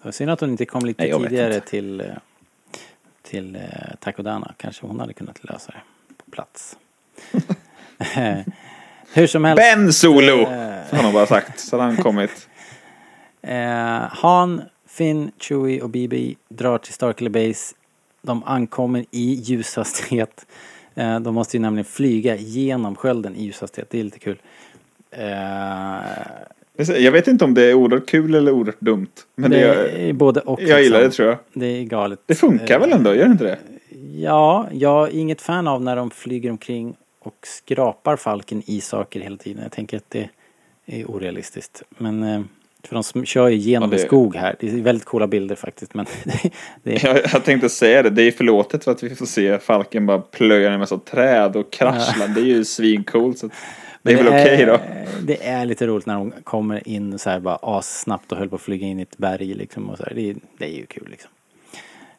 Var 0.07 0.11
synd 0.11 0.31
att 0.31 0.39
hon 0.39 0.49
inte 0.49 0.65
kom 0.65 0.85
lite 0.85 1.03
Nej, 1.03 1.13
tidigare 1.13 1.55
inte. 1.55 1.67
till, 1.67 2.01
eh, 2.01 2.07
till 3.21 3.55
eh, 3.55 3.61
Takodana. 3.99 4.53
Kanske 4.57 4.85
hon 4.87 4.99
hade 4.99 5.13
kunnat 5.13 5.43
lösa 5.43 5.71
det 5.71 5.81
på 6.23 6.31
plats. 6.31 6.77
Hur 9.13 9.27
som 9.27 9.45
helst. 9.45 9.57
Ben 9.63 9.93
Solo! 9.93 10.41
Eh. 10.41 10.87
Så 10.89 10.95
har 10.95 11.03
han 11.03 11.13
bara 11.13 11.25
sagt. 11.25 11.59
Så 11.59 11.77
har 11.77 11.83
han 11.83 11.97
kommit. 11.97 12.49
Eh, 13.41 14.01
Han, 14.11 14.61
Finn, 14.87 15.31
Chewie 15.39 15.81
och 15.81 15.89
BB 15.89 16.35
drar 16.49 16.77
till 16.77 16.93
Starkly 16.93 17.29
Base. 17.29 17.75
De 18.21 18.43
ankommer 18.43 19.05
i 19.11 19.33
ljushastighet. 19.33 20.45
Eh, 20.95 21.19
de 21.19 21.35
måste 21.35 21.57
ju 21.57 21.61
nämligen 21.61 21.85
flyga 21.85 22.35
genom 22.35 22.95
skölden 22.95 23.35
i 23.35 23.43
ljushastighet. 23.43 23.89
Det 23.89 23.99
är 23.99 24.03
lite 24.03 24.19
kul. 24.19 24.41
Eh, 25.11 25.97
Jag 26.77 27.11
vet 27.11 27.27
inte 27.27 27.45
om 27.45 27.53
det 27.53 27.63
är 27.63 27.73
oerhört 27.73 28.09
kul 28.09 28.35
eller 28.35 28.51
oerhört 28.51 28.79
dumt. 28.79 29.07
Men 29.35 29.51
det, 29.51 29.57
det 29.57 30.09
är 30.09 30.13
både 30.13 30.39
och. 30.39 30.61
jag 30.61 30.83
gillar 30.83 30.99
det 30.99 31.05
liksom. 31.05 31.23
tror 31.23 31.29
jag. 31.29 31.37
Det 31.61 31.65
är 31.65 31.83
galet. 31.83 32.19
Det 32.25 32.35
funkar 32.35 32.79
väl 32.79 32.91
ändå, 32.91 33.15
gör 33.15 33.25
det 33.25 33.31
inte 33.31 33.43
det? 33.43 33.57
Ja, 34.15 34.67
jag 34.71 35.07
är 35.07 35.15
inget 35.15 35.41
fan 35.41 35.67
av 35.67 35.81
när 35.81 35.95
de 35.95 36.09
flyger 36.11 36.49
omkring 36.51 36.95
och 37.19 37.35
skrapar 37.43 38.15
falken 38.15 38.61
i 38.65 38.81
saker 38.81 39.19
hela 39.19 39.37
tiden. 39.37 39.63
Jag 39.63 39.71
tänker 39.71 39.97
att 39.97 40.09
det 40.09 40.29
är 40.85 41.05
orealistiskt. 41.11 41.83
Men 41.97 42.23
eh, 42.23 42.41
för 42.87 43.03
de 43.13 43.25
kör 43.25 43.47
ju 43.47 43.55
genom 43.57 43.91
Ja, 43.91 43.97
det- 43.97 44.03
skog 44.03 44.35
här. 44.35 44.55
Det 44.59 44.67
är 44.69 44.81
väldigt 44.81 45.05
coola 45.05 45.27
bilder 45.27 45.55
faktiskt. 45.55 45.93
Men 45.93 46.05
det, 46.23 46.51
det, 46.83 47.03
Jag, 47.03 47.19
jag 47.33 47.43
tänkte 47.43 47.69
säga 47.69 48.03
det, 48.03 48.09
det 48.09 48.23
är 48.23 48.31
förlåtet 48.31 48.83
för 48.83 48.91
att 48.91 49.03
vi 49.03 49.15
får 49.15 49.25
se 49.25 49.59
Falken 49.59 50.05
bara 50.05 50.19
plöja 50.19 50.71
en 50.73 50.79
massa 50.79 50.97
träd 50.97 51.55
och 51.55 51.71
kraschla. 51.71 52.27
Det 52.27 52.41
är 52.41 52.45
ju 52.45 52.65
svincoolt. 52.65 53.37
Så 53.37 53.49
det 54.07 54.13
är 54.13 54.17
väl 54.23 54.27
okej 54.27 54.65
då. 54.65 54.79
Det 55.23 55.47
är 55.47 55.65
lite 55.65 55.87
roligt 55.87 56.05
när 56.05 56.13
de 56.15 56.33
kommer 56.43 56.87
in 56.87 57.19
så 57.19 57.29
här 57.29 57.39
bara 57.39 57.55
assnabbt 57.61 58.31
och 58.31 58.37
höll 58.37 58.49
på 58.49 58.55
att 58.55 58.61
flyga 58.61 58.87
in 58.87 58.99
i 58.99 59.01
ett 59.01 59.17
berg 59.17 59.53
liksom. 59.53 59.89
Och 59.89 59.97
så 59.97 60.03
här. 60.03 60.13
Det, 60.15 60.29
är- 60.29 60.35
det 60.57 60.65
är 60.65 60.77
ju 60.77 60.85
kul 60.85 61.07
liksom. 61.11 61.31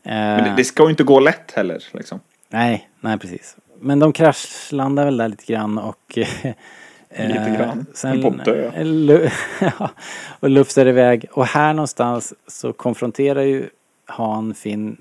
Men 0.02 0.44
det, 0.44 0.50
Eh, 0.50 0.56
det 0.56 0.64
ska 0.64 0.82
ju 0.84 0.90
inte 0.90 1.04
gå 1.04 1.20
lätt 1.20 1.52
heller. 1.52 1.84
Liksom. 1.92 2.20
Nej, 2.48 2.88
nej 3.00 3.18
precis. 3.18 3.56
Men 3.80 3.98
de 3.98 4.12
kraschlandar 4.12 5.04
väl 5.04 5.16
där 5.16 5.28
lite 5.28 5.52
grann 5.52 5.78
och... 5.78 6.18
eh, 6.18 6.54
Lite 7.28 7.54
grann. 7.58 7.86
Sen, 7.94 8.20
De 8.20 8.22
får 8.22 8.44
dö. 8.44 8.70
eh, 9.66 9.82
och 10.40 10.50
lufsar 10.50 10.86
iväg. 10.86 11.26
Och 11.32 11.46
här 11.46 11.72
någonstans 11.74 12.34
så 12.46 12.72
konfronterar 12.72 13.42
ju 13.42 13.68
Han 14.06 14.54
Finn 14.54 14.88
eh, 14.90 14.94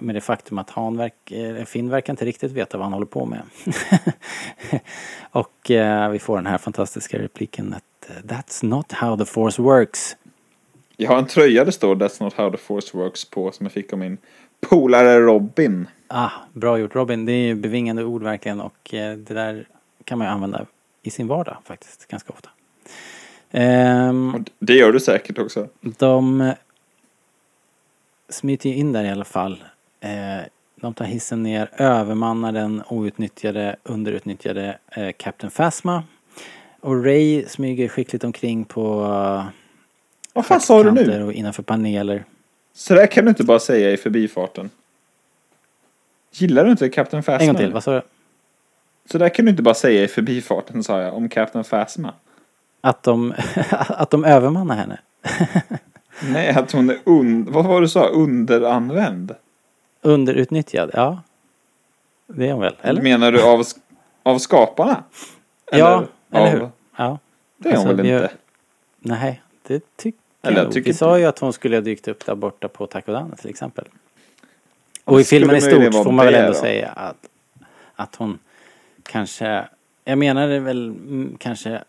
med 0.00 0.14
det 0.14 0.20
faktum 0.20 0.58
att 0.58 0.70
Han 0.70 0.96
verk, 0.96 1.30
eh, 1.30 1.64
Finn 1.64 1.90
verkar 1.90 2.12
inte 2.12 2.24
riktigt 2.24 2.52
veta 2.52 2.78
vad 2.78 2.84
han 2.84 2.92
håller 2.92 3.06
på 3.06 3.26
med. 3.26 3.42
och 5.30 5.70
eh, 5.70 6.10
vi 6.10 6.18
får 6.18 6.36
den 6.36 6.46
här 6.46 6.58
fantastiska 6.58 7.18
repliken 7.18 7.74
att 7.74 8.10
eh, 8.10 8.14
That's 8.22 8.64
not 8.64 8.92
how 8.92 9.16
the 9.16 9.24
force 9.24 9.62
works. 9.62 10.16
Jag 10.96 11.10
har 11.10 11.18
en 11.18 11.26
tröja 11.26 11.64
det 11.64 11.72
står 11.72 11.96
That's 11.96 12.22
not 12.22 12.34
how 12.34 12.50
the 12.50 12.56
force 12.56 12.96
works 12.96 13.24
på 13.24 13.52
som 13.52 13.66
jag 13.66 13.72
fick 13.72 13.92
av 13.92 13.98
min 13.98 14.18
polare 14.60 15.20
Robin. 15.20 15.88
Ah, 16.06 16.30
bra 16.52 16.78
gjort 16.78 16.94
Robin. 16.94 17.24
Det 17.24 17.32
är 17.32 17.46
ju 17.46 17.54
bevingande 17.54 18.04
ord 18.04 18.22
verkligen 18.22 18.60
och 18.60 18.94
eh, 18.94 19.16
det 19.16 19.34
där 19.34 19.68
kan 20.04 20.18
man 20.18 20.26
ju 20.26 20.32
använda 20.32 20.66
i 21.02 21.10
sin 21.10 21.28
vardag 21.28 21.56
faktiskt 21.64 22.06
ganska 22.08 22.32
ofta. 22.32 22.48
Och 24.34 24.50
det 24.58 24.74
gör 24.74 24.92
du 24.92 25.00
säkert 25.00 25.38
också. 25.38 25.68
de 25.80 26.52
smiter 28.28 28.68
ju 28.70 28.74
in 28.74 28.92
där 28.92 29.04
i 29.04 29.10
alla 29.10 29.24
fall. 29.24 29.64
Eh, 30.00 30.46
de 30.80 30.94
tar 30.94 31.04
hissen 31.04 31.42
ner, 31.42 31.70
övermannar 31.76 32.52
den 32.52 32.82
outnyttjade, 32.88 33.76
underutnyttjade 33.82 34.78
eh, 34.90 35.12
Captain 35.16 35.50
Phasma. 35.50 36.02
Och 36.80 37.04
Ray 37.04 37.46
smyger 37.46 37.88
skickligt 37.88 38.24
omkring 38.24 38.64
på 38.64 39.00
uh, 39.00 39.44
Vad 40.32 40.46
fan 40.46 40.60
sa 40.60 40.82
du 40.82 40.90
nu? 40.90 41.22
och 41.22 41.32
innanför 41.32 41.62
paneler. 41.62 42.24
Så 42.72 42.94
där 42.94 43.06
kan 43.06 43.24
du 43.24 43.28
inte 43.28 43.44
bara 43.44 43.58
säga 43.58 43.90
i 43.90 43.96
förbifarten. 43.96 44.70
Gillar 46.32 46.64
du 46.64 46.70
inte 46.70 46.88
Captain 46.88 47.22
Phasma? 47.22 47.40
En 47.40 47.46
gång 47.46 47.56
till, 47.56 47.72
vad 47.72 47.84
sa 47.84 47.92
du? 47.92 48.02
Så 49.10 49.18
där 49.18 49.28
kan 49.28 49.44
du 49.44 49.50
inte 49.50 49.62
bara 49.62 49.74
säga 49.74 50.04
i 50.04 50.08
förbifarten 50.08 50.84
sa 50.84 51.00
jag 51.00 51.14
om 51.16 51.28
Captain 51.28 51.64
Phasma. 51.64 52.14
Att 52.80 53.02
de, 53.02 53.34
att 53.88 54.10
de 54.10 54.24
övermannar 54.24 54.76
henne. 54.76 54.98
Nej, 56.22 56.48
att 56.50 56.72
hon 56.72 56.90
är 56.90 56.98
un... 57.04 57.52
Vad 57.52 57.64
var 57.64 57.74
det 57.80 57.84
du 57.86 57.88
sa? 57.88 58.06
Underanvänd? 58.06 59.34
Underutnyttjad, 60.02 60.90
ja. 60.94 61.22
Det 62.26 62.48
är 62.48 62.52
hon 62.52 62.60
väl? 62.62 62.74
Eller? 62.80 63.02
Menar 63.02 63.32
du 63.32 63.42
av, 63.42 63.62
av 64.22 64.38
skaparna? 64.38 65.02
ja, 65.72 66.04
eller 66.30 66.46
av... 66.46 66.48
hur? 66.52 66.68
Ja. 66.96 67.18
Det 67.56 67.68
är 67.68 67.76
hon 67.76 67.80
Alltså, 67.88 67.96
väl 67.96 68.06
vi 68.06 68.12
har- 68.12 68.22
inte? 68.22 68.34
Nej, 68.98 69.42
det 69.66 69.96
tycker 69.96 70.20
Eller 70.42 70.56
jag 70.56 70.64
jag 70.66 70.72
tycker 70.72 70.84
Vi 70.84 70.90
inte- 70.90 70.98
sa 70.98 71.18
ju 71.18 71.24
att 71.24 71.38
hon 71.38 71.52
skulle 71.52 71.76
ha 71.76 71.80
dykt 71.80 72.08
upp 72.08 72.26
där 72.26 72.34
borta 72.34 72.68
på 72.68 72.86
Takodana 72.86 73.36
till 73.36 73.50
exempel. 73.50 73.84
Och 75.04 75.16
Det 75.16 75.20
i 75.22 75.24
filmen 75.24 75.56
i 75.56 75.60
stort 75.60 75.94
får 75.94 76.12
man 76.12 76.26
väl 76.26 76.34
ändå 76.34 76.52
då. 76.52 76.58
säga 76.58 76.88
att, 76.88 77.26
att 77.94 78.14
hon 78.16 78.38
kanske, 79.02 79.68
jag 80.04 80.18
menade 80.18 80.58
väl 80.60 80.86
mm, 80.88 81.36
kanske 81.40 81.82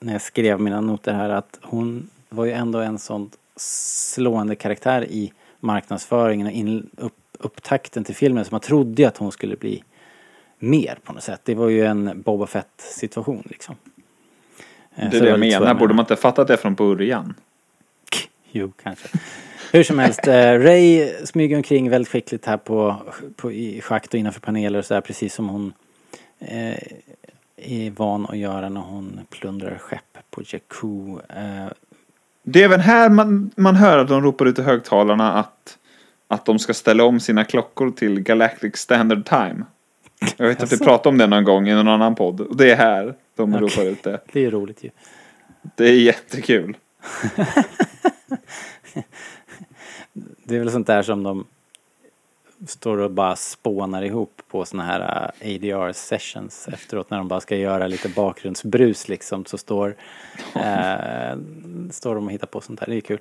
när 0.00 0.12
jag 0.12 0.22
skrev 0.22 0.60
mina 0.60 0.80
noter 0.80 1.12
här 1.14 1.28
att 1.28 1.58
hon 1.62 2.10
var 2.28 2.44
ju 2.44 2.52
ändå 2.52 2.78
en 2.78 2.98
sån 2.98 3.30
slående 3.56 4.54
karaktär 4.54 5.04
i 5.04 5.32
marknadsföringen 5.60 6.46
och 6.46 6.52
in, 6.52 6.90
upp, 6.96 7.14
upptakten 7.38 8.04
till 8.04 8.14
filmen. 8.14 8.44
Så 8.44 8.50
man 8.50 8.60
trodde 8.60 9.02
ju 9.02 9.08
att 9.08 9.16
hon 9.16 9.32
skulle 9.32 9.56
bli 9.56 9.84
mer 10.58 10.98
på 11.04 11.12
något 11.12 11.22
sätt. 11.22 11.40
Det 11.44 11.54
var 11.54 11.68
ju 11.68 11.86
en 11.86 12.22
Boba 12.22 12.46
Fett 12.46 12.68
situation 12.76 13.42
liksom. 13.50 13.76
Eh, 14.94 15.10
Det 15.10 15.16
är 15.16 15.20
det 15.20 15.28
jag 15.28 15.40
lite 15.40 15.56
så 15.56 15.60
menar. 15.60 15.74
Borde 15.74 15.94
man 15.94 16.02
inte 16.02 16.16
fattat 16.16 16.48
det 16.48 16.56
från 16.56 16.74
början? 16.74 17.34
Jo, 18.50 18.72
kanske. 18.82 19.08
Hur 19.72 19.82
som 19.82 19.98
helst, 19.98 20.26
eh, 20.26 20.52
Ray 20.52 21.12
smyger 21.24 21.56
omkring 21.56 21.90
väldigt 21.90 22.08
skickligt 22.08 22.46
här 22.46 22.56
på, 22.56 22.96
på, 23.36 23.52
i 23.52 23.80
schakt 23.80 24.14
och 24.14 24.20
innanför 24.20 24.40
paneler 24.40 24.78
och 24.78 24.84
sådär 24.84 25.00
precis 25.00 25.34
som 25.34 25.48
hon 25.48 25.72
eh, 26.38 26.78
är 27.56 27.90
van 27.90 28.26
att 28.26 28.38
göra 28.38 28.68
när 28.68 28.80
hon 28.80 29.20
plundrar 29.30 29.78
skepp 29.78 30.18
på 30.30 30.42
Jakku. 30.46 31.18
Eh, 31.28 31.66
Det 32.48 32.60
är 32.60 32.64
även 32.64 32.80
här 32.80 33.10
man, 33.10 33.50
man 33.56 33.76
hör 33.76 33.98
att 33.98 34.08
de 34.08 34.22
ropar 34.22 34.46
ut 34.46 34.58
i 34.58 34.62
högtalarna 34.62 35.32
att, 35.32 35.78
att 36.28 36.46
de 36.46 36.58
ska 36.58 36.74
ställa 36.74 37.04
om 37.04 37.20
sina 37.20 37.44
klockor 37.44 37.90
till 37.90 38.20
Galactic 38.20 38.76
Standard 38.76 39.24
Time. 39.28 39.64
Jag 40.36 40.48
vet 40.48 40.62
att 40.62 40.72
vi 40.72 40.78
pratade 40.78 41.08
om 41.08 41.18
det 41.18 41.26
någon 41.26 41.44
gång 41.44 41.68
i 41.68 41.74
någon 41.74 41.88
annan 41.88 42.14
podd. 42.14 42.40
Och 42.40 42.56
det 42.56 42.70
är 42.70 42.76
här 42.76 43.14
de 43.36 43.54
Okej. 43.54 43.68
ropar 43.68 43.84
ut 43.84 44.02
det. 44.02 44.20
det 44.32 44.44
är 44.44 44.50
roligt 44.50 44.84
ju. 44.84 44.90
Det 45.74 45.84
är 45.84 46.00
jättekul. 46.00 46.76
Det 50.44 50.54
är 50.56 50.58
väl 50.58 50.70
sånt 50.70 50.86
där 50.86 51.02
som 51.02 51.22
de 51.22 51.46
står 52.66 52.98
och 52.98 53.10
bara 53.10 53.36
spånar 53.36 54.02
ihop 54.02 54.42
på 54.48 54.64
såna 54.64 54.82
här 54.82 55.32
eh, 55.40 55.54
ADR 55.54 55.92
sessions 55.92 56.68
efteråt 56.68 57.10
när 57.10 57.18
de 57.18 57.28
bara 57.28 57.40
ska 57.40 57.56
göra 57.56 57.86
lite 57.86 58.08
bakgrundsbrus 58.08 59.08
liksom 59.08 59.44
så 59.44 59.58
står, 59.58 59.96
eh, 60.54 61.36
står 61.90 62.14
de 62.14 62.26
och 62.26 62.32
hittar 62.32 62.46
på 62.46 62.60
sånt 62.60 62.80
här. 62.80 62.86
Det 62.86 62.96
är 62.96 63.00
kul. 63.00 63.18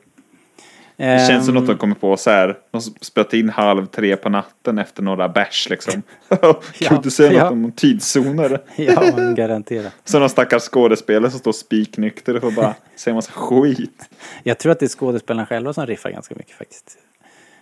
Det 0.97 1.27
känns 1.27 1.45
som 1.45 1.57
Ehm, 1.57 1.63
något 1.63 1.67
de 1.67 1.77
kommer 1.77 1.95
på 1.95 2.17
så 2.17 2.29
här. 2.29 2.57
De 2.71 2.81
spelat 2.81 3.33
in 3.33 3.49
halv 3.49 3.85
tre 3.85 4.15
på 4.15 4.29
natten 4.29 4.77
efter 4.77 5.03
några 5.03 5.29
bärs 5.29 5.69
liksom. 5.69 6.01
Kan 6.79 7.01
du 7.01 7.11
säga 7.11 7.33
ja. 7.33 7.43
något 7.43 7.51
om 7.51 7.71
tidszoner? 7.71 8.61
Ja, 8.75 9.11
garanterat. 9.35 9.93
Så 10.03 10.19
någon 10.19 10.29
stackars 10.29 10.63
skådespelare 10.63 11.31
som 11.31 11.39
står 11.39 11.51
spiknykter 11.51 12.35
och 12.35 12.41
får 12.41 12.51
bara 12.51 12.75
säga 12.95 13.13
massa 13.13 13.31
skit. 13.31 14.09
Jag 14.43 14.57
tror 14.57 14.71
att 14.71 14.79
det 14.79 14.85
är 14.85 14.89
skådespelarna 14.89 15.45
själva 15.45 15.73
som 15.73 15.85
riffar 15.85 16.09
ganska 16.09 16.35
mycket 16.35 16.55
faktiskt. 16.55 16.97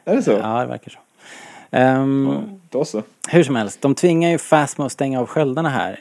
Är 0.06 0.16
det 0.16 0.22
så? 0.22 0.32
Ja, 0.32 0.60
det 0.60 0.66
verkar 0.66 0.92
så. 0.92 1.00
Ehm, 1.74 2.60
Då 2.70 2.86
så. 2.86 3.04
Hur 3.30 3.44
som 3.44 3.56
helst, 3.56 3.82
de 3.82 3.96
tvingar 3.96 4.30
ju 4.30 4.38
Phasma 4.38 4.86
att 4.86 4.92
stänga 4.92 5.20
av 5.20 5.26
sköldarna 5.28 5.70
här. 5.70 6.00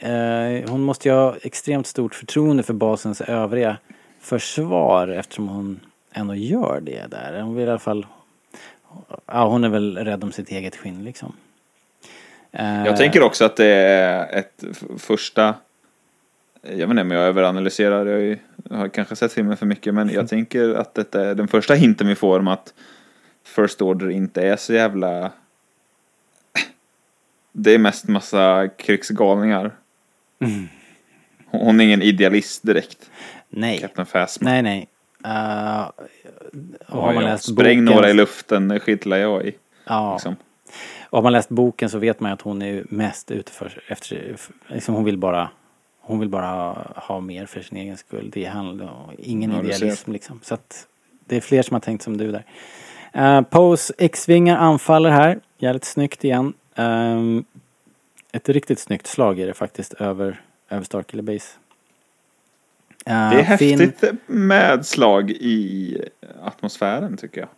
Eh, 0.63 0.71
hon 0.71 0.83
måste 0.83 1.09
ju 1.09 1.15
ha 1.15 1.35
extremt 1.43 1.87
stort 1.87 2.15
förtroende 2.15 2.63
för 2.63 2.73
basens 2.75 3.21
övriga 3.21 3.77
försvar 4.21 5.09
eftersom 5.09 5.49
hon 5.49 5.81
ändå 6.13 6.35
gör 6.35 6.81
det 6.83 7.07
där. 7.11 7.41
Hon 7.41 7.55
vill 7.57 7.67
i 7.67 7.71
alla 7.71 7.79
fall... 7.79 8.07
Ja, 9.27 9.49
hon 9.49 9.65
är 9.65 9.69
väl 9.69 9.97
rädd 9.99 10.25
om 10.25 10.33
sitt 10.33 10.49
eget 10.51 10.77
skinn 10.77 11.05
liksom. 11.05 11.33
Eh, 12.53 12.87
Jag 12.87 12.97
tänker 12.97 13.23
också 13.23 13.45
att 13.45 13.57
det 13.57 13.67
är 13.67 14.39
ett 14.39 14.65
första 14.99 15.55
jag 16.63 16.77
vet 16.77 16.91
inte 16.91 17.03
om 17.03 17.11
jag 17.11 17.23
överanalyserar, 17.25 18.07
jag 18.07 18.13
har 18.15 18.21
ju- 18.21 18.39
jag 18.71 18.77
har 18.77 18.89
kanske 18.89 19.17
sett 19.17 19.33
filmen 19.33 19.57
för 19.57 19.67
mycket, 19.67 19.95
men 19.95 20.11
jag 20.11 20.29
tänker 20.29 20.75
att 20.75 20.95
detta 20.95 21.25
är 21.25 21.35
den 21.35 21.49
första 21.49 21.75
hinten 21.75 22.07
vi 22.07 22.15
får 22.15 22.39
om 22.39 22.49
att 22.49 22.75
First 23.45 23.83
Order 23.83 24.11
inte 24.11 24.43
är 24.43 24.57
så 24.57 24.73
jävla... 24.73 25.31
Det 27.53 27.75
är 27.75 27.79
mest 27.79 28.09
massa 28.09 28.69
krigsgalningar. 28.69 29.73
Hon 31.47 31.81
är 31.81 31.85
ingen 31.85 32.03
idealist 32.03 32.63
direkt, 32.67 33.11
Nej, 33.49 33.79
Captain 33.79 34.07
Phasma. 34.07 34.51
nej, 34.51 34.63
nej. 34.63 34.89
Och 36.89 37.03
har 37.03 37.15
man 37.15 37.25
läst 37.25 37.45
Spräng 37.53 37.85
boken... 37.85 37.85
några 37.85 38.11
i 38.11 38.15
luften, 38.15 38.81
skitlar 38.81 39.17
jag 39.17 39.47
i. 39.47 39.55
Ja, 39.85 40.13
Liksom. 40.13 40.37
och 41.11 41.19
har 41.19 41.23
man 41.23 41.33
läst 41.33 41.49
boken 41.49 41.91
så 41.91 41.99
vet 41.99 42.21
man 42.21 42.31
ju 42.31 42.33
att 42.35 42.43
hon 42.43 42.63
är 42.63 42.85
mest 42.89 43.31
ute 43.31 43.53
för... 43.53 43.81
Efter, 43.89 44.37
liksom 44.67 44.95
hon 44.95 45.05
vill 45.05 45.19
bara... 45.19 45.49
Hon 46.01 46.19
vill 46.21 46.29
bara 46.29 46.73
ha 46.97 47.21
mer 47.21 47.47
för 47.47 47.61
sin 47.61 47.79
egen 47.79 47.97
skull. 47.97 48.31
Det 48.33 48.45
handlar 48.45 48.87
om 48.87 49.11
ingen 49.19 49.51
Ja, 49.53 49.63
idealism 49.63 50.13
liksom. 50.13 50.41
Så 50.43 50.55
att 50.55 50.87
det 51.27 51.37
är 51.37 51.41
fler 51.41 51.63
som 51.63 51.75
har 51.75 51.81
tänkt 51.81 52.03
som 52.03 52.17
du 52.17 52.33
där. 52.33 52.45
Uh, 53.17 53.43
Pose 53.43 53.95
X-vingar 53.99 54.57
anfaller 54.57 55.11
här. 55.11 55.41
Jävligt 55.59 55.85
snyggt 55.85 56.25
igen. 56.25 56.53
Ehm, 56.75 57.45
ett 58.33 58.49
riktigt 58.49 58.79
snyggt 58.79 59.07
slag 59.07 59.41
är 59.41 59.47
det 59.47 59.55
faktiskt 59.55 59.95
över, 59.95 60.41
över 60.69 60.85
Starkiller 60.85 61.23
Base. 61.23 61.47
Eh, 63.07 63.31
Det 63.31 63.37
är 63.41 63.43
häftigt 63.43 64.03
med 64.27 64.87
slag 64.87 65.31
i 65.31 65.99
atmosfären 66.43 67.17
tycker 67.17 67.41
jag. 67.41 67.49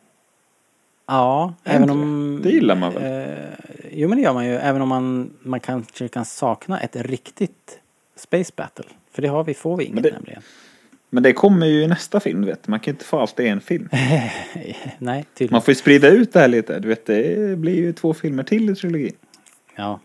Ja, 1.07 1.55
Är 1.65 1.77
även 1.77 1.91
om... 1.91 2.41
det? 2.43 2.51
Gillar 2.51 2.77
man 2.77 2.93
väl? 2.95 3.29
Eh, 3.29 3.45
jo 3.93 4.09
men 4.09 4.19
det 4.19 4.25
gör 4.25 4.33
man 4.33 4.47
ju. 4.47 4.55
Även 4.55 4.83
om 4.83 4.89
man, 4.89 5.31
man 5.43 5.61
kanske 5.61 6.09
kan 6.09 6.25
sakna 6.25 6.81
ett 6.81 6.97
riktigt 6.97 7.79
Space 8.17 8.53
Battle. 8.57 8.85
För 9.11 9.23
det 9.23 9.29
har 9.29 9.45
vi, 9.45 9.55
får 9.55 9.77
vi 9.77 9.85
inget 9.85 10.03
det- 10.03 10.13
nämligen. 10.13 10.43
Men 11.15 11.23
det 11.23 11.33
kommer 11.33 11.67
ju 11.67 11.83
i 11.83 11.87
nästa 11.87 12.21
film, 12.21 12.41
du 12.41 12.47
vet. 12.47 12.69
Man 12.69 12.81
kan 12.81 12.95
inte 12.95 13.05
få 13.05 13.19
allt 13.19 13.41
i 13.41 13.49
en 13.49 13.61
film. 13.61 13.89
Nej, 14.99 15.25
tydligen. 15.35 15.55
Man 15.55 15.63
får 15.63 15.73
ju 15.73 15.75
sprida 15.75 16.09
ut 16.09 16.33
det 16.33 16.41
här 16.41 16.49
lite. 16.49 16.79
Du 16.81 16.89
vet, 16.89 17.07
det 17.07 17.59
blir 17.59 17.75
ju 17.75 17.93
två 17.93 18.15
filmer 18.15 18.43
till 18.43 18.71
i 18.71 18.75
trilogin. 18.75 19.13
Ja. 19.77 20.01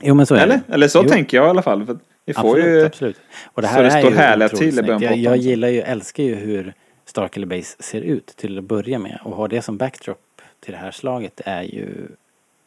Jo 0.00 0.14
men 0.14 0.26
så 0.26 0.34
är 0.34 0.40
Eller? 0.40 0.60
det. 0.66 0.74
Eller 0.74 0.88
så 0.88 1.00
Jo. 1.02 1.08
tänker 1.08 1.36
jag 1.36 1.46
i 1.46 1.50
alla 1.50 1.62
fall. 1.62 1.86
För 1.86 1.98
vi 2.24 2.34
får 2.34 2.40
Absolut, 2.40 2.66
ju... 2.66 2.86
absolut. 2.86 3.20
Och 3.44 3.62
det 3.62 3.68
så 3.68 3.74
här 3.74 3.82
det 3.82 3.88
är 3.88 4.00
står 4.00 4.10
ju 4.10 4.16
härliga 4.16 4.48
till 4.48 4.78
i 4.78 4.82
början 4.82 5.02
jag, 5.02 5.16
jag 5.16 5.36
gillar 5.36 5.68
ju, 5.68 5.80
älskar 5.80 6.22
ju 6.22 6.34
hur 6.34 6.74
Starkiller 7.04 7.46
Base 7.46 7.82
ser 7.82 8.00
ut 8.00 8.26
till 8.26 8.58
att 8.58 8.64
börja 8.64 8.98
med. 8.98 9.18
Och 9.24 9.36
ha 9.36 9.48
det 9.48 9.62
som 9.62 9.76
backdrop 9.76 10.18
till 10.60 10.72
det 10.72 10.78
här 10.78 10.90
slaget 10.90 11.40
är 11.44 11.62
ju 11.62 12.08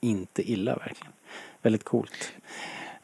inte 0.01 0.51
illa 0.51 0.75
verkligen. 0.75 1.13
Väldigt 1.61 1.83
coolt. 1.83 2.33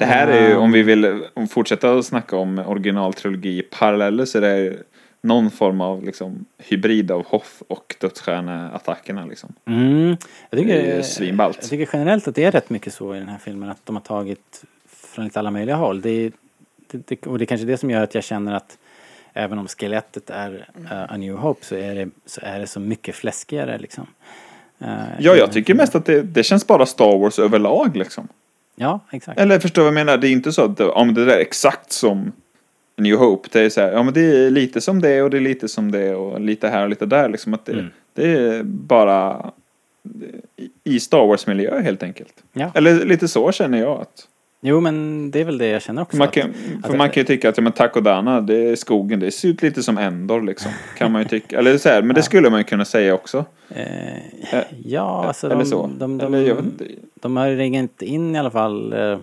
Det 0.01 0.05
här 0.05 0.27
är 0.27 0.47
ju, 0.47 0.55
Um, 0.55 0.61
om 0.61 0.71
vi 0.71 0.83
vill 0.83 1.23
fortsätta 1.49 1.93
att 1.93 2.05
snacka 2.05 2.35
om 2.35 2.59
originaltrilogi 2.59 3.61
paralleller 3.61 4.25
så 4.25 4.37
är 4.37 4.41
det 4.41 4.77
någon 5.21 5.51
form 5.51 5.81
av 5.81 6.03
liksom 6.03 6.45
hybrid 6.57 7.11
av 7.11 7.25
Hoth 7.25 7.61
och 7.67 7.95
dödsstjärneattackerna 7.99 9.25
liksom. 9.25 9.53
Mm. 9.65 10.17
Jag, 10.49 10.59
tycker, 10.59 11.01
svinballt. 11.01 11.57
jag 11.61 11.69
tycker 11.69 11.89
generellt 11.93 12.27
att 12.27 12.35
det 12.35 12.43
är 12.43 12.51
rätt 12.51 12.69
mycket 12.69 12.93
så 12.93 13.15
i 13.15 13.19
den 13.19 13.29
här 13.29 13.37
filmen 13.37 13.69
att 13.69 13.85
de 13.85 13.95
har 13.95 14.03
tagit 14.03 14.63
från 14.89 15.25
lite 15.25 15.39
alla 15.39 15.51
möjliga 15.51 15.75
håll. 15.75 16.01
Det, 16.01 16.31
det, 16.91 17.07
det, 17.07 17.27
och 17.27 17.37
det 17.37 17.43
är 17.43 17.45
kanske 17.45 17.67
det 17.67 17.77
som 17.77 17.89
gör 17.89 18.03
att 18.03 18.15
jag 18.15 18.23
känner 18.23 18.53
att 18.55 18.77
även 19.33 19.59
om 19.59 19.67
skelettet 19.67 20.29
är 20.29 20.67
uh, 20.79 21.13
A 21.13 21.17
New 21.17 21.35
Hope 21.35 21.65
så 21.65 21.75
är, 21.75 21.95
det, 21.95 22.09
så 22.25 22.41
är 22.43 22.59
det 22.59 22.67
så 22.67 22.79
mycket 22.79 23.15
fläskigare 23.15 23.77
liksom. 23.77 24.07
Eh, 24.79 24.87
Ja, 25.19 25.35
jag 25.35 25.51
tycker 25.51 25.73
mest 25.73 25.95
att 25.95 26.05
det, 26.05 26.21
det 26.21 26.43
känns 26.43 26.67
bara 26.67 26.85
Star 26.85 27.17
Wars 27.17 27.39
överlag 27.39 27.97
liksom. 27.97 28.27
Ja, 28.81 28.99
exakt. 29.11 29.39
Eller 29.39 29.59
förstår 29.59 29.81
vad 29.81 29.87
jag 29.87 29.93
menar? 29.93 30.17
Det 30.17 30.27
är 30.27 30.31
inte 30.31 30.51
så 30.51 30.63
att 30.65 30.79
ja, 30.79 31.03
men 31.03 31.13
det 31.15 31.25
där 31.25 31.33
är 31.33 31.39
exakt 31.39 31.91
som 31.91 32.31
New 32.97 33.15
Hope. 33.17 33.49
Det 33.51 33.59
är 33.61 33.69
så 33.69 33.81
här, 33.81 33.91
ja 33.91 34.03
men 34.03 34.13
det 34.13 34.21
är 34.21 34.49
lite 34.51 34.81
som 34.81 35.01
det 35.01 35.21
och 35.21 35.29
det 35.29 35.37
är 35.37 35.41
lite 35.41 35.67
som 35.67 35.91
det 35.91 36.15
och 36.15 36.41
lite 36.41 36.67
här 36.67 36.83
och 36.83 36.89
lite 36.89 37.05
där 37.05 37.29
liksom. 37.29 37.53
Att 37.53 37.65
det, 37.65 37.71
Mm. 37.73 37.85
det 38.13 38.27
är 38.31 38.63
bara 38.63 39.51
i- 40.57 40.95
i 40.95 40.99
Star 40.99 41.27
Wars-miljö 41.27 41.81
helt 41.81 42.03
enkelt. 42.03 42.33
Ja. 42.53 42.71
Eller 42.75 43.05
lite 43.05 43.27
så 43.27 43.51
känner 43.51 43.77
jag 43.79 44.01
att. 44.01 44.27
Jo, 44.63 44.79
men 44.79 45.31
det 45.31 45.39
är 45.39 45.45
väl 45.45 45.57
det 45.57 45.67
jag 45.67 45.81
känner 45.81 46.01
också. 46.01 46.17
Man 46.17 46.27
att- 46.27 46.33
kan, 46.33 46.53
för 46.83 46.89
att- 46.89 46.97
man 46.97 47.09
kan 47.09 47.21
ju 47.21 47.25
tycka 47.27 47.49
att 47.49 47.57
ja, 47.57 47.63
men 47.63 47.71
Takodana, 47.71 48.41
det 48.41 48.69
är 48.69 48.75
skogen, 48.75 49.19
det 49.19 49.31
ser 49.31 49.47
ut 49.47 49.61
lite 49.61 49.83
som 49.83 49.97
Endor 49.97 50.41
liksom. 50.41 50.71
Kan 50.97 51.11
man 51.11 51.21
ju 51.21 51.27
tycka. 51.27 51.57
Eller 51.59 51.77
så 51.77 51.89
här, 51.89 52.01
men 52.01 52.15
det 52.15 52.23
skulle 52.31 52.49
man 52.49 52.59
ju 52.59 52.63
kunna 52.63 52.85
säga 52.85 53.13
också. 53.13 53.45
Eh, 53.69 54.15
Eh, 54.53 54.63
ja, 54.85 55.25
alltså 55.27 55.47
Eller 55.47 55.55
de, 55.57 55.65
så. 55.65 55.87
De, 55.97 56.17
de, 56.17 56.33
Eller 56.33 56.59
inte. 56.59 56.85
de 57.21 57.37
har 57.37 57.49
ringat 57.49 58.01
in 58.01 58.35
i 58.35 58.39
alla 58.39 58.51
fall 58.51 58.93
eh, 58.93 59.19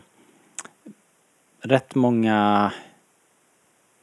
rätt 1.63 1.95
många 1.95 2.73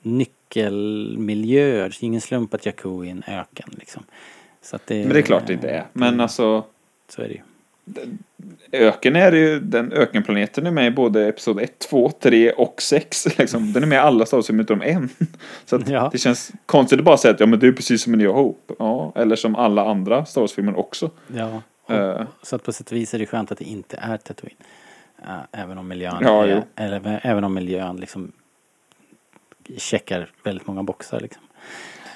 nyckelmiljöer. 0.02 1.90
Det 1.90 2.04
är 2.04 2.04
ingen 2.04 2.22
slump 2.22 2.54
att 2.54 2.66
Jakku 2.66 3.06
är 3.06 3.12
en 3.12 3.24
öken 3.28 3.70
liksom. 3.72 4.04
Så 4.62 4.76
att 4.76 4.88
det, 4.88 5.00
Men 5.00 5.10
det 5.14 5.20
är 5.20 5.22
klart 5.22 5.48
det 5.48 5.54
inte 5.54 5.70
är. 5.70 5.86
Men 5.94 6.20
alltså. 6.20 6.64
Så 7.10 7.22
är 7.22 7.28
det 7.28 7.34
ju. 7.34 7.42
Öken 8.72 9.16
är 9.16 9.32
ju, 9.32 9.60
den 9.60 9.92
ökenplaneten 9.94 10.68
är 10.68 10.72
med 10.72 10.88
i 10.88 10.92
både 10.92 11.28
episod 11.28 11.60
1, 11.60 11.80
2, 11.80 12.12
3 12.20 12.52
och 12.52 12.82
6. 12.82 13.26
Liksom. 13.40 13.74
Den 13.74 13.84
är 13.84 13.88
med 13.88 13.96
i 13.96 14.00
alla 14.00 14.26
Star 14.26 14.38
Wars 14.38 14.50
utom 14.50 14.82
en. 14.82 15.10
Så 15.66 15.80
Ja. 15.88 16.10
det 16.12 16.18
känns 16.18 16.52
konstigt 16.66 17.00
att 17.00 17.06
bara 17.06 17.18
säga 17.18 17.34
att 17.34 17.40
ja 17.40 17.46
men 17.46 17.60
det 17.60 17.68
är 17.68 17.72
precis 17.72 18.02
som 18.04 18.14
en 18.14 18.20
New 18.20 18.30
Hope. 18.32 18.74
Ja, 18.80 19.12
eller 19.16 19.36
som 19.36 19.56
alla 19.56 19.86
andra 19.86 20.26
Star 20.26 20.42
Wars-filmer 20.42 20.80
också. 20.80 21.12
Ja, 21.28 21.62
Eh. 21.90 22.22
så 22.42 22.56
att 22.56 22.64
på 22.64 22.74
sätt 22.74 22.92
och 22.92 22.98
vis 22.98 23.14
är 23.14 23.20
det 23.20 23.26
skönt 23.26 23.52
att 23.52 23.58
det 23.58 23.66
inte 23.66 23.98
är 24.02 24.18
Tatooine. 24.18 24.56
Eh, 25.24 25.62
även 25.62 25.78
om 25.78 25.88
miljön, 25.88 26.18
Ja, 26.22 26.46
är, 26.46 26.64
eller, 26.76 27.20
även 27.24 27.44
om 27.44 27.54
miljön 27.54 27.98
liksom 27.98 28.32
checkar 29.78 30.30
väldigt 30.44 30.68
många 30.68 30.84
boxar 30.84 31.20
liksom. 31.20 31.42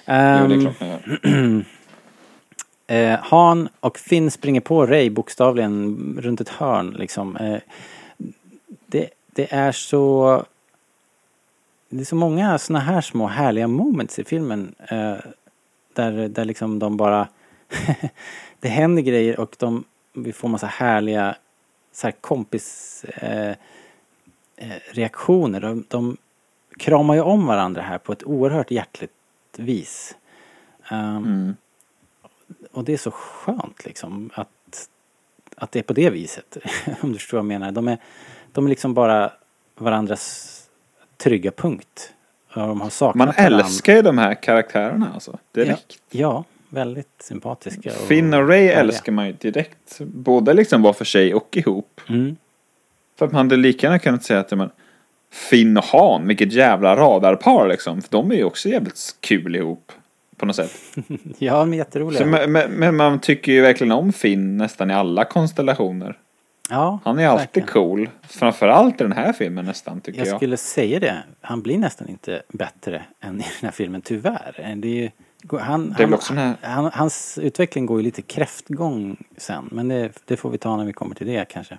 Jo, 0.07 0.13
det 0.13 0.13
är 0.13 0.43
Ehm, 0.45 0.61
klart. 0.61 1.01
Eh, 2.89 3.19
Han 3.21 3.69
och 3.79 3.97
Finn 3.97 4.31
springer 4.31 4.61
på 4.61 4.85
Ray 4.85 5.09
bokstavligen 5.09 6.17
runt 6.21 6.41
ett 6.41 6.49
hörn 6.49 6.95
liksom. 6.97 7.37
Eh, 7.37 7.59
det, 8.85 9.09
det 9.25 9.53
är 9.53 9.71
så... 9.71 10.43
Det 11.89 12.01
är 12.01 12.05
så 12.05 12.15
många 12.15 12.57
såna 12.57 12.79
här 12.79 13.01
små 13.01 13.27
härliga 13.27 13.67
moments 13.67 14.19
i 14.19 14.23
filmen. 14.23 14.75
Eh, 14.87 15.15
där, 15.93 16.27
där 16.27 16.45
liksom 16.45 16.79
de 16.79 16.97
bara 16.97 17.27
det 18.59 18.67
händer 18.67 19.01
grejer 19.01 19.39
och 19.39 19.55
de, 19.59 19.83
vi 20.13 20.33
får 20.33 20.47
massa 20.47 20.67
härliga 20.67 21.35
så 21.91 22.07
här 22.07 22.11
kompis 22.11 23.03
eh, 23.03 23.55
eh, 24.55 24.79
reaktioner. 24.91 25.59
De, 25.59 25.85
de 25.87 26.17
kramar 26.77 27.15
ju 27.15 27.21
om 27.21 27.45
varandra 27.45 27.81
här 27.81 27.97
på 27.97 28.11
ett 28.11 28.23
oerhört 28.23 28.71
hjärtligt 28.71 29.11
vis. 29.57 30.15
Um, 30.91 31.55
och 32.80 32.85
det 32.85 32.93
är 32.93 32.97
så 32.97 33.11
skönt 33.11 33.85
liksom 33.85 34.30
att, 34.34 34.89
att 35.56 35.72
det 35.72 35.80
är 35.80 35.84
på 35.84 35.93
det 35.93 36.10
viset. 36.10 36.57
Om 37.01 37.11
du 37.11 37.18
förstår 37.19 37.38
vad 37.38 37.43
jag 37.43 37.60
menar. 37.60 37.72
De 37.72 37.88
är, 37.88 37.97
de 38.51 38.65
är 38.65 38.69
liksom 38.69 38.93
bara 38.93 39.31
varandras 39.77 40.56
trygga 41.18 41.51
punkt. 41.51 42.14
De 42.53 42.81
har 42.81 42.89
saknat 42.89 43.15
Man 43.15 43.27
varandra. 43.27 43.65
älskar 43.65 43.95
ju 43.95 44.01
de 44.01 44.18
här 44.18 44.34
karaktärerna 44.34 45.11
alltså. 45.14 45.38
Direkt. 45.51 45.99
Ja, 46.10 46.19
ja, 46.19 46.43
väldigt 46.69 47.22
sympatiska. 47.22 47.89
Och, 47.89 47.95
Finn 48.07 48.34
och 48.34 48.47
Ray 48.47 48.57
härliga. 48.57 48.80
älskar 48.80 49.11
man 49.11 49.27
ju 49.27 49.34
direkt. 49.34 49.99
Både 49.99 50.53
liksom 50.53 50.81
var 50.81 50.93
för 50.93 51.06
sig 51.06 51.34
och 51.34 51.57
ihop. 51.57 52.01
Mm. 52.10 52.35
För 53.18 53.26
att 53.26 53.31
man 53.31 53.45
hade 53.45 53.57
lika 53.57 53.88
gärna 53.88 53.99
kunnat 53.99 54.23
säga 54.23 54.39
att 54.39 54.51
men, 54.51 54.69
Finn 55.31 55.77
och 55.77 55.84
Han, 55.84 56.27
vilket 56.27 56.53
jävla 56.53 56.95
radarpar 56.95 57.68
liksom. 57.68 58.01
För 58.01 58.11
de 58.11 58.31
är 58.31 58.35
ju 58.35 58.43
också 58.43 58.69
jävligt 58.69 59.15
kul 59.19 59.56
ihop. 59.56 59.91
På 60.39 60.45
något 60.45 60.55
sätt. 60.55 60.71
Ja, 61.37 61.59
de 61.59 61.73
är 61.73 61.77
jätteroliga. 61.77 62.19
Så, 62.19 62.25
men, 62.25 62.51
men- 62.71 62.95
man 62.95 63.19
tycker 63.19 63.51
ju 63.51 63.61
verkligen 63.61 63.91
om 63.91 64.13
Finn 64.13 64.57
nästan 64.57 64.91
i 64.91 64.93
alla 64.93 65.25
konstellationer. 65.25 66.17
ja, 66.69 66.99
Han 67.05 67.19
är 67.19 67.27
alltid 67.27 67.45
verkligen. 67.45 67.67
cool. 67.67 68.09
Framförallt 68.27 69.01
i 69.01 69.03
den 69.03 69.11
här 69.13 69.33
filmen 69.33 69.65
nästan 69.65 70.01
tycker 70.01 70.19
Jag 70.19 70.27
jag. 70.27 70.35
skulle 70.37 70.57
säga 70.57 70.99
det. 70.99 71.23
Han 71.41 71.61
blir 71.61 71.77
nästan 71.77 72.09
inte 72.09 72.41
bättre 72.53 73.01
än 73.21 73.35
i 73.39 73.43
den 73.59 73.67
här 73.67 73.71
filmen, 73.71 74.01
tyvärr. 74.01 74.73
Det 74.77 74.87
är 74.87 74.93
ju, 75.01 75.09
han, 75.59 75.95
Det 75.97 76.03
är 76.03 76.07
han, 76.29 76.37
här- 76.37 76.55
han, 76.61 76.91
hans 76.93 77.37
utveckling 77.41 77.85
går 77.85 77.97
ju 77.99 78.03
lite 78.03 78.21
kräftgång 78.21 79.17
sen. 79.37 79.69
Men 79.71 79.87
det, 79.87 80.11
det 80.25 80.37
får 80.37 80.49
vi 80.49 80.57
ta 80.57 80.77
när 80.77 80.85
vi 80.85 80.93
kommer 80.93 81.15
till 81.15 81.27
det 81.27 81.45
kanske. 81.49 81.77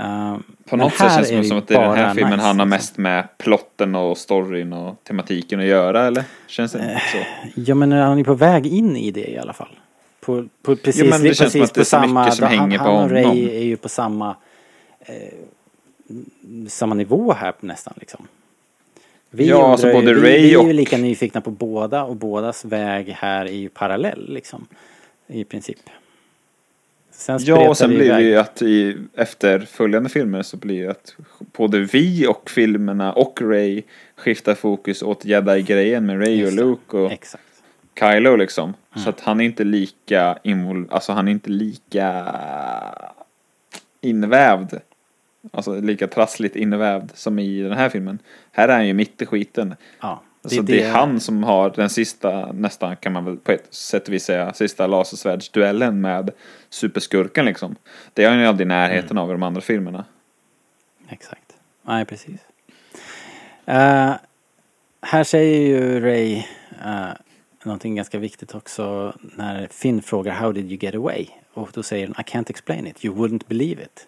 Uh, 0.00 0.36
På 0.68 0.76
något 0.76 0.92
sätt 0.94 1.12
känns 1.14 1.28
det 1.28 1.44
som 1.44 1.58
att 1.58 1.68
det 1.68 1.74
är 1.74 1.80
den 1.88 1.96
här 1.96 2.14
filmen 2.14 2.40
han 2.40 2.58
har 2.58 2.66
mest 2.66 2.98
med 2.98 3.28
plotten 3.38 3.94
och 3.94 4.18
storyn 4.18 4.72
och 4.72 5.04
tematiken 5.04 5.60
att 5.60 5.66
göra 5.66 6.06
eller? 6.06 6.24
Känns 6.46 6.72
det 6.72 6.78
Eh, 6.78 6.90
inte 6.92 7.02
så? 7.12 7.18
Ja 7.60 7.74
men 7.74 7.92
han 7.92 8.18
är 8.18 8.24
på 8.24 8.34
väg 8.34 8.66
in 8.66 8.96
i 8.96 9.10
det 9.10 9.30
i 9.30 9.38
alla 9.38 9.52
fall. 9.52 9.78
På, 10.20 10.44
på 10.62 10.76
precis, 10.76 11.02
Jo, 11.04 11.10
men 11.10 11.22
det 11.22 11.34
känns 11.34 11.38
precis 11.38 11.52
som 11.52 11.62
att 11.62 11.74
det 11.74 11.78
är 11.78 11.80
på 11.80 11.84
samma, 11.84 12.30
som 12.30 12.46
han, 12.46 12.58
hänger 12.58 12.78
på 12.78 12.84
han 12.84 13.04
och 13.04 13.10
Ray 13.10 13.22
honom. 13.24 13.38
är 13.48 13.62
ju 13.62 13.76
på 13.76 13.88
samma 13.88 14.36
eh, 15.00 15.14
samma 16.68 16.94
nivå 16.94 17.32
här 17.32 17.52
nästan 17.60 17.94
liksom. 17.96 18.26
Vi 19.30 19.48
Ja, 19.48 19.66
alltså 19.72 19.86
ju- 19.86 19.92
både 19.92 20.14
vi, 20.14 20.20
Ray 20.20 20.22
vi 20.38 20.46
är 20.46 20.50
ju 20.50 20.56
och- 20.56 20.74
lika 20.74 20.96
nyfikna 20.96 21.40
på 21.40 21.50
båda 21.50 22.04
och 22.04 22.16
bådas 22.16 22.64
väg 22.64 23.08
här 23.18 23.46
är 23.46 23.50
ju 23.52 23.68
parallell 23.68 24.32
liksom. 24.34 24.66
I 25.26 25.44
princip. 25.44 25.78
Sen 27.18 27.38
Ja, 27.42 27.68
och 27.68 27.76
sen 27.76 27.90
spretar 27.90 28.04
blir 28.04 28.12
det 28.14 28.22
ju 28.22 28.36
att 28.36 28.62
i 28.62 28.96
efterföljande 29.14 30.08
filmer 30.08 30.42
så 30.42 30.56
blir 30.56 30.82
det 30.82 30.90
att 30.90 31.16
både 31.38 31.80
vi 31.80 32.26
och 32.26 32.50
filmerna 32.50 33.12
och 33.12 33.40
Ray 33.42 33.82
skiftar 34.16 34.54
fokus 34.54 35.02
åt 35.02 35.24
Jedi-grejen 35.24 36.06
med 36.06 36.20
Ray 36.20 36.44
och 36.44 36.50
det. 36.50 36.56
Luke 36.56 36.96
och 36.96 37.12
Exakt. 37.12 37.42
Kylo 38.00 38.36
liksom. 38.36 38.64
Mm. 38.64 39.04
Så 39.04 39.10
att 39.10 39.20
han 39.20 39.40
är 39.40 39.44
inte 39.44 39.64
lika 39.64 40.38
invol- 40.44 40.86
alltså 40.90 41.12
han 41.12 41.28
är 41.28 41.32
inte 41.32 41.50
lika 41.50 42.34
invävd. 44.00 44.74
Alltså 45.52 45.80
lika 45.80 46.06
trassligt 46.06 46.56
invävd 46.56 47.10
som 47.14 47.38
i 47.38 47.62
den 47.62 47.72
här 47.72 47.88
filmen. 47.88 48.18
Här 48.52 48.68
är 48.68 48.74
han 48.74 48.86
ju 48.86 48.94
mitt 48.94 49.22
i 49.22 49.26
skiten. 49.26 49.74
Ja, 50.00 50.22
Så 50.44 50.62
det, 50.62 50.82
är 50.82 50.90
han 50.90 51.20
som 51.20 51.44
har 51.44 51.70
den 51.76 51.90
sista, 51.90 52.52
nästan 52.52 52.96
kan 52.96 53.12
man 53.12 53.24
väl 53.24 53.36
på 53.36 53.52
ett 53.52 53.74
sätt 53.74 54.08
och 54.08 54.14
vis 54.14 54.24
säga, 54.24 54.52
sista 54.52 54.86
lasersvärdsduellen 54.86 56.00
med 56.00 56.30
superskurken 56.70 57.44
liksom. 57.44 57.76
Det 58.14 58.24
är 58.24 58.30
han 58.30 58.38
ju 58.40 58.46
aldrig 58.46 58.66
i 58.66 58.68
närheten 58.68 59.10
Mm. 59.10 59.22
av 59.22 59.30
i 59.30 59.32
de 59.32 59.42
andra 59.42 59.60
filmerna. 59.60 60.04
Exakt. 61.08 61.56
Nej, 61.82 62.04
precis. 62.04 62.40
Eh, 63.66 64.12
här 65.02 65.24
säger 65.24 65.60
ju 65.60 66.00
Ray 66.00 66.36
uh, 66.84 67.08
någonting 67.64 67.94
ganska 67.96 68.18
viktigt 68.18 68.54
också 68.54 69.14
när 69.20 69.68
Finn 69.70 70.02
frågar 70.02 70.32
How 70.34 70.52
did 70.52 70.64
you 70.72 70.78
get 70.80 70.94
away? 70.94 71.26
Och 71.54 71.70
då 71.74 71.82
säger 71.82 72.06
hon 72.06 72.16
I 72.18 72.22
can't 72.22 72.50
explain 72.50 72.86
it, 72.86 73.04
you 73.04 73.14
wouldn't 73.14 73.42
believe 73.48 73.82
it. 73.82 74.06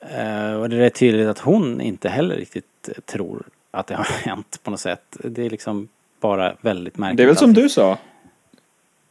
Eh, 0.00 0.52
och 0.54 0.68
det 0.70 0.76
är 0.86 0.90
tydligt 0.90 1.28
att 1.28 1.38
hon 1.38 1.80
inte 1.80 2.08
heller 2.08 2.36
riktigt 2.36 2.88
tror 3.06 3.46
att 3.70 3.86
det 3.86 3.94
har 3.94 4.04
hänt 4.28 4.60
på 4.62 4.70
något 4.70 4.80
sätt. 4.80 5.16
Det 5.24 5.42
är 5.46 5.50
liksom 5.50 5.88
bara 6.20 6.56
väldigt 6.60 6.98
märkligt. 6.98 7.16
Det 7.16 7.22
är 7.22 7.26
väl 7.26 7.36
som 7.36 7.50
allting. 7.50 7.62
du 7.62 7.68
sa. 7.68 7.98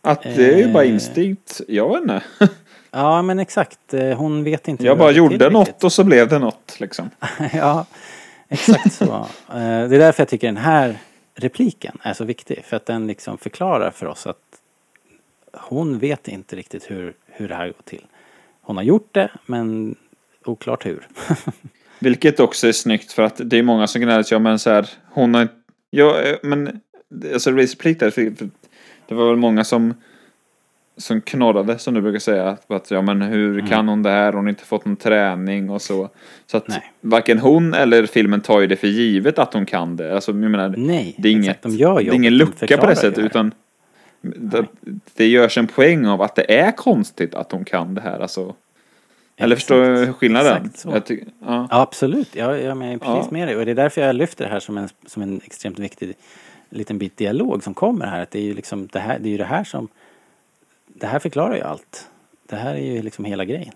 Att 0.06 0.24
det 0.24 0.54
är 0.54 0.58
ju 0.58 0.72
bara 0.74 0.84
Eh. 0.84 0.90
instinkt. 0.90 1.62
Jag 1.68 1.90
vet 1.90 2.02
inte. 2.02 2.22
Ja, 2.96 3.22
men 3.22 3.40
exakt. 3.40 3.94
Eh, 3.94 4.18
Hon 4.18 4.44
vet 4.44 4.68
inte. 4.68 4.84
Jag 4.86 4.98
bara 4.98 5.12
gjorde 5.12 5.50
något 5.50 5.68
riktigt. 5.68 5.84
och 5.84 5.94
så 5.94 6.04
blev 6.04 6.28
det 6.30 6.40
något 6.40 6.76
liksom. 6.80 7.10
ja, 7.54 7.86
exakt 8.50 8.94
så. 8.94 9.04
Eh, 9.50 9.56
Det 9.58 9.60
är 9.96 10.00
därför 10.00 10.22
jag 10.22 10.28
tycker 10.30 10.48
den 10.48 10.58
här 10.58 10.98
repliken 11.36 11.98
är 12.02 12.14
så 12.14 12.24
viktig. 12.24 12.64
För 12.66 12.78
att 12.78 12.86
den 12.86 13.08
liksom 13.08 13.38
förklarar 13.38 13.92
för 13.92 14.06
oss 14.06 14.28
att 14.28 14.38
hon 15.54 16.00
vet 16.00 16.28
inte 16.28 16.56
riktigt 16.56 16.92
hur, 16.92 17.14
hur 17.26 17.48
det 17.48 17.56
här 17.56 17.66
går 17.66 17.76
till. 17.86 18.06
Hon 18.62 18.76
har 18.78 18.84
gjort 18.84 19.10
det, 19.12 19.30
men 19.46 19.96
oklart 20.46 20.86
hur. 20.86 21.08
Vilket 22.00 22.40
också 22.40 22.68
är 22.68 22.72
snyggt 22.72 23.12
för 23.12 23.24
att 23.24 23.42
det 23.44 23.58
är 23.58 23.64
många 23.64 23.88
som 23.88 24.02
gnäller 24.02 24.26
ja 24.30 24.40
men 24.40 24.60
så 24.60 24.70
här, 24.70 24.90
hon 25.12 25.34
har 25.34 25.48
ja 25.90 26.16
men 26.44 26.80
alltså 27.34 27.52
Race 27.52 27.78
Plikt 27.78 28.00
där, 28.00 28.10
för, 28.12 28.36
för 28.38 28.50
det 29.08 29.16
var 29.16 29.28
väl 29.28 29.36
många 29.36 29.64
som 29.64 29.94
som 30.98 31.22
knorrade 31.22 31.80
som 31.80 31.94
du 31.94 32.02
brukar 32.02 32.20
säga 32.20 32.58
att, 32.68 32.92
ja 32.92 33.02
men 33.02 33.22
hur 33.22 33.68
kan 33.68 33.88
hon 33.88 34.04
det 34.04 34.10
här, 34.10 34.34
hon 34.34 34.46
har 34.46 34.50
inte 34.50 34.64
fått 34.64 34.86
någon 34.86 34.96
träning 34.96 35.70
och 35.70 35.82
så. 35.82 36.10
Så 36.46 36.58
att 36.58 36.68
Nej. 36.68 36.92
varken 37.02 37.40
hon 37.40 37.74
eller 37.74 38.06
filmen 38.06 38.42
tar 38.42 38.62
ju 38.62 38.68
det 38.68 38.76
för 38.76 38.88
givet 38.88 39.40
att 39.40 39.54
hon 39.54 39.66
kan 39.66 39.96
det. 39.96 40.16
Alltså 40.16 40.32
jag 40.32 40.38
menar, 40.52 40.74
Nej, 40.78 41.16
det 41.18 41.28
är, 41.30 41.32
inget, 41.32 41.46
exakt. 41.46 41.64
De 41.64 41.72
gör 41.72 42.00
det 42.00 42.10
är 42.10 42.14
ingen 42.14 42.38
lucka 42.38 42.78
på 42.78 42.86
det 42.86 42.96
sättet 42.96 43.26
utan 43.26 43.52
det, 44.22 44.66
det 45.16 45.28
görs 45.28 45.58
en 45.58 45.68
poäng 45.68 46.06
av 46.06 46.22
att 46.22 46.36
det 46.36 46.54
är 46.60 46.72
konstigt 46.72 47.36
att 47.36 47.52
hon 47.52 47.66
kan 47.66 47.94
det 47.96 48.02
här. 48.02 48.20
Alltså, 48.20 48.56
eller 49.38 49.56
förstår 49.56 49.82
du 50.06 50.14
skillnaden? 50.14 50.58
Exakt 50.66 50.80
så. 50.80 50.90
Jag 50.90 51.06
ty- 51.06 51.20
ja. 51.46 51.68
Ja, 51.72 51.82
absolut. 51.82 52.36
Jag, 52.36 52.62
jag 52.62 52.84
är 52.84 52.98
precis 52.98 53.02
Ja. 53.06 53.28
med 53.32 53.48
dig. 53.48 53.56
Och 53.58 53.66
det 53.66 53.72
är 53.72 53.76
därför 53.76 54.02
jag 54.02 54.16
lyfter 54.16 54.46
det 54.46 54.52
här 54.52 54.60
som 54.60 54.78
en, 54.78 54.90
som 55.06 55.22
en 55.22 55.42
extremt 55.46 55.80
viktig 55.80 56.14
liten 56.74 56.98
bit 56.98 57.18
dialog 57.18 57.64
som 57.64 57.74
kommer 57.74 58.06
här. 58.06 58.22
Att 58.22 58.32
det 58.32 58.40
är 58.40 58.44
ju 58.44 58.54
liksom 58.54 58.88
det 58.88 59.00
här, 59.00 59.20
det 59.20 59.30
är 59.30 59.32
ju 59.32 59.38
det 59.38 59.46
här 59.46 59.64
som... 59.64 59.88
Det 60.88 61.08
här 61.08 61.20
förklarar 61.20 61.56
ju 61.56 61.62
allt. 61.62 62.10
Det 62.48 62.56
här 62.56 62.74
är 62.76 62.94
ju 62.94 63.02
liksom 63.02 63.26
hela 63.26 63.46
grejen. 63.46 63.74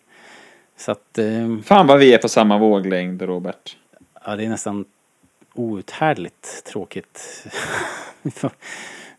Så 0.78 0.92
att... 0.92 1.18
ehm, 1.18 1.64
Fan 1.64 1.88
vad 1.88 2.00
vi 2.00 2.14
är 2.14 2.18
på 2.18 2.30
samma 2.30 2.58
våglängd 2.58 3.22
Robert. 3.22 3.78
Ja, 4.26 4.36
det 4.36 4.46
är 4.46 4.50
nästan 4.50 4.86
outhärdligt 5.54 6.64
tråkigt. 6.66 7.48
vi 8.22 8.32
får... 8.32 8.52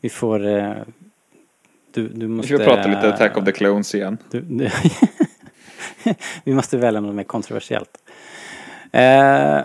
Vi 0.01 0.09
får 0.09 0.47
eh, 0.47 0.75
du, 1.91 2.09
du 2.09 2.27
Vi 2.27 2.29
måste... 2.29 2.57
får 2.57 2.65
prata 2.65 2.89
lite 2.89 3.09
Attack 3.15 3.37
of 3.37 3.45
the 3.45 3.53
Clones 3.53 3.95
igen. 3.95 4.19
Du, 4.31 4.41
du, 4.41 4.71
vi 6.45 6.55
måste 6.55 6.77
välja 6.77 7.01
något 7.01 7.15
mer 7.15 7.25
kontroversiellt. 7.25 7.99
Eh, 8.93 9.61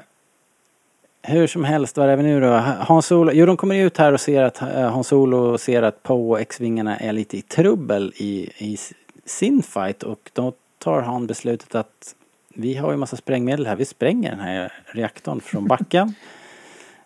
hur 1.24 1.48
som 1.48 1.64
helst, 1.64 1.98
var 1.98 2.08
är 2.08 2.16
vi 2.16 2.24
nu 2.24 2.40
då? 2.40 2.52
Hans 2.80 3.06
Solo, 3.06 3.32
jo 3.32 3.46
de 3.46 3.58
kommer 3.58 3.76
ut 3.76 3.98
här 3.98 4.14
och 4.14 4.22
ser 4.22 4.44
att 4.44 4.62
eh, 4.62 4.92
Hans 4.92 5.08
Solo 5.08 5.58
ser 5.58 5.82
att 5.82 6.04
Poe 6.04 6.30
och 6.30 6.42
X-vingarna 6.42 6.98
är 6.98 7.14
lite 7.14 7.38
i 7.38 7.42
trubbel 7.42 8.14
i, 8.16 8.50
i 8.58 8.78
sin 9.26 9.64
fight 9.64 10.04
och 10.04 10.32
då 10.34 10.54
tar 10.78 11.02
han 11.02 11.28
beslutet 11.28 11.76
att 11.76 12.16
vi 12.56 12.76
har 12.76 12.92
ju 12.92 12.98
massa 12.98 13.16
sprängmedel 13.16 13.68
här, 13.68 13.76
vi 13.76 13.86
spränger 13.86 14.32
den 14.32 14.40
här 14.40 14.74
reaktorn 14.86 15.42
från 15.42 15.68
backen. 15.68 16.16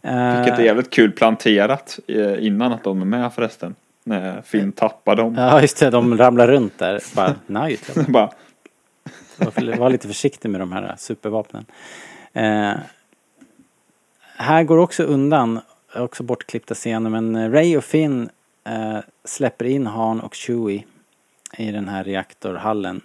Eh, 0.01 0.35
Vilket 0.41 0.59
är 0.59 0.63
jävligt 0.63 0.89
kul 0.89 1.11
planterat 1.11 1.99
eh, 2.07 2.45
innan 2.45 2.73
att 2.73 2.83
de 2.83 3.01
är 3.01 3.05
med 3.05 3.33
förresten. 3.33 3.75
När 4.03 4.41
Finn 4.41 4.71
tappar 4.71 5.15
dem. 5.15 5.35
Ja 5.37 5.61
just 5.61 5.79
det, 5.79 5.89
de 5.89 6.17
ramlar 6.17 6.47
runt 6.47 6.77
där. 6.77 7.01
Bara, 7.15 7.35
nej, 7.47 7.79
Bara, 8.07 8.31
Var, 9.37 9.77
var 9.77 9.89
lite 9.89 10.07
försiktig 10.07 10.49
med 10.49 10.61
de 10.61 10.71
här 10.71 10.95
supervapnen. 10.97 11.65
Här 14.39 14.63
går 14.63 14.77
också 14.77 15.03
undan, 15.03 15.59
också 15.95 16.23
bortklippta 16.23 16.73
scener, 16.73 17.09
men 17.09 17.35
eh, 17.35 17.51
Ray 17.51 17.77
och 17.77 17.83
Finn 17.83 18.29
eh, 18.63 18.97
släpper 19.23 19.65
in 19.65 19.87
Han 19.87 20.21
och 20.21 20.35
Chewie 20.35 20.83
i 21.57 21.71
den 21.71 21.87
här 21.87 22.03
reaktorhallen. 22.03 23.01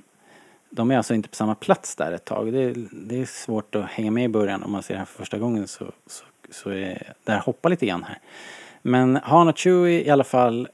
De 0.71 0.91
är 0.91 0.97
alltså 0.97 1.15
inte 1.15 1.29
på 1.29 1.35
samma 1.35 1.55
plats 1.55 1.97
där 1.97 2.13
ett 2.13 2.25
tag. 2.25 2.53
Det 2.53 2.63
är, 2.63 2.75
det 2.93 3.21
är 3.21 3.27
svårt 3.27 3.75
att 3.75 3.85
hänga 3.85 4.11
med 4.11 4.25
i 4.25 4.29
början 4.29 4.63
om 4.63 4.73
man 4.73 4.83
ser 4.83 4.95
det 4.95 4.99
här 4.99 5.07
för 5.07 5.19
första 5.19 5.39
gången 5.39 5.69
så, 5.69 5.85
så, 6.07 6.25
så 6.51 6.71
är 6.71 7.13
det 7.25 7.33
här 7.33 7.41
hoppar 7.41 7.71
lite 7.71 7.87
grann 7.87 8.05
här. 8.05 8.19
Men 8.83 9.17
Han 9.17 9.49
och 9.49 9.59
Chewie 9.59 10.07
i 10.07 10.11
alla 10.11 10.25
fall 10.25 10.69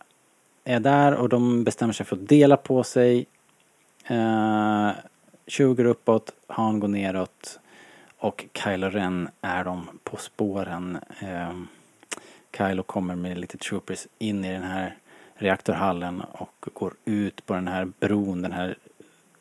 är 0.64 0.80
där 0.80 1.14
och 1.14 1.28
de 1.28 1.64
bestämmer 1.64 1.92
sig 1.92 2.06
för 2.06 2.16
att 2.16 2.28
dela 2.28 2.56
på 2.56 2.82
sig. 2.82 3.26
Eh, 4.06 4.90
20 5.46 5.84
uppåt, 5.84 6.32
Han 6.46 6.80
går 6.80 6.88
neråt 6.88 7.60
och 8.18 8.44
Kylo 8.64 8.90
Ren 8.90 9.28
är 9.40 9.64
de 9.64 9.88
på 10.04 10.16
spåren. 10.16 10.98
Eh, 11.20 11.52
Kylo 12.56 12.82
kommer 12.82 13.14
med 13.14 13.38
lite 13.38 13.58
troopers 13.58 14.06
in 14.18 14.44
i 14.44 14.52
den 14.52 14.62
här 14.62 14.96
reaktorhallen 15.34 16.22
och 16.32 16.66
går 16.74 16.92
ut 17.04 17.46
på 17.46 17.54
den 17.54 17.68
här 17.68 17.88
bron, 18.00 18.42
den 18.42 18.52
här 18.52 18.76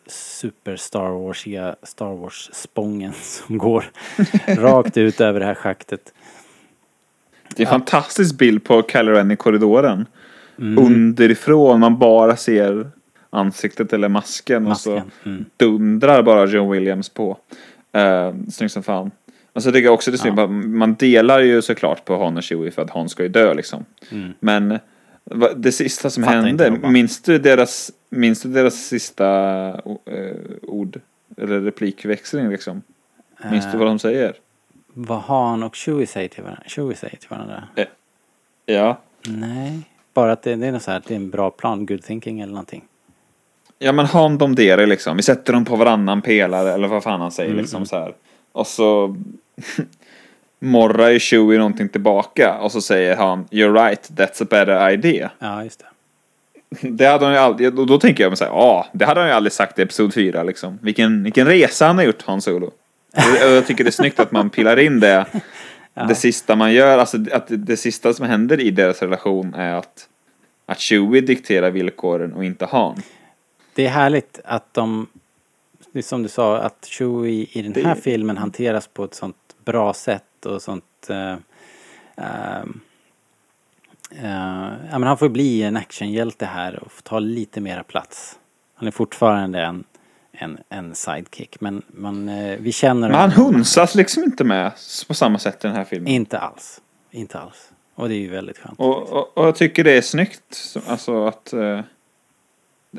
super 0.07 0.75
Star 0.75 1.09
Warsiga 1.09 1.75
Star 1.83 2.15
Wars-spången 2.15 3.13
som 3.21 3.57
går 3.57 3.85
rakt 4.47 4.97
ut 4.97 5.21
över 5.21 5.39
det 5.39 5.45
här 5.45 5.55
schaktet. 5.55 6.13
Det 7.55 7.63
är 7.63 7.67
en 7.67 7.71
fantastisk 7.71 8.37
bild 8.37 8.63
på 8.63 8.83
Kylo 8.83 9.11
Ren 9.11 9.31
i 9.31 9.35
korridoren. 9.35 10.05
Mm. 10.59 10.85
Underifrån, 10.85 11.79
man 11.79 11.97
bara 11.97 12.35
ser 12.35 12.91
ansiktet 13.29 13.93
eller 13.93 14.09
masken, 14.09 14.67
och 14.67 14.77
så 14.77 14.93
Masken, 14.93 15.11
mm. 15.25 15.45
dundrar 15.57 16.23
bara 16.23 16.45
John 16.45 16.71
Williams 16.71 17.09
på. 17.09 17.37
Uh, 17.97 18.33
snyggt 18.49 18.73
som 18.73 18.83
fan. 18.83 19.11
Och 19.53 19.63
så 19.63 19.71
tycker 19.71 19.85
jag 19.85 19.93
också 19.93 20.11
det 20.11 20.15
är 20.15 20.19
snyggt, 20.19 20.37
Ja. 20.37 20.47
man- 20.47 20.95
delar 20.95 21.39
ju 21.39 21.61
såklart 21.61 22.05
på 22.05 22.23
Han 22.23 22.37
och 22.37 22.43
Chewie 22.43 22.71
för 22.71 22.81
att 22.81 22.89
Han 22.89 23.09
ska 23.09 23.23
ju 23.23 23.29
dö 23.29 23.53
liksom. 23.53 23.85
Mm. 24.11 24.33
Men 24.39 24.79
det 25.55 25.71
sista 25.71 26.09
som 26.09 26.23
Fattar 26.23 26.41
hände, 26.41 26.71
minns 26.71 27.21
du 27.21 27.37
deras, 27.39 27.91
minns 28.09 28.41
du 28.41 28.49
deras 28.49 28.75
sista 28.75 29.27
eh, 30.05 30.35
ord? 30.61 30.99
Eller 31.37 31.61
replikväxling 31.61 32.49
liksom? 32.49 32.81
Minns 33.51 33.65
du 33.65 33.71
Eh, 33.71 33.77
vad 33.77 33.87
de 33.87 33.99
säger? 33.99 34.33
Vad 34.93 35.21
Han 35.21 35.63
och 35.63 35.75
Chewie 35.75 36.07
säger 36.07 36.29
till 36.29 36.43
varandra? 36.43 36.63
Chewie 36.67 36.95
säger 36.95 37.17
till 37.17 37.29
varandra? 37.29 37.63
Ja. 38.65 39.01
Nej, 39.27 39.79
bara 40.13 40.31
att 40.31 40.43
det, 40.43 40.55
det 40.55 40.67
är 40.67 40.71
något 40.71 40.81
så 40.83 40.91
här, 40.91 40.97
att 40.97 41.05
det 41.05 41.13
är 41.13 41.15
en 41.15 41.29
bra 41.29 41.49
plan, 41.49 41.85
good 41.85 42.03
thinking 42.03 42.39
eller 42.39 42.53
någonting. 42.53 42.83
Ja 43.79 43.91
men 43.91 44.05
Han 44.05 44.37
domderar 44.37 44.85
liksom. 44.85 45.17
Vi 45.17 45.23
sätter 45.23 45.53
dem 45.53 45.65
på 45.65 45.75
varannan 45.75 46.21
pelare 46.21 46.73
eller 46.73 46.87
vad 46.87 47.03
fan 47.03 47.21
han 47.21 47.31
säger 47.31 47.49
Mm, 47.49 47.61
liksom 47.61 47.85
så 47.85 47.95
här. 47.95 48.13
Och 48.51 48.67
så 48.67 49.15
morrar 50.59 51.09
ju 51.09 51.19
Chewie 51.19 51.57
någonting 51.57 51.89
tillbaka 51.89 52.57
och 52.61 52.71
så 52.71 52.81
säger 52.81 53.15
han 53.15 53.45
You're 53.45 53.87
right, 53.87 54.09
that's 54.09 54.43
a 54.43 54.47
better 54.49 54.89
idea. 54.89 55.31
Ja, 55.39 55.63
just 55.63 55.79
det. 55.79 55.85
Det 56.89 57.05
hade 57.05 57.25
han 57.25 57.33
ju 57.33 57.39
aldrig, 57.39 57.79
och 57.79 57.87
då 57.87 57.99
tänker 57.99 58.23
jag 58.23 58.29
mig 58.29 58.37
såhär, 58.37 58.51
ja, 58.51 58.87
det 58.93 59.05
hade 59.05 59.19
han 59.19 59.29
ju 59.29 59.35
aldrig 59.35 59.53
sagt 59.53 59.79
i 59.79 59.81
Episod 59.81 60.13
4 60.13 60.43
liksom. 60.43 60.79
Vilken, 60.81 61.23
vilken 61.23 61.47
resa 61.47 61.87
han 61.87 61.97
har 61.97 62.05
gjort, 62.05 62.23
Han 62.25 62.41
Solo. 62.41 62.65
Och 62.65 63.51
jag 63.51 63.67
tycker 63.67 63.83
det 63.83 63.89
är 63.89 63.91
snyggt 63.91 64.19
att 64.19 64.31
man 64.31 64.49
pillar 64.49 64.79
in 64.79 64.99
det. 64.99 65.25
Det 66.07 66.15
sista 66.15 66.55
man 66.55 66.73
gör, 66.73 66.97
alltså 66.97 67.17
att 67.31 67.47
det, 67.47 67.57
det 67.57 67.77
sista 67.77 68.13
som 68.13 68.25
händer 68.25 68.59
i 68.59 68.71
deras 68.71 69.01
relation 69.01 69.53
är 69.53 69.73
att, 69.73 70.07
att 70.65 70.79
Chewie 70.79 71.21
dikterar 71.21 71.69
villkoren 71.69 72.33
och 72.33 72.45
inte 72.45 72.65
Han. 72.65 73.01
Det 73.77 73.85
är 73.85 73.89
härligt 73.89 74.39
att 74.45 74.73
de, 74.73 75.07
det 75.91 75.99
är 75.99 76.03
som 76.03 76.23
du 76.23 76.29
sa, 76.29 76.57
att 76.57 76.85
Chewie 76.85 77.47
i 77.51 77.61
den 77.61 77.85
här 77.85 77.95
Det- 77.95 78.01
filmen 78.01 78.37
hanteras 78.37 78.87
på 78.87 79.03
ett 79.03 79.13
sånt 79.13 79.35
bra 79.65 79.93
sätt 79.93 80.45
och 80.45 80.61
sånt... 80.61 80.83
eh, 81.09 81.35
ehm, 82.15 82.79
eh, 84.11 84.67
ja, 84.91 84.99
men 84.99 85.03
han 85.03 85.17
får 85.17 85.29
bli 85.29 85.63
en 85.63 85.77
actionhjälte 85.77 86.45
här 86.45 86.83
och 86.83 86.91
ta 87.03 87.19
lite 87.19 87.61
mera 87.61 87.83
plats. 87.83 88.39
Han 88.75 88.87
är 88.87 88.91
fortfarande 88.91 89.61
en, 89.61 89.83
en, 90.31 90.57
en 90.69 90.95
sidekick, 90.95 91.61
men 91.61 91.81
man, 91.87 92.29
eh, 92.29 92.57
vi 92.59 92.71
känner 92.71 93.09
Men 93.09 93.17
han 93.19 93.31
hunsas 93.31 93.95
liksom 93.95 94.23
inte 94.23 94.43
med 94.43 94.71
på 95.07 95.13
samma 95.13 95.39
sätt 95.39 95.63
i 95.65 95.67
den 95.67 95.75
här 95.75 95.85
filmen. 95.85 96.07
Inte 96.07 96.39
alls. 96.39 96.81
Inte 97.11 97.39
alls. 97.39 97.71
Och 97.95 98.09
det 98.09 98.15
är 98.15 98.19
ju 98.19 98.29
väldigt 98.29 98.57
skönt. 98.57 98.79
Och, 98.79 99.09
och, 99.09 99.37
och 99.37 99.47
jag 99.47 99.55
tycker 99.55 99.83
det 99.83 99.97
är 99.97 100.01
snyggt. 100.01 100.43
så- 100.53 100.81
Alltså 100.87 101.25
att... 101.27 101.53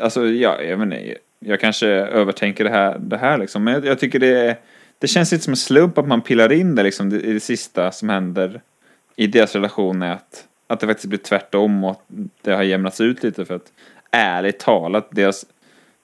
Alltså 0.01 0.27
ja, 0.27 0.63
jag 0.63 0.77
vet 0.77 0.85
inte. 0.85 1.15
Jag 1.39 1.61
kanske 1.61 1.89
övertänker 1.89 2.65
det 2.65 2.71
här, 2.71 2.99
det 2.99 3.17
här 3.17 3.39
liksom. 3.39 3.65
Men 3.65 3.75
jag, 3.75 3.87
jag 3.87 3.99
tycker 3.99 4.19
det 4.19 4.41
är... 4.41 4.57
Det 4.99 5.07
känns 5.07 5.33
lite 5.33 5.45
som 5.45 5.53
en 5.53 5.57
slump 5.57 5.99
att 5.99 6.09
man 6.09 6.21
pillar 6.21 6.53
in 6.53 6.75
det 6.75 6.83
liksom 6.83 7.11
det, 7.11 7.21
i 7.21 7.33
det 7.33 7.41
sista 7.41 7.93
som 7.93 8.09
händer 8.09 8.61
i 9.17 9.27
deras 9.27 9.55
relation 9.55 10.03
är 10.03 10.13
att, 10.13 10.45
att 10.67 10.81
det 10.81 10.87
faktiskt 10.87 11.09
blir 11.09 11.19
tvärtom 11.19 11.85
och 11.85 11.91
att 11.91 12.03
det 12.43 12.53
har 12.53 12.63
jämnats 12.63 13.01
ut 13.01 13.23
lite 13.23 13.45
för 13.45 13.55
att 13.55 13.73
ärligt 14.11 14.59
talat 14.59 15.09
deras 15.11 15.45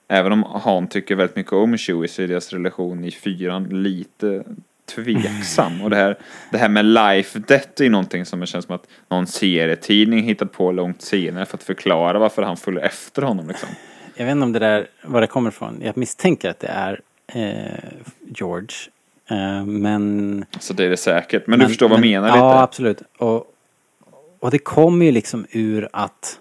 Även 0.07 0.31
om 0.31 0.43
Han 0.43 0.87
tycker 0.87 1.15
väldigt 1.15 1.35
mycket 1.35 1.53
om 1.53 1.77
Chewie 1.77 2.07
så 2.07 2.21
är 2.21 2.27
deras 2.27 2.53
relation 2.53 3.03
i 3.03 3.11
fyran 3.11 3.83
lite 3.83 4.43
tveksam. 4.85 5.81
Och 5.81 5.89
det 5.89 5.95
här, 5.95 6.17
det 6.51 6.57
här 6.57 6.69
med 6.69 6.85
life 6.85 7.39
death 7.39 7.69
är 7.77 7.83
ju 7.83 7.89
någonting 7.89 8.25
som 8.25 8.39
det 8.39 8.47
känns 8.47 8.65
som 8.65 8.75
att 8.75 8.87
någon 9.09 9.27
serietidning 9.27 10.23
hittat 10.23 10.51
på 10.51 10.71
långt 10.71 11.01
senare 11.01 11.45
för 11.45 11.57
att 11.57 11.63
förklara 11.63 12.19
varför 12.19 12.41
han 12.41 12.57
följer 12.57 12.81
efter 12.81 13.21
honom 13.21 13.47
liksom. 13.47 13.69
Jag 14.15 14.25
vet 14.25 14.31
inte 14.31 14.43
om 14.43 14.51
det 14.51 14.59
där, 14.59 14.87
var 15.03 15.21
det 15.21 15.27
kommer 15.27 15.49
ifrån. 15.49 15.79
Jag 15.83 15.97
misstänker 15.97 16.49
att 16.49 16.59
det 16.59 16.67
är 16.67 17.01
eh, 17.27 17.89
George. 18.35 18.75
Eh, 19.29 19.65
men... 19.65 20.45
Så 20.59 20.73
det 20.73 20.85
är 20.85 20.89
det 20.89 20.97
säkert. 20.97 21.47
Men, 21.47 21.59
du 21.59 21.67
förstår 21.67 21.89
vad 21.89 21.97
jag 21.97 22.05
menar 22.05 22.27
lite? 22.27 22.37
Ja, 22.37 22.61
absolut. 22.61 23.01
Och, 23.17 23.45
och 24.39 24.51
det 24.51 24.59
kommer 24.59 25.05
ju 25.05 25.11
liksom 25.11 25.45
ur 25.51 25.89
att... 25.93 26.39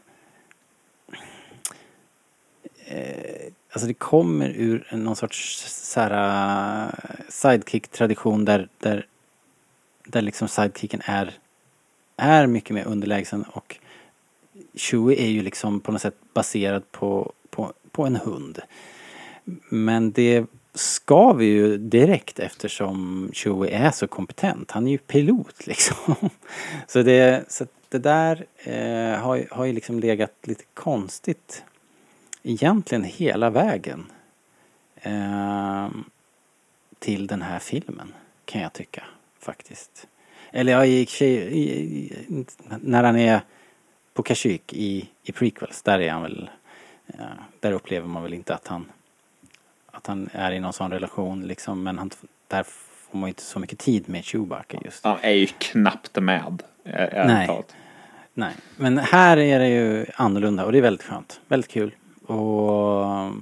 Eh, 2.86 3.52
alltså 3.74 3.86
det 3.86 3.94
kommer 3.94 4.48
ur 4.48 4.86
någon 4.92 5.16
sorts 5.16 5.64
så 5.68 6.00
här, 6.00 6.84
eh, 6.84 6.90
sidekick-tradition 7.28 8.44
där, 8.44 8.68
där, 8.78 9.06
där 10.06 10.22
liksom 10.22 10.48
sidekicken 10.48 11.00
är, 11.04 11.34
är 12.16 12.46
mycket 12.46 12.70
mer 12.70 12.84
underlägsen 12.84 13.42
och 13.42 13.76
Chewie 14.74 15.20
är 15.20 15.28
ju 15.28 15.42
liksom 15.42 15.80
på 15.80 15.92
något 15.92 16.02
sätt 16.02 16.16
baserad 16.34 16.92
på, 16.92 17.32
på, 17.50 17.72
på 17.90 18.06
en 18.06 18.16
hund. 18.16 18.58
Men 19.68 20.12
det 20.12 20.46
ska 20.74 21.32
vi 21.32 21.44
ju 21.44 21.78
direkt 21.78 22.38
eftersom 22.38 23.30
Chewie 23.32 23.70
är 23.70 23.90
så 23.90 24.06
kompetent. 24.06 24.70
Han 24.70 24.86
är 24.86 24.90
ju 24.90 24.98
pilot 24.98 25.66
liksom. 25.66 26.14
Så 26.86 27.02
det, 27.02 27.44
så 27.48 27.66
det 27.88 27.98
där 27.98 28.46
eh, 28.56 29.20
har, 29.20 29.46
har 29.50 29.64
ju 29.64 29.72
liksom 29.72 30.00
legat 30.00 30.32
lite 30.42 30.64
konstigt 30.74 31.64
egentligen 32.44 33.04
hela 33.04 33.50
vägen 33.50 34.06
eh, 34.96 35.88
till 36.98 37.26
den 37.26 37.42
här 37.42 37.58
filmen 37.58 38.14
kan 38.44 38.60
jag 38.60 38.72
tycka 38.72 39.04
faktiskt. 39.38 40.06
Eller 40.50 40.72
ja, 40.72 40.84
i, 40.84 41.00
i, 41.22 42.12
när 42.80 43.04
han 43.04 43.16
är 43.16 43.40
på 44.14 44.22
Kashyyyk 44.22 44.72
i, 44.72 45.08
i 45.22 45.32
prequels, 45.32 45.82
där 45.82 46.00
är 46.00 46.10
han 46.10 46.22
väl, 46.22 46.50
ja, 47.06 47.24
där 47.60 47.72
upplever 47.72 48.08
man 48.08 48.22
väl 48.22 48.34
inte 48.34 48.54
att 48.54 48.66
han, 48.66 48.86
att 49.86 50.06
han 50.06 50.28
är 50.32 50.52
i 50.52 50.60
någon 50.60 50.72
sån 50.72 50.90
relation 50.90 51.46
liksom, 51.46 51.82
men 51.82 51.98
han, 51.98 52.10
där 52.48 52.62
får 52.62 53.18
man 53.18 53.26
ju 53.26 53.30
inte 53.30 53.42
så 53.42 53.58
mycket 53.58 53.78
tid 53.78 54.08
med 54.08 54.24
Chewbacca 54.24 54.78
just. 54.84 55.04
Han 55.04 55.18
är 55.22 55.30
ju 55.32 55.46
knappt 55.46 56.22
med. 56.22 56.62
ä- 56.84 56.90
ärligt 57.12 57.34
Nej. 57.34 57.46
talat. 57.46 57.74
Nej, 58.34 58.54
men 58.76 58.98
här 58.98 59.36
är 59.36 59.58
det 59.58 59.68
ju 59.68 60.06
annorlunda 60.14 60.64
och 60.64 60.72
det 60.72 60.78
är 60.78 60.82
väldigt 60.82 61.02
skönt. 61.06 61.40
Väldigt 61.48 61.70
kul. 61.70 61.94
Och, 62.26 63.32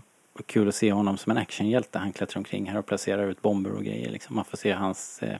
kul 0.46 0.68
att 0.68 0.74
se 0.74 0.92
honom 0.92 1.16
som 1.16 1.30
en 1.30 1.38
actionhjälte. 1.38 1.98
Han 1.98 2.12
klättrar 2.12 2.38
omkring 2.38 2.70
här 2.70 2.78
och 2.78 2.86
placerar 2.86 3.26
ut 3.30 3.42
bomber 3.42 3.72
och 3.72 3.84
grejer. 3.84 4.10
Liksom. 4.10 4.36
Man 4.36 4.44
får 4.44 4.56
se 4.56 4.72
hans 4.72 5.22
eh, 5.22 5.38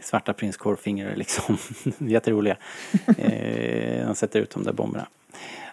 svarta 0.00 0.32
prinskorvfingrar 0.32 1.16
liksom. 1.16 1.58
Jätteroliga. 1.98 2.56
Eh, 3.18 4.06
han 4.06 4.14
sätter 4.14 4.40
ut 4.40 4.50
de 4.50 4.62
där 4.62 4.72
bomberna. 4.72 5.06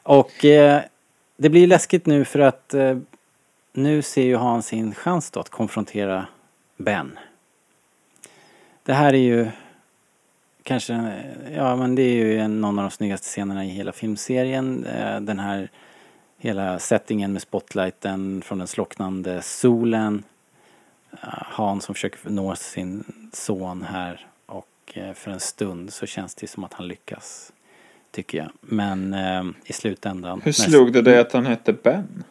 Och 0.03 0.45
eh, 0.45 0.81
det 1.37 1.49
blir 1.49 1.67
läskigt 1.67 2.05
nu 2.05 2.25
för 2.25 2.39
att 2.39 2.73
eh, 2.73 2.97
nu 3.73 4.01
ser 4.01 4.23
ju 4.23 4.37
han 4.37 4.63
sin 4.63 4.93
chans 4.93 5.31
då 5.31 5.39
att 5.39 5.49
konfrontera 5.49 6.27
Ben. 6.77 7.19
Det 8.83 8.93
här 8.93 9.13
är 9.13 9.17
ju 9.17 9.47
kanske, 10.63 11.13
ja 11.55 11.75
men 11.75 11.95
det 11.95 12.01
är 12.01 12.15
ju 12.15 12.39
en, 12.39 12.61
någon 12.61 12.79
av 12.79 12.83
de 12.83 12.91
snyggaste 12.91 13.27
scenerna 13.27 13.65
i 13.65 13.69
hela 13.69 13.91
filmserien. 13.91 14.85
Eh, 14.85 15.21
Den 15.21 15.39
här 15.39 15.69
hela 16.40 16.80
settingen 16.80 17.34
med 17.34 17.41
spotlighten 17.41 18.41
från 18.41 18.57
den 18.57 18.68
slocknande 18.68 19.41
solen. 19.41 20.24
Eh, 21.11 21.18
Han 21.32 21.82
som 21.82 21.95
försöker 21.95 22.30
nå 22.30 22.56
sin 22.56 23.03
son 23.34 23.82
här 23.82 24.28
och 24.45 24.68
eh, 24.94 25.14
för 25.14 25.32
en 25.32 25.40
stund 25.40 25.94
så 25.94 26.06
känns 26.06 26.36
det 26.36 26.48
som 26.48 26.64
att 26.64 26.74
han 26.74 26.88
lyckas. 26.88 27.52
Tycker 28.11 28.38
jag. 28.38 28.49
Men 28.61 29.14
eh, 29.14 29.44
i 29.66 29.74
slutändan. 29.74 30.41
Hur 30.41 30.52
slog 30.52 30.94
det 30.94 31.02
dig 31.02 31.20
att 31.20 31.32
han 31.32 31.45
hette 31.45 31.74
Ben? 31.74 32.24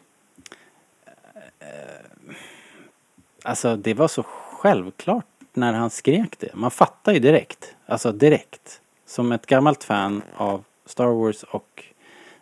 Alltså 3.43 3.75
det 3.75 3.93
var 3.93 4.07
så 4.07 4.23
självklart 4.23 5.25
när 5.53 5.73
han 5.73 5.89
skrek 5.89 6.39
det. 6.39 6.49
Man 6.53 6.71
fattar 6.71 7.13
ju 7.13 7.19
direkt. 7.19 7.75
Alltså 7.85 8.11
direkt. 8.11 8.81
Som 9.05 9.31
ett 9.31 9.45
gammalt 9.45 9.83
fan 9.83 10.21
av 10.35 10.63
Star 10.85 11.05
Wars 11.07 11.43
och 11.43 11.83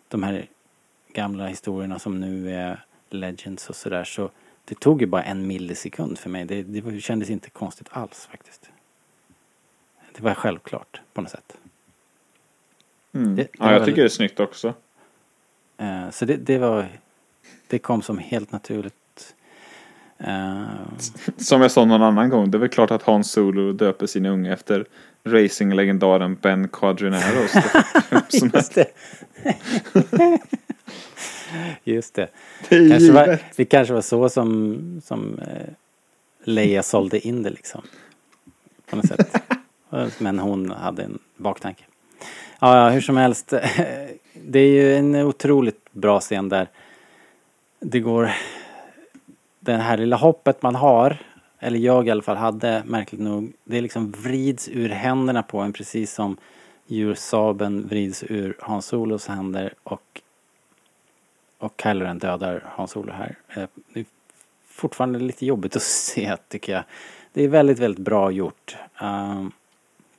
de 0.08 0.22
här 0.22 0.46
gamla 1.18 1.46
historierna 1.46 1.98
som 1.98 2.20
nu 2.20 2.54
är 2.54 2.84
Legends 3.10 3.68
och 3.70 3.76
sådär 3.76 4.04
så 4.04 4.30
det 4.64 4.74
tog 4.80 5.00
ju 5.00 5.06
bara 5.06 5.22
en 5.22 5.46
millisekund 5.46 6.18
för 6.18 6.30
mig. 6.30 6.44
Det, 6.44 6.62
det 6.62 7.00
kändes 7.00 7.30
inte 7.30 7.50
konstigt 7.50 7.88
alls 7.90 8.28
faktiskt. 8.30 8.70
Det 10.16 10.22
var 10.22 10.34
självklart 10.34 11.00
på 11.12 11.20
något 11.20 11.30
sätt. 11.30 11.56
Mm. 13.14 13.36
Det- 13.36 13.42
det 13.42 13.48
ja, 13.52 13.64
jag 13.64 13.70
väldigt- 13.70 13.86
tycker 13.86 14.02
det 14.02 14.06
är 14.06 14.08
snyggt 14.08 14.40
också. 14.40 14.74
Eh, 15.78 16.10
Så 16.10 16.24
det, 16.24 16.36
det 16.36 16.58
var 16.58 16.88
Det 17.68 17.78
kom 17.78 18.02
som 18.02 18.18
helt 18.18 18.52
naturligt. 18.52 19.34
Eh, 20.18 20.64
Som 21.36 21.62
jag 21.62 21.70
sa 21.70 21.84
någon 21.84 22.02
annan 22.02 22.28
gång, 22.28 22.50
det 22.50 22.56
är 22.58 22.60
väl 22.60 22.68
klart 22.68 22.90
att 22.90 23.02
Hans 23.02 23.30
Solo 23.30 23.72
döper 23.72 24.06
sin 24.06 24.26
unge 24.26 24.52
efter 24.52 24.84
racinglegendaren 25.24 26.34
Ben 26.34 26.68
Quadrinaros. 26.68 27.52
som 28.28 28.50
Just 28.54 28.74
det. 28.74 28.86
Just 31.84 32.14
det. 32.14 32.28
det 32.68 32.88
Kanske 32.88 33.12
var, 33.12 33.38
det 33.56 33.64
kanske 33.64 33.94
var 33.94 34.00
så 34.00 34.28
som, 34.28 35.02
som 35.04 35.38
eh, 35.38 35.68
Leia 36.44 36.82
sålde 36.82 37.26
in 37.28 37.42
det 37.42 37.50
liksom. 37.50 37.82
På 38.90 38.96
något 38.96 39.06
sätt. 39.06 39.42
Men 40.18 40.38
hon 40.38 40.70
hade 40.70 41.02
en 41.02 41.18
baktanke. 41.36 41.84
Ja, 42.60 42.76
ja, 42.76 42.88
hur 42.88 43.00
som 43.00 43.16
helst. 43.16 43.52
Det 44.42 44.58
är 44.58 44.68
ju 44.68 44.96
en 44.96 45.14
otroligt 45.14 45.92
bra 45.92 46.20
scen 46.20 46.48
där 46.48 46.68
det 47.80 48.00
går... 48.00 48.30
Det 49.60 49.74
här 49.74 49.96
lilla 49.96 50.16
hoppet 50.16 50.62
man 50.62 50.74
har, 50.74 51.16
eller 51.58 51.78
jag 51.78 52.06
i 52.06 52.10
alla 52.10 52.22
fall 52.22 52.36
hade 52.36 52.82
märkligt 52.86 53.20
nog, 53.20 53.52
det 53.64 53.80
liksom 53.80 54.10
vrids 54.10 54.68
ur 54.68 54.88
händerna 54.88 55.42
på 55.42 55.58
en 55.58 55.72
precis 55.72 56.14
som 56.14 56.36
djursaben 56.86 57.88
vrids 57.88 58.24
ur 58.28 58.56
Hans 58.60 58.86
Solos 58.86 59.26
händer 59.26 59.74
och 59.82 60.20
och 61.58 61.80
Kylo 61.82 62.04
Ren 62.04 62.18
dödar 62.18 62.64
Hans 62.76 62.90
Solo 62.90 63.12
här. 63.12 63.36
Eh, 63.48 63.62
Det 63.94 64.00
är 64.00 64.06
fortfarande 64.68 65.18
lite 65.18 65.46
jobbigt 65.46 65.76
att 65.76 65.82
se 66.12 66.36
tycker 66.48 66.72
jag. 66.72 66.82
Det 67.32 67.44
är 67.44 67.48
väldigt, 67.48 67.78
väldigt 67.78 68.04
bra 68.04 68.30
gjort. 68.30 68.76
Um, 69.02 69.52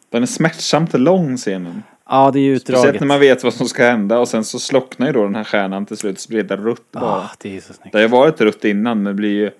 Den 0.10 0.22
är 0.24 0.28
smärtsamt 0.28 0.94
lång 0.94 1.38
scenen. 1.38 1.84
ja, 2.10 2.32
det 2.32 2.40
är 2.40 2.42
ju 2.42 2.60
Speciellt 2.60 2.80
utdraget. 2.84 3.02
när 3.02 3.08
man 3.08 3.20
vet 3.20 3.44
vad 3.44 3.54
som 3.54 3.68
ska 3.68 3.84
hända 3.84 4.20
och 4.20 4.28
sen 4.28 4.44
så 4.44 4.60
slocknar 4.60 5.08
ju 5.08 5.14
då 5.14 5.24
den 5.24 5.36
här 5.36 5.44
stjärnan 5.44 5.86
till 5.86 5.98
slut 5.98 6.20
så 6.20 6.30
blir 6.30 6.44
det 6.44 6.56
rutt 6.58 6.92
bara. 6.92 7.04
Ah, 7.12 7.30
det 7.40 7.58
är 7.58 7.62
så 7.62 7.74
snyggt. 7.74 7.92
Det 7.92 7.98
har 7.98 8.04
ju 8.04 8.08
varit 8.08 8.42
rutt 8.42 8.66
innan 8.66 8.98
men 8.98 9.04
det 9.04 9.14
blir 9.14 9.34
ju 9.34 9.52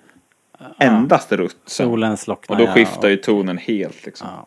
endast 0.78 1.32
rutt 1.32 1.56
sen. 1.66 1.86
Solen 1.86 2.16
slocknar. 2.16 2.60
Och 2.60 2.66
då 2.66 2.72
skiftar 2.72 3.08
ju 3.08 3.16
tonen 3.16 3.58
helt 3.58 4.06
liksom. 4.06 4.28
Ja. 4.36 4.46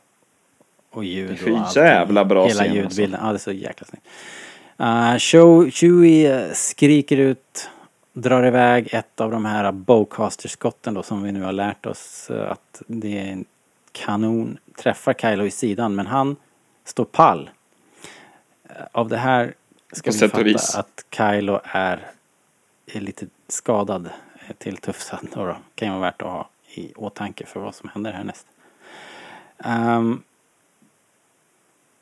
Och 0.91 1.03
ljud 1.03 1.39
Det 1.43 1.49
är 1.49 1.53
och 1.53 1.59
allt. 1.59 1.75
jävla 1.75 2.25
bra 2.25 2.45
Hela 2.47 2.63
scen, 2.63 2.73
ljudbilden. 2.73 3.19
Ja, 3.23 3.29
det 3.29 3.35
är 3.35 3.39
så 3.39 3.51
jäkla 3.51 3.87
snyggt. 3.87 4.07
Uh, 4.79 5.17
Show, 5.17 5.69
Chewie 5.69 6.45
eh, 6.47 6.53
skriker 6.53 7.17
ut, 7.17 7.69
drar 8.13 8.47
iväg 8.47 8.89
ett 8.91 9.21
av 9.21 9.31
de 9.31 9.45
här 9.45 9.71
bowcaster-skotten 9.71 10.93
då 10.93 11.03
som 11.03 11.23
vi 11.23 11.31
nu 11.31 11.41
har 11.43 11.51
lärt 11.51 11.85
oss 11.85 12.29
eh, 12.29 12.51
att 12.51 12.81
det 12.87 13.19
är 13.19 13.31
en 13.31 13.45
kanon. 13.91 14.57
Träffar 14.77 15.13
Kylo 15.13 15.45
i 15.45 15.51
sidan 15.51 15.95
men 15.95 16.07
han 16.07 16.35
står 16.85 17.05
pall. 17.05 17.49
Av 18.91 19.09
det 19.09 19.17
här 19.17 19.53
ska 19.91 20.11
På 20.27 20.43
vi 20.43 20.53
fatta 20.53 20.79
att 20.79 21.05
Kylo 21.17 21.59
är, 21.63 22.11
är 22.85 22.99
lite 22.99 23.27
skadad 23.47 24.09
till 24.57 24.77
tufsad 24.77 25.27
då, 25.33 25.45
då. 25.45 25.57
Kan 25.75 25.87
ju 25.87 25.91
vara 25.91 26.01
värt 26.01 26.21
att 26.21 26.27
ha 26.27 26.49
i 26.73 26.93
åtanke 26.95 27.45
för 27.45 27.59
vad 27.59 27.75
som 27.75 27.89
händer 27.89 28.11
härnäst. 28.11 28.47
Um, 29.65 30.23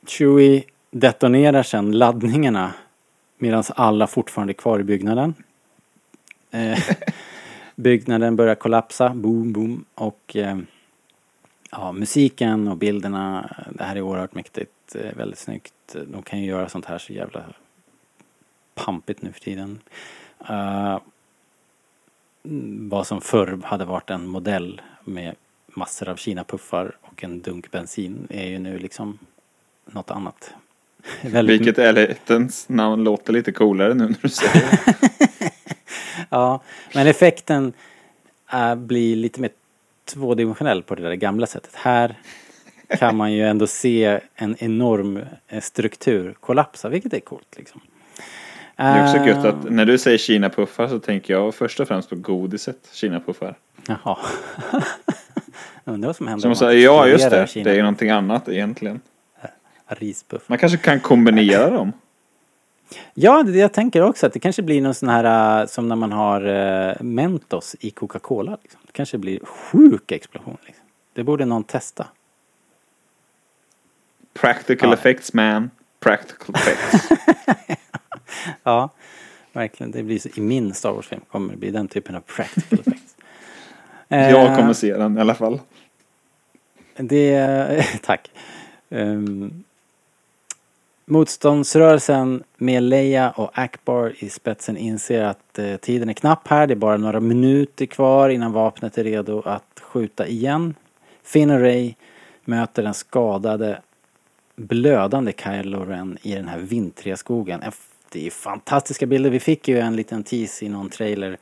Chewie 0.07 0.63
detonerar 0.91 1.63
sen 1.63 1.91
laddningarna 1.91 2.73
medan 3.37 3.63
alla 3.75 4.07
fortfarande 4.07 4.51
är 4.51 4.55
kvar 4.55 4.79
i 4.79 4.83
byggnaden. 4.83 5.33
Eh, 6.51 6.79
byggnaden 7.75 8.35
börjar 8.35 8.55
kollapsa, 8.55 9.09
boom, 9.09 9.53
boom. 9.53 9.85
Och 9.95 10.35
eh, 10.35 10.57
ja, 11.71 11.91
musiken 11.91 12.67
och 12.67 12.77
bilderna, 12.77 13.55
det 13.69 13.83
här 13.83 13.95
är 13.95 14.01
oerhört 14.01 14.35
mäktigt, 14.35 14.95
eh, 14.95 15.17
väldigt 15.17 15.39
snyggt. 15.39 15.95
De 16.07 16.23
kan 16.23 16.39
ju 16.39 16.45
göra 16.45 16.69
sånt 16.69 16.85
här 16.85 16.97
så 16.97 17.13
jävla 17.13 17.43
pampigt 18.75 19.21
nu 19.21 19.31
för 19.31 19.39
tiden. 19.39 19.79
Uh, 20.49 20.99
vad 22.89 23.07
som 23.07 23.21
förr 23.21 23.59
hade 23.63 23.85
varit 23.85 24.09
en 24.09 24.27
modell 24.27 24.81
med 25.03 25.35
massor 25.67 26.09
av 26.09 26.15
kinapuffar 26.15 26.97
och 27.01 27.23
en 27.23 27.41
dunk 27.41 27.71
bensin 27.71 28.27
är 28.29 28.47
ju 28.47 28.59
nu 28.59 28.79
liksom 28.79 29.19
något 29.85 30.11
annat. 30.11 30.53
Väldigt 31.21 31.61
Vilket 31.61 31.79
älgättens 31.79 32.69
namn 32.69 33.03
låter 33.03 33.33
lite 33.33 33.51
coolare 33.51 33.93
nu 33.93 34.03
när 34.03 34.17
du 34.21 34.29
säger 34.29 34.69
det. 34.85 34.95
Ja, 36.29 36.61
men 36.93 37.07
effekten 37.07 37.73
äh, 38.53 38.75
blir 38.75 39.15
lite 39.15 39.41
mer 39.41 39.49
tvådimensionell 40.13 40.83
på 40.83 40.95
det 40.95 41.01
där 41.01 41.13
gamla 41.13 41.47
sättet. 41.47 41.75
Här 41.75 42.15
kan 42.99 43.15
man 43.15 43.33
ju 43.33 43.47
ändå 43.47 43.67
se 43.67 44.19
en 44.35 44.55
enorm 44.59 45.19
eh, 45.47 45.61
struktur 45.61 46.35
kollapsa, 46.39 46.89
vilket 46.89 47.13
är 47.13 47.19
coolt 47.19 47.57
liksom. 47.57 47.81
Det 48.75 48.83
är 48.83 49.03
också 49.03 49.27
gött 49.27 49.45
att 49.45 49.71
när 49.71 49.85
du 49.85 49.97
säger 49.97 50.17
Kina-puffar 50.17 50.87
så 50.87 50.99
tänker 50.99 51.33
jag 51.33 51.55
först 51.55 51.79
och 51.79 51.87
främst 51.87 52.09
på 52.09 52.15
godiset 52.15 52.89
Kina-puffar. 52.93 53.55
Jaha. 53.87 54.17
Undrar 55.85 56.07
vad 56.07 56.15
som 56.15 56.27
händer 56.27 56.41
Som 56.41 56.55
säger, 56.55 56.83
ja 56.83 57.07
just 57.07 57.29
det, 57.29 57.47
det 57.53 57.69
är 57.69 57.73
ju 57.73 57.81
någonting 57.81 58.09
annat 58.09 58.49
egentligen. 58.49 58.99
Rispuff. 59.95 60.49
Man 60.49 60.57
kanske 60.57 60.77
kan 60.77 60.99
kombinera 60.99 61.69
dem. 61.69 61.91
Ja, 63.13 63.43
det 63.43 63.57
jag 63.59 63.73
tänker 63.73 64.01
också 64.01 64.25
att 64.27 64.33
det 64.33 64.39
kanske 64.39 64.61
blir 64.61 64.81
någon 64.81 64.93
sån 64.93 65.09
här 65.09 65.61
äh, 65.61 65.67
som 65.67 65.87
när 65.87 65.95
man 65.95 66.11
har 66.11 66.41
äh, 66.45 67.01
Mentos 67.03 67.75
i 67.79 67.91
Coca-Cola. 67.91 68.57
Liksom. 68.61 68.81
Det 68.85 68.91
kanske 68.91 69.17
blir 69.17 69.39
sjuk 69.45 70.11
explosion. 70.11 70.57
Liksom. 70.65 70.85
Det 71.13 71.23
borde 71.23 71.45
någon 71.45 71.63
testa. 71.63 72.07
Practical 74.33 74.89
Ja. 74.89 74.93
effects 74.95 75.33
man. 75.33 75.69
Practical 75.99 76.55
effects. 76.55 77.09
Ja, 78.63 78.89
verkligen. 79.53 79.91
Det 79.91 80.03
blir 80.03 80.19
så, 80.19 80.29
I 80.35 80.41
min 80.41 80.73
Star 80.73 80.91
Wars-film 80.91 81.21
kommer 81.31 81.51
det 81.53 81.57
bli 81.59 81.71
den 81.71 81.87
typen 81.87 82.15
av 82.15 82.19
practical 82.21 82.79
effects. 82.87 83.15
jag 84.07 84.31
Eh, 84.47 84.55
kommer 84.57 84.73
se 84.73 84.97
den 84.97 85.17
i 85.17 85.21
alla 85.21 85.35
fall. 85.35 85.59
Det, 86.95 87.85
tack. 88.01 88.31
Um, 88.89 89.63
motståndsrörelsen 91.11 92.43
med 92.57 92.83
Leia 92.83 93.31
och 93.31 93.51
Akbar 93.53 94.13
i 94.19 94.29
spetsen 94.29 94.77
inser 94.77 95.23
att 95.23 95.59
eh, 95.59 95.75
tiden 95.75 96.09
är 96.09 96.13
knapp 96.13 96.47
här. 96.47 96.67
Det 96.67 96.73
är 96.73 96.75
bara 96.75 96.97
några 96.97 97.19
minuter 97.19 97.85
kvar 97.85 98.29
innan 98.29 98.51
vapnet 98.51 98.97
är 98.97 99.03
redo 99.03 99.41
att 99.45 99.81
skjuta 99.81 100.27
igen. 100.27 100.75
Finn 101.23 101.51
och 101.51 101.59
Ray 101.59 101.93
möter 102.45 102.83
den 102.83 102.93
skadade 102.93 103.81
blödande 104.55 105.33
Kylo 105.43 105.85
Ren 105.85 106.17
i 106.21 106.35
den 106.35 106.47
här 106.47 106.59
vintriga 106.59 107.17
skogen. 107.17 107.61
Det 108.11 108.27
är 108.27 108.31
fantastiska 108.31 109.05
bilder. 109.05 109.29
Vi 109.29 109.39
fick 109.39 109.67
ju 109.67 109.79
en 109.79 109.95
liten 109.95 110.23
tease 110.23 110.65
i 110.65 110.69
någon 110.69 110.89
trailer. 110.89 111.37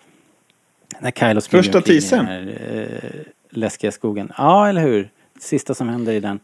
När 1.00 1.12
Kylo 1.12 1.42
springer 1.42 1.64
Första 1.64 1.80
i 1.80 1.82
teasern? 1.82 2.26
den 2.26 2.28
här 2.28 2.58
eh, 2.72 3.22
läskiga 3.50 3.92
skogen. 3.92 4.32
Ja, 4.38 4.70
eller 4.70 4.82
hur? 4.82 5.10
Sista 5.40 5.74
som 5.74 5.90
händer 5.90 6.14
i 6.14 6.20
den. 6.20 6.40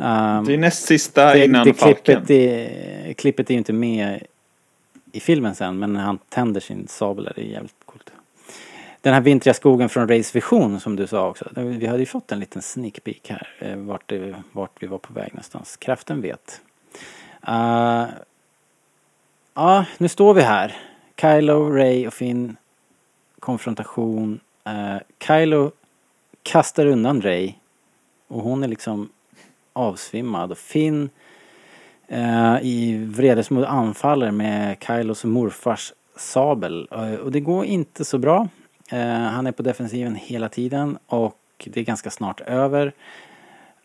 Um, 0.00 0.44
Det 0.44 0.54
är 0.54 0.58
näst 0.58 0.86
sista 0.86 1.32
det, 1.32 1.44
innan 1.44 1.66
det 1.66 1.72
klippet, 1.72 2.30
är, 2.30 3.12
klippet 3.12 3.50
är 3.50 3.54
ju 3.54 3.58
inte 3.58 3.72
med 3.72 4.22
i 5.12 5.20
filmen 5.20 5.54
sen, 5.54 5.78
men 5.78 5.96
han 5.96 6.18
tänder 6.28 6.60
sin 6.60 6.88
sabel 6.88 7.24
där, 7.24 7.32
det 7.36 7.42
är 7.42 7.50
jävligt 7.52 7.74
coolt. 7.84 8.12
Den 9.00 9.14
här 9.14 9.20
vintriga 9.20 9.54
skogen 9.54 9.88
från 9.88 10.08
Rays 10.08 10.36
vision 10.36 10.80
som 10.80 10.96
du 10.96 11.06
sa 11.06 11.28
också. 11.28 11.48
Vi 11.56 11.86
hade 11.86 11.98
ju 11.98 12.06
fått 12.06 12.32
en 12.32 12.40
liten 12.40 12.62
sneak 12.62 13.04
peek 13.04 13.30
här, 13.30 13.48
eh, 13.58 13.76
vart, 13.76 14.02
det, 14.06 14.42
vart 14.52 14.82
vi 14.82 14.86
var 14.86 14.98
på 14.98 15.12
väg 15.12 15.28
någonstans. 15.32 15.76
Kraften 15.76 16.20
vet. 16.20 16.60
Uh, 17.48 18.06
ja, 19.54 19.84
nu 19.98 20.08
står 20.08 20.34
vi 20.34 20.42
här. 20.42 20.76
Kylo, 21.20 21.70
Ray 21.70 22.06
och 22.06 22.14
Finn. 22.14 22.56
Konfrontation. 23.38 24.40
Uh, 24.68 24.96
Kylo 25.26 25.72
kastar 26.42 26.86
undan 26.86 27.22
Ray. 27.22 27.52
Och 28.28 28.42
hon 28.42 28.64
är 28.64 28.68
liksom 28.68 29.08
avsvimmad. 29.78 30.50
Och 30.52 30.58
Finn 30.58 31.10
eh, 32.08 32.56
i 32.62 33.04
vredesmod 33.08 33.64
anfaller 33.64 34.30
med 34.30 34.76
Kylos 34.86 35.24
morfars 35.24 35.92
sabel. 36.16 36.88
Eh, 36.92 37.14
och 37.14 37.32
det 37.32 37.40
går 37.40 37.64
inte 37.64 38.04
så 38.04 38.18
bra. 38.18 38.48
Eh, 38.92 38.98
han 39.08 39.46
är 39.46 39.52
på 39.52 39.62
defensiven 39.62 40.14
hela 40.14 40.48
tiden 40.48 40.98
och 41.06 41.34
det 41.64 41.80
är 41.80 41.84
ganska 41.84 42.10
snart 42.10 42.40
över. 42.40 42.92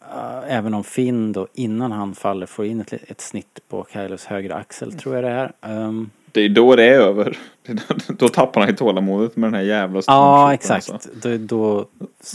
Eh, 0.01 0.57
även 0.57 0.73
om 0.73 0.83
Finn 0.83 1.31
då 1.31 1.47
innan 1.53 1.91
han 1.91 2.15
faller 2.15 2.45
får 2.45 2.65
in 2.65 2.81
ett, 2.81 2.93
ett 2.93 3.21
snitt 3.21 3.59
på 3.69 3.85
Kylos 3.93 4.25
högra 4.25 4.55
axel 4.55 4.93
tror 4.93 5.15
jag 5.15 5.23
det 5.23 5.29
är. 5.29 5.51
Ehm, 5.61 6.09
Det 6.31 6.41
är 6.41 6.49
då 6.49 6.75
det 6.75 6.83
är 6.83 6.99
över. 6.99 7.37
Då, 8.07 8.29
tappar 8.29 8.61
han 8.61 8.69
ju 8.69 8.75
tålamodet 8.75 9.35
med 9.35 9.47
den 9.47 9.53
här 9.53 9.61
jävla 9.61 9.97
ja, 9.97 10.01
stormtroopern, 10.01 10.53
exakt. 10.53 10.89
alltså. 10.91 11.09
Då, 11.21 11.37
då 11.37 11.77
Det 11.79 11.85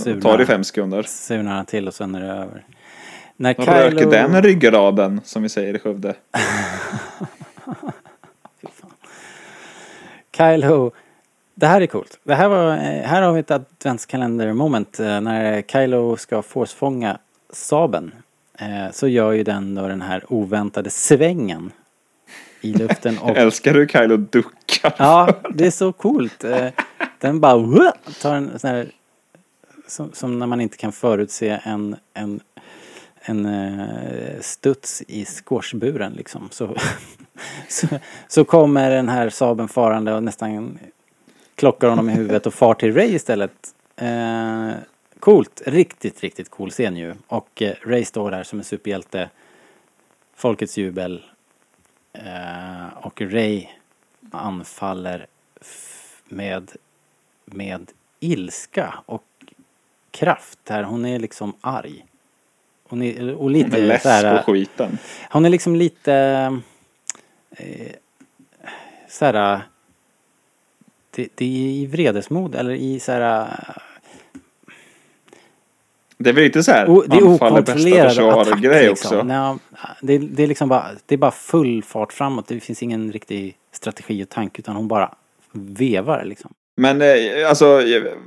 tar 0.05 0.11
det 0.13 0.21
surnar, 0.23 0.45
fem 0.45 0.65
sekunder. 0.65 1.03
surnar 1.03 1.53
han 1.57 1.67
till 1.67 1.89
och 1.89 1.95
sen 1.95 2.15
är 2.15 2.21
det 2.21 2.27
över. 2.33 2.65
När 3.41 3.55
Röker 3.55 4.11
den 4.11 4.43
ryggraden, 4.43 5.21
som 5.25 5.43
vi 5.43 5.49
säger 5.49 5.77
i 5.77 5.79
Skövde. 5.79 6.15
Kylo. 10.37 10.93
Det 11.55 11.67
här 11.67 11.81
är 11.81 11.87
coolt. 11.87 12.19
Det 12.25 12.35
här, 12.35 12.49
var, 12.49 12.73
eh, 12.73 13.03
här 13.03 13.23
har 13.23 13.33
vi 13.33 13.41
ett 13.41 13.51
adventskalender 13.51 14.53
moment 14.53 15.01
eh, 15.01 15.21
när 15.21 15.63
Kylo 15.63 16.17
ska 16.17 16.43
forcefånga 16.43 17.19
Saben. 17.53 18.13
Eh, 18.59 18.93
Så 18.93 19.09
gör 19.09 19.33
ju 19.33 19.45
den 19.45 19.75
då 19.75 19.89
den 19.89 20.03
här 20.03 20.25
oväntade 20.29 20.91
svängen 20.91 21.71
i 22.61 22.73
luften 22.73 23.19
och 23.23 23.37
Älskar 23.37 23.75
du 23.75 23.89
Kylo 23.89 24.17
duckar? 24.17 24.95
Ja, 24.99 25.29
det 25.55 25.67
är 25.67 25.71
så 25.71 25.93
coolt. 25.93 26.45
Den 27.19 27.41
bara 27.41 27.93
tar 28.23 28.35
en 28.35 28.59
sån 28.59 28.71
här 28.71 28.91
som, 29.87 30.13
som 30.13 30.39
när 30.39 30.47
man 30.47 30.61
inte 30.61 30.77
kan 30.77 30.93
förutse 30.93 31.61
en, 31.65 31.97
en, 32.15 32.41
en 33.29 33.47
eh, 33.47 34.41
studs 34.41 35.03
i 35.09 35.25
squashburen 35.25 36.13
liksom. 36.13 36.49
Så, 36.51 36.77
så, 37.69 37.87
så 38.29 38.45
kommer 38.45 38.91
den 38.91 39.09
här 39.09 39.31
Saben 39.31 39.69
farande 39.69 40.15
och 40.15 40.23
nästan 40.23 40.79
klockar 41.55 41.89
honom 41.89 42.11
i 42.11 42.13
huvudet 42.13 42.47
och 42.47 42.55
far 42.55 42.75
till 42.75 42.95
Ray 42.95 43.15
istället. 43.15 43.75
Eh, 43.97 44.71
coolt, 45.21 45.63
riktigt, 45.67 46.21
riktigt 46.21 46.51
cool 46.51 46.71
scen 46.71 46.97
ju. 46.97 47.15
Och 47.27 47.63
eh, 47.63 47.75
Ray 47.83 48.05
står 48.05 48.31
där 48.31 48.43
som 48.43 48.59
en 48.59 48.65
superhjälte. 48.65 49.31
Folkets 50.35 50.79
jubel. 50.79 51.25
Eh, 52.13 52.89
och 53.03 53.21
Ray 53.21 53.67
anfaller 54.31 55.27
med, 56.29 56.73
med 57.45 57.93
ilska 58.21 58.95
och 59.07 59.25
kraft. 60.11 60.59
Här. 60.69 60.83
Hon 60.83 61.07
är 61.07 61.19
liksom 61.19 61.55
arg. 61.61 62.05
Hon 62.89 63.03
är, 63.03 63.35
och 63.35 63.51
lite 63.51 63.69
Med 63.69 63.83
läsk 63.83 64.03
så 64.03 64.09
här, 64.09 64.39
och 64.39 64.45
skiten. 64.45 64.99
hon 65.31 65.45
är 65.45 65.51
liksom 65.51 65.77
lite... 65.77 66.13
Eh, 67.51 67.93
så 69.09 69.25
här... 69.25 69.61
Det, 71.11 71.29
det 71.35 71.45
är 71.45 71.71
i 71.71 71.87
vredesmod 71.87 72.55
eller 72.55 72.71
i 72.71 73.01
så 73.01 73.13
här... 73.13 73.49
Det 76.19 76.31
är 76.31 76.35
väl 76.35 76.45
lite 76.45 76.63
så 76.63 76.73
här 76.73 76.89
O, 76.91 77.05
det 77.07 77.17
är 77.17 77.27
anfall 77.27 77.57
är 77.57 77.61
bästa 77.61 77.73
okontrollerad 77.73 78.09
försvar 78.09 78.43
attack 78.43 78.61
grej 78.61 78.89
liksom. 78.89 79.19
också. 79.19 79.23
Nej, 79.23 79.57
det, 80.03 80.19
det 80.19 80.43
är 80.43 80.47
liksom 80.47 80.69
bara, 80.69 80.87
det 81.07 81.15
är 81.15 81.19
bara 81.19 81.31
full 81.31 81.83
fart 81.83 82.13
framåt. 82.13 82.47
Det 82.49 82.61
finns 82.61 82.83
ingen 82.83 83.13
riktig 83.13 83.57
strategi 83.73 84.25
och 84.25 84.29
tanke 84.29 84.61
utan 84.61 84.77
hon 84.77 84.89
bara 84.89 85.15
vevar 85.53 86.25
liksom. 86.25 86.55
Men 86.81 87.03
eh, 87.03 87.49
alltså 87.49 87.81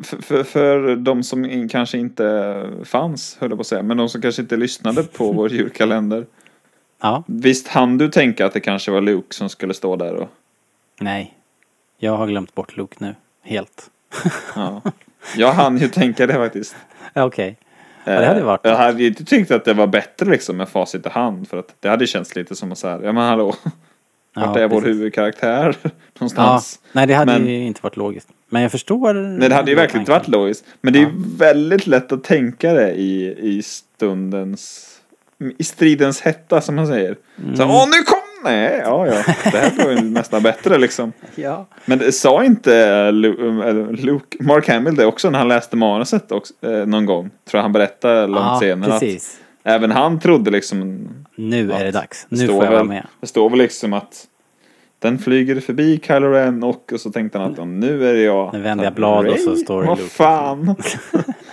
för, 0.03 0.21
för, 0.21 0.43
för 0.43 0.95
de 0.95 1.23
som 1.23 1.45
in, 1.45 1.69
kanske 1.69 1.97
inte 1.97 2.69
fanns, 2.83 3.37
höll 3.39 3.49
jag 3.51 3.57
på 3.57 3.61
att 3.61 3.67
säga, 3.67 3.83
men 3.83 3.97
de 3.97 4.09
som 4.09 4.21
kanske 4.21 4.41
inte 4.41 4.57
lyssnade 4.57 5.03
på 5.03 5.31
vår 5.31 5.49
julkalender. 5.51 6.25
Ja, 7.01 7.23
Visst 7.27 7.67
hann 7.67 7.97
du 7.97 8.09
tänka 8.09 8.45
att 8.45 8.53
det 8.53 8.59
kanske 8.59 8.91
var 8.91 9.01
Luke 9.01 9.35
som 9.35 9.49
skulle 9.49 9.73
stå 9.73 9.95
där 9.95 10.13
och 10.15 10.29
nej. 10.99 11.33
Jag 11.97 12.17
har 12.17 12.27
glömt 12.27 12.55
bort 12.55 12.77
Luke 12.77 12.95
nu. 12.99 13.15
Helt. 13.43 13.89
ja. 14.55 14.81
Jag 15.35 15.51
hann 15.53 15.77
ju 15.77 15.87
tänka 15.87 16.27
det 16.27 16.33
faktiskt. 16.33 16.75
Ja, 17.13 17.23
Okej. 17.25 17.57
Ja, 18.03 18.11
det 18.19 18.25
hade 18.25 18.43
varit 18.43 18.59
Jag 18.63 18.75
hade 18.77 19.03
inte 19.03 19.25
tyckt 19.25 19.51
att 19.51 19.65
det 19.65 19.73
var 19.73 19.87
bättre 19.87 20.29
liksom 20.29 20.57
med 20.57 20.69
facit 20.69 21.05
i 21.05 21.09
hand 21.09 21.47
för 21.47 21.57
att 21.57 21.75
det 21.79 21.89
hade 21.89 22.07
känts 22.07 22.35
lite 22.35 22.55
som 22.55 22.71
att 22.71 22.77
så 22.77 22.87
här, 22.87 22.99
ja 23.03 23.11
men 23.11 23.23
hallå, 23.27 23.55
vart 24.33 24.57
är 24.57 24.67
vår 24.67 24.81
precis. 24.81 24.95
huvudkaraktär 24.95 25.75
Ja, 25.83 25.89
någonstans? 26.19 26.79
nej 26.91 27.07
det 27.07 27.13
hade 27.13 27.31
Men- 27.39 27.47
ju 27.47 27.63
inte 27.65 27.79
varit 27.83 27.97
logiskt. 27.97 28.27
Men 28.53 28.61
jag 28.61 28.71
förstår. 28.71 29.13
Nej 29.13 29.49
det 29.49 29.55
hade 29.55 29.71
ju 29.71 29.75
verkligen 29.75 30.01
inte 30.01 30.11
varit 30.11 30.27
logiskt. 30.27 30.65
Men 30.81 30.93
det 30.93 30.99
är 30.99 31.01
ju 31.01 31.11
väldigt 31.37 31.87
lätt 31.87 32.11
att 32.11 32.23
tänka 32.23 32.73
det 32.73 32.91
i, 32.93 33.35
i 33.39 33.61
stundens, 33.63 34.87
i 35.57 35.63
stridens 35.63 36.21
hetta 36.21 36.61
som 36.61 36.75
man 36.75 36.87
säger. 36.87 37.15
Så 37.55 37.63
åh 37.63 37.85
nu 37.87 38.03
kom 38.05 38.17
Nej, 38.43 38.79
ja 38.83 39.07
ja, 39.07 39.13
det 39.51 39.57
här 39.57 39.85
var 39.85 39.91
ju 39.91 40.01
nästan 40.09 40.43
bättre 40.43 40.77
liksom. 40.77 41.13
Ja. 41.35 41.67
Men 41.85 41.97
det 41.99 42.11
sa 42.11 42.43
inte 42.43 42.71
Lu- 43.11 43.67
äh, 43.67 43.91
Luke, 44.05 44.37
Mark 44.43 44.67
Hamill 44.67 44.95
det 44.95 45.05
också 45.05 45.29
när 45.29 45.39
han 45.39 45.47
läste 45.47 45.75
manuset 45.75 46.31
också, 46.31 46.53
eh, 46.61 46.85
någon 46.85 47.05
gång? 47.05 47.29
Tror 47.49 47.57
jag 47.57 47.61
han 47.61 47.71
berättade 47.71 48.27
långt 48.27 48.37
Ja, 48.39 48.57
senare 48.61 48.91
precis. 48.91 49.39
att 49.63 49.71
även 49.73 49.91
han 49.91 50.19
trodde 50.19 50.51
liksom 50.51 51.07
Nu 51.35 51.71
är 51.71 51.83
det 51.85 51.91
dags. 51.91 52.25
Nu 52.29 52.47
får 52.47 52.55
jag 52.55 52.71
vara 52.71 52.77
väl- 52.79 52.87
med. 52.87 53.07
Det 53.21 53.27
står 53.27 53.49
väl 53.49 53.59
liksom 53.59 53.93
att 53.93 54.25
den 55.01 55.19
flyger 55.19 55.59
förbi 55.59 55.99
Kylo 56.03 56.27
Ren 56.27 56.63
och, 56.63 56.93
och 56.93 57.01
så 57.01 57.11
tänkte 57.11 57.37
han 57.37 57.51
att 57.51 57.57
"Ja, 57.57 57.65
nu 57.65 58.07
är 58.09 58.13
det 58.13 58.21
jag. 58.21 58.53
Nu 58.53 58.61
vänder 58.61 58.85
jag 58.85 58.93
blad 58.93 59.27
och 59.27 59.39
så 59.39 59.55
står 59.55 59.81
det 59.81 59.87
Vad 59.87 59.99
fan. 59.99 60.75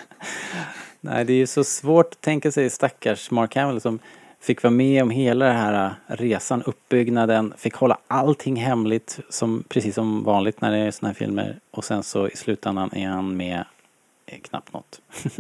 Nej, 1.01 1.25
det 1.25 1.33
är 1.33 1.37
ju 1.37 1.47
så 1.47 1.65
svårt 1.65 2.07
att 2.07 2.21
tänka 2.21 2.53
sig 2.53 2.71
stackars 2.71 3.31
Mark 3.31 3.57
Hamill 3.57 3.81
som 3.81 3.99
fick 4.41 4.63
vara 4.63 4.71
med 4.71 5.03
om 5.03 5.11
hela 5.11 5.47
den 5.47 5.57
här 5.57 5.87
äh, 6.09 6.17
resan, 6.17 6.63
uppbyggnaden, 6.63 7.55
fick 7.57 7.75
hålla 7.75 7.99
allting 8.09 8.57
hemligt 8.57 9.21
som, 9.29 9.65
precis 9.69 9.95
som 9.95 10.25
vanligt 10.25 10.61
när 10.61 10.71
det 10.73 10.79
är 10.79 10.91
såna 10.91 11.09
här 11.09 11.15
filmer. 11.15 11.59
Och 11.71 11.85
sen 11.85 12.03
så 12.03 12.29
i 12.29 12.37
slutändan 12.37 12.91
är 12.93 13.09
han 13.09 13.37
med 13.37 13.65
eh, 14.27 14.39
knappt 14.43 14.73
något. 14.73 15.01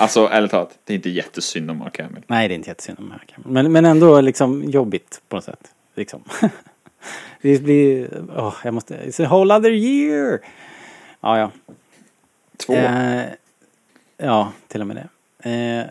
Alltså 0.00 0.28
ärligt 0.32 0.50
talat, 0.50 0.78
det 0.84 0.92
är 0.92 0.96
inte 0.96 1.10
jättesynd 1.10 1.70
om 1.70 1.78
Mark 1.78 2.00
Hamill. 2.00 2.22
Nej, 2.26 2.48
det 2.48 2.54
är 2.54 2.56
inte 2.56 2.70
jättesynd 2.70 2.98
om 2.98 3.08
Mark 3.08 3.32
Hamill. 3.32 3.52
Men, 3.52 3.72
men 3.72 3.84
ändå 3.84 4.20
liksom 4.20 4.64
jobbigt 4.64 5.20
på 5.28 5.36
något 5.36 5.44
sätt. 5.44 5.60
Liksom. 5.94 6.24
det 7.42 7.62
blir, 7.62 8.08
åh, 8.36 8.54
jag 8.64 8.74
måste, 8.74 8.94
it's 8.94 9.24
a 9.24 9.28
whole 9.28 9.54
other 9.54 9.70
year! 9.70 10.40
Ja, 11.20 11.38
ja. 11.38 11.50
Två. 12.56 12.72
Eh, 12.72 13.26
ja, 14.16 14.52
till 14.68 14.80
och 14.80 14.86
med 14.86 14.96
det. 14.96 15.08
Eh, 15.50 15.86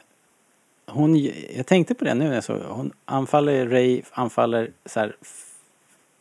hon, 0.86 1.18
jag 1.56 1.66
tänkte 1.66 1.94
på 1.94 2.06
det 2.06 2.14
nu 2.14 2.28
när 2.28 2.34
jag 2.34 2.44
såg 2.44 2.62
Hon 2.62 2.92
anfaller 3.06 3.68
Ray, 3.68 4.02
anfaller 4.12 4.72
så 4.86 5.00
här 5.00 5.16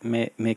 med, 0.01 0.29
med, 0.37 0.57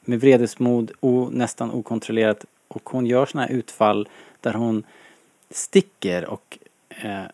med 0.00 0.20
vredesmod, 0.20 0.92
o, 1.00 1.28
nästan 1.32 1.70
okontrollerat. 1.70 2.44
Och 2.68 2.88
hon 2.90 3.06
gör 3.06 3.26
såna 3.26 3.42
här 3.42 3.50
utfall 3.50 4.08
där 4.40 4.52
hon 4.52 4.84
sticker 5.50 6.24
och 6.24 6.58
eh, 6.88 7.24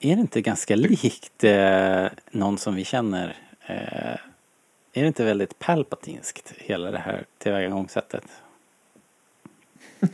är 0.00 0.16
det 0.16 0.20
inte 0.20 0.40
ganska 0.40 0.76
likt 0.76 1.44
eh, 1.44 2.06
någon 2.30 2.58
som 2.58 2.74
vi 2.74 2.84
känner? 2.84 3.36
Eh, 3.66 4.20
är 4.96 5.00
det 5.02 5.06
inte 5.06 5.24
väldigt 5.24 5.58
palpatinskt 5.58 6.52
hela 6.56 6.90
det 6.90 6.98
här 6.98 7.24
tillvägagångssättet? 7.38 8.24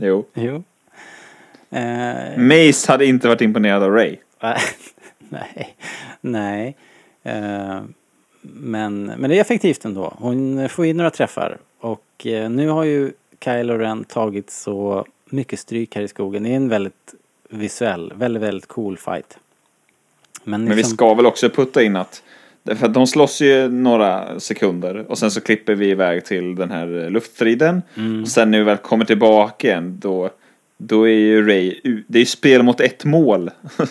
Jo. 0.00 0.26
Jo. 0.34 0.62
Eh, 1.70 2.38
Mace 2.38 2.92
hade 2.92 3.06
inte 3.06 3.28
varit 3.28 3.40
imponerad 3.40 3.82
av 3.82 3.90
Ray. 3.92 4.16
nej, 5.18 5.76
nej. 6.20 6.76
Eh, 7.22 7.80
men, 8.40 9.04
men 9.04 9.30
det 9.30 9.36
är 9.36 9.40
effektivt 9.40 9.84
ändå. 9.84 10.14
Hon 10.18 10.68
får 10.68 10.86
in 10.86 10.96
några 10.96 11.10
träffar. 11.10 11.58
Och 11.80 12.26
eh, 12.26 12.50
nu 12.50 12.68
har 12.68 12.84
ju 12.84 13.12
Kylo 13.44 13.78
Ren 13.78 14.04
tagit 14.04 14.50
så 14.50 15.06
mycket 15.24 15.60
stryk 15.60 15.94
här 15.96 16.02
i 16.02 16.08
skogen. 16.08 16.42
Det 16.42 16.50
är 16.50 16.56
en 16.56 16.68
väldigt 16.68 17.14
visuell, 17.48 18.12
väldigt, 18.16 18.42
väldigt 18.42 18.68
cool 18.68 18.96
fight. 18.96 19.38
Men, 20.44 20.60
Men 20.64 20.70
vi 20.70 20.76
liksom- 20.76 20.96
ska 20.96 21.14
väl 21.14 21.26
också 21.26 21.50
putta 21.50 21.82
in 21.82 21.96
att 21.96 22.22
Därför 22.68 22.86
att 22.86 22.94
de 22.94 23.06
slåss 23.06 23.40
ju 23.40 23.68
några 23.68 24.40
sekunder 24.40 25.10
och 25.10 25.18
sen 25.18 25.30
så 25.30 25.40
klipper 25.40 25.74
vi 25.74 25.90
iväg 25.90 26.24
till 26.24 26.54
den 26.54 26.70
här 26.70 27.10
luftstriden. 27.10 27.82
Mm. 27.96 28.22
Och 28.22 28.28
sen 28.28 28.50
när 28.50 28.58
vi 28.58 28.64
väl 28.64 28.76
kommer 28.76 29.04
tillbaka 29.04 29.68
igen 29.68 29.98
då, 30.00 30.30
då 30.76 31.08
är 31.08 31.12
ju 31.12 31.46
Ray, 31.46 31.80
det 32.06 32.18
är 32.18 32.20
ju 32.20 32.26
spel 32.26 32.62
mot 32.62 32.80
ett 32.80 33.04
mål. 33.04 33.50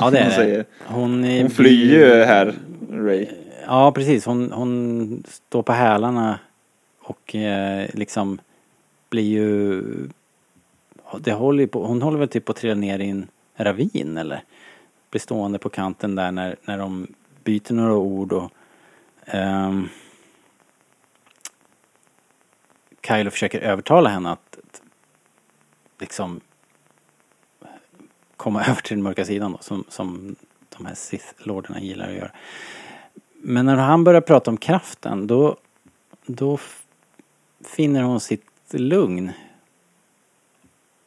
Ja, 0.00 0.10
det 0.10 0.18
är 0.18 0.46
det. 0.46 0.64
Hon, 0.84 1.24
är- 1.24 1.40
Hon 1.42 1.50
flyr 1.50 1.92
ju 1.92 2.24
här, 2.24 2.54
Ray. 2.92 3.26
Ja, 3.66 3.92
precis. 3.92 4.24
Hon, 4.24 4.52
hon 4.52 5.22
står 5.28 5.62
på 5.62 5.72
hälarna 5.72 6.38
och 7.02 7.34
eh, 7.34 7.86
liksom 7.94 8.38
blir 9.10 9.22
ju... 9.22 9.82
Det 11.20 11.32
håller 11.32 11.66
på, 11.66 11.86
hon 11.86 12.02
håller 12.02 12.18
väl 12.18 12.28
typ 12.28 12.44
på 12.44 12.52
att 12.52 12.58
trilla 12.58 12.74
ner 12.74 12.98
i 12.98 13.08
en 13.08 13.26
ravin 13.56 14.18
eller? 14.18 14.42
Blir 15.10 15.20
stående 15.20 15.58
på 15.58 15.68
kanten 15.68 16.14
där 16.14 16.30
när, 16.32 16.56
när 16.64 16.78
de 16.78 17.06
byter 17.48 17.72
några 17.72 17.94
ord 17.94 18.32
och... 18.32 18.52
um, 19.34 19.88
Kylo 23.06 23.30
försöker 23.30 23.60
övertala 23.60 24.08
henne 24.08 24.30
att, 24.30 24.58
att 24.58 24.82
liksom 25.98 26.40
komma 28.36 28.64
över 28.68 28.80
till 28.80 28.96
den 28.96 29.02
mörka 29.02 29.24
sidan 29.24 29.52
då, 29.52 29.58
som, 29.60 29.84
som 29.88 30.36
de 30.76 30.86
här 30.86 30.94
Sith-lorderna 30.94 31.80
gillar 31.80 32.08
att 32.08 32.14
göra. 32.14 32.30
Men 33.32 33.66
när 33.66 33.76
han 33.76 34.04
börjar 34.04 34.20
prata 34.20 34.50
om 34.50 34.56
kraften 34.56 35.26
då, 35.26 35.56
då 36.26 36.58
finner 37.64 38.02
hon 38.02 38.20
sitt 38.20 38.44
lugn. 38.70 39.32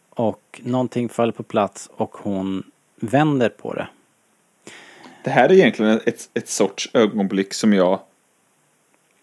Och 0.10 0.62
någonting 0.64 1.10
faller 1.10 1.32
på 1.32 1.44
plats 1.44 1.90
och 1.94 2.18
hon 2.18 2.72
vänder 2.96 3.50
på 3.50 3.74
det. 3.74 3.88
Det 5.24 5.30
här 5.30 5.50
är 5.50 5.54
egentligen 5.54 6.00
ett, 6.06 6.30
ett 6.34 6.48
sorts 6.50 6.90
ögonblick 6.94 7.54
som 7.54 7.74
jag 7.74 8.00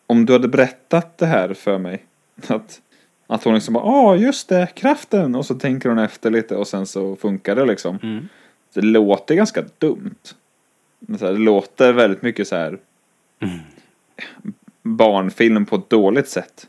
Om 0.06 0.26
du 0.26 0.32
hade 0.32 0.48
berättat 0.48 1.18
det 1.18 1.26
här 1.26 1.54
för 1.54 1.78
mig 1.78 2.04
Att, 2.46 2.80
att 3.26 3.44
hon 3.44 3.54
liksom 3.54 3.74
bara 3.74 3.84
ah 3.84 4.16
just 4.16 4.48
det, 4.48 4.68
kraften. 4.74 5.34
Och 5.34 5.46
så 5.46 5.54
tänker 5.54 5.88
hon 5.88 5.98
efter 5.98 6.30
lite 6.30 6.56
och 6.56 6.68
sen 6.68 6.86
så 6.86 7.16
funkar 7.16 7.56
det 7.56 7.64
liksom. 7.64 7.98
Mm. 8.02 8.28
Det 8.74 8.80
låter 8.80 9.34
ganska 9.34 9.64
dumt. 9.78 10.34
Så 11.18 11.26
här, 11.26 11.32
Det 11.32 11.38
låter 11.38 11.92
väldigt 11.92 12.22
mycket 12.22 12.48
så 12.48 12.56
här 12.56 12.78
Barnfilm 14.82 15.66
på 15.66 15.76
ett 15.76 15.90
dåligt 15.90 16.28
sätt. 16.28 16.66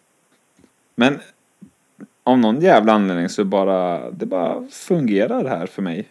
Men 0.96 1.20
Av 2.24 2.40
någon 2.40 2.62
jävla 2.62 2.94
anledning 2.94 3.30
så 3.30 3.44
bara 3.44 4.12
Det 4.12 4.26
bara 4.26 4.68
fungerar 4.68 5.46
här 5.46 5.66
för 5.66 5.82
mig 5.82 6.08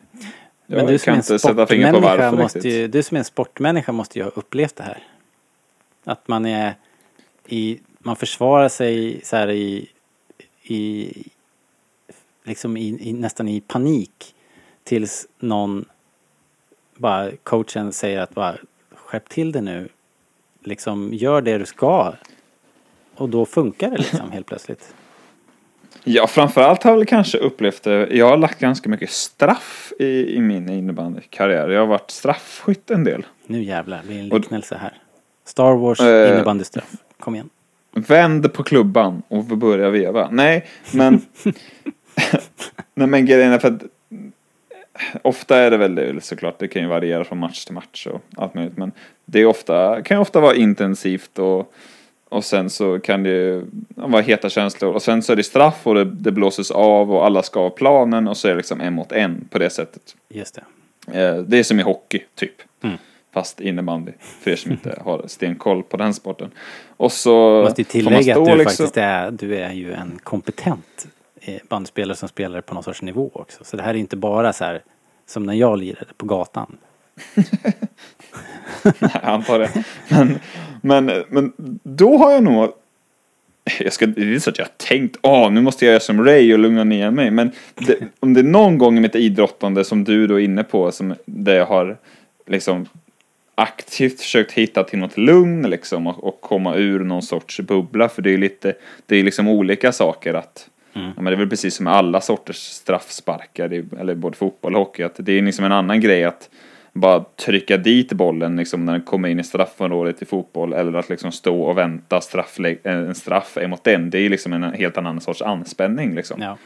Men 0.70 0.86
du 0.86 0.98
som 0.98 1.04
kan 1.04 1.14
är 1.14 1.16
en 1.16 1.18
inte 1.18 1.38
sätta 1.38 1.66
fingret 1.66 1.92
på 1.92 1.98
sportmänniska 1.98 2.30
varför 2.30 2.42
måste 2.42 2.68
ju, 2.68 2.88
du 2.88 3.02
som 3.02 3.14
är 3.14 3.18
en 3.18 3.24
sportmänniska 3.24 3.92
måste 3.92 4.18
ju 4.18 4.24
ha 4.24 4.30
upplevt 4.30 4.76
det 4.76 4.82
här. 4.82 5.02
Att 6.04 6.28
man 6.28 6.46
är 6.46 6.74
i, 7.46 7.80
man 7.98 8.16
försvarar 8.16 8.68
sig 8.68 9.20
så 9.24 9.36
här 9.36 9.50
i, 9.50 9.88
i 10.62 11.12
liksom 12.44 12.76
i, 12.76 13.08
i, 13.08 13.12
nästan 13.12 13.48
i 13.48 13.60
panik 13.60 14.34
tills 14.84 15.26
någon 15.38 15.84
bara 16.96 17.30
coachen 17.42 17.92
säger 17.92 18.20
att 18.20 18.34
bara 18.34 18.56
skärp 18.94 19.28
till 19.28 19.52
det 19.52 19.60
nu. 19.60 19.88
Liksom 20.64 21.14
gör 21.14 21.42
det 21.42 21.58
du 21.58 21.66
ska. 21.66 22.14
Och 23.14 23.28
då 23.28 23.46
funkar 23.46 23.90
det 23.90 23.96
liksom 23.96 24.30
helt 24.32 24.46
plötsligt. 24.46 24.94
Ja, 26.04 26.26
framförallt 26.26 26.82
har 26.82 26.90
jag 26.90 26.96
väl 26.98 27.06
kanske 27.06 27.38
upplevt 27.38 27.82
det. 27.82 28.08
Jag 28.10 28.28
har 28.28 28.36
lagt 28.36 28.58
ganska 28.60 28.88
mycket 28.88 29.10
straff 29.10 29.92
i, 29.98 30.34
i 30.36 30.40
min 30.40 30.68
innebandykarriär. 30.70 31.68
Jag 31.68 31.80
har 31.80 31.86
varit 31.86 32.10
straffskytt 32.10 32.90
en 32.90 33.04
del. 33.04 33.26
Nu 33.46 33.62
jävlar, 33.62 34.00
det 34.02 34.08
blir 34.08 34.20
en 34.20 34.28
liknelse 34.28 34.76
här. 34.80 34.92
Star 35.44 35.74
Wars 35.74 36.00
Eh. 36.00 36.32
innebandystraff. 36.34 36.90
Kom 37.20 37.34
igen. 37.34 37.50
Vänd 37.92 38.52
på 38.52 38.62
klubban 38.62 39.22
och 39.28 39.44
börja 39.44 39.90
veva. 39.90 40.28
Nej, 40.30 40.66
men... 40.92 41.20
Nej, 42.94 43.08
men 43.08 43.26
grejen 43.26 43.52
är 43.52 43.58
för 43.58 43.68
att... 43.68 43.82
Ofta 45.22 45.56
är 45.56 45.70
det 45.70 45.76
väl 45.76 45.94
det 45.94 46.24
såklart. 46.24 46.58
Det 46.58 46.68
kan 46.68 46.82
ju 46.82 46.88
variera 46.88 47.24
från 47.24 47.38
match 47.38 47.64
till 47.64 47.74
match 47.74 48.06
och 48.06 48.20
allt 48.36 48.54
möjligt. 48.54 48.76
Men 48.76 48.92
det 49.24 49.40
är 49.40 49.46
ofta, 49.46 50.02
kan 50.02 50.16
ju 50.16 50.20
ofta 50.20 50.40
vara 50.40 50.54
intensivt 50.54 51.38
och, 51.38 51.72
och 52.28 52.44
sen 52.44 52.70
så 52.70 53.00
kan 53.00 53.22
det 53.22 53.28
ju 53.30 53.64
vara 53.94 54.22
heta 54.22 54.48
känslor. 54.48 54.92
Och 54.94 55.02
sen 55.02 55.22
så 55.22 55.32
är 55.32 55.36
det 55.36 55.42
straff 55.42 55.86
och 55.86 55.94
det, 55.94 56.04
det 56.04 56.32
blåses 56.32 56.70
av 56.70 57.12
och 57.14 57.26
alla 57.26 57.42
ska 57.42 57.60
av 57.60 57.70
planen 57.70 58.28
och 58.28 58.36
så 58.36 58.48
är 58.48 58.52
det 58.52 58.56
liksom 58.56 58.80
en 58.80 58.92
mot 58.94 59.12
en 59.12 59.48
på 59.50 59.58
det 59.58 59.70
sättet. 59.70 60.16
Just 60.28 60.54
det. 61.06 61.20
Eh, 61.20 61.36
Det 61.42 61.58
är 61.58 61.62
som 61.62 61.80
i 61.80 61.82
hockey, 61.82 62.20
typ. 62.34 62.54
Mm. 62.82 62.96
Fast 63.32 63.60
innebandy, 63.60 64.12
för 64.20 64.50
er 64.50 64.56
som 64.56 64.72
inte 64.72 65.00
har 65.04 65.22
stenkoll 65.26 65.82
på 65.82 65.96
den 65.96 66.14
sporten. 66.14 66.50
Och 66.96 67.12
så 67.12 67.62
Måste 67.64 67.80
ju 67.80 67.84
tillägga 67.84 68.38
att 68.38 68.44
du 68.44 68.50
liksom- 68.56 68.64
faktiskt 68.64 68.96
är, 68.96 69.30
du 69.30 69.56
är 69.56 69.72
ju 69.72 69.92
en 69.92 70.18
kompetent 70.22 71.06
eh, 71.40 71.60
bandspelare 71.68 72.16
som 72.16 72.28
spelar 72.28 72.60
på 72.60 72.74
någon 72.74 72.82
sorts 72.82 73.02
nivå 73.02 73.30
också. 73.32 73.64
Så 73.64 73.76
det 73.76 73.82
här 73.82 73.90
är 73.90 73.98
inte 73.98 74.16
bara 74.16 74.52
så 74.52 74.64
här 74.64 74.82
som 75.26 75.46
när 75.46 75.54
jag 75.54 75.78
lirade 75.78 76.12
på 76.16 76.26
gatan. 76.26 76.76
Nej, 78.82 79.10
jag 79.12 79.24
antar 79.24 79.58
det. 79.58 79.84
Men, 80.08 80.38
men, 80.80 81.24
men 81.28 81.52
då 81.82 82.16
har 82.16 82.32
jag 82.32 82.42
nog... 82.42 82.72
Jag 83.80 83.92
ska, 83.92 84.06
det 84.06 84.22
är 84.22 84.26
inte 84.26 84.40
så 84.40 84.50
att 84.50 84.58
jag 84.58 84.64
har 84.64 84.72
tänkt, 84.76 85.16
åh 85.22 85.50
nu 85.50 85.60
måste 85.60 85.84
jag 85.84 85.92
göra 85.92 86.00
som 86.00 86.24
Ray 86.24 86.52
och 86.52 86.58
lugna 86.58 86.84
ner 86.84 87.10
mig. 87.10 87.30
Men 87.30 87.50
det, 87.74 87.98
om 88.20 88.34
det 88.34 88.40
är 88.40 88.44
någon 88.44 88.78
gång 88.78 88.96
i 88.96 89.00
mitt 89.00 89.14
idrottande 89.14 89.84
som 89.84 90.04
du 90.04 90.26
då 90.26 90.34
är 90.34 90.44
inne 90.44 90.64
på, 90.64 90.92
som, 90.92 91.14
där 91.24 91.54
jag 91.54 91.66
har 91.66 91.96
liksom 92.46 92.86
aktivt 93.54 94.20
försökt 94.20 94.52
hitta 94.52 94.84
till 94.84 94.98
något 94.98 95.16
lugn 95.16 95.70
liksom 95.70 96.06
och, 96.06 96.24
och 96.24 96.40
komma 96.40 96.74
ur 96.76 97.04
någon 97.04 97.22
sorts 97.22 97.60
bubbla. 97.60 98.08
För 98.08 98.22
det 98.22 98.34
är 98.34 98.38
lite, 98.38 98.74
det 99.06 99.16
är 99.16 99.22
liksom 99.22 99.48
olika 99.48 99.92
saker 99.92 100.34
att 100.34 100.68
Ja, 100.92 101.22
men 101.22 101.24
det 101.24 101.32
är 101.32 101.36
väl 101.36 101.48
precis 101.48 101.74
som 101.74 101.84
med 101.84 101.92
alla 101.92 102.20
sorters 102.20 102.56
straffsparkar, 102.56 103.84
eller 104.00 104.14
både 104.14 104.36
fotboll 104.36 104.74
och 104.74 104.80
hockey, 104.80 105.02
att 105.02 105.14
det 105.18 105.32
är 105.32 105.42
liksom 105.42 105.64
en 105.64 105.72
annan 105.72 106.00
grej 106.00 106.24
att 106.24 106.50
bara 107.00 107.24
trycka 107.36 107.76
dit 107.76 108.12
bollen 108.12 108.56
liksom 108.56 108.84
när 108.84 108.92
den 108.92 109.02
kommer 109.02 109.28
in 109.28 109.40
i 109.40 109.44
straffområdet 109.44 110.22
i 110.22 110.24
fotboll 110.24 110.72
eller 110.72 110.98
att 110.98 111.08
liksom 111.08 111.32
stå 111.32 111.62
och 111.62 111.78
vänta 111.78 112.18
strafflä- 112.20 112.78
en 112.88 113.14
straff 113.14 113.56
emot 113.56 113.84
den. 113.84 114.10
Det 114.10 114.18
är 114.18 114.30
liksom 114.30 114.52
en 114.52 114.62
helt 114.62 114.98
annan 114.98 115.20
sorts 115.20 115.42
anspänning 115.42 116.14
liksom. 116.14 116.42
Ja. 116.42 116.56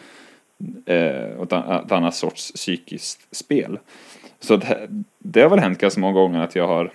Eh, 0.94 1.30
och 1.36 1.44
ett, 1.44 1.52
an- 1.52 1.84
ett 1.86 1.92
annat 1.92 2.14
sorts 2.14 2.52
psykiskt 2.52 3.36
spel. 3.36 3.78
Så 4.40 4.56
det, 4.56 4.88
det 5.18 5.42
har 5.42 5.50
väl 5.50 5.59
hänt 5.59 5.78
ganska 5.78 6.00
många 6.00 6.12
gånger 6.12 6.40
att 6.40 6.56
jag 6.56 6.66
har 6.66 6.92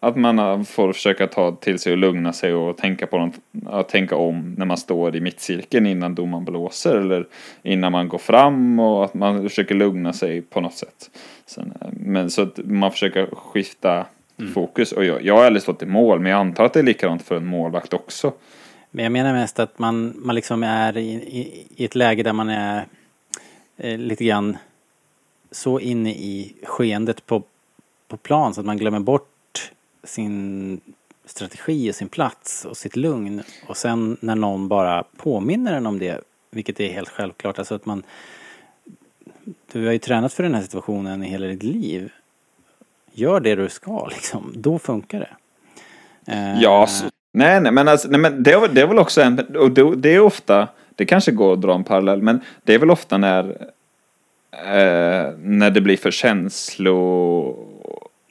att 0.00 0.16
man 0.16 0.64
får 0.64 0.92
försöka 0.92 1.26
ta 1.26 1.52
till 1.52 1.78
sig 1.78 1.92
och 1.92 1.98
lugna 1.98 2.32
sig 2.32 2.54
och 2.54 2.76
tänka 2.76 3.06
på 3.06 3.18
något, 3.18 3.34
att 3.66 3.88
tänka 3.88 4.16
om 4.16 4.54
när 4.58 4.66
man 4.66 4.76
står 4.76 5.16
i 5.16 5.20
mittcirkeln 5.20 5.86
innan 5.86 6.14
domaren 6.14 6.44
blåser 6.44 6.96
eller 6.96 7.26
innan 7.62 7.92
man 7.92 8.08
går 8.08 8.18
fram 8.18 8.80
och 8.80 9.04
att 9.04 9.14
man 9.14 9.42
försöker 9.42 9.74
lugna 9.74 10.12
sig 10.12 10.42
på 10.42 10.60
något 10.60 10.74
sätt. 10.74 11.10
Sen, 11.46 11.72
eh, 11.80 11.88
men 11.92 12.30
så 12.30 12.42
att 12.42 12.58
man 12.64 12.90
försöker 12.90 13.26
skifta 13.26 14.06
fokus 14.54 14.92
och 14.92 15.04
jag, 15.04 15.22
jag 15.22 15.36
har 15.36 15.44
aldrig 15.44 15.62
stått 15.62 15.82
i 15.82 15.86
mål 15.86 16.20
men 16.20 16.32
jag 16.32 16.40
antar 16.40 16.64
att 16.64 16.72
det 16.72 16.80
är 16.80 16.84
likadant 16.84 17.22
för 17.22 17.36
en 17.36 17.46
målvakt 17.46 17.94
också. 17.94 18.32
Men 18.90 19.02
jag 19.02 19.12
menar 19.12 19.32
mest 19.32 19.58
att 19.58 19.78
man, 19.78 20.14
man 20.16 20.34
liksom 20.34 20.62
är 20.62 20.96
i, 20.96 21.10
i, 21.12 21.66
i 21.76 21.84
ett 21.84 21.94
läge 21.94 22.22
där 22.22 22.32
man 22.32 22.48
är 22.48 22.86
eh, 23.76 23.98
lite 23.98 24.24
grann 24.24 24.56
så 25.50 25.80
inne 25.80 26.10
i 26.10 26.56
skeendet 26.62 27.26
på, 27.26 27.42
på 28.08 28.16
plan 28.16 28.54
så 28.54 28.60
att 28.60 28.66
man 28.66 28.76
glömmer 28.76 29.00
bort 29.00 29.35
sin 30.06 30.80
strategi 31.24 31.90
och 31.90 31.94
sin 31.94 32.08
plats 32.08 32.64
och 32.64 32.76
sitt 32.76 32.96
lugn. 32.96 33.42
Och 33.66 33.76
sen 33.76 34.16
när 34.20 34.34
någon 34.34 34.68
bara 34.68 35.04
påminner 35.16 35.72
en 35.72 35.86
om 35.86 35.98
det, 35.98 36.20
vilket 36.50 36.80
är 36.80 36.88
helt 36.88 37.08
självklart, 37.08 37.58
alltså 37.58 37.74
att 37.74 37.86
man 37.86 38.02
du 39.72 39.86
har 39.86 39.92
ju 39.92 39.98
tränat 39.98 40.32
för 40.32 40.42
den 40.42 40.54
här 40.54 40.62
situationen 40.62 41.22
i 41.22 41.28
hela 41.28 41.46
ditt 41.46 41.62
liv. 41.62 42.12
Gör 43.12 43.40
det 43.40 43.54
du 43.54 43.68
ska 43.68 44.06
liksom, 44.06 44.52
då 44.56 44.78
funkar 44.78 45.20
det. 45.20 45.36
Eh, 46.32 46.62
ja, 46.62 46.86
så, 46.86 47.04
nej, 47.32 47.60
nej, 47.60 47.72
men, 47.72 47.88
alltså, 47.88 48.08
nej, 48.08 48.20
men 48.20 48.42
det, 48.42 48.52
är, 48.52 48.60
väl- 48.60 48.74
det 48.74 48.80
är 48.80 48.86
väl 48.86 48.98
också 48.98 49.20
en, 49.22 49.56
och 49.56 49.70
det, 49.70 49.96
det 49.96 50.14
är 50.14 50.20
ofta, 50.20 50.68
det 50.94 51.04
kanske 51.04 51.32
går 51.32 51.52
att 51.52 51.60
dra 51.60 51.74
en 51.74 51.84
parallell, 51.84 52.22
men 52.22 52.40
det 52.64 52.74
är 52.74 52.78
väl 52.78 52.90
ofta 52.90 53.18
när, 53.18 53.44
eh, 54.52 55.32
när 55.38 55.70
det 55.70 55.80
blir 55.80 55.96
för 55.96 56.10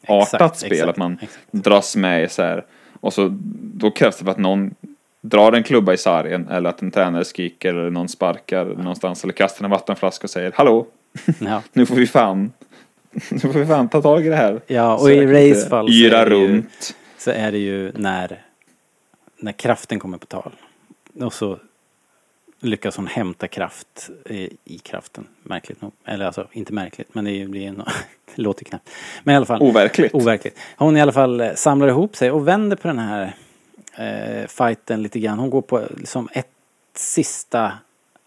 känsloartat 0.07 0.33
Exakt, 0.51 0.57
spel, 0.59 0.71
exakt, 0.71 0.89
att 0.89 0.97
man 0.97 1.13
exakt. 1.21 1.39
dras 1.51 1.95
med 1.95 2.23
i 2.23 2.29
så 2.29 2.41
här, 2.43 2.65
och 3.01 3.13
så 3.13 3.37
då 3.61 3.91
krävs 3.91 4.17
det 4.17 4.23
för 4.23 4.31
att 4.31 4.37
någon 4.37 4.75
drar 5.21 5.51
en 5.51 5.63
klubba 5.63 5.93
i 5.93 5.97
sargen 5.97 6.47
eller 6.47 6.69
att 6.69 6.81
en 6.81 6.91
tränare 6.91 7.25
skriker 7.25 7.69
eller 7.73 7.89
någon 7.89 8.07
sparkar 8.09 8.65
någonstans 8.65 9.23
eller 9.23 9.33
kastar 9.33 9.65
en 9.65 9.71
vattenflaska 9.71 10.23
och 10.25 10.29
säger 10.29 10.51
hallå, 10.55 10.85
ja. 11.39 11.61
nu 11.73 11.85
får 11.85 11.95
vi 11.95 12.07
fan, 12.07 12.51
nu 13.31 13.39
får 13.39 13.49
vi 13.59 13.65
fan 13.65 13.89
ta 13.89 14.01
tag 14.01 14.25
i 14.25 14.29
det 14.29 14.35
här. 14.35 14.61
Ja, 14.67 14.93
och 14.93 14.99
Så 15.01 15.09
i 15.09 15.25
Rays 15.27 15.69
fall 15.69 15.87
så 15.87 15.93
Yra 15.93 16.17
är 16.17 16.29
det 16.29 16.37
ju- 16.37 16.47
runt. 16.47 16.95
så 17.17 17.31
är 17.31 17.51
det 17.51 17.57
ju 17.57 17.91
när, 17.95 18.41
när 19.37 19.51
kraften 19.51 19.99
kommer 19.99 20.17
på 20.17 20.25
tal. 20.25 20.51
Och 21.21 21.33
så 21.33 21.59
lyckas 22.59 22.97
hon 22.97 23.07
hämta 23.07 23.47
kraft 23.47 24.09
i, 24.25 24.49
i 24.65 24.77
kraften, 24.77 25.27
märkligt 25.43 25.81
nog. 25.81 25.91
Eller 26.05 26.25
alltså, 26.25 26.47
inte 26.51 26.73
märkligt, 26.73 27.15
men 27.15 27.25
det 27.25 27.45
blir 27.45 27.67
en, 27.67 27.77
det 28.35 28.41
låter 28.41 28.65
knappt. 28.65 28.89
Men 29.23 29.33
i 29.33 29.35
alla 29.37 29.45
fall. 29.45 29.61
Overkligt. 29.61 30.13
Overkligt. 30.13 30.59
Hon 30.77 30.97
i 30.97 31.01
alla 31.01 31.11
fall 31.11 31.41
eh, 31.41 31.53
samlar 31.53 31.87
ihop 31.87 32.15
sig 32.15 32.31
och 32.31 32.47
vänder 32.47 32.75
på 32.75 32.87
den 32.87 32.99
här 32.99 33.35
eh, 33.97 34.47
fighten 34.47 35.03
lite 35.03 35.19
grann. 35.19 35.39
Hon 35.39 35.49
går 35.49 35.61
på 35.61 35.83
liksom 35.97 36.29
ett 36.33 36.49
sista 36.93 37.73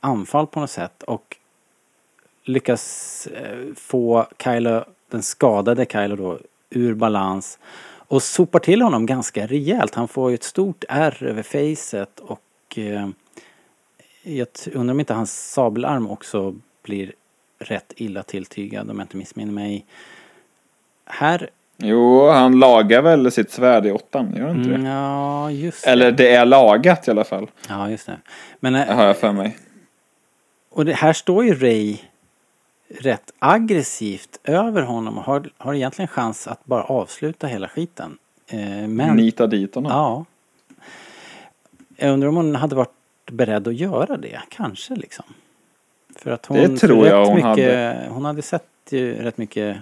anfall 0.01 0.47
på 0.47 0.61
något 0.61 0.71
sätt 0.71 1.03
och 1.03 1.37
lyckas 2.45 3.27
eh, 3.27 3.75
få 3.77 4.27
Kylo, 4.45 4.85
den 5.11 5.23
skadade 5.23 5.87
Kylo 5.93 6.17
då, 6.17 6.39
ur 6.71 6.95
balans 6.95 7.59
och 8.09 8.23
sopar 8.23 8.59
till 8.59 8.83
honom 8.83 9.07
ganska 9.07 9.47
rejält. 9.47 9.95
Han 9.95 10.09
får 10.09 10.31
ju 10.31 10.35
ett 10.35 10.43
stort 10.43 10.85
ärr 10.89 11.23
över 11.25 11.43
facet 11.43 12.21
och 12.21 12.79
eh, 12.79 13.09
jag 14.37 14.49
undrar 14.75 14.93
om 14.95 15.01
inte 15.01 15.15
hans 15.15 15.53
sabelarm 15.53 16.11
också 16.11 16.55
blir 16.83 17.13
rätt 17.59 17.93
illa 17.97 18.23
tilltygad 18.23 18.91
om 18.91 18.99
jag 18.99 19.05
inte 19.05 19.17
missminner 19.17 19.53
mig. 19.53 19.85
Här 21.07 21.51
Jo, 21.77 22.29
han 22.29 22.59
lagar 22.59 23.03
väl 23.03 23.33
sitt 23.33 23.51
svärd 23.51 23.87
i 23.87 23.93
åttan, 23.93 24.35
gör 24.37 24.47
han 24.49 24.57
inte 24.57 24.69
Mm, 24.71 24.83
det? 24.85 24.91
ja, 24.91 25.51
just 25.51 25.85
det. 25.85 25.91
Eller 25.91 26.13
det 26.13 26.35
är 26.35 26.47
lagat 26.47 27.09
i 27.09 27.11
alla 27.11 27.25
fall, 27.25 27.51
Ja, 27.69 27.91
just 27.91 28.07
det. 28.07 28.19
Men, 28.61 28.73
det 28.73 28.85
eh, 28.85 28.97
har 28.97 29.05
jag 29.05 29.17
för 29.19 29.33
mig. 29.33 29.57
och 30.71 30.85
det, 30.85 30.93
här 30.93 31.13
står 31.13 31.45
ju 31.45 31.55
Ray 31.55 31.97
rätt 33.01 33.33
aggressivt 33.39 34.39
över 34.45 34.83
honom 34.83 35.19
och 35.19 35.25
har, 35.25 35.51
har 35.59 35.75
egentligen 35.75 36.09
chans 36.09 36.49
att 36.49 36.65
bara 36.65 36.83
avsluta 36.83 37.47
hela 37.47 37.69
skiten. 37.69 38.19
Eh, 38.47 38.59
men, 38.89 39.17
Nita 39.17 39.47
dit 39.47 39.75
honom. 39.75 39.93
ja. 39.93 40.25
Jag 41.97 42.13
undrar 42.13 42.29
om 42.29 42.37
hon 42.37 42.55
hade 42.55 42.75
varit 42.77 42.93
beredd 43.31 43.69
att 43.69 43.75
göra 43.75 44.17
det, 44.17 44.43
kanske 44.49 44.95
liksom. 44.95 45.25
För 46.17 46.31
att 46.31 46.47
hon, 46.47 46.59
Det 46.59 46.77
tror 46.77 47.07
jag 47.07 47.27
hon 47.27 47.35
mycket, 47.35 47.49
hade. 47.49 48.09
Hon 48.11 48.25
hade 48.25 48.43
sett 48.43 48.65
ju 48.91 49.15
rätt 49.15 49.39
mycket, 49.39 49.77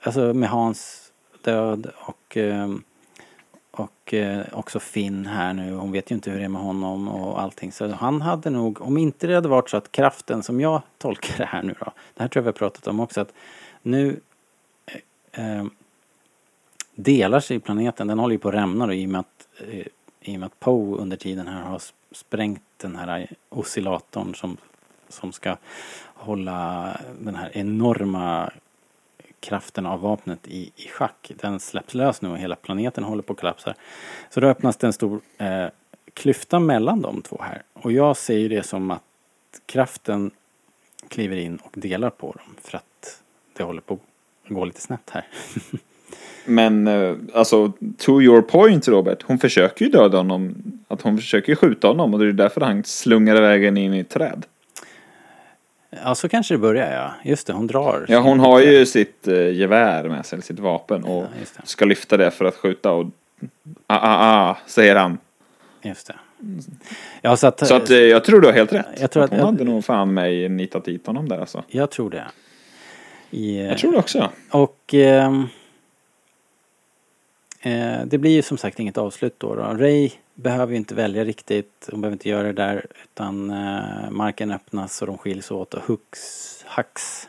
alltså 0.00 0.34
med 0.34 0.48
Hans 0.48 1.12
död 1.42 1.90
och 1.96 2.36
ehm, 2.36 2.82
och 3.76 4.14
eh, 4.14 4.44
också 4.52 4.80
Finn 4.80 5.26
här 5.26 5.52
nu. 5.52 5.72
Hon 5.72 5.92
vet 5.92 6.10
ju 6.10 6.14
inte 6.14 6.30
hur 6.30 6.38
det 6.38 6.44
är 6.44 6.48
med 6.48 6.62
honom 6.62 7.08
och 7.08 7.42
allting. 7.42 7.72
Så 7.72 7.88
han 7.88 8.22
hade 8.22 8.50
nog, 8.50 8.82
om 8.82 8.98
inte 8.98 9.26
det 9.26 9.34
hade 9.34 9.48
varit 9.48 9.70
så 9.70 9.76
att 9.76 9.92
kraften 9.92 10.42
som 10.42 10.60
jag 10.60 10.82
tolkar 10.98 11.38
det 11.38 11.44
här 11.44 11.62
nu 11.62 11.74
då. 11.78 11.92
Det 12.14 12.22
här 12.22 12.28
tror 12.28 12.40
jag 12.40 12.42
vi 12.42 12.48
har 12.48 12.52
pratat 12.52 12.86
om 12.86 13.00
också. 13.00 13.20
Att 13.20 13.32
nu 13.82 14.20
eh, 14.86 15.58
eh, 15.58 15.64
delar 16.94 17.40
sig 17.40 17.60
planeten. 17.60 18.06
Den 18.06 18.18
håller 18.18 18.32
ju 18.32 18.38
på 18.38 18.48
att 18.48 18.54
rämna 18.54 18.86
då 18.86 18.92
i 18.92 19.06
och 19.06 19.10
med 19.10 19.20
att, 19.20 19.48
eh, 19.68 19.86
i 20.28 20.36
och 20.36 20.40
med 20.40 20.46
att 20.46 20.60
Poe 20.60 20.96
under 20.96 21.16
tiden 21.16 21.48
här 21.48 21.62
har 21.62 21.82
sprängt 22.10 22.62
den 22.76 22.96
här 22.96 23.28
oscillatorn 23.48 24.34
som, 24.34 24.56
som 25.08 25.32
ska 25.32 25.56
hålla 26.14 26.90
den 27.20 27.34
här 27.34 27.50
enorma 27.54 28.52
kraften 29.40 29.86
av 29.86 30.00
vapnet 30.00 30.48
i, 30.48 30.72
i 30.76 30.88
schack. 30.88 31.32
Den 31.36 31.60
släpps 31.60 31.94
lös 31.94 32.22
nu 32.22 32.28
och 32.28 32.38
hela 32.38 32.56
planeten 32.56 33.04
håller 33.04 33.22
på 33.22 33.32
att 33.32 33.38
kollapsa. 33.38 33.74
Så 34.30 34.40
då 34.40 34.46
öppnas 34.46 34.76
det 34.76 34.86
en 34.86 34.92
stor 34.92 35.20
eh, 35.38 35.66
klyfta 36.14 36.58
mellan 36.58 37.02
de 37.02 37.22
två 37.22 37.38
här. 37.42 37.62
Och 37.72 37.92
jag 37.92 38.16
ser 38.16 38.38
ju 38.38 38.48
det 38.48 38.62
som 38.62 38.90
att 38.90 39.02
kraften 39.66 40.30
kliver 41.08 41.36
in 41.36 41.56
och 41.56 41.72
delar 41.74 42.10
på 42.10 42.32
dem 42.32 42.56
för 42.62 42.76
att 42.76 43.22
det 43.52 43.62
håller 43.62 43.80
på 43.80 43.94
att 43.94 44.00
gå 44.48 44.64
lite 44.64 44.80
snett 44.80 45.10
här. 45.10 45.26
Men 46.44 46.86
eh, 46.86 47.14
alltså, 47.34 47.72
to 47.98 48.22
your 48.22 48.42
point 48.42 48.88
Robert, 48.88 49.22
hon 49.22 49.38
försöker 49.38 49.84
ju 49.84 49.90
döda 49.90 50.16
honom. 50.16 50.54
Att 50.88 51.02
hon 51.02 51.16
försöker 51.16 51.48
ju 51.52 51.56
skjuta 51.56 51.88
honom 51.88 52.14
och 52.14 52.20
det 52.20 52.26
är 52.26 52.32
därför 52.32 52.60
han 52.60 52.84
slungar 52.84 53.36
iväg 53.36 53.64
in 53.64 53.94
i 53.94 53.98
ett 54.00 54.08
träd. 54.08 54.46
Ja, 56.04 56.14
så 56.14 56.28
kanske 56.28 56.54
det 56.54 56.58
börjar 56.58 56.92
ja. 56.92 57.30
Just 57.30 57.46
det, 57.46 57.52
hon 57.52 57.66
drar. 57.66 58.06
Ja, 58.08 58.20
hon 58.20 58.40
har 58.40 58.60
ju 58.60 58.86
sitt 58.86 59.28
eh, 59.28 59.50
gevär 59.50 60.08
med 60.08 60.26
sig, 60.26 60.42
sitt 60.42 60.58
vapen 60.58 61.04
och 61.04 61.24
Ja, 61.24 61.62
ska 61.64 61.84
lyfta 61.84 62.16
det 62.16 62.30
för 62.30 62.44
att 62.44 62.54
skjuta 62.56 62.92
och 62.92 63.06
ah, 63.86 63.96
ah, 63.96 64.48
ah, 64.50 64.58
säger 64.66 64.96
han. 64.96 65.18
Just 65.82 66.06
det. 66.06 66.14
Ja, 67.22 67.36
så 67.36 67.46
att, 67.46 67.66
Så 67.66 67.74
att 67.74 67.90
eh, 67.90 67.96
jag 67.98 68.24
tror 68.24 68.40
du 68.40 68.46
har 68.46 68.54
helt 68.54 68.72
rätt. 68.72 68.86
Jag 69.00 69.10
tror 69.10 69.24
att- 69.24 69.30
hon 69.30 69.40
hade 69.40 69.64
nog 69.64 69.84
fan 69.84 70.14
mig 70.14 70.48
nitat 70.48 70.84
dit 70.84 71.06
honom 71.06 71.28
där 71.28 71.38
alltså. 71.38 71.64
jag 71.68 71.90
tror 71.90 72.10
det. 72.10 72.24
I, 73.30 73.58
eh, 73.58 73.66
Jag 73.66 73.78
tror 73.78 73.92
det 73.92 73.98
också. 73.98 74.30
Och 74.50 74.94
ehm, 74.94 75.46
eh, 77.66 78.06
det 78.06 78.18
blir 78.18 78.30
ju 78.30 78.42
som 78.42 78.58
sagt 78.58 78.80
inget 78.80 78.98
avslut 78.98 79.34
då. 79.38 79.54
då. 79.54 79.62
Ray 79.62 80.10
behöver 80.34 80.72
ju 80.72 80.76
inte 80.76 80.94
välja 80.94 81.24
riktigt. 81.24 81.88
Hon 81.90 82.00
behöver 82.00 82.14
inte 82.14 82.28
göra 82.28 82.46
det 82.46 82.52
där. 82.52 82.86
Utan 83.04 83.50
eh, 83.50 84.10
marken 84.10 84.50
öppnas 84.50 85.02
och 85.02 85.06
de 85.06 85.18
skiljs 85.18 85.50
åt 85.50 85.74
och 85.74 85.82
Hux, 85.82 86.18
Hux, 86.76 87.28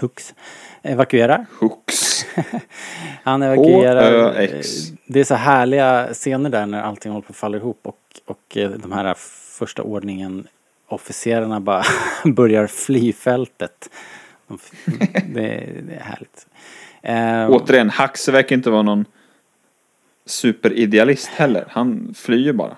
Hux 0.00 0.34
evakuerar. 0.82 1.46
Hooks. 1.60 2.26
Han 3.24 3.42
evakuerar. 3.42 4.22
H-Ö-X. 4.22 4.68
Det 5.06 5.20
är 5.20 5.24
så 5.24 5.34
härliga 5.34 6.08
scener 6.12 6.50
där 6.50 6.66
när 6.66 6.82
allting 6.82 7.12
håller 7.12 7.26
på 7.26 7.30
att 7.30 7.36
falla 7.36 7.56
ihop 7.56 7.80
och, 7.82 8.20
och 8.26 8.56
eh, 8.56 8.70
de 8.70 8.92
här 8.92 9.14
första 9.58 9.82
ordningen 9.82 10.46
officerarna 10.88 11.60
bara 11.60 11.84
börjar 12.24 12.66
fly 12.66 13.12
fältet. 13.12 13.90
Det, 15.34 15.68
det 15.82 15.94
är 15.94 16.00
härligt. 16.00 16.46
Eh, 17.02 17.50
Återigen, 17.50 17.90
Haxe 17.90 18.32
verkar 18.32 18.56
inte 18.56 18.70
vara 18.70 18.82
någon 18.82 19.04
superidealist 20.26 21.26
heller. 21.28 21.64
Han 21.68 22.14
flyr 22.16 22.52
bara. 22.52 22.76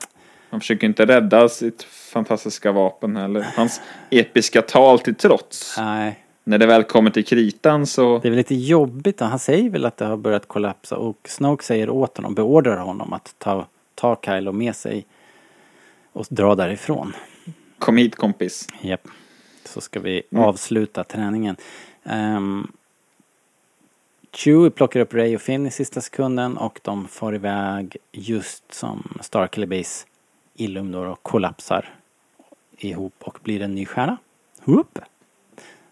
Han 0.51 0.61
försöker 0.61 0.87
inte 0.87 1.07
rädda 1.07 1.49
sitt 1.49 1.83
fantastiska 1.83 2.73
vapen 2.73 3.17
heller. 3.17 3.47
Hans 3.57 3.81
episka 4.11 4.63
tal 4.63 4.99
till 4.99 5.15
trots. 5.15 5.75
Nej, 5.79 6.25
När 6.45 6.59
det 6.59 6.67
väl 6.67 6.83
kommer 6.85 7.11
till 7.11 7.25
kritan 7.25 7.87
så... 7.87 8.19
det 8.19 8.29
är 8.29 8.31
väl 8.31 8.37
lite 8.37 8.55
jobbigt. 8.55 9.19
då. 9.19 9.25
Han 9.25 9.39
säger 9.39 9.71
väl 9.71 9.85
att 9.85 9.97
det 9.97 10.05
har 10.05 10.17
börjat 10.17 10.49
kollapsa 10.49 10.97
och 10.97 11.19
Snoke 11.29 11.65
säger 11.65 11.91
åt 11.91 12.17
honom, 12.17 12.35
beordrar 12.35 12.77
honom 12.79 13.13
att 13.13 13.35
ta, 13.39 13.67
ta 13.95 14.17
Kylo 14.25 14.53
med 14.53 14.77
sig 14.77 15.07
och 16.13 16.27
dra 16.31 16.55
därifrån. 16.55 17.13
Kom 17.79 17.97
hit 17.97 18.17
kompis. 18.17 18.69
Japp. 18.81 19.09
Så 19.65 19.81
ska 19.81 20.01
vi 20.01 20.23
Mm. 20.33 20.45
avsluta 20.45 21.05
träningen. 21.05 21.57
Um, 22.05 22.73
Chewie 24.33 24.71
plockar 24.71 25.01
upp 25.01 25.15
Ray 25.15 25.37
och 25.37 25.43
Finn 25.43 25.67
i 25.67 25.71
sista 25.71 26.01
sekunden 26.01 26.57
och 26.57 26.81
de 26.83 27.09
far 27.09 27.35
iväg 27.35 27.97
just 28.13 28.75
som 28.75 29.19
Starkiller 29.21 29.67
Base 29.67 30.07
Illum 30.57 30.93
då 30.93 31.01
och 31.01 31.23
kollapsar 31.23 31.95
ihop 32.79 33.15
och 33.21 33.39
blir 33.43 33.63
en 33.63 33.75
ny 33.75 33.87
stjärna. 33.87 34.17
Whoop. 34.65 34.99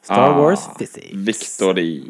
Star 0.02 0.30
Ah, 0.30 0.42
Wars 0.42 0.60
Physics. 0.78 1.12
Victory. 1.14 2.02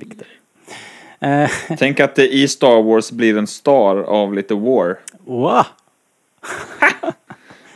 Eh, 1.20 1.50
Tänk 1.78 2.00
att 2.00 2.14
det 2.14 2.28
i 2.34 2.48
Star 2.48 2.82
Wars 2.82 3.10
blir 3.10 3.38
en 3.38 3.46
star 3.46 3.96
av 3.96 4.34
lite 4.34 4.54
war. 4.54 4.98
wow. 5.24 5.64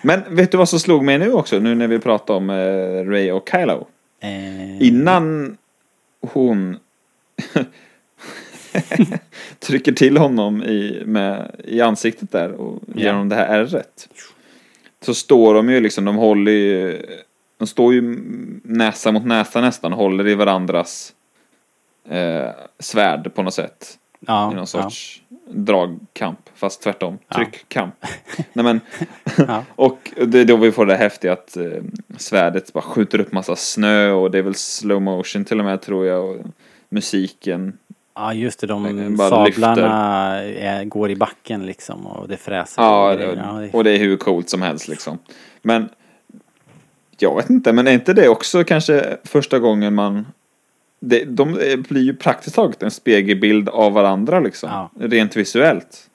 Men 0.02 0.36
vet 0.36 0.50
du 0.50 0.56
vad 0.58 0.68
som 0.68 0.80
slog 0.80 1.04
mig 1.04 1.18
nu 1.18 1.32
också? 1.32 1.58
Nu 1.58 1.74
när 1.74 1.88
vi 1.88 1.98
pratar 1.98 2.34
om 2.34 2.50
eh, 2.50 3.10
Ray 3.10 3.30
och 3.32 3.48
Kylo. 3.50 3.86
Eh, 4.20 4.82
Innan 4.82 5.56
hon 6.20 6.78
trycker 9.58 9.92
till 9.92 10.16
honom 10.16 10.62
i, 10.62 11.02
med, 11.06 11.60
i 11.64 11.80
ansiktet 11.80 12.32
där 12.32 12.52
och 12.52 12.82
ger 12.94 13.06
Ja. 13.06 13.12
honom 13.12 13.28
det 13.28 13.36
här 13.36 13.46
ärret. 13.58 14.08
Så 15.00 15.14
står 15.14 15.54
de 15.54 15.70
ju 15.70 15.80
liksom, 15.80 16.04
de 16.04 16.16
håller 16.16 16.52
ju, 16.52 17.02
de 17.58 17.66
står 17.66 17.94
ju 17.94 18.02
näsa 18.62 19.12
mot 19.12 19.24
näsa 19.24 19.60
nästan, 19.60 19.92
håller 19.92 20.28
i 20.28 20.34
varandras 20.34 21.12
eh, 22.08 22.48
svärd 22.78 23.34
på 23.34 23.42
något 23.42 23.54
sätt. 23.54 23.98
ja, 24.20 24.42
I 24.44 24.54
någon 24.54 24.56
ja. 24.58 24.66
sorts 24.66 25.20
dragkamp, 25.48 26.38
fast 26.54 26.82
tvärtom. 26.82 27.18
Ja. 27.28 27.36
Tryckkamp. 27.36 27.94
Nej 28.52 28.64
men, 28.64 28.80
Ja. 29.48 29.64
och 29.68 30.10
det 30.26 30.40
är 30.40 30.44
då 30.44 30.56
vi 30.56 30.72
får 30.72 30.86
det 30.86 30.96
häftiga 30.96 31.32
att 31.32 31.56
eh, 31.56 31.82
svärdet 32.16 32.72
bara 32.72 32.82
skjuter 32.82 33.20
upp 33.20 33.32
massa 33.32 33.56
snö 33.56 34.10
och 34.10 34.30
det 34.30 34.38
är 34.38 34.42
väl 34.42 34.54
slow 34.54 35.02
motion 35.02 35.44
till 35.44 35.58
och 35.58 35.64
med 35.64 35.82
tror 35.82 36.06
jag. 36.06 36.24
Och 36.30 36.36
musiken. 36.88 37.78
Ja 38.14 38.34
just 38.34 38.60
det, 38.60 38.66
de 38.66 39.16
sablarna 39.16 40.42
är, 40.42 40.84
går 40.84 41.10
i 41.10 41.16
backen 41.16 41.66
liksom 41.66 42.06
och 42.06 42.28
det 42.28 42.36
fräser. 42.36 42.82
Ja, 42.82 43.12
och 43.12 43.18
det, 43.18 43.70
och 43.72 43.84
det 43.84 43.90
är 43.90 43.98
hur 43.98 44.16
coolt 44.16 44.50
som 44.50 44.62
helst 44.62 44.88
liksom. 44.88 45.18
Men 45.62 45.88
jag 47.18 47.36
vet 47.36 47.50
inte, 47.50 47.72
men 47.72 47.86
är 47.86 47.92
inte 47.92 48.12
det 48.12 48.28
också 48.28 48.64
kanske 48.64 49.16
första 49.24 49.58
gången 49.58 49.94
man 49.94 50.26
det, 51.00 51.24
de 51.24 51.52
blir 51.88 52.02
ju 52.02 52.14
praktiskt 52.16 52.56
taget 52.56 52.82
en 52.82 52.90
spegelbild 52.90 53.68
av 53.68 53.92
varandra 53.92 54.40
liksom. 54.40 54.70
Ja. 54.72 54.90
Rent 55.00 55.36
visuellt. 55.36 56.10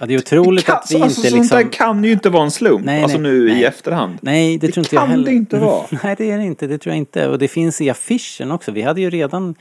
ja, 0.00 0.06
det 0.06 0.14
är 0.14 0.18
otroligt 0.18 0.64
kan, 0.64 0.76
att 0.76 0.90
vi 0.90 1.02
alltså, 1.02 1.20
inte 1.20 1.30
sånt 1.30 1.42
liksom... 1.42 1.58
där 1.58 1.72
kan 1.72 2.04
ju 2.04 2.12
inte 2.12 2.30
vara 2.30 2.44
en 2.44 2.50
slump. 2.50 2.84
Nej, 2.84 3.02
alltså 3.02 3.18
nej, 3.18 3.32
nu 3.32 3.50
i 3.50 3.52
nej. 3.52 3.64
efterhand. 3.64 4.18
Nej, 4.22 4.58
det, 4.58 4.66
Det 4.66 4.72
tror 4.72 4.84
inte 4.84 4.94
jag 4.94 5.02
kan 5.02 5.10
heller. 5.10 5.24
det 5.24 5.32
inte 5.32 5.58
vara. 5.58 5.86
Nej, 6.04 6.14
det 6.18 6.30
är 6.30 6.38
det 6.38 6.44
inte. 6.44 6.66
Det 6.66 6.78
tror 6.78 6.90
jag 6.90 6.98
inte. 6.98 7.28
Och 7.28 7.38
det 7.38 7.48
finns 7.48 7.80
i 7.80 7.90
affischen 7.90 8.50
också. 8.50 8.72
Vi 8.72 8.82
hade 8.82 9.00
ju 9.00 9.10
redan... 9.10 9.54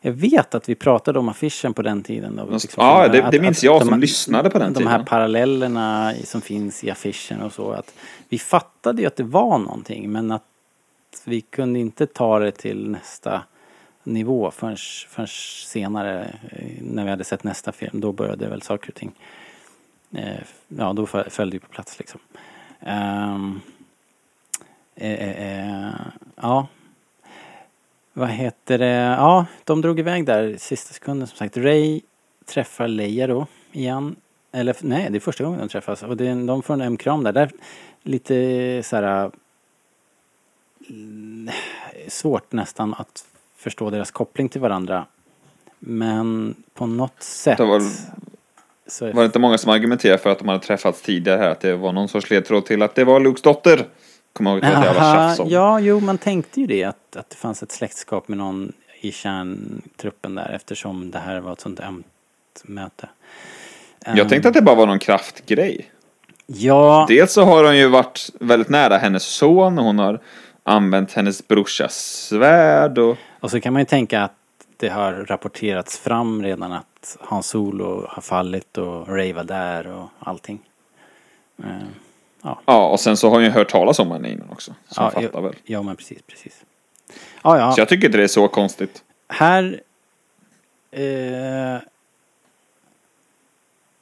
Jag 0.00 0.12
vet 0.12 0.54
att 0.54 0.68
vi 0.68 0.74
pratade 0.74 1.18
om 1.18 1.28
affischen 1.28 1.74
på 1.74 1.82
den 1.82 2.02
tiden. 2.02 2.36
Då, 2.36 2.46
liksom, 2.50 2.84
Ja, 2.86 3.08
det- 3.08 3.24
att- 3.24 3.32
det 3.32 3.40
minns 3.40 3.58
att 3.58 3.62
jag 3.62 3.80
de 3.80 3.84
som 3.84 3.92
här- 3.92 4.00
lyssnade 4.00 4.50
på 4.50 4.58
den 4.58 4.72
De 4.72 4.78
tiden. 4.78 4.92
här 4.92 5.02
parallellerna 5.04 6.12
som 6.24 6.40
finns 6.40 6.84
i 6.84 6.90
affischen 6.90 7.42
och 7.42 7.52
så. 7.52 7.70
Att 7.72 7.94
vi 8.28 8.38
fattade 8.38 9.00
ju 9.02 9.06
att 9.08 9.16
det 9.16 9.22
var 9.22 9.58
någonting 9.58 10.12
men 10.12 10.32
att 10.32 10.42
vi 11.24 11.40
kunde 11.40 11.78
inte 11.78 12.06
ta 12.06 12.38
det 12.38 12.50
till 12.52 12.90
nästa 12.90 13.42
nivå 14.04 14.50
förrän, 14.50 14.76
förrän 15.08 15.26
senare 15.66 16.24
eh, 16.50 16.64
när 16.80 17.04
vi 17.04 17.10
hade 17.10 17.24
sett 17.24 17.44
nästa 17.44 17.72
film. 17.72 18.00
Då 18.00 18.12
började 18.12 18.48
väl 18.48 18.62
saker 18.62 18.88
och 18.90 18.94
ting. 18.94 19.12
Eh, 20.14 20.40
ja, 20.68 20.92
då 20.92 21.06
föll 21.06 21.50
det 21.50 21.58
på 21.58 21.68
plats 21.68 21.98
liksom. 21.98 22.20
Eh, 22.80 23.34
eh, 24.96 25.84
eh, 25.86 25.90
ja. 26.36 26.66
Vad 28.18 28.28
heter 28.28 28.78
det? 28.78 29.16
Ja, 29.18 29.46
de 29.64 29.80
drog 29.80 29.98
iväg 29.98 30.26
där 30.26 30.56
sista 30.58 30.94
sekunden 30.94 31.28
som 31.28 31.36
sagt. 31.36 31.56
Ray 31.56 32.00
träffar 32.46 32.88
Leia 32.88 33.26
då 33.26 33.46
igen. 33.72 34.16
Eller 34.52 34.76
nej, 34.80 35.08
det 35.10 35.18
är 35.18 35.20
första 35.20 35.44
gången 35.44 35.60
de 35.60 35.68
träffas. 35.68 36.02
Och 36.02 36.16
det, 36.16 36.46
de 36.46 36.62
får 36.62 36.74
en 36.74 36.80
ömkram 36.80 37.24
där. 37.24 37.32
där. 37.32 37.50
Lite 38.02 38.82
så 38.84 38.96
här 38.96 39.30
mm, 40.90 41.50
svårt 42.08 42.52
nästan 42.52 42.94
att 42.94 43.24
förstå 43.56 43.90
deras 43.90 44.10
koppling 44.10 44.48
till 44.48 44.60
varandra. 44.60 45.06
Men 45.78 46.54
på 46.74 46.86
något 46.86 47.22
sätt 47.22 47.58
Det 47.58 47.64
var, 47.64 47.80
var 49.12 49.22
det 49.22 49.26
inte 49.26 49.38
många 49.38 49.58
som 49.58 49.70
argumenterade 49.70 50.18
för 50.18 50.30
att 50.30 50.38
de 50.38 50.48
hade 50.48 50.60
träffats 50.60 51.02
tidigare 51.02 51.38
här? 51.38 51.50
Att 51.50 51.60
det 51.60 51.76
var 51.76 51.92
någon 51.92 52.08
sorts 52.08 52.30
ledtråd 52.30 52.66
till 52.66 52.82
att 52.82 52.94
det 52.94 53.04
var 53.04 53.20
Lukes 53.20 53.42
dotter. 53.42 53.86
Kommer 54.36 54.50
ihåg 54.50 54.64
att 54.64 54.70
det 54.70 54.76
var 54.76 54.86
ett 54.86 54.94
jävla 54.94 55.28
tjafs 55.28 55.40
om. 55.40 55.48
ja, 55.50 55.80
jo, 55.80 56.00
man 56.00 56.18
tänkte 56.18 56.60
ju 56.60 56.66
det 56.66 56.84
att, 56.84 57.16
att 57.16 57.30
det 57.30 57.36
fanns 57.36 57.62
ett 57.62 57.72
släktskap 57.72 58.28
med 58.28 58.38
någon 58.38 58.72
i 59.00 59.12
kärntruppen 59.12 60.34
där 60.34 60.52
eftersom 60.54 61.10
det 61.10 61.18
här 61.18 61.40
var 61.40 61.52
ett 61.52 61.60
sånt 61.60 61.80
ömt 61.80 62.06
möte. 62.64 63.08
Jag 64.14 64.28
tänkte 64.28 64.48
att 64.48 64.54
det 64.54 64.62
bara 64.62 64.76
var 64.76 64.86
någon 64.86 64.98
kraftgrej. 64.98 65.90
Ja, 66.46 67.06
Dels 67.08 67.32
så 67.32 67.44
har 67.44 67.64
hon 67.64 67.76
ju 67.76 67.88
varit 67.88 68.30
väldigt 68.40 68.68
nära 68.68 68.98
hennes 68.98 69.24
son 69.24 69.78
och 69.78 69.84
hon 69.84 69.98
har 69.98 70.20
använt 70.62 71.12
hennes 71.12 71.48
brorsas 71.48 71.94
svärd 72.28 72.98
och 72.98 73.16
och 73.40 73.50
så 73.50 73.60
kan 73.60 73.72
man 73.72 73.82
ju 73.82 73.86
tänka 73.86 74.22
att 74.22 74.32
det 74.76 74.88
har 74.88 75.12
rapporterats 75.12 75.98
fram 75.98 76.42
redan 76.42 76.72
att 76.72 77.16
Hans 77.20 77.46
Solo 77.46 78.06
har 78.08 78.22
fallit 78.22 78.78
och 78.78 79.08
Ray 79.08 79.32
var 79.32 79.44
där 79.44 79.86
och 79.86 80.08
allting. 80.18 80.60
Eh, 81.58 81.88
ja, 82.66 82.88
och 82.88 83.00
sen 83.00 83.16
så 83.16 83.30
har 83.30 83.40
ju 83.40 83.48
hört 83.48 83.68
talas 83.68 83.98
om 83.98 84.10
henne 84.10 84.30
innan 84.30 84.50
också. 84.50 84.74
Så 84.88 85.02
ja, 85.02 85.10
fattar 85.10 85.40
väl. 85.40 85.54
ja, 85.64 85.82
men 85.82 85.96
precis, 85.96 86.18
precis. 86.26 86.64
Ja, 87.42 87.58
ja. 87.58 87.72
Så 87.72 87.80
jag 87.80 87.88
tycker 87.88 88.06
inte 88.06 88.18
det 88.18 88.24
är 88.24 88.28
så 88.28 88.48
konstigt. 88.48 89.02
Här... 89.28 89.80
Eh, 90.90 91.80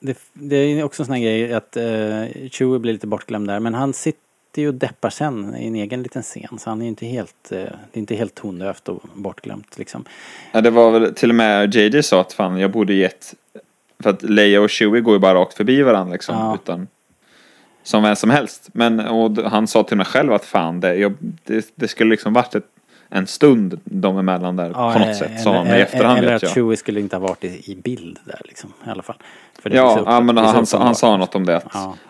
det, 0.01 0.19
det 0.33 0.57
är 0.57 0.83
också 0.83 1.03
en 1.03 1.07
sån 1.07 1.15
här 1.15 1.23
grej 1.23 1.55
att 1.55 1.77
eh, 1.77 2.49
Chewie 2.51 2.79
blir 2.79 2.93
lite 2.93 3.07
bortglömd 3.07 3.49
där. 3.49 3.61
Men 3.61 3.75
han 3.75 3.93
sitter 3.93 4.63
ju 4.63 4.69
och 4.69 4.75
deppar 4.75 5.11
sen 5.11 5.57
i 5.57 5.67
en 5.67 5.75
egen 5.75 6.03
liten 6.03 6.23
scen. 6.23 6.59
Så 6.59 6.71
han 6.71 6.81
är 6.81 6.85
ju 6.85 6.89
inte 6.89 7.07
helt, 7.07 7.53
eh, 7.53 7.59
det 7.59 7.69
är 7.93 7.99
inte 7.99 8.15
helt 8.15 8.35
tondövt 8.35 8.89
och 8.89 9.03
bortglömt 9.15 9.79
liksom. 9.79 10.05
Ja, 10.53 10.61
det 10.61 10.71
var 10.71 10.91
väl 10.91 11.15
till 11.15 11.29
och 11.29 11.35
med 11.35 11.75
JJ 11.75 12.03
sa 12.03 12.21
att 12.21 12.33
fan 12.33 12.59
jag 12.59 12.71
borde 12.71 12.95
gett 12.95 13.35
för 14.03 14.11
att 14.11 14.23
Leia 14.23 14.61
och 14.61 14.71
Chewie 14.71 15.01
går 15.01 15.15
ju 15.15 15.21
bara 15.21 15.35
rakt 15.35 15.55
förbi 15.55 15.83
varandra 15.83 16.13
liksom. 16.13 16.37
Ja. 16.37 16.59
Utan, 16.63 16.87
som 17.85 18.03
vem 18.03 18.17
som 18.17 18.31
helst. 18.31 18.69
Men 18.73 19.01
och 19.01 19.37
han 19.51 19.67
sa 19.67 19.83
till 19.83 19.97
mig 19.97 20.07
själv 20.07 20.33
att 20.33 20.45
fan 20.45 20.81
det, 20.81 20.95
jag, 20.95 21.13
det, 21.21 21.67
det 21.75 21.89
skulle 21.89 22.11
liksom 22.11 22.33
varit 22.33 22.55
ett, 22.55 22.65
en 23.09 23.27
stund 23.27 23.81
dem 23.85 24.19
emellan 24.19 24.57
där 24.57 24.71
på 24.73 24.99
något 24.99 25.17
sätt. 25.17 25.41
Sa 25.43 25.57
han 25.57 25.67
i 25.67 25.71
efterhand 25.71 26.19
Eller 26.19 26.29
vet 26.29 26.37
att 26.37 26.43
jag. 26.43 26.51
Chewie 26.53 26.77
skulle 26.77 27.01
inte 27.01 27.17
ha 27.17 27.21
varit 27.29 27.45
i, 27.45 27.73
i 27.73 27.77
bild 27.85 28.19
där 28.25 28.41
liksom, 28.45 28.73
i 28.87 28.91
alla 28.91 29.03
fall. 29.03 29.17
Ja, 29.63 29.97
upp- 30.01 30.07
ja 30.07 30.21
men 30.21 30.37
han, 30.37 30.67
sa- 30.67 30.79
han 30.79 30.83
uppenbart. 30.87 30.99
sa 30.99 31.17
något 31.17 31.35
om 31.35 31.47
det. 31.47 31.57
Att 31.57 31.65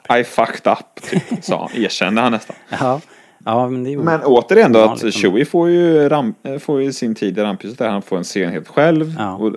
Ja. 0.09 0.19
I 0.19 0.25
fucked 0.25 0.73
up, 0.73 1.03
typ, 1.11 1.45
sa 1.45 1.69
han. 1.73 1.83
Erkände 1.83 2.21
han 2.21 2.33
nästan. 2.33 2.57
Ja, 2.81 3.01
ja 3.45 3.69
men 3.69 3.85
det. 3.85 3.97
Men 3.97 4.21
återigen 4.25 4.73
då 4.73 4.81
att 4.81 5.03
liksom. 5.03 5.23
Chewie 5.23 5.45
får 5.45 5.69
ju, 5.71 6.09
ram, 6.09 6.35
får 6.61 6.83
ju 6.83 6.93
sin 6.93 7.15
tid 7.15 7.39
i 7.39 7.43
rampljuset 7.43 7.79
där. 7.79 7.89
Han 7.89 8.03
får 8.03 8.17
en 8.17 8.25
scen 8.25 8.53
helt 8.53 8.69
själv. 8.69 9.15
Ja. 9.19 9.35
Och, 9.35 9.55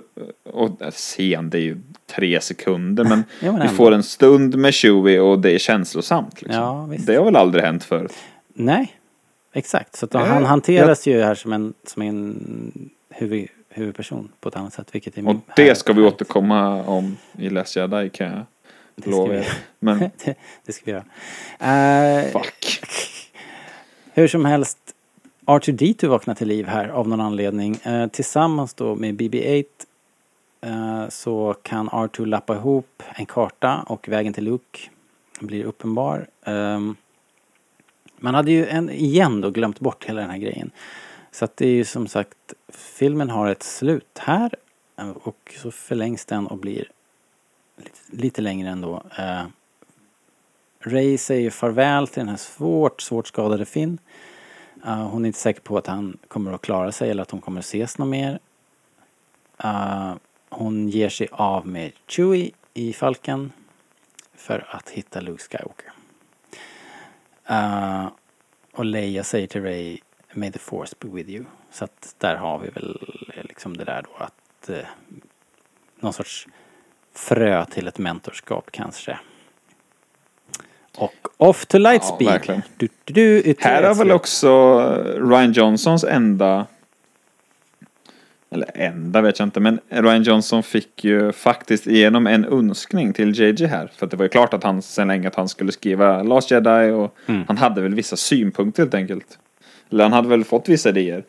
och 0.52 0.82
eh, 0.82 0.90
scen, 0.90 1.50
det 1.50 1.58
är 1.58 1.62
ju 1.62 1.76
tre 2.16 2.40
sekunder. 2.40 3.04
Men, 3.04 3.24
Ja, 3.40 3.52
men 3.52 3.62
vi 3.62 3.68
får 3.68 3.92
en 3.92 4.02
stund 4.02 4.58
med 4.58 4.74
Chewie 4.74 5.20
och 5.20 5.38
det 5.38 5.52
är 5.52 5.58
känslosamt. 5.58 6.42
Liksom. 6.42 6.62
Ja, 6.62 6.88
det 7.06 7.14
har 7.14 7.24
väl 7.24 7.36
aldrig 7.36 7.64
hänt 7.64 7.84
förut. 7.84 8.14
Nej, 8.54 8.92
exakt. 9.52 9.96
Så 9.96 10.08
Nej, 10.12 10.26
han 10.26 10.44
hanteras 10.44 11.06
ju 11.06 11.22
här 11.22 11.34
som 11.34 11.52
en, 11.52 11.74
som 11.86 12.02
en 12.02 12.90
huvud, 13.10 13.48
huvudperson 13.68 14.28
på 14.40 14.48
ett 14.48 14.56
annat 14.56 14.72
sätt. 14.72 14.88
Vilket 14.92 15.18
är 15.18 15.28
Och 15.28 15.36
det 15.56 15.78
ska 15.78 15.92
vi 15.92 16.00
härligt. 16.00 16.14
återkomma 16.14 16.82
om 16.82 17.16
i 17.38 17.48
Last 17.50 17.76
Jedi 17.76 18.10
kan 18.10 18.26
jag 18.26 18.44
lova 19.10 19.34
er. 19.34 19.48
Men 19.78 19.98
det, 20.24 20.34
det 20.66 20.72
ska 20.72 20.82
vi 20.84 20.92
göra. 20.92 21.04
Eh, 22.18 22.32
fuck. 22.32 22.80
Hur 24.18 24.28
som 24.28 24.44
helst, 24.44 24.78
R2D2 25.46 26.06
vaknar 26.06 26.34
till 26.34 26.48
liv 26.48 26.66
här 26.66 26.88
av 26.88 27.08
någon 27.08 27.20
anledning. 27.20 27.76
Eh, 27.82 28.06
tillsammans 28.06 28.74
då 28.74 28.94
med 28.94 29.14
BB-8 29.14 29.64
eh, 30.60 31.08
så 31.08 31.54
kan 31.62 31.88
R2 31.88 32.26
lappa 32.26 32.54
ihop 32.54 33.02
en 33.14 33.26
karta 33.26 33.84
och 33.86 34.08
vägen 34.08 34.32
till 34.32 34.44
Luke 34.44 34.80
blir 35.40 35.64
uppenbar. 35.64 36.26
Eh, 36.42 36.80
man 38.16 38.34
hade 38.34 38.52
ju 38.52 38.66
en, 38.66 38.90
igen 38.90 39.40
då 39.40 39.50
glömt 39.50 39.80
bort 39.80 40.04
hela 40.04 40.20
den 40.20 40.30
här 40.30 40.38
grejen. 40.38 40.70
Så 41.30 41.44
att 41.44 41.56
det 41.56 41.66
är 41.66 41.74
ju 41.74 41.84
som 41.84 42.06
sagt, 42.06 42.54
filmen 42.72 43.30
har 43.30 43.48
ett 43.48 43.62
slut 43.62 44.18
här 44.18 44.54
eh, 44.96 45.10
och 45.10 45.54
så 45.62 45.70
förlängs 45.70 46.24
den 46.24 46.46
och 46.46 46.58
blir 46.58 46.90
lite, 47.76 47.98
lite 48.22 48.42
längre 48.42 48.68
ändå. 48.70 49.02
Eh, 49.18 49.42
Ray 50.80 51.18
säger 51.18 51.50
farväl 51.50 52.08
till 52.08 52.20
den 52.20 52.28
här 52.28 52.36
svårt, 52.36 53.00
svårt 53.00 53.26
skadade 53.26 53.64
Finn. 53.64 53.98
Uh, 54.86 55.08
hon 55.08 55.24
är 55.24 55.26
inte 55.26 55.38
säker 55.38 55.60
på 55.60 55.78
att 55.78 55.86
han 55.86 56.18
kommer 56.28 56.52
att 56.52 56.60
klara 56.60 56.92
sig 56.92 57.10
eller 57.10 57.22
att 57.22 57.28
de 57.28 57.40
kommer 57.40 57.58
att 57.58 57.64
ses 57.64 57.98
något 57.98 58.08
mer. 58.08 58.38
Uh, 59.64 60.14
hon 60.48 60.88
ger 60.88 61.08
sig 61.08 61.28
av 61.32 61.66
med 61.66 61.92
Chewie 62.06 62.50
i 62.74 62.92
Falken 62.92 63.52
för 64.34 64.66
att 64.70 64.90
hitta 64.90 65.20
Luke 65.20 65.42
Skywalker. 65.42 65.92
Uh, 67.50 68.08
och 68.72 68.84
Leia 68.84 69.24
säger 69.24 69.46
till 69.46 69.62
Ray 69.62 69.98
May 70.32 70.52
the 70.52 70.58
force 70.58 70.96
be 71.00 71.08
with 71.08 71.30
you. 71.30 71.44
Så 71.70 71.84
att 71.84 72.14
där 72.18 72.36
har 72.36 72.58
vi 72.58 72.68
väl 72.68 72.98
eh, 73.34 73.44
liksom 73.44 73.76
det 73.76 73.84
där 73.84 74.02
då 74.02 74.24
att 74.24 74.70
uh, 74.70 74.76
någon 75.96 76.12
sorts 76.12 76.48
frö 77.12 77.64
till 77.64 77.88
ett 77.88 77.98
mentorskap 77.98 78.70
kanske. 78.70 79.18
Och 80.96 81.14
off 81.36 81.66
to 81.66 81.78
lightspeed. 81.78 82.28
verkligen. 82.28 82.62
Du, 82.76 82.88
du, 83.04 83.42
du, 83.42 83.54
Här 83.58 83.82
har 83.82 83.94
väl 83.94 84.10
också 84.10 84.78
Ryan 85.16 85.52
Johnsons 85.52 86.04
enda 86.04 86.66
eller 88.50 88.70
enda 88.74 89.20
vet 89.20 89.38
jag 89.38 89.46
inte, 89.46 89.60
men 89.60 89.80
Ryan 89.88 90.22
Johnson 90.22 90.62
fick 90.62 91.04
ju 91.04 91.32
faktiskt 91.32 91.86
igenom 91.86 92.26
en 92.26 92.44
önskning 92.44 93.12
till 93.12 93.40
JJ 93.40 93.66
här. 93.66 93.90
För 93.96 94.06
det 94.06 94.16
var 94.16 94.24
ju 94.24 94.28
klart 94.28 94.54
att 94.54 94.64
han 94.64 94.82
sen 94.82 95.08
länge 95.08 95.28
att 95.28 95.34
han 95.34 95.48
skulle 95.48 95.72
skriva 95.72 96.22
Last 96.22 96.50
Jedi 96.50 96.90
och 96.90 97.14
Mm. 97.26 97.44
han 97.48 97.58
hade 97.58 97.80
väl 97.80 97.94
vissa 97.94 98.16
synpunkter 98.16 98.82
helt 98.82 98.94
enkelt. 98.94 99.38
Eller 99.90 100.04
han 100.04 100.12
hade 100.12 100.28
väl 100.28 100.44
fått 100.44 100.68
vissa 100.68 100.88
idéer. 100.88 101.24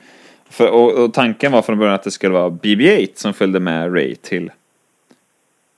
För, 0.49 0.67
och, 0.69 0.93
och 1.03 1.13
tanken 1.13 1.51
var 1.51 1.61
från 1.61 1.77
början 1.79 1.95
att 1.95 2.03
det 2.03 2.11
skulle 2.11 2.33
vara 2.33 2.49
BB-8 2.49 3.09
som 3.15 3.33
följde 3.33 3.59
med 3.59 3.93
Ray 3.95 4.15
till, 4.15 4.51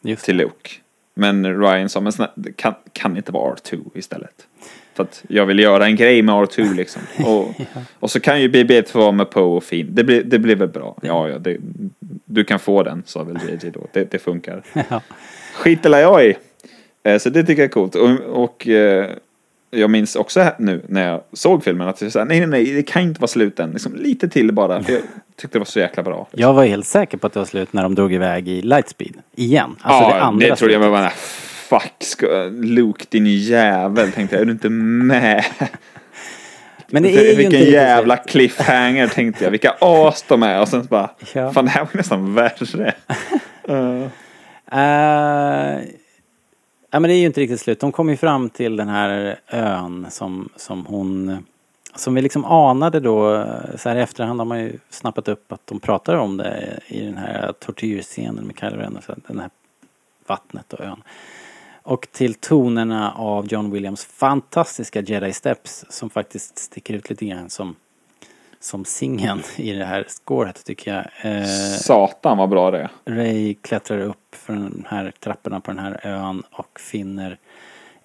Just 0.01 0.25
till 0.25 0.35
Luke. 0.37 0.69
Men 1.13 1.61
Ryan 1.61 1.89
sa, 1.89 1.99
men 2.01 2.11
snälla, 2.11 2.31
kan, 2.55 2.73
kan 2.93 3.17
inte 3.17 3.31
vara 3.31 3.55
R2 3.55 3.79
istället. 3.93 4.47
För 4.93 5.03
att 5.03 5.23
jag 5.27 5.45
vill 5.45 5.59
göra 5.59 5.85
en 5.85 5.95
grej 5.95 6.21
med 6.21 6.35
R2 6.35 6.75
liksom. 6.75 7.01
Och, 7.25 7.53
och 7.99 8.11
så 8.11 8.19
kan 8.19 8.41
ju 8.41 8.47
BB-8 8.47 8.87
få 8.91 8.99
vara 8.99 9.11
med 9.11 9.29
Poe 9.29 9.43
och 9.57 9.63
Finn. 9.63 9.87
Det 9.95 10.03
blir, 10.03 10.23
det 10.23 10.39
blir 10.39 10.55
väl 10.55 10.67
bra. 10.67 10.97
Ja, 11.01 11.29
ja, 11.29 11.37
det, 11.39 11.57
du 12.25 12.43
kan 12.43 12.59
få 12.59 12.83
den, 12.83 13.03
sa 13.05 13.23
väl 13.23 13.37
JJ 13.49 13.71
då. 13.71 13.87
Det, 13.93 14.11
det 14.11 14.19
funkar. 14.19 14.63
Ja. 14.89 15.01
Skiter 15.53 15.99
jag 15.99 16.25
i. 16.25 16.35
Eh, 17.03 17.17
Så 17.17 17.29
det 17.29 17.43
tycker 17.43 17.61
jag 17.61 17.67
är 17.69 17.73
coolt. 17.73 17.95
Och, 17.95 18.43
och 18.43 18.67
eh, 18.67 19.09
jag 19.71 19.89
minns 19.89 20.15
också 20.15 20.45
nu 20.59 20.81
när 20.87 21.07
jag 21.07 21.21
såg 21.33 21.63
filmen 21.63 21.87
att 21.87 22.01
jag 22.01 22.11
sa 22.11 22.23
nej, 22.23 22.39
nej, 22.39 22.47
nej, 22.47 22.73
det 22.73 22.83
kan 22.83 23.01
inte 23.01 23.21
vara 23.21 23.27
slut 23.27 23.59
än. 23.59 23.71
Liksom, 23.71 23.95
lite 23.95 24.29
till 24.29 24.51
bara. 24.53 24.83
För 24.83 24.91
jag 24.93 25.01
tyckte 25.35 25.55
det 25.55 25.59
var 25.59 25.65
så 25.65 25.79
jäkla 25.79 26.03
bra. 26.03 26.27
Jag 26.31 26.53
var 26.53 26.65
helt 26.65 26.85
säker 26.85 27.17
på 27.17 27.27
att 27.27 27.33
det 27.33 27.39
var 27.39 27.45
slut 27.45 27.73
när 27.73 27.83
de 27.83 27.95
drog 27.95 28.13
iväg 28.13 28.47
i 28.49 28.61
lightspeed. 28.61 29.13
Igen. 29.35 29.75
Alltså 29.81 30.09
ja, 30.09 30.15
det 30.15 30.21
andra 30.21 30.47
det 30.47 30.55
trodde 30.55 30.73
jag 30.73 30.79
var 30.79 30.89
bara, 30.89 31.09
fuck, 31.69 31.93
ska, 31.99 32.25
Luke 32.51 33.05
din 33.09 33.25
jävel, 33.27 34.11
tänkte 34.11 34.35
jag. 34.35 34.41
Är 34.41 34.45
du 34.45 34.51
inte 34.51 34.69
med? 34.69 35.45
Men 36.87 37.03
det 37.03 37.09
är 37.09 37.21
ju 37.21 37.27
Vilken 37.27 37.45
inte 37.45 37.57
riktigt 37.57 37.73
jävla 37.73 38.15
slut. 38.17 38.27
cliffhanger 38.29 39.07
tänkte 39.07 39.43
jag. 39.43 39.51
Vilka 39.51 39.75
as 39.79 40.25
de 40.27 40.43
är. 40.43 40.61
Och 40.61 40.67
sen 40.67 40.87
bara, 40.89 41.09
Ja. 41.33 41.51
fan 41.51 41.65
det 41.65 41.71
här 41.71 41.81
var 41.81 41.89
nästan 41.93 42.33
värre. 42.35 42.93
Eh, 43.67 44.07
Eh, 44.73 45.79
ja 46.91 46.99
men 46.99 47.09
det 47.09 47.15
är 47.15 47.19
ju 47.19 47.25
inte 47.25 47.41
riktigt 47.41 47.61
slut. 47.61 47.79
De 47.79 47.91
kommer 47.91 48.11
ju 48.11 48.17
fram 48.17 48.49
till 48.49 48.75
den 48.75 48.89
här 48.89 49.39
ön 49.47 50.07
som, 50.09 50.49
som 50.55 50.85
hon... 50.85 51.45
Som 51.95 52.15
vi 52.15 52.21
liksom 52.21 52.45
anade 52.45 52.99
då, 52.99 53.45
så 53.77 53.89
här 53.89 53.95
i 53.95 54.01
efterhand 54.01 54.39
har 54.39 54.45
man 54.45 54.59
ju 54.59 54.79
snappat 54.89 55.27
upp 55.27 55.51
att 55.51 55.67
de 55.67 55.79
pratar 55.79 56.15
om 56.15 56.37
det 56.37 56.79
i 56.87 57.01
den 57.01 57.17
här 57.17 57.53
tortyrscenen 57.59 58.47
med 58.47 58.59
Kylo 58.59 58.75
Ren 58.75 58.99
den 59.27 59.39
här 59.39 59.49
vattnet 60.27 60.73
och 60.73 60.79
ön. 60.79 61.03
Och 61.83 62.07
till 62.11 62.33
tonerna 62.33 63.11
av 63.11 63.47
John 63.47 63.71
Williams 63.71 64.05
fantastiska 64.05 65.01
Jedi 65.01 65.33
Steps 65.33 65.85
som 65.89 66.09
faktiskt 66.09 66.57
sticker 66.57 66.93
ut 66.93 67.09
lite 67.09 67.25
grann 67.25 67.49
som, 67.49 67.75
som 68.61 68.85
singen 68.85 69.41
i 69.55 69.71
det 69.73 69.85
här 69.85 70.05
scoret 70.07 70.65
tycker 70.65 70.93
jag. 70.95 71.35
Eh, 71.35 71.45
Satan 71.79 72.37
vad 72.37 72.49
bra 72.49 72.71
det 72.71 72.79
är. 72.79 72.89
Ray 73.05 73.53
klättrar 73.53 73.99
upp 73.99 74.35
för 74.35 74.53
de 74.53 74.85
här 74.87 75.13
trapporna 75.19 75.59
på 75.59 75.71
den 75.71 75.79
här 75.79 75.99
ön 76.03 76.43
och 76.51 76.79
finner 76.79 77.37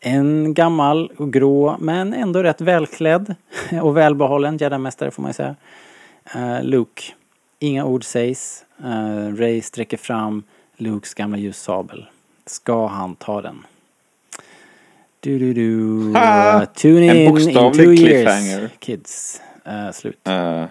en 0.01 0.55
gammal 0.55 1.13
och 1.17 1.33
grå 1.33 1.77
men 1.81 2.15
ändå 2.15 2.43
rätt 2.43 2.61
välklädd 2.61 3.35
och 3.83 3.97
välbehållen 3.97 4.59
jedi-mästare 4.59 5.11
får 5.11 5.23
man 5.23 5.29
ju 5.31 5.35
säga. 5.35 5.57
Eh, 6.35 6.63
Luke. 6.63 7.03
Inga 7.59 7.85
ord 7.85 8.05
sägs. 8.05 8.65
Eh, 8.85 9.35
Ray 9.37 9.63
sträcker 9.63 9.97
fram 9.97 10.43
Lukes 10.77 11.15
gamla 11.15 11.39
ljussabel. 11.39 12.07
Ska 12.47 12.87
han 12.87 13.15
ta 13.15 13.43
den? 13.43 13.67
Du, 15.21 15.39
du, 15.39 15.55
du. 15.55 16.13
Ha! 16.13 16.67
Tune 16.67 17.05
in 17.05 17.39
in 17.39 17.73
two 17.73 17.93
years, 17.93 18.71
kids. 18.79 19.41
Eh, 19.67 19.91
slut. 19.93 20.29
Eh, 20.29 20.65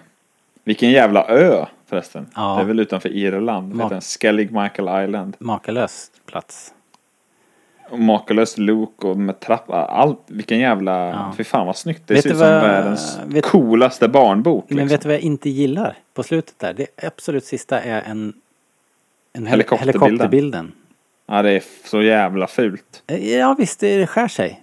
vilken 0.64 0.90
jävla 0.90 1.26
ö 1.28 1.66
förresten. 1.86 2.26
Ja. 2.34 2.54
Det 2.56 2.60
är 2.62 2.64
väl 2.64 2.80
utanför 2.80 3.08
Irland. 3.08 3.74
Ma- 3.74 3.82
heter? 3.82 4.00
Skellig 4.18 4.52
Michael 4.52 5.04
Island. 5.08 5.36
Makalös 5.38 6.10
plats. 6.26 6.72
Och 7.90 7.98
makalös 7.98 8.58
Luke 8.58 9.06
och 9.06 9.16
med 9.16 9.40
trappa. 9.40 9.84
Allt. 9.84 10.20
Vilken 10.26 10.58
jävla. 10.58 11.08
Ja. 11.08 11.34
Fy 11.36 11.44
fan 11.44 11.66
vad 11.66 11.76
snyggt. 11.76 12.02
Det 12.06 12.14
Vet 12.14 12.22
ser 12.22 12.30
ut 12.30 12.36
som 12.38 12.46
vad- 12.48 12.62
världens 12.62 13.18
vet- 13.26 13.44
coolaste 13.44 14.08
barnbok. 14.08 14.64
Men 14.68 14.76
liksom. 14.76 14.88
vet 14.88 15.00
du 15.02 15.08
vad 15.08 15.14
jag 15.14 15.22
inte 15.22 15.50
gillar 15.50 15.96
på 16.14 16.22
slutet 16.22 16.58
där? 16.58 16.72
Det 16.74 16.86
absolut 17.06 17.44
sista 17.44 17.80
är 17.80 18.02
en, 18.02 18.32
en 19.32 19.46
hel- 19.46 19.50
Helikopterbilden. 19.50 20.02
helikopterbilden. 20.04 20.72
Ja 21.26 21.42
det 21.42 21.50
är 21.50 21.62
så 21.84 22.02
jävla 22.02 22.46
fult. 22.46 23.02
Eh, 23.06 23.34
Ja 23.36 23.54
visst, 23.58 23.80
det 23.80 24.06
skär 24.06 24.28
sig. 24.28 24.62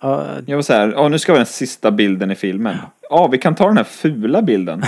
Ja, 0.00 0.26
Jag 0.46 0.56
var 0.56 0.62
så 0.62 0.72
här. 0.72 0.94
Åh 0.96 1.10
nu 1.10 1.18
ska 1.18 1.32
vi 1.32 1.36
ha 1.38 1.44
den 1.44 1.46
sista 1.52 1.90
bilden 1.90 2.30
i 2.30 2.34
filmen. 2.34 2.76
Ja 3.10 3.26
vi 3.32 3.38
kan 3.38 3.54
ta 3.54 3.66
den 3.66 3.76
här 3.76 3.84
fula 3.84 4.42
bilden. 4.42 4.82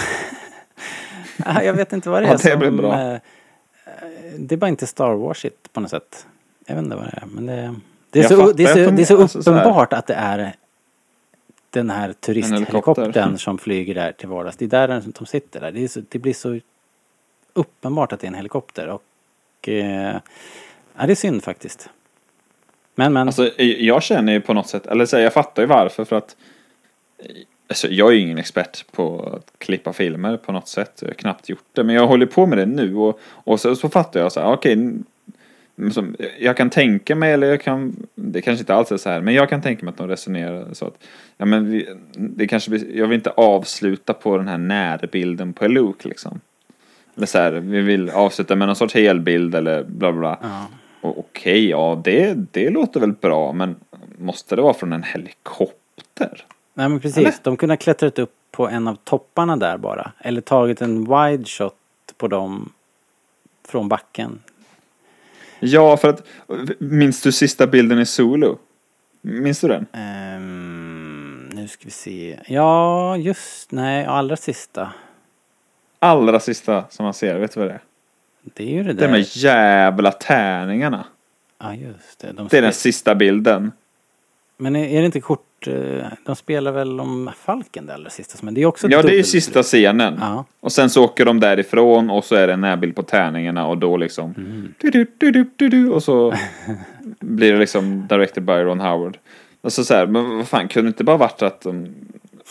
jag 1.63 1.73
vet 1.75 1.93
inte 1.93 2.11
vad 2.11 2.23
det 2.23 2.27
är 2.27 2.31
Ja, 2.51 2.57
det 2.59 2.67
som... 2.67 2.77
bra. 2.77 3.01
eh, 3.13 3.19
Det 4.39 4.55
är 4.55 4.57
bara 4.57 4.69
inte 4.69 4.87
Star 4.87 5.15
Warsigt 5.15 5.73
på 5.73 5.81
något 5.81 5.91
sätt. 5.91 6.27
Jag 6.67 6.75
vet 6.75 6.85
inte 6.85 6.97
vad 6.97 7.05
det 7.05 7.19
är, 7.23 7.27
men 7.27 7.47
det... 7.47 7.75
Det 8.11 8.19
är, 8.19 8.23
Jag 8.23 8.31
så, 8.33 8.53
det 8.53 8.63
är 8.65 8.67
så, 8.75 8.79
de- 8.79 8.97
det 8.97 9.03
är 9.03 9.07
så 9.07 9.23
alltså 9.23 9.43
så 9.43 9.51
uppenbart 9.51 9.93
att 9.93 10.07
det 10.07 10.15
är 10.15 10.53
den 11.71 11.91
här 11.91 12.13
turisthelikoptern 12.13 13.05
helikopter. 13.05 13.37
som 13.37 13.59
flyger 13.59 13.95
där 13.95 14.13
till 14.13 14.29
vardags. 14.29 14.57
Det 14.57 14.65
är 14.65 14.69
där 14.69 15.03
de 15.19 15.27
sitter 15.27 15.61
där. 15.61 15.73
Det, 15.73 15.89
så, 15.89 16.01
det 16.09 16.19
blir 16.19 16.35
så 16.35 16.59
uppenbart 17.53 18.13
att 18.13 18.21
det 18.21 18.27
är 18.27 18.29
en 18.29 18.35
helikopter 18.35 18.89
och... 18.89 19.69
Eh, 19.69 20.17
ja, 20.99 21.07
det 21.07 21.13
är 21.13 21.15
synd 21.15 21.45
faktiskt. 21.45 21.91
Men 22.99 23.13
men. 23.13 23.29
Alltså 23.29 23.51
jag 23.59 24.03
känner 24.03 24.33
ju 24.33 24.41
på 24.41 24.55
något 24.55 24.69
sätt. 24.69 24.87
Eller 24.87 25.07
så 25.07 25.19
jag 25.19 25.33
fattar 25.33 25.63
ju 25.63 25.67
varför. 25.67 26.05
För 26.05 26.17
att. 26.17 26.37
Alltså, 27.69 27.89
jag 27.89 28.09
är 28.09 28.13
ju 28.13 28.21
ingen 28.21 28.39
expert 28.39 28.85
på 28.93 29.33
att 29.37 29.59
klippa 29.59 29.93
filmer 29.93 30.37
på 30.37 30.53
något 30.53 30.69
sätt. 30.69 30.99
Jag 31.01 31.09
har 31.09 31.15
knappt 31.15 31.49
gjort 31.49 31.67
det. 31.73 31.85
Men 31.85 31.95
jag 31.95 32.07
håller 32.07 32.27
på 32.27 32.47
med 32.47 32.59
det 32.59 32.67
nu. 32.67 32.95
Och, 32.95 33.21
och 33.25 33.61
så, 33.61 33.77
så 33.77 33.89
fattar 33.89 34.21
jag 34.21 34.33
så 34.33 34.41
här. 34.41 34.53
Okej. 34.53 34.93
som, 35.93 36.17
jag 36.39 36.57
kan 36.57 36.71
tänka 36.71 37.15
mig, 37.15 37.33
eller 37.33 37.47
jag 37.47 37.63
kan, 37.63 38.07
det 38.15 38.41
kanske 38.41 38.63
inte 38.63 38.75
alls 38.75 38.93
är 38.93 38.97
så 38.97 39.11
här, 39.11 39.21
men 39.21 39.35
jag 39.35 39.49
kan 39.49 39.63
tänka 39.63 39.85
mig 39.85 39.93
att 39.93 39.99
de 39.99 40.09
resonerar 40.09 40.69
så 40.73 40.87
att, 40.87 41.05
ja 41.37 41.45
men 41.47 41.71
vi, 41.71 41.89
det 42.17 42.47
kanske 42.47 42.77
jag 42.77 43.07
vill 43.07 43.17
inte 43.17 43.31
avsluta 43.31 44.13
på 44.13 44.37
den 44.37 44.49
här 44.49 44.59
närbilden 44.59 45.53
på 45.53 45.69
Luke 45.69 46.09
liksom. 46.09 46.41
Eller 47.17 47.27
så 47.27 47.39
här, 47.39 47.53
vi 47.53 47.81
vill 47.81 48.11
avsluta 48.11 48.57
med 48.57 48.69
någon 48.69 48.77
sorts 48.77 48.95
helbild 48.95 49.55
eller 49.55 49.83
bla 49.85 50.13
bla 50.13 50.21
bla. 50.21 50.39
Ja. 50.43 50.67
Okej, 51.17 51.69
ja 51.69 52.01
det, 52.05 52.35
det 52.53 52.71
låter 52.71 53.01
väl 53.01 53.13
bra, 53.13 53.53
men 53.53 53.77
måste 54.19 54.57
det 54.57 54.63
vara 54.63 54.75
från 54.75 54.93
en 54.93 55.03
helikopter? 55.03 56.45
Nej 56.75 56.89
men 56.89 57.01
precis, 57.01 57.19
Eller? 57.19 57.35
de 57.43 57.57
kunde 57.57 57.73
ha 57.73 57.77
klättrat 57.77 58.19
upp 58.19 58.33
på 58.51 58.69
en 58.69 58.89
av 58.89 58.97
topparna 59.05 59.57
där 59.57 59.79
bara. 59.79 60.13
Eller 60.19 60.41
tagit 60.41 60.83
en 60.83 61.05
wide 61.05 61.45
shot 61.45 61.75
på 62.17 62.29
dem 62.29 62.73
från 63.69 63.89
backen. 63.89 64.39
Ja, 65.61 65.97
för 65.97 66.09
att, 66.09 66.27
minns 66.79 67.23
du 67.23 67.33
sista 67.33 67.67
bilden 67.67 67.99
i 67.99 68.07
Zulu? 68.07 68.55
Minns 69.21 69.61
du 69.61 69.69
den? 69.69 69.87
Ehm, 69.93 71.51
nu 71.53 71.69
ska 71.69 71.85
vi 71.85 71.91
se. 71.91 72.39
Ja, 72.47 73.17
just, 73.17 73.73
nej, 73.73 74.05
allra 74.05 74.37
sista. 74.37 74.93
Allra 75.99 76.41
sista 76.41 76.85
som 76.91 77.05
man 77.05 77.15
ser, 77.15 77.39
vet 77.39 77.55
du 77.55 77.61
vad 77.61 77.69
det 77.69 77.75
är? 77.75 77.81
Det 78.43 78.63
är 78.63 78.69
ju 78.75 78.83
det 78.83 78.93
De 78.93 79.01
där. 79.01 79.09
med 79.09 79.37
jävla 79.37 80.13
tärningarna. 80.13 81.05
Ja, 81.59 81.75
just 81.75 82.19
det. 82.21 82.33
De 82.33 82.49
Det 82.51 82.59
är 82.59 82.63
den 82.63 82.73
sista 82.73 83.15
bilden. 83.15 83.73
Men 84.57 84.77
är, 84.77 85.01
det 85.01 85.07
inte 85.07 85.21
kort, 85.21 85.67
eh, 85.67 86.07
de 86.25 86.37
spelar 86.37 86.73
väl 86.73 87.01
om 87.01 87.31
Falken 87.37 87.87
det 87.87 87.95
allra 87.95 88.11
sista? 88.11 88.39
Men 88.43 88.55
det 88.55 88.63
är 88.63 88.67
också 88.67 88.89
Ja, 88.91 89.03
det 89.03 89.13
är 89.13 89.17
ju 89.17 89.25
sista 89.25 89.63
scenen. 89.63 90.19
Ja. 90.21 90.45
Och 90.61 90.73
sen 90.73 90.91
så 90.91 91.05
åker 91.05 91.25
de 91.25 91.41
därifrån 91.41 92.11
och 92.11 92.25
så 92.25 92.35
är 92.35 92.47
det 92.47 92.53
en 92.53 92.61
närbild 92.61 92.97
på 92.97 93.03
tärningarna 93.03 93.67
och 93.67 93.79
då 93.79 93.97
liksom... 93.97 94.35
Mm. 94.37 94.75
Du, 94.79 94.91
du, 94.91 95.07
du, 95.19 95.31
du, 95.31 95.51
du, 95.57 95.69
du, 95.69 95.91
och 95.91 96.03
så 96.03 96.35
blir 97.21 97.53
det 97.53 97.59
liksom 97.59 98.07
directed 98.09 98.43
by 98.43 98.53
Ron 98.53 98.81
Howard. 98.81 99.19
Och 99.61 99.73
så 99.73 99.95
här, 99.95 100.07
men 100.07 100.37
vad 100.37 100.49
fan, 100.49 100.69
kunde 100.69 100.89
det 100.89 100.91
inte 100.91 101.05
bara 101.05 101.17
varit 101.17 101.43
att 101.43 101.61
de 101.61 101.89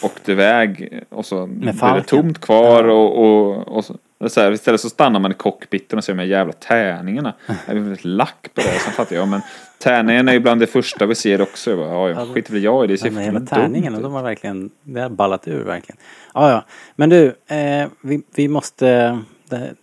åkte 0.02 0.32
iväg 0.32 1.04
och 1.10 1.26
så 1.26 1.48
blir 1.48 1.96
det 1.96 2.04
tomt 2.04 2.42
kvar 2.42 2.84
och, 2.84 3.26
och, 3.26 3.68
och 3.68 3.86
så, 3.86 3.96
det 4.20 4.26
är 4.26 4.30
så 4.30 4.42
här, 4.42 4.52
istället 4.52 4.82
så 4.82 4.90
stannar 4.90 5.20
man 5.20 5.32
i 5.32 5.34
cockpiten 5.34 5.98
och 5.98 6.04
ser 6.04 6.14
de 6.14 6.20
här 6.20 6.26
jävla 6.26 6.54
tärningarna. 6.54 7.34
Jag 7.48 7.76
är 7.78 7.80
väldigt 7.80 8.06
lack 8.06 8.50
på 8.54 8.62
det. 8.62 8.80
Sen 8.80 8.94
fattar 8.94 9.16
jag, 9.16 9.28
men 9.28 9.42
tärningarna 9.80 10.32
är 10.32 10.36
ju 10.36 10.40
bland 10.40 10.62
det 10.62 10.68
första 10.68 11.06
vi 11.06 11.16
ser 11.16 11.42
också. 11.42 11.70
Jag 11.70 11.80
bara, 11.80 11.90
ja, 11.90 12.10
jag 12.10 12.34
skiter 12.34 12.54
väl 12.54 12.64
jag 12.64 12.84
i 12.86 12.88
det. 12.88 13.04
Det 13.04 13.12
Men 13.12 13.24
hela 13.24 13.40
tärningarna, 13.40 13.98
ut. 13.98 14.04
de 14.04 14.14
har 14.14 14.24
verkligen, 14.24 14.70
det 14.84 15.02
har 15.02 15.10
ballat 15.10 15.48
ur 15.48 15.64
verkligen. 15.64 15.98
Ja, 16.34 16.52
ja. 16.52 16.64
Men 16.96 17.10
du, 17.10 17.26
eh, 17.48 17.88
vi, 18.02 18.22
vi 18.36 18.48
måste, 18.48 19.20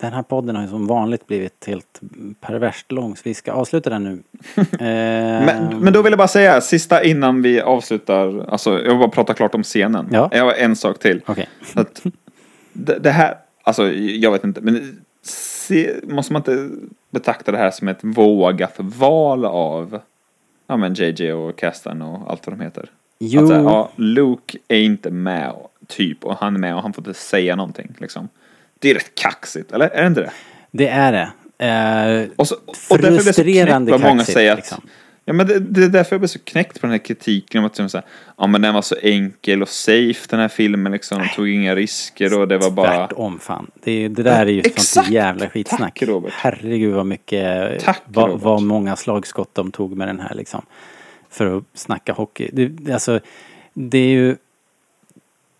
den 0.01 0.13
här 0.13 0.23
podden 0.23 0.57
har 0.57 0.63
ju 0.63 0.69
som 0.69 0.87
vanligt 0.87 1.27
blivit 1.27 1.65
helt 1.67 2.01
perverst 2.41 2.93
lång 2.93 3.17
så 3.17 3.23
vi 3.25 3.35
ska 3.35 3.53
avsluta 3.53 3.91
den 3.91 4.05
nu. 4.05 4.23
Eh, 4.57 5.47
Men, 5.47 5.79
men 5.81 5.93
då 5.93 6.03
vill 6.03 6.13
jag 6.13 6.19
bara 6.19 6.29
säga, 6.29 6.61
sista 6.61 7.05
innan 7.05 7.43
vi 7.43 7.61
avslutar, 7.61 8.47
alltså 8.49 8.71
jag 8.73 8.91
vill 8.91 8.99
bara 8.99 9.09
prata 9.09 9.35
klart 9.35 9.55
om 9.55 9.63
scenen. 9.63 10.09
Ja. 10.13 10.29
Jag 10.33 10.45
har 10.45 10.53
en 10.53 10.77
sak 10.77 10.99
till. 10.99 11.21
Okej. 11.27 11.49
Att 11.75 12.03
det, 12.73 12.99
det 12.99 13.11
här, 13.11 13.35
alltså 13.65 13.93
jag 13.93 14.33
vet 14.33 14.45
inte, 14.45 14.61
men 14.61 15.05
se, 15.23 15.95
måste 16.03 16.33
man 16.33 16.41
inte 16.41 16.69
betrakta 17.11 17.53
det 17.53 17.59
här 17.59 17.71
som 17.71 17.89
ett 17.89 17.99
vågat 18.03 18.75
val 18.77 19.45
av 19.45 20.01
ja 20.67 20.77
men 20.77 20.95
JJ 20.95 21.33
och 21.33 21.59
Castan 21.59 22.03
och 22.03 22.31
allt 22.31 22.47
vad 22.47 22.59
de 22.59 22.65
heter? 22.65 22.91
Jo, 23.19 23.45
Att 23.45 23.51
ja, 23.51 23.91
Luke 23.97 24.59
är 24.69 24.81
inte 24.81 25.11
med, 25.11 25.55
typ, 25.87 26.25
och 26.25 26.37
han 26.37 26.55
är 26.55 26.59
med 26.59 26.75
och 26.75 26.83
han 26.83 26.93
får 26.93 27.09
inte 27.09 27.21
säga 27.21 27.57
någonting 27.57 27.95
liksom. 27.99 28.29
Det 28.79 28.91
är 28.91 28.95
rätt 28.95 29.15
kaxigt, 29.15 29.73
eller? 29.73 29.89
Är 29.89 30.01
det 30.01 30.07
inte 30.07 30.21
det? 30.21 30.33
det 30.71 30.89
är 30.89 31.13
det. 31.13 31.33
Eh, 31.59 32.29
Och, 32.37 32.49
så, 32.49 32.55
och 32.91 32.99
därför 32.99 32.99
blir 32.99 33.11
jag 33.13 33.21
så 33.21 33.25
Frustrerande 33.25 33.93
vad 33.93 34.01
många 34.01 34.25
säger 34.25 34.53
att 34.53 34.59
liksom. 34.59 34.81
Ja 35.27 35.33
men 35.33 35.47
det, 35.47 35.59
det 35.59 35.85
är 35.85 35.89
därför 35.89 36.15
jag 36.17 36.21
blir 36.21 36.29
så 36.29 36.39
knäckt 36.39 36.81
på 36.81 36.87
den 36.87 36.91
här 36.91 36.99
kritiken 36.99 37.59
om 37.59 37.65
att 37.65 37.75
de 37.75 37.89
säger, 37.89 38.07
ja 38.37 38.47
men 38.47 38.63
den 38.63 38.75
var 38.75 38.83
så 38.83 38.95
enkel 39.03 39.63
och 39.63 39.69
safe 39.69 40.27
den 40.31 40.41
här 40.41 40.49
filmen 40.49 40.93
liksom. 40.93 41.19
De 41.19 41.29
tog 41.29 41.49
inga 41.49 41.75
risker 41.75 42.39
och 42.41 42.49
det 42.49 42.59
var 42.59 42.71
bara... 42.71 42.97
Tvärtom 43.07 43.39
fan. 43.39 43.71
Det, 43.83 44.09
det 44.09 44.23
där 44.23 44.47
är 44.47 44.51
ju 44.51 44.59
Exakt! 44.61 44.81
sånt 44.87 45.09
jävla 45.09 45.49
skitsnack. 45.49 45.81
Tack, 45.99 46.09
Robert. 46.09 46.33
Herregud 46.37 46.95
vad 46.95 47.07
mycket, 47.07 47.81
Tack, 47.85 48.03
vad, 48.07 48.29
Robert. 48.29 48.43
vad 48.43 48.63
många 48.63 48.97
slagskott 48.97 49.55
de 49.55 49.71
tog 49.73 49.97
med 49.97 50.09
den 50.09 50.21
här 50.21 50.35
liksom. 50.35 50.63
För 51.31 51.57
att 51.59 51.65
snacka 51.75 52.13
hockey. 52.13 52.51
Det, 52.53 52.67
det- 52.69 52.93
alltså, 52.93 53.21
det 53.75 53.99
är 53.99 54.09
ju, 54.09 54.37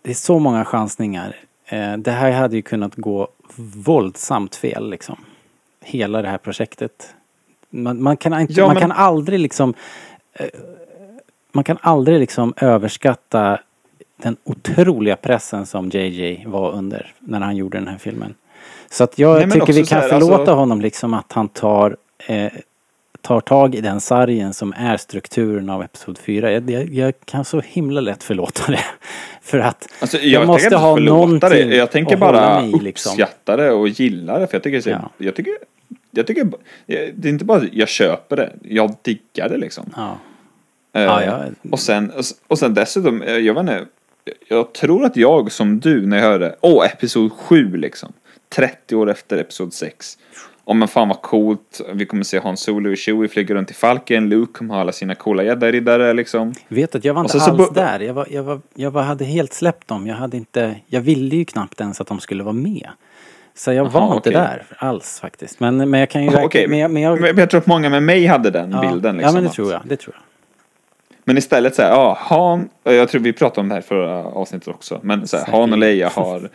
det 0.01 0.09
är 0.09 0.15
så 0.15 0.39
många 0.39 0.65
chansningar. 0.65 1.35
Eh, 1.65 1.97
det 1.97 2.11
här 2.11 2.31
hade 2.31 2.55
ju 2.55 2.61
kunnat 2.61 2.95
gå 2.95 3.27
våldsamt 3.75 4.55
fel 4.55 4.89
liksom. 4.89 5.15
Hela 5.83 6.21
det 6.21 6.27
här 6.27 6.37
projektet. 6.37 7.15
Man, 7.69 8.03
man, 8.03 8.17
kan, 8.17 8.41
inte, 8.41 8.53
Ja, 8.53 8.65
man 8.65 8.73
men- 8.73 8.81
kan 8.81 8.91
aldrig 8.91 9.39
liksom 9.39 9.73
eh, 10.33 10.45
man 11.51 11.63
kan 11.63 11.77
aldrig 11.81 12.19
liksom 12.19 12.53
överskatta 12.57 13.59
den 14.17 14.37
otroliga 14.43 15.15
pressen 15.15 15.65
som 15.65 15.89
JJ 15.89 16.43
var 16.47 16.71
under 16.71 17.13
när 17.19 17.39
han 17.39 17.55
gjorde 17.55 17.77
den 17.77 17.87
här 17.87 17.97
filmen. 17.97 18.33
Så 18.89 19.03
att 19.03 19.19
jag 19.19 19.39
Nej, 19.47 19.51
tycker 19.51 19.73
vi 19.73 19.85
kan 19.85 20.01
här, 20.01 20.09
förlåta 20.09 20.35
alltså- 20.35 20.53
honom 20.53 20.81
liksom 20.81 21.13
att 21.13 21.31
han 21.31 21.47
tar 21.47 21.97
eh, 22.27 22.51
tar 23.21 23.39
tag 23.41 23.75
i 23.75 23.81
den 23.81 24.01
sargen 24.01 24.53
som 24.53 24.73
är 24.77 24.97
strukturen 24.97 25.69
av 25.69 25.83
Episod 25.83 26.17
4. 26.17 26.51
Jag, 26.51 26.69
jag, 26.69 26.89
jag 26.93 27.13
kan 27.25 27.45
så 27.45 27.59
himla 27.65 28.01
lätt 28.01 28.23
förlåta 28.23 28.71
det. 28.71 28.79
För 29.41 29.59
att 29.59 29.87
Alltså, 29.99 30.17
jag, 30.17 30.41
jag, 30.41 30.47
måste 30.47 30.75
ha 30.75 30.95
någonting 30.99 31.49
det. 31.49 31.75
Jag 31.75 31.91
tänker 31.91 32.17
bara 32.17 32.63
i, 32.63 32.71
liksom. 32.71 33.09
uppskatta 33.11 33.57
det 33.57 33.71
och 33.71 33.87
gilla 33.87 34.39
det. 34.39 34.47
För 34.47 34.55
jag 34.55 34.63
tycker, 34.63 34.81
så- 34.81 34.89
Ja. 34.89 35.09
jag 35.17 35.35
tycker, 35.35 35.53
jag 36.15 36.27
tycker, 36.27 36.51
det 36.85 37.27
är 37.27 37.29
inte 37.29 37.45
bara 37.45 37.63
jag 37.71 37.87
köper 37.89 38.35
det. 38.35 38.53
Jag 38.61 38.95
diggar 39.01 39.49
det 39.49 39.57
liksom. 39.57 39.93
Ja. 39.95 40.17
Eh, 40.93 41.03
Ja, 41.03 41.23
ja. 41.23 41.45
Och, 41.71 41.79
sen, 41.79 42.11
och 42.47 42.59
sen 42.59 42.73
dessutom, 42.73 43.21
eh, 43.21 43.37
jag 43.37 43.53
vet 43.53 43.61
inte, 43.61 43.85
jag 44.47 44.73
tror 44.73 45.05
att 45.05 45.17
jag 45.17 45.51
som 45.51 45.79
du 45.79 46.07
när 46.07 46.17
jag 46.17 46.23
hörde, 46.23 46.55
åh, 46.61 46.85
episod 46.85 47.31
7 47.31 47.77
liksom. 47.77 48.13
30 48.49 48.95
år 48.95 49.09
efter 49.09 49.37
episod 49.37 49.73
6. 49.73 50.17
Om 50.67 50.79
men 50.79 50.87
fan 50.87 51.07
vad 51.07 51.21
coolt, 51.21 51.81
vi 51.93 52.05
kommer 52.05 52.23
se 52.23 52.39
Han 52.39 52.57
Solo 52.57 52.91
och 52.91 52.97
Chewie 52.97 53.27
flyga 53.27 53.55
runt 53.55 53.71
i 53.71 53.73
Falken, 53.73 54.29
Luke 54.29 54.53
kommer 54.53 54.73
ha 54.73 54.81
alla 54.81 54.91
sina 54.91 55.15
coola 55.15 55.43
jedi-riddare 55.43 56.13
liksom. 56.13 56.53
Vet 56.67 56.95
att 56.95 57.05
jag 57.05 57.13
var 57.13 57.21
inte 57.21 57.39
så 57.39 57.51
alls 57.51 57.69
där. 57.73 57.99
Jag, 57.99 58.13
var, 58.13 58.27
jag, 58.31 58.43
var, 58.43 58.61
jag 58.75 58.91
var, 58.91 59.03
hade 59.03 59.25
helt 59.25 59.53
släppt 59.53 59.87
dem. 59.87 60.07
Jag 60.07 60.15
hade 60.15 60.37
inte, 60.37 60.75
jag 60.87 61.01
ville 61.01 61.35
ju 61.35 61.45
knappt 61.45 61.81
ens 61.81 62.01
att 62.01 62.07
de 62.07 62.19
skulle 62.19 62.43
vara 62.43 62.53
med. 62.53 62.89
Så 63.57 63.73
jag 63.73 63.85
Aha, 63.87 64.07
var 64.07 64.15
inte 64.15 64.29
där 64.29 64.63
alls 64.77 65.19
faktiskt. 65.19 65.59
Men, 65.59 65.89
men 65.89 65.99
jag 65.99 66.09
kan 66.09 66.23
ju 66.23 66.29
räkna, 66.29 66.43
Okej, 66.45 66.67
men, 66.67 66.79
jag, 66.79 66.91
men 66.91 67.01
jag, 67.01 67.21
men 67.21 67.37
jag 67.37 67.49
tror 67.49 67.61
att 67.61 67.67
många 67.67 67.89
med 67.89 68.03
mig 68.03 68.25
hade 68.25 68.49
den 68.49 68.71
ja, 68.71 68.81
bilden. 68.81 69.17
Liksom, 69.17 69.27
ja 69.29 69.33
men 69.33 69.43
det 69.43 69.49
att- 69.49 69.55
tror 69.55 69.71
jag. 69.71 69.81
Det 69.85 69.97
tror 69.97 70.15
jag. 70.15 70.21
Men 71.27 71.37
istället 71.37 71.75
så 71.75 71.81
här, 71.81 71.89
ja, 71.89 72.17
Han, 72.21 72.69
jag 72.83 73.09
tror 73.09 73.21
vi 73.21 73.33
pratade 73.33 73.61
om 73.61 73.69
det 73.69 73.75
här 73.75 73.81
förra 73.81 74.23
avsnittet 74.25 74.67
också, 74.67 74.99
men 75.03 75.27
så 75.27 75.37
här, 75.37 75.45
Han 75.51 75.71
och 75.73 75.77
Leia 75.77 76.09
har 76.09 76.49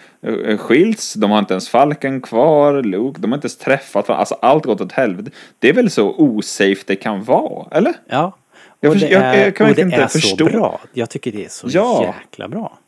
eh, 0.46 0.56
skilts, 0.56 1.14
de 1.14 1.30
har 1.30 1.38
inte 1.38 1.54
ens 1.54 1.68
Falken 1.68 2.20
kvar, 2.20 2.82
Luke, 2.82 3.20
de 3.20 3.30
har 3.32 3.36
inte 3.36 3.44
ens 3.46 3.56
träffat 3.58 4.08
varandra, 4.08 4.20
alltså 4.20 4.34
allt 4.42 4.64
gått 4.66 4.80
åt 4.80 4.92
helvete. 4.92 5.30
Det 5.58 5.68
är 5.68 5.72
väl 5.72 5.90
så 5.90 6.08
osafe 6.18 6.82
det 6.86 6.96
kan 6.96 7.24
vara, 7.24 7.66
eller? 7.76 7.94
Ja. 8.08 8.32
Jag 8.80 8.90
och 8.90 8.94
förstår- 8.94 9.08
det 9.08 9.14
jag- 9.26 9.34
är, 9.36 9.44
jag 9.44 9.56
kan 9.56 9.68
och 9.70 9.74
det 9.74 9.82
verkligen 9.82 10.00
är 10.00 10.02
inte 10.04 10.12
så 10.12 10.18
förstå. 10.20 10.44
bra. 10.44 10.80
Jag 10.92 11.10
tycker 11.10 11.32
det 11.32 11.44
är 11.44 11.48
så 11.48 11.66
Ja. 11.70 12.14
jäkla 12.22 12.48
bra. 12.48 12.78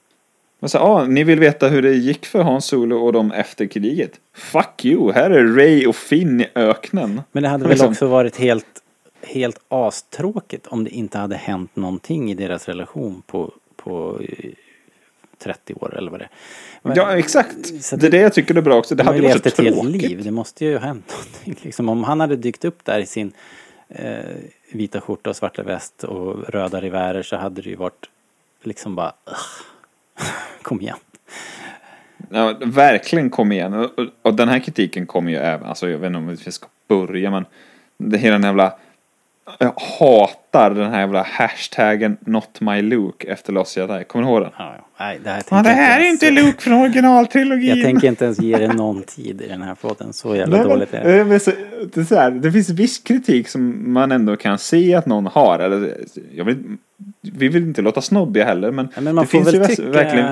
Men 0.63 0.69
så, 0.69 0.79
ja, 0.79 1.05
ni 1.05 1.25
vill 1.25 1.41
veta 1.41 1.69
hur 1.69 1.83
det 1.83 1.93
gick 1.95 2.27
för 2.27 2.43
Han 2.43 2.63
Solo 2.63 2.97
och 2.97 3.13
dem 3.13 3.33
efter 3.33 3.67
kriget? 3.67 4.21
Fuck 4.35 4.85
you, 4.85 5.13
här 5.13 5.31
är 5.31 5.45
Ray 5.47 5.87
och 5.87 5.97
Finn 5.97 6.41
i 6.41 6.47
öknen. 6.55 7.23
Men 7.33 7.43
det 7.43 7.49
hade 7.49 7.63
väl 7.65 7.71
Liksom. 7.71 7.89
också 7.91 8.07
varit 8.07 8.37
helt, 8.37 8.67
helt 9.23 9.59
astråkigt 9.69 10.67
om 10.67 10.85
det 10.85 10.91
inte 10.91 11.19
hade 11.19 11.37
hänt 11.37 11.77
någonting 11.77 12.31
i 12.31 12.35
deras 12.35 12.69
relation 12.69 13.23
på, 13.27 13.53
på 13.77 14.21
eh, 14.39 14.51
30 15.39 15.75
år 15.75 15.97
eller 15.99 16.11
vad 16.11 16.21
det 16.21 16.25
är. 16.25 16.31
Men- 16.83 16.97
Ja, 16.97 17.19
exakt. 17.19 17.83
Så 17.85 17.97
Det 17.97 18.07
är 18.07 18.11
det 18.11 18.21
jag 18.21 18.33
tycker 18.33 18.55
är 18.55 18.61
bra 18.63 18.79
också. 18.79 18.95
Det 18.95 19.03
De 19.03 19.07
hade 19.07 19.19
ju 19.19 19.25
varit 19.29 19.43
så 19.43 19.49
ett 19.49 19.59
helt 19.59 19.77
tråkigt. 19.81 20.03
liv. 20.03 20.25
Det 20.25 20.31
måste 20.31 20.65
ju 20.65 20.73
ha 20.79 20.81
hänt 20.87 21.13
någonting. 21.13 21.57
Liksom, 21.67 21.89
om 21.89 22.05
han 22.05 22.21
hade 22.21 22.37
dykt 22.37 22.65
upp 22.65 22.85
där 22.85 22.99
i 22.99 23.07
sin 23.07 23.33
eh, 23.89 24.15
vita 24.73 25.01
skjorta 25.01 25.31
och 25.31 25.37
svarta 25.37 25.63
väst 25.63 26.05
och 26.05 26.49
röda 26.49 26.81
rivärer 26.81 27.23
så 27.23 27.37
hade 27.37 27.63
det 27.63 27.71
ju 27.71 27.77
varit 27.77 28.09
liksom 28.63 28.95
bara 28.95 29.13
"Ugh." 29.27 29.37
Kom 30.63 30.81
igen. 30.81 30.97
Ja, 32.31 32.55
verkligen 32.65 33.31
kom 33.31 33.53
igen. 33.53 33.75
Och, 33.75 33.99
och, 33.99 34.07
och 34.23 34.35
den 34.35 34.49
här 34.49 34.59
kritiken 34.59 35.07
kommer 35.07 35.31
ju 35.31 35.37
även, 35.37 35.67
alltså 35.67 35.89
jag 35.89 35.99
vet 35.99 36.07
inte 36.07 36.19
om 36.19 36.29
vi 36.29 36.37
ska 36.37 36.67
börja 36.89 37.31
men 37.31 37.45
det 37.99 38.19
hela 38.19 38.35
den 38.35 38.45
jävla 38.45 38.75
jag 39.59 39.73
hatar 39.99 40.71
den 40.71 40.91
här 40.91 41.01
jävla 41.01 41.23
hashtaggen 41.23 42.17
not 42.21 42.61
my 42.61 42.83
Luke 42.83 43.29
efter 43.33 43.53
Lost 43.53 43.77
Jedi. 43.77 44.05
Kommer 44.05 44.25
du 44.27 44.31
ihåg 44.33 44.43
den? 44.43 44.51
Ja, 44.59 44.75
ja. 44.79 44.85
Nej, 45.01 45.21
det 45.25 45.31
här, 45.31 45.43
Ja, 45.51 45.63
det 45.63 45.69
här 45.69 46.01
är 46.01 46.05
ens- 46.05 46.23
inte 46.23 46.43
Luke 46.43 46.63
från 46.63 46.73
originaltrilogin. 46.81 47.69
Jag 47.69 47.83
tänker 47.85 48.09
inte 48.09 48.25
ens 48.25 48.41
ge 48.41 48.59
det 48.59 48.73
någon 48.73 49.03
tid 49.03 49.43
i 49.43 49.49
den 49.49 49.63
här 49.63 49.75
podden. 49.75 50.13
Så 50.13 50.37
jävla 50.37 50.57
Nej, 50.57 50.67
dåligt 50.67 50.95
är 50.95 51.05
det. 51.05 51.19
eh, 51.21 51.27
men 51.27 51.41
så- 51.41 51.51
det, 51.95 52.01
är 52.01 52.05
så 52.05 52.15
här, 52.15 52.31
det 52.31 52.53
finns 52.53 52.71
viss 52.71 52.99
kritik 52.99 53.49
som 53.49 53.93
man 53.93 54.13
ändå 54.13 54.37
kan 54.37 54.59
se 54.59 54.95
att 54.95 55.07
någon 55.07 55.27
har. 55.27 55.59
Eller, 55.59 55.97
jag 56.35 56.45
vill, 56.45 56.59
vi 57.33 57.49
vill 57.49 57.63
inte 57.63 57.83
låta 57.83 58.01
snobbiga 58.01 58.45
heller 58.45 58.71
men, 58.71 58.89
Ja, 58.95 59.01
men 59.01 59.15
man 59.15 59.25
det 59.25 59.31
får 59.31 59.39
finns 59.39 59.55
ju 59.55 59.65
tycka, 59.77 59.91
verkligen 59.91 60.27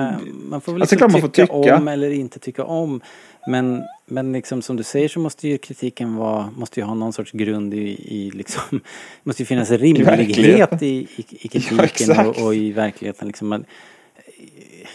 man 0.49 0.61
får 0.61 0.71
väl 0.71 0.81
Alltså, 0.81 0.95
liksom 0.95 1.11
man 1.11 1.21
får 1.21 1.27
tycka, 1.27 1.53
tycka. 1.53 1.75
om 1.77 1.87
eller 1.87 2.09
inte 2.11 2.39
tycka 2.39 2.63
om. 2.63 3.01
Men, 3.47 3.81
men 4.11 4.31
liksom 4.31 4.61
som 4.61 4.77
du 4.77 4.83
säger 4.83 5.07
så 5.07 5.19
måste 5.19 5.47
ju 5.47 5.57
kritiken 5.57 6.15
vara, 6.15 6.51
måste 6.57 6.79
ju 6.79 6.85
ha 6.85 6.93
någon 6.93 7.13
sorts 7.13 7.31
grund 7.31 7.73
i, 7.73 7.77
i 8.15 8.31
liksom, 8.31 8.81
måste 9.23 9.41
ju 9.41 9.45
finnas 9.45 9.71
rimlighet 9.71 10.81
i, 10.81 10.85
i, 10.85 11.07
i 11.17 11.25
Ja, 11.41 11.49
kritiken 11.49 11.79
exakt. 11.79 12.39
och, 12.39 12.45
och 12.45 12.55
i 12.55 12.71
verkligheten 12.71 13.27
liksom. 13.27 13.47
Man, 13.47 13.65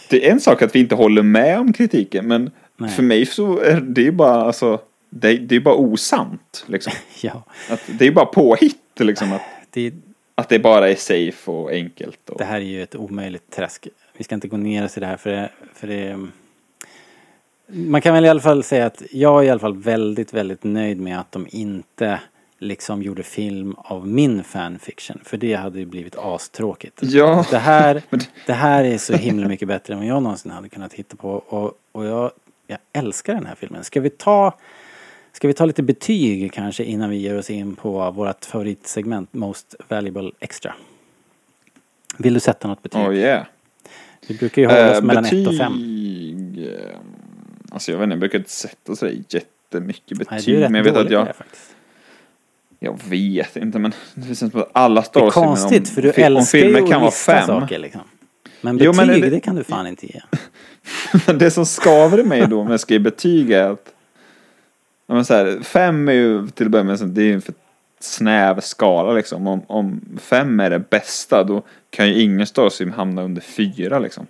Det 0.09 0.27
är 0.27 0.31
en 0.31 0.39
sak 0.39 0.61
att 0.61 0.75
vi 0.75 0.79
inte 0.79 0.95
håller 0.95 1.23
med 1.23 1.59
om 1.59 1.73
kritiken, 1.73 2.27
men 2.27 2.51
Nej. 2.77 2.89
för 2.89 3.03
mig 3.03 3.25
så 3.25 3.59
är 3.59 3.81
det 3.81 4.01
ju 4.01 4.11
bara, 4.11 4.41
alltså, 4.41 4.79
det, 5.09 5.37
det 5.37 5.55
är 5.55 5.59
bara 5.59 5.75
osant. 5.75 6.65
Liksom. 6.67 6.93
ja, 7.21 7.43
Att 7.69 7.81
det 7.99 8.07
är 8.07 8.11
bara 8.11 8.25
påhitt, 8.25 8.99
liksom. 8.99 9.33
Att, 9.33 9.41
det, 9.69 9.93
att 10.35 10.49
det 10.49 10.59
bara 10.59 10.89
är 10.89 10.95
safe 10.95 11.51
och 11.51 11.71
enkelt. 11.71 12.29
Och, 12.29 12.37
det 12.37 12.45
här 12.45 12.57
är 12.57 12.65
ju 12.65 12.83
ett 12.83 12.95
omöjligt 12.95 13.51
träsk. 13.51 13.87
Vi 14.17 14.23
ska 14.23 14.35
inte 14.35 14.47
gå 14.47 14.57
ner 14.57 14.85
oss 14.85 14.97
i 14.97 14.99
det 14.99 15.05
här 15.05 15.17
för 15.17 15.29
det, 15.29 15.49
för 15.73 15.87
det 15.87 16.27
man 17.67 18.01
kan 18.01 18.13
väl 18.13 18.25
i 18.25 18.29
alla 18.29 18.41
fall 18.41 18.63
säga 18.63 18.85
att 18.85 19.01
jag 19.11 19.41
är 19.41 19.47
i 19.47 19.49
alla 19.49 19.59
fall 19.59 19.77
väldigt, 19.77 20.33
väldigt 20.33 20.63
nöjd 20.63 20.99
med 20.99 21.19
att 21.19 21.31
de 21.31 21.47
inte 21.49 22.19
liksom 22.59 23.01
gjorde 23.01 23.23
film 23.23 23.75
av 23.77 24.07
min 24.07 24.43
fanfiction. 24.43 25.19
För 25.23 25.37
det 25.37 25.53
hade 25.53 25.79
ju 25.79 25.85
blivit 25.85 26.15
astråkigt. 26.17 26.99
Ja. 27.01 27.45
Det 27.51 27.57
här, 27.57 28.01
det 28.45 28.53
här 28.53 28.83
är 28.83 28.97
så 28.97 29.13
himla 29.13 29.47
mycket 29.47 29.67
bättre 29.67 29.93
än 29.93 29.99
vad 29.99 30.07
jag 30.07 30.23
någonsin 30.23 30.51
hade 30.51 30.69
kunnat 30.69 30.93
hitta 30.93 31.15
på. 31.15 31.31
Och, 31.31 31.73
och 31.91 32.05
jag, 32.05 32.31
jag 32.67 32.79
älskar 32.93 33.33
den 33.33 33.45
här 33.45 33.55
filmen. 33.55 33.83
Ska 33.83 34.01
vi 34.01 34.09
ta 34.09 34.53
Ska 35.31 35.47
vi 35.47 35.53
ta 35.53 35.65
lite 35.65 35.83
betyg 35.83 36.53
kanske 36.53 36.83
innan 36.83 37.09
vi 37.09 37.17
ger 37.17 37.37
oss 37.37 37.49
in 37.49 37.75
på 37.75 38.11
vårt 38.11 38.45
favoritsegment 38.45 39.33
Most 39.33 39.75
Valuable 39.87 40.31
Extra? 40.39 40.73
Vill 42.17 42.33
du 42.33 42.39
sätta 42.39 42.67
något 42.67 42.83
betyg? 42.83 43.01
Oh 43.01 43.15
yeah. 43.15 43.45
Vi 44.27 44.37
brukar 44.37 44.61
ju 44.61 44.67
hålla 44.67 44.91
oss 44.91 44.97
Eh, 44.97 45.03
mellan 45.03 45.25
1 45.25 45.47
och 45.47 45.57
5. 45.57 45.73
Alltså 47.77 47.91
jag 47.91 47.97
vet 47.99 48.03
inte, 48.03 48.13
jag 48.13 48.19
brukar 48.19 48.37
inte 48.37 48.51
sätta 48.51 48.95
sådär 48.95 49.17
jättemycket 49.29 50.17
betyg. 50.17 50.31
Nej, 50.31 50.41
du 50.45 50.55
är 50.55 50.59
rätt 50.61 50.71
men 50.71 50.77
jag 50.85 50.93
vet 50.93 51.05
att 51.05 51.11
jag, 51.11 51.35
faktiskt. 51.35 51.75
jag 52.79 52.99
vet 53.09 53.55
inte 53.55 53.79
men 53.79 53.93
det 54.13 54.25
känns 54.35 54.51
som 54.51 54.61
att 54.61 54.69
alla 54.73 55.03
Star 55.03 55.21
Det 55.21 55.27
är 55.27 55.31
konstigt 55.31 55.89
för 55.89 56.01
du 56.01 56.11
fi- 56.13 56.21
om 56.27 56.37
älskar 56.37 56.57
ju 56.57 56.63
filmer 56.63 56.81
att 56.81 56.89
kan 56.89 57.01
vara 57.01 57.11
fem. 57.11 57.47
saker 57.47 57.79
liksom. 57.79 58.01
Men 58.61 58.77
Jo, 58.77 58.91
betyg, 58.91 59.07
men 59.07 59.21
det... 59.21 59.29
det- 59.29 59.39
kan 59.39 59.55
du 59.55 59.63
fan 59.63 59.87
inte 59.87 60.05
ge. 60.05 60.21
det 61.33 61.51
som 61.51 61.65
skaver 61.65 62.19
i 62.19 62.23
mig 62.23 62.47
då 62.47 62.63
när 62.63 62.71
jag 62.71 62.79
skriver 62.79 63.03
betyg 63.03 63.51
är 63.51 63.69
att 63.69 63.93
men 65.07 65.25
så 65.25 65.33
här, 65.33 65.59
fem 65.63 66.07
är 66.07 66.13
ju 66.13 66.47
till 66.47 66.65
att 66.65 66.71
börja 66.71 66.83
med 66.83 66.99
det 66.99 67.21
är 67.21 67.25
ju 67.25 67.33
en 67.33 67.41
för 67.41 67.53
snäv 67.99 68.59
skala 68.59 69.13
liksom. 69.13 69.47
Om, 69.47 69.61
om 69.67 70.01
fem 70.21 70.59
är 70.59 70.69
det 70.69 70.79
bästa 70.79 71.43
då 71.43 71.61
kan 71.89 72.07
ju 72.07 72.21
ingen 72.21 72.47
Star 72.47 72.61
Wars-film 72.63 72.91
hamna 72.91 73.23
under 73.23 73.41
fyra 73.41 73.99
liksom. 73.99 74.27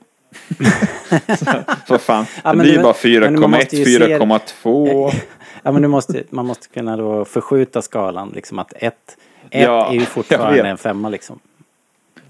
vad 1.90 2.02
fan, 2.02 2.26
Ja, 2.44 2.52
det 2.52 2.58
men 2.58 2.64
blir 2.64 2.74
ju 2.74 2.82
bara 2.84 2.94
men 3.32 3.42
man 3.42 3.52
måste 3.52 3.78
ju 3.78 3.86
se- 3.86 4.00
4,1, 4.18 4.40
4,2. 4.64 5.12
Ja 5.64 5.72
men 5.72 5.82
du 5.82 5.88
måste, 5.88 6.24
man 6.30 6.46
måste 6.46 6.68
kunna 6.68 6.98
då 6.98 7.26
förskjuta 7.26 7.82
skalan 7.82 8.32
liksom 8.36 8.60
att 8.60 8.74
ett, 8.74 8.84
ett 8.84 9.18
Ja, 9.50 9.90
är 9.90 9.94
ju 9.94 10.06
fortfarande 10.06 10.70
en 10.70 10.78
femma 10.78 11.10
liksom. 11.10 11.40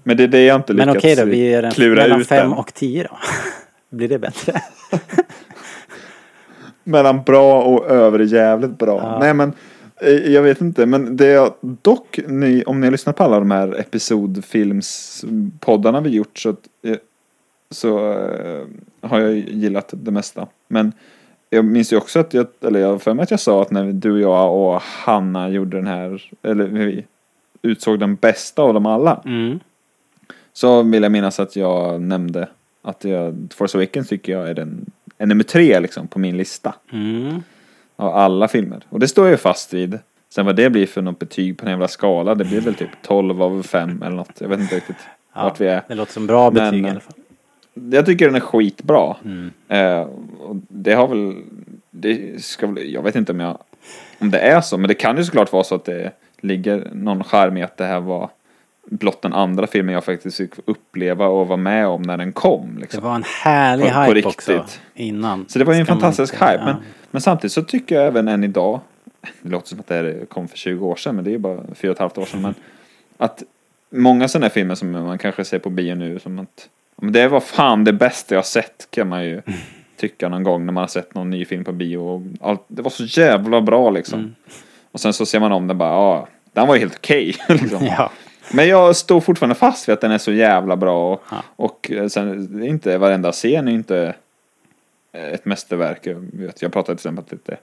Men 0.02 0.16
det 0.16 0.22
är 0.22 0.28
det 0.28 0.44
jag 0.44 0.56
inte 0.56 0.74
Men 0.74 0.86
lyckats 0.88 1.04
okej 1.04 1.16
då, 1.16 1.24
vi 1.24 1.54
är 1.54 1.62
en, 1.62 1.70
klura 1.70 2.02
mellan 2.02 2.20
ut 2.20 2.28
fem 2.28 2.46
än. 2.46 2.52
och 2.58 2.74
tio 2.74 3.02
då. 3.02 3.18
Blir 3.96 4.08
det 4.08 4.18
bättre? 4.18 4.62
Mellan 6.84 7.22
bra 7.22 7.62
och 7.62 7.90
överjävligt 7.90 8.78
bra. 8.78 9.00
Ja. 9.02 9.18
Nej 9.20 9.34
men 9.34 9.52
eh, 10.02 10.10
jag 10.32 10.42
vet 10.42 10.60
inte. 10.60 10.86
Men 10.86 11.16
det 11.16 11.26
jag 11.26 11.52
dock, 11.60 12.18
ni, 12.26 12.62
om 12.66 12.80
ni 12.80 12.86
har 12.86 12.92
lyssnat 12.92 13.16
på 13.16 13.24
alla 13.24 13.38
de 13.38 13.50
här 13.50 13.80
episodfilmspoddarna 13.80 16.00
vi 16.00 16.10
gjort 16.10 16.38
så, 16.38 16.48
att, 16.48 16.60
eh, 16.86 16.96
så 17.70 18.12
eh, 18.12 18.66
har 19.00 19.20
jag 19.20 19.36
gillat 19.36 19.90
det 19.96 20.10
mesta. 20.10 20.46
Men 20.68 20.92
jag 21.50 21.64
minns 21.64 21.92
ju 21.92 21.96
också 21.96 22.20
att 22.20 22.34
jag, 22.34 22.46
eller 22.60 22.80
jag 22.80 23.02
för 23.02 23.14
mig 23.14 23.22
att 23.22 23.30
jag 23.30 23.40
sa 23.40 23.62
att 23.62 23.70
när 23.70 23.92
du 23.92 24.12
och 24.12 24.20
jag 24.20 24.54
och 24.54 24.82
Hanna 24.82 25.48
gjorde 25.48 25.76
den 25.76 25.86
här, 25.86 26.30
eller 26.42 26.64
vi 26.64 27.04
utsåg 27.62 27.98
den 27.98 28.14
bästa 28.14 28.62
av 28.62 28.74
dem 28.74 28.86
alla. 28.86 29.22
Mm. 29.24 29.60
Så 30.52 30.82
vill 30.82 31.02
jag 31.02 31.12
minnas 31.12 31.40
att 31.40 31.56
jag 31.56 32.00
nämnde 32.00 32.48
att 32.82 33.04
jag, 33.04 33.48
Force 33.54 33.78
Awakens 33.78 34.08
tycker 34.08 34.32
jag 34.32 34.48
är 34.48 34.54
den, 34.54 34.90
är 35.18 35.26
nummer 35.26 35.44
tre 35.44 35.80
liksom 35.80 36.08
på 36.08 36.18
min 36.18 36.36
lista. 36.36 36.74
Mm. 36.92 37.42
Av 37.96 38.14
alla 38.14 38.48
filmer. 38.48 38.82
Och 38.88 39.00
det 39.00 39.08
står 39.08 39.24
jag 39.24 39.30
ju 39.30 39.36
fast 39.36 39.74
vid. 39.74 39.98
Sen 40.30 40.46
vad 40.46 40.56
det 40.56 40.70
blir 40.70 40.86
för 40.86 41.02
något 41.02 41.18
betyg 41.18 41.58
på 41.58 41.64
den 41.64 41.72
jävla 41.72 41.88
skala, 41.88 42.34
det 42.34 42.44
blir 42.44 42.60
väl 42.60 42.74
typ 42.74 42.90
12 43.02 43.42
av 43.42 43.62
5 43.62 44.02
eller 44.02 44.16
något. 44.16 44.40
Jag 44.40 44.48
vet 44.48 44.60
inte 44.60 44.76
riktigt 44.76 44.96
Ja, 45.34 45.42
vart 45.42 45.60
vi 45.60 45.66
är. 45.66 45.82
Det 45.88 45.94
låter 45.94 46.12
som 46.12 46.26
bra 46.26 46.50
Men, 46.50 46.64
betyg 46.64 46.80
i 46.80 46.84
eh, 46.84 46.90
alla 46.90 47.00
fall. 47.00 47.14
Jag 47.92 48.06
tycker 48.06 48.26
den 48.26 48.34
är 48.34 48.40
skitbra. 48.40 49.16
Mm. 49.24 49.50
Eh, 49.68 50.00
och 50.40 50.56
det 50.68 50.92
har 50.94 51.08
väl, 51.08 51.34
det 51.90 52.44
ska 52.44 52.66
väl, 52.66 52.92
jag 52.92 53.02
vet 53.02 53.16
inte 53.16 53.32
om 53.32 53.40
jag, 53.40 53.58
om 54.18 54.30
det 54.30 54.38
är 54.38 54.60
så, 54.60 54.78
men 54.78 54.88
det 54.88 54.94
kan 54.94 55.16
ju 55.16 55.24
såklart 55.24 55.52
vara 55.52 55.64
så 55.64 55.74
att 55.74 55.84
det 55.84 56.12
ligger 56.40 56.88
någon 56.92 57.24
charm 57.24 57.56
i 57.56 57.62
att 57.62 57.76
det 57.76 57.84
här 57.84 58.00
var 58.00 58.30
blott 58.90 59.22
den 59.22 59.32
andra 59.32 59.66
filmen 59.66 59.94
jag 59.94 60.04
faktiskt 60.04 60.36
fick 60.36 60.50
uppleva 60.64 61.26
och 61.26 61.46
vara 61.46 61.56
med 61.56 61.86
om 61.86 62.02
när 62.02 62.16
den 62.16 62.32
kom. 62.32 62.74
Det 62.74 62.80
Liksom. 62.80 63.02
var 63.04 63.14
en 63.14 63.24
härlig 63.44 63.86
På- 63.86 63.94
på 63.94 64.00
hype 64.00 64.14
riktigt. 64.14 64.28
också 64.58 64.78
innan. 64.94 65.44
Så 65.48 65.58
det 65.58 65.64
var 65.64 65.72
ju 65.74 65.78
en 65.80 65.86
Ska 65.86 65.94
fantastisk 65.94 66.34
inte- 66.34 66.44
hype. 66.46 66.58
ja. 66.58 66.64
Men, 66.66 66.76
men 67.10 67.20
samtidigt 67.22 67.52
så 67.52 67.62
tycker 67.62 67.94
jag 67.94 68.06
även 68.06 68.28
än 68.28 68.44
idag, 68.44 68.80
det 69.42 69.48
låter 69.50 69.68
som 69.68 69.80
att 69.80 69.86
det 69.86 69.94
här 69.94 70.24
kom 70.28 70.48
för 70.48 70.56
20 70.58 70.86
år 70.86 70.96
sedan, 70.96 71.14
men 71.14 71.24
det 71.24 71.30
är 71.30 71.32
ju 71.32 71.38
bara 71.38 71.60
4 71.74 71.90
och 71.90 71.94
ett 71.96 72.00
halvt 72.00 72.18
år 72.18 72.24
sedan. 72.24 72.42
Men 72.42 72.54
att 73.18 73.42
många 73.90 74.28
sådana 74.28 74.44
här 74.46 74.50
filmer 74.50 74.74
som 74.74 74.90
man 74.90 75.18
kanske 75.18 75.44
ser 75.44 75.58
på 75.58 75.70
bio 75.70 75.94
nu, 75.94 76.18
som 76.18 76.38
att 76.38 76.68
men 77.02 77.12
det 77.12 77.28
var 77.28 77.40
fan 77.40 77.84
det 77.84 77.92
bästa 77.92 78.34
jag 78.34 78.46
sett 78.46 78.88
kan 78.90 79.08
man 79.08 79.24
ju 79.24 79.42
tycka 79.96 80.28
någon 80.28 80.42
gång 80.42 80.66
när 80.66 80.72
man 80.72 80.82
har 80.82 80.88
sett 80.88 81.14
någon 81.14 81.30
ny 81.30 81.44
film 81.44 81.64
på 81.64 81.72
bio. 81.72 81.98
Och 81.98 82.22
allt, 82.40 82.64
det 82.68 82.82
var 82.82 82.90
så 82.90 83.04
jävla 83.04 83.60
bra 83.60 83.90
liksom. 83.90 84.18
Mm. 84.18 84.34
Och 84.92 85.00
sen 85.00 85.12
så 85.12 85.26
ser 85.26 85.40
man 85.40 85.52
om 85.52 85.66
den 85.66 85.78
bara, 85.78 85.90
ja, 85.90 86.28
den 86.52 86.66
var 86.66 86.74
ju 86.74 86.80
helt 86.80 86.96
okej. 86.96 87.36
liksom. 87.48 87.86
Ja. 87.86 88.10
Men 88.52 88.68
jag 88.68 88.96
står 88.96 89.20
fortfarande 89.20 89.54
fast 89.54 89.88
vid 89.88 89.92
att 89.92 90.00
den 90.00 90.10
är 90.10 90.18
så 90.18 90.32
jävla 90.32 90.76
bra. 90.76 91.12
Och, 91.12 91.22
Ja. 91.30 91.36
och 91.56 91.90
eh, 91.90 92.06
sen, 92.08 92.62
inte 92.64 92.98
varenda 92.98 93.32
scen 93.32 93.68
är 93.68 93.72
inte 93.72 94.14
ett 95.12 95.44
mästerverk. 95.44 96.06
Jag, 96.06 96.14
vet, 96.32 96.62
jag 96.62 96.72
pratade 96.72 96.98
till 96.98 97.08
exempel 97.08 97.24
lite 97.30 97.56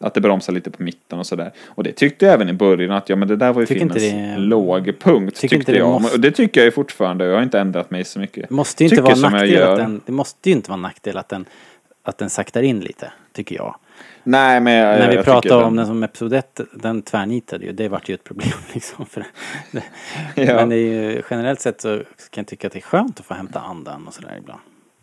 att 0.00 0.14
det 0.14 0.20
bromsar 0.20 0.52
lite 0.52 0.70
på 0.70 0.82
mitten 0.82 1.18
och 1.18 1.26
sådär. 1.26 1.52
Och 1.66 1.84
det 1.84 1.92
tyckte 1.92 2.24
jag 2.24 2.34
även 2.34 2.48
i 2.48 2.52
början 2.52 2.90
att 2.90 3.08
ja 3.08 3.16
men 3.16 3.28
det 3.28 3.36
där 3.36 3.52
var 3.52 3.60
ju 3.62 3.66
Tycker 3.66 3.80
filmens 3.80 4.02
det- 4.02 4.36
lågpunkt. 4.36 5.36
Tycker 5.40 5.56
Tyckte 5.56 5.72
det 5.72 5.78
jag. 5.78 6.00
måste- 6.02 6.14
Och 6.16 6.20
det 6.20 6.30
tycker 6.30 6.60
jag 6.60 6.64
ju 6.64 6.70
fortfarande. 6.70 7.24
Jag 7.24 7.34
har 7.34 7.42
inte 7.42 7.60
ändrat 7.60 7.90
mig 7.90 8.04
så 8.04 8.18
mycket. 8.18 8.48
Det 8.48 8.54
måste 8.54 8.84
ju 8.84 8.90
inte 8.90 9.02
vara 9.02 9.14
nackdel 9.14 9.62
att 9.62 9.76
den, 9.76 10.00
det 10.06 10.12
måste 10.12 10.50
ju 10.50 10.56
inte 10.56 10.70
vara 10.70 10.76
en 10.76 10.82
nackdel 10.82 11.16
att 11.16 11.28
den, 11.28 11.44
att 12.02 12.18
den 12.18 12.30
saktar 12.30 12.62
in 12.62 12.80
lite, 12.80 13.12
tycker 13.32 13.56
jag. 13.56 13.76
Nej 14.22 14.60
men 14.60 14.72
jag, 14.72 14.98
När 14.98 15.08
vi 15.08 15.14
jag 15.14 15.24
pratade 15.24 15.64
om 15.64 15.76
den 15.76 15.86
som 15.86 16.02
episod 16.02 16.32
1, 16.32 16.60
den 16.72 17.02
tvärnitade 17.02 17.64
ju. 17.66 17.72
Det 17.72 17.88
vart 17.88 18.08
ju 18.08 18.14
ett 18.14 18.24
problem 18.24 18.48
liksom. 18.74 19.06
För 19.06 19.24
det. 19.70 19.82
Ja. 20.34 20.54
Men 20.54 20.68
det 20.68 20.76
är 20.76 20.78
ju, 21.12 21.22
generellt 21.30 21.60
sett 21.60 21.80
så 21.80 21.96
kan 22.30 22.42
jag 22.42 22.46
tycka 22.46 22.66
att 22.66 22.72
det 22.72 22.78
är 22.78 22.82
skönt 22.82 23.20
att 23.20 23.26
få 23.26 23.34
hämta 23.34 23.60
andan 23.60 24.06
och 24.06 24.14
sådär 24.14 24.34
ibland. 24.40 24.60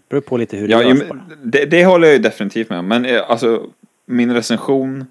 Beror 0.10 0.22
på 0.22 0.38
lite 0.38 0.58
hur 0.58 0.68
det 0.68 0.72
Ja, 0.74 0.84
görs 0.84 1.08
bara. 1.10 1.20
det, 1.44 1.66
det 1.66 1.86
håller 1.86 2.08
jag 2.08 2.16
ju 2.16 2.22
definitivt 2.22 2.70
med 2.70 2.80
om. 2.80 2.88
Men 2.88 3.06
eh, 3.06 3.22
alltså 3.30 3.64
min 4.06 4.34
recension 4.34 5.06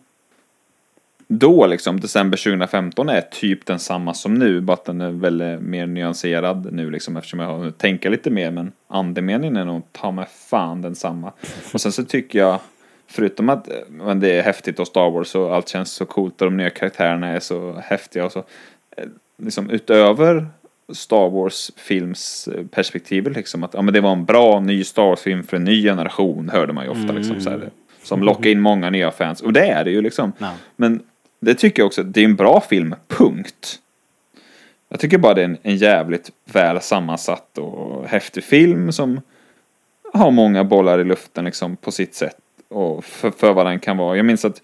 då 1.28 1.66
liksom, 1.66 2.00
december 2.00 2.36
2015 2.36 3.08
är 3.08 3.20
typ 3.20 3.66
densamma 3.66 4.14
som 4.14 4.34
nu. 4.34 4.60
Bara 4.60 4.72
att 4.72 4.84
den 4.84 5.00
är 5.00 5.10
väldigt 5.10 5.60
mer 5.60 5.86
nyanserad 5.86 6.72
nu 6.72 6.90
liksom 6.90 7.16
eftersom 7.16 7.40
jag 7.40 7.46
har 7.46 7.58
hunnit 7.58 7.78
tänka 7.78 8.10
lite 8.10 8.30
mer. 8.30 8.50
Men 8.50 8.72
andemeningen 8.88 9.56
är 9.56 9.64
nog 9.64 9.82
ta 9.92 10.10
mig 10.10 10.26
fan 10.50 10.82
densamma. 10.82 11.32
Och 11.72 11.80
sen 11.80 11.92
så 11.92 12.04
tycker 12.04 12.38
jag, 12.38 12.58
förutom 13.06 13.48
att 13.48 13.68
eh, 13.68 13.74
men 13.88 14.20
det 14.20 14.38
är 14.38 14.42
häftigt 14.42 14.78
och 14.78 14.86
Star 14.86 15.10
Wars 15.10 15.34
och 15.34 15.54
allt 15.54 15.68
känns 15.68 15.92
så 15.92 16.06
coolt 16.06 16.42
och 16.42 16.50
de 16.50 16.56
nya 16.56 16.70
karaktärerna 16.70 17.28
är 17.28 17.40
så 17.40 17.82
häftiga 17.84 18.24
och 18.24 18.32
så. 18.32 18.44
Eh, 18.96 19.08
liksom 19.38 19.70
utöver 19.70 20.46
Star 20.92 21.30
Wars 21.30 21.70
films 21.76 22.48
eh, 22.48 22.66
perspektivet 22.66 23.36
liksom 23.36 23.64
att 23.64 23.74
ja, 23.74 23.82
men 23.82 23.94
det 23.94 24.00
var 24.00 24.12
en 24.12 24.24
bra 24.24 24.60
ny 24.60 24.84
Star 24.84 25.02
Wars 25.02 25.20
film 25.20 25.44
för 25.44 25.56
en 25.56 25.64
ny 25.64 25.82
generation 25.82 26.48
hörde 26.48 26.72
man 26.72 26.84
ju 26.84 26.90
ofta 26.90 27.12
liksom 27.12 27.40
så 27.40 27.50
här, 27.50 27.56
mm 27.56 27.70
som 28.04 28.22
lockar 28.22 28.50
in 28.50 28.60
många 28.60 28.90
nya 28.90 29.10
fans 29.10 29.40
och 29.40 29.52
det 29.52 29.68
är 29.68 29.84
det 29.84 29.90
ju 29.90 30.02
liksom. 30.02 30.32
Ja. 30.38 30.50
Men 30.76 31.02
det 31.40 31.54
tycker 31.54 31.82
jag 31.82 31.86
också, 31.86 32.02
det 32.02 32.20
är 32.20 32.24
en 32.24 32.36
bra 32.36 32.60
film, 32.60 32.94
punkt. 33.08 33.78
Jag 34.88 35.00
tycker 35.00 35.18
bara 35.18 35.34
det 35.34 35.40
är 35.40 35.44
en, 35.44 35.56
en 35.62 35.76
jävligt 35.76 36.30
väl 36.52 36.80
sammansatt 36.80 37.58
och 37.58 38.08
häftig 38.08 38.44
film 38.44 38.92
som 38.92 39.20
har 40.12 40.30
många 40.30 40.64
bollar 40.64 40.98
i 40.98 41.04
luften 41.04 41.44
liksom 41.44 41.76
på 41.76 41.90
sitt 41.90 42.14
sätt 42.14 42.36
och 42.68 43.04
för, 43.04 43.30
för 43.30 43.52
vad 43.52 43.66
den 43.66 43.78
kan 43.78 43.96
vara. 43.96 44.16
Jag 44.16 44.26
minns 44.26 44.44
att 44.44 44.62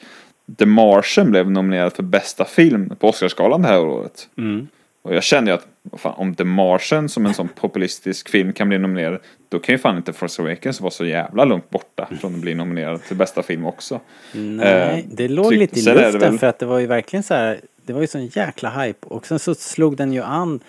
The 0.59 0.67
Martian 0.67 1.31
blev 1.31 1.51
nominerad 1.51 1.93
för 1.93 2.03
bästa 2.03 2.45
film 2.45 2.97
på 2.99 3.09
Oscarsgalan 3.09 3.63
det 3.63 3.69
här 3.69 3.81
året. 3.81 4.29
Mm. 4.39 4.69
Och 5.03 5.15
jag 5.15 5.23
kände 5.23 5.51
ju 5.51 5.55
att 5.55 5.67
fan, 5.97 6.15
om 6.17 6.35
The 6.35 6.45
Martian 6.45 7.09
som 7.09 7.27
en 7.27 7.35
sån 7.35 7.49
populistisk 7.49 8.29
film 8.29 8.53
kan 8.53 8.69
bli 8.69 8.79
nominerad 8.79 9.19
då 9.49 9.59
kan 9.59 9.73
ju 9.75 9.79
fan 9.79 9.97
inte 9.97 10.13
Force 10.13 10.43
Awakens 10.43 10.81
vara 10.81 10.91
så 10.91 11.05
jävla 11.05 11.45
långt 11.45 11.71
borta 11.71 12.09
från 12.21 12.35
att 12.35 12.41
bli 12.41 12.55
nominerad 12.55 13.03
till 13.03 13.17
bästa 13.17 13.43
film 13.43 13.67
också. 13.67 14.01
Nej, 14.33 14.99
Eh, 14.99 15.05
det 15.17 15.29
låg 15.29 15.53
lite 15.53 15.79
i 15.81 15.83
luften 15.83 16.21
väl- 16.21 16.39
för 16.39 16.47
att 16.47 16.59
det 16.59 16.67
var 16.67 16.79
ju 16.79 16.87
verkligen 16.87 17.23
så 17.23 17.35
här. 17.35 17.61
Det 17.87 17.93
var 17.93 18.01
ju 18.01 18.07
sån 18.07 18.27
jäkla 18.27 18.71
hype 18.71 19.07
och 19.07 19.27
sen 19.27 19.39
så 19.39 19.55
slog 19.55 19.97
den 19.97 20.13
ju 20.13 20.23
an 20.23 20.61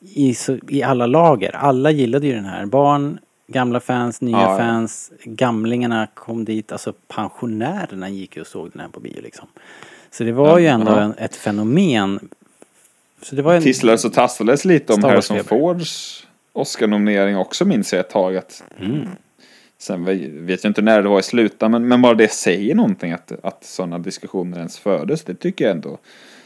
i, 0.00 0.34
så, 0.34 0.58
i 0.68 0.82
alla 0.82 1.06
lager. 1.06 1.56
Alla 1.56 1.90
gillade 1.90 2.26
ju 2.26 2.32
den 2.34 2.44
här. 2.44 2.66
Barn 2.66 3.18
Gamla 3.48 3.80
fans, 3.80 4.20
nya 4.20 4.36
Ja, 4.36 4.50
ja. 4.52 4.58
fans, 4.58 5.12
gamlingarna 5.24 6.08
kom 6.14 6.44
dit, 6.44 6.72
alltså 6.72 6.92
pensionärerna 7.08 8.08
gick 8.08 8.36
ju 8.36 8.40
och 8.40 8.46
såg 8.46 8.70
den 8.72 8.80
här 8.80 8.88
på 8.88 9.00
bio 9.00 9.20
liksom. 9.22 9.48
Så 10.10 10.24
det 10.24 10.32
var 10.32 10.48
Ja, 10.48 10.58
ju 10.60 10.66
ändå 10.66 10.92
en, 10.92 11.14
ett 11.18 11.36
fenomen. 11.36 12.28
Så 13.22 13.34
det 13.36 13.42
var 13.42 13.54
en... 13.54 13.62
Tisslades 13.62 14.04
och 14.04 14.12
tasslades 14.12 14.64
lite 14.64 14.92
om 14.92 15.04
Harrison. 15.04 15.44
Fords 15.44 16.26
Oscar-nominering 16.52 17.36
också 17.36 17.64
minns 17.64 17.92
jag 17.92 18.00
ett 18.00 18.10
tag 18.10 18.36
att 18.36 18.62
Mm. 18.80 19.08
Sen 19.78 20.04
ve- 20.04 20.28
vet 20.32 20.64
jag 20.64 20.70
inte 20.70 20.82
när 20.82 21.02
det 21.02 21.08
var 21.08 21.18
i 21.18 21.22
slutändan 21.22 21.70
men, 21.82 21.88
men 21.88 22.02
bara 22.02 22.14
det 22.14 22.32
säger 22.32 22.74
någonting 22.74 23.12
att, 23.12 23.32
att 23.42 23.64
sådana 23.64 23.98
diskussioner 23.98 24.58
ens 24.58 24.78
fördes. 24.78 25.22
Det 25.24 25.34
tycker 25.34 25.64
jag 25.64 25.72
ändå. 25.72 25.98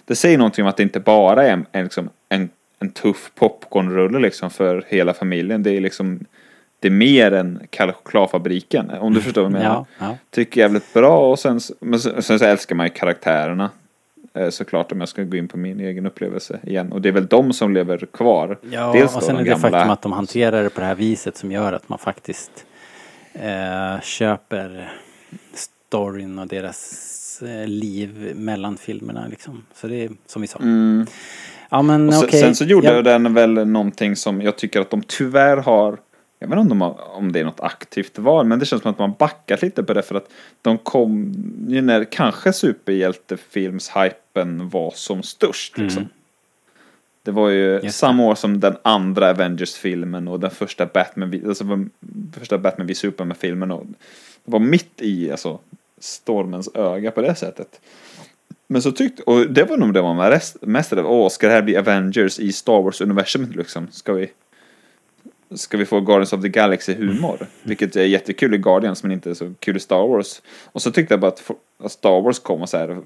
Det 0.05 0.17
säger 0.17 0.39
någonting 0.39 0.65
om 0.65 0.69
att 0.69 0.77
det 0.77 0.83
inte 0.83 1.01
bara 1.01 1.45
är 1.47 1.53
en, 1.53 1.67
en, 1.73 1.85
liksom, 1.85 2.11
en, 2.29 2.49
en 2.79 2.91
tuff 2.91 3.31
popcornrulle 3.35 4.19
liksom 4.19 4.51
för 4.51 4.85
hela 4.89 5.15
familjen. 5.15 5.63
Det 5.63 5.71
är 5.77 5.81
liksom 5.81 6.21
det 6.81 6.89
är 6.89 6.93
mer 6.93 7.33
än 7.33 7.61
Kalle 7.71 7.93
chokladfabriken 7.93 8.91
om 8.91 9.15
du 9.15 9.21
förstår 9.21 9.43
vad 9.43 9.53
jag 9.53 9.59
menar. 9.59 9.87
Ja, 9.99 10.07
ja. 10.07 10.17
Tycker 10.31 10.61
jävligt 10.61 10.93
bra 10.93 11.31
och 11.31 11.39
sen, 11.39 11.61
men 11.81 12.01
sen, 12.01 12.23
sen 12.23 12.39
så 12.39 12.45
älskar 12.45 12.75
man 12.77 12.87
ju 12.87 12.91
karaktärerna. 12.93 13.71
Eh, 14.35 14.49
Såklart 14.51 14.93
om 14.93 15.01
jag 15.01 15.09
ska 15.09 15.23
gå 15.23 15.37
in 15.37 15.49
på 15.49 15.57
min 15.57 15.81
egen 15.81 16.07
upplevelse 16.07 16.59
igen. 16.63 16.93
Och 16.93 17.01
det 17.01 17.09
är 17.09 17.13
väl 17.13 17.27
de 17.27 17.53
som 17.53 17.75
lever 17.75 17.99
kvar. 18.13 18.59
Ja, 18.71 18.93
Dels 18.93 19.17
och 19.17 19.23
sen 19.23 19.35
de 19.35 19.41
är 19.41 19.45
det 19.45 19.51
gamla- 19.51 19.71
faktum 19.71 19.91
att 19.91 20.03
de 20.03 20.13
hanterar 20.13 20.63
det 20.63 20.71
på 20.71 20.81
det 20.81 20.87
här 20.87 20.95
viset 20.95 21.37
som 21.37 21.53
gör 21.53 21.73
att 21.73 21.89
man 21.89 21.99
faktiskt 21.99 22.65
eh, 23.33 24.01
köper 24.03 24.93
storyn 25.55 26.39
och 26.39 26.47
deras 26.47 27.43
eh, 27.43 27.67
liv 27.67 28.33
mellan 28.37 28.77
filmerna 28.77 29.27
liksom. 29.31 29.65
Så 29.75 29.87
det 29.87 30.05
är 30.05 30.11
som 30.27 30.43
vi 30.43 30.49
sa. 30.49 30.59
Mm. 30.59 31.07
Ja 31.71 31.83
men 31.83 32.09
Och 32.09 32.15
sen, 32.15 32.25
okej. 32.25 32.41
sen 32.41 32.55
så 32.55 32.65
gjorde 32.65 32.87
Ja, 32.95 33.03
den 33.03 33.35
väl 33.35 33.51
någonting 33.67 34.17
som 34.17 34.43
jag 34.43 34.57
tycker 34.59 34.81
att 34.81 34.91
de 34.91 35.03
tyvärr 35.03 35.57
har 35.57 35.99
jag 36.43 36.49
vet 36.49 36.59
inte 36.59 36.73
om, 36.73 36.79
de 36.79 36.93
om 36.93 37.33
det 37.33 37.41
är 37.41 37.45
något 37.45 37.61
aktivt 37.61 38.19
val, 38.19 38.47
men 38.47 38.59
det 38.59 38.67
känns 38.67 38.83
som 38.83 38.91
att 38.91 38.99
man 38.99 39.15
backat 39.19 39.63
lite 39.63 39.83
på 39.83 39.95
det 39.95 40.03
för 40.03 40.15
att 40.15 40.31
de 40.63 40.79
kom 40.79 41.35
ju 41.69 41.81
när 41.83 42.05
kanske 42.05 42.53
superhjältefilms-hypen 42.53 44.69
var 44.69 44.91
som 44.95 45.23
störst. 45.23 45.79
Liksom. 45.79 46.09
Det 47.23 47.31
var 47.31 47.49
ju 47.49 47.71
Mm. 47.71 47.83
det. 47.85 47.93
samma 47.93 48.25
år 48.27 48.35
som 48.35 48.61
den 48.61 48.77
andra 48.83 49.31
Avengers-filmen 49.31 50.29
och 50.29 50.41
den 50.41 50.51
första 50.51 50.87
Batman, 50.87 51.43
alltså 51.49 51.65
var- 51.65 51.89
första 52.39 52.59
Batman 52.59 52.87
v 52.87 52.95
Superman-filmen. 52.95 53.71
Och 53.71 53.87
det 54.45 54.53
var 54.53 54.59
mitt 54.59 55.03
i 55.03 55.31
alltså, 55.31 55.59
stormens 55.99 56.69
öga 56.75 57.11
på 57.11 57.23
det 57.23 57.35
sättet. 57.35 57.81
Men 58.67 58.83
så 58.83 58.93
tyckte, 58.93 59.23
och 59.23 59.47
det 59.51 59.65
var 59.65 59.77
nog 59.77 59.95
det 59.95 60.03
man 60.03 60.17
var 60.17 60.41
mest 60.67 60.93
rädd 60.93 61.05
åh 61.07 61.29
ska 61.29 61.47
det 61.47 61.53
här 61.53 61.63
bli 61.63 61.77
Avengers 61.77 62.39
i 62.39 62.53
Star 62.53 62.83
Wars-universumet 62.83 63.57
liksom? 63.57 63.89
Ska 63.91 64.13
vi, 64.13 64.31
ska 65.55 65.77
vi 65.77 65.85
få 65.85 66.01
Guardians 66.01 66.33
of 66.33 66.43
the 66.43 66.49
Galaxy-humor? 66.49 67.47
Vilket 67.63 67.97
är 67.97 68.05
jättekul 68.05 68.55
i 68.55 68.59
Guardians 68.59 69.03
men 69.03 69.13
inte 69.13 69.35
så 69.35 69.55
kul 69.61 69.77
i 69.77 69.81
Star 69.81 70.07
Wars. 70.07 70.43
Och 70.65 70.83
så 70.83 70.91
tyckte 70.91 71.15
jag 71.15 71.21
bara 71.21 71.29
att 71.29 71.51
Star 71.89 72.21
Wars 72.21 72.39
kom 72.39 72.63
och 72.63 72.69
så 72.69 72.77
här, 72.77 72.99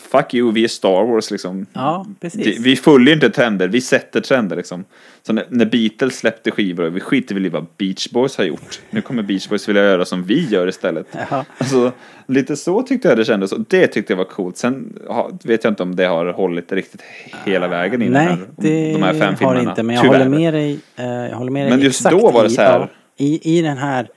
fuck 0.00 0.34
you, 0.34 0.52
vi 0.52 0.64
är 0.64 0.68
Star 0.68 1.04
Wars 1.06 1.30
liksom. 1.30 1.66
Ja, 1.72 2.06
precis. 2.20 2.58
Vi, 2.60 2.76
följer 2.76 3.14
inte 3.14 3.30
trender, 3.30 3.68
vi 3.68 3.80
sätter 3.80 4.20
trender 4.20 4.56
liksom. 4.56 4.84
Så 5.22 5.32
när, 5.32 5.44
när 5.48 5.64
Beatles 5.66 6.18
släppte 6.18 6.50
skivor, 6.50 6.84
vi 6.90 7.00
skiter 7.00 7.34
väl 7.34 7.46
i 7.46 7.48
vad 7.48 7.66
Beach 7.78 8.08
Boys 8.10 8.36
har 8.36 8.44
gjort. 8.44 8.80
Nu 8.90 9.00
kommer 9.00 9.22
Beach 9.22 9.48
Boys 9.48 9.68
vilja 9.68 9.82
göra 9.84 10.04
som 10.04 10.24
vi 10.24 10.48
gör 10.48 10.66
istället. 10.68 11.06
Ja. 11.30 11.44
Alltså, 11.58 11.92
lite 12.26 12.56
så 12.56 12.82
tyckte 12.82 13.08
jag 13.08 13.16
det 13.18 13.24
kändes 13.24 13.52
och 13.52 13.60
det 13.68 13.86
tyckte 13.86 14.12
jag 14.12 14.18
var 14.18 14.24
coolt. 14.24 14.56
Sen 14.56 14.98
vet 15.44 15.64
jag 15.64 15.70
inte 15.70 15.82
om 15.82 15.96
det 15.96 16.04
har 16.04 16.26
hållit 16.32 16.72
riktigt 16.72 17.02
hela 17.44 17.68
vägen 17.68 18.02
in 18.02 18.12
Nej, 18.12 18.26
här, 18.26 18.38
det 18.56 18.92
de 18.92 19.02
här 19.02 19.12
fem 19.14 19.20
har 19.20 19.34
filmerna. 19.36 19.70
inte. 19.70 19.82
Men 19.82 19.96
jag 19.96 20.04
Tyvärr. 20.04 20.18
håller 20.18 20.38
med 20.38 20.54
dig. 20.54 20.78
Eh, 20.96 21.04
jag 21.06 21.36
håller 21.36 21.52
med 21.52 21.62
dig 21.66 21.70
Men 21.70 21.80
just 21.80 22.10
då 22.10 22.30
var 22.30 22.42
det 22.42 22.48
i, 22.48 22.50
så 22.54 22.62
här- 22.62 22.78
Ja, 22.78 22.88
i, 23.16 23.58
I 23.58 23.62
den 23.62 23.76
här... 23.78 24.08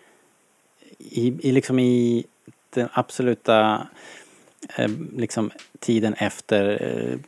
I, 1.00 1.34
i 1.50 1.52
liksom 1.52 1.80
i 1.80 2.26
den 2.82 2.90
absoluta 2.94 3.88
eh, 4.76 4.90
liksom 5.18 5.52
tiden 5.80 6.14
efter 6.14 6.82
eh, 6.82 7.20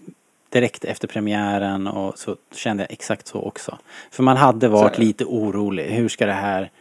direkt 0.50 0.86
efter 0.86 1.08
premiären 1.08 1.88
och 1.88 2.20
så 2.20 2.36
kände 2.52 2.84
jag 2.84 2.92
exakt 2.92 3.28
så 3.28 3.42
också. 3.42 3.78
För 4.12 4.24
man 4.24 4.38
hade 4.38 4.68
varit 4.68 4.98
lite 4.98 5.26
orolig. 5.26 5.84
Hur 5.84 6.10
ska 6.10 6.26
det 6.26 6.34
här... 6.34 6.72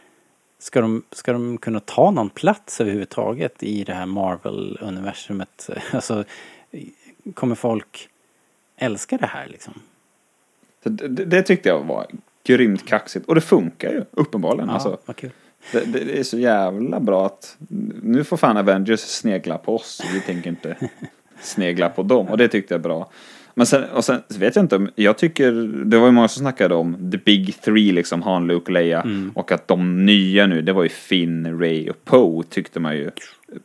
Ska 0.59 0.81
de, 0.81 1.03
ska 1.11 1.33
de 1.33 1.57
kunna 1.57 1.79
ta 1.79 2.11
någon 2.11 2.29
plats 2.29 2.81
överhuvudtaget 2.81 3.63
i 3.63 3.83
det 3.83 3.93
här 3.93 4.05
Marvel-universumet? 4.05 5.69
Alltså, 5.91 6.23
kommer 7.33 7.55
folk 7.55 8.09
älska 8.77 9.17
det 9.17 9.25
här 9.27 9.47
liksom? 9.47 9.73
Det, 10.83 11.07
det 11.25 11.43
tyckte 11.43 11.69
jag 11.69 11.83
var 11.83 12.05
grymt 12.43 12.87
kaxigt. 12.87 13.25
Och 13.25 13.35
det 13.35 13.41
funkar 13.41 13.91
ju, 13.91 14.03
uppenbarligen. 14.11 14.67
Ja, 14.67 14.73
Alltså, 14.73 14.97
vad 15.05 15.15
kul. 15.15 15.31
Det, 15.71 15.85
det, 15.85 16.19
är 16.19 16.23
så 16.23 16.39
jävla 16.39 16.99
bra 16.99 17.25
att 17.25 17.57
nu 18.01 18.23
får 18.23 18.37
fan 18.37 18.57
Avengers 18.57 18.99
snegla 18.99 19.57
på 19.57 19.75
oss. 19.75 20.01
Vi 20.13 20.21
tänker 20.21 20.49
inte 20.49 20.75
snegla 21.41 21.89
på 21.89 22.03
dem. 22.03 22.27
Och 22.27 22.37
det 22.37 22.47
tyckte 22.47 22.73
jag 22.73 22.79
är 22.79 22.83
bra. 22.83 23.09
Men 23.53 23.65
sen, 23.65 23.83
och 23.83 24.05
sen 24.05 24.21
vet 24.39 24.55
jag 24.55 24.65
inte, 24.65 24.75
om- 24.75 24.89
jag 24.95 25.17
tycker, 25.17 25.51
det 25.85 25.97
var 25.97 26.05
ju 26.05 26.11
många 26.11 26.27
som 26.27 26.41
snackade 26.41 26.75
om 26.75 27.11
the 27.11 27.17
big 27.17 27.61
three 27.61 27.91
liksom, 27.91 28.21
Han, 28.21 28.47
Luke, 28.47 28.71
Leia. 28.71 29.01
Mm. 29.01 29.31
Och 29.35 29.51
att 29.51 29.67
de 29.67 30.05
nya 30.05 30.47
nu, 30.47 30.61
det 30.61 30.73
var 30.73 30.83
ju 30.83 30.89
Finn, 30.89 31.59
Ray 31.59 31.89
och 31.89 32.05
Poe 32.05 32.43
tyckte 32.49 32.79
man 32.79 32.95
ju 32.95 33.11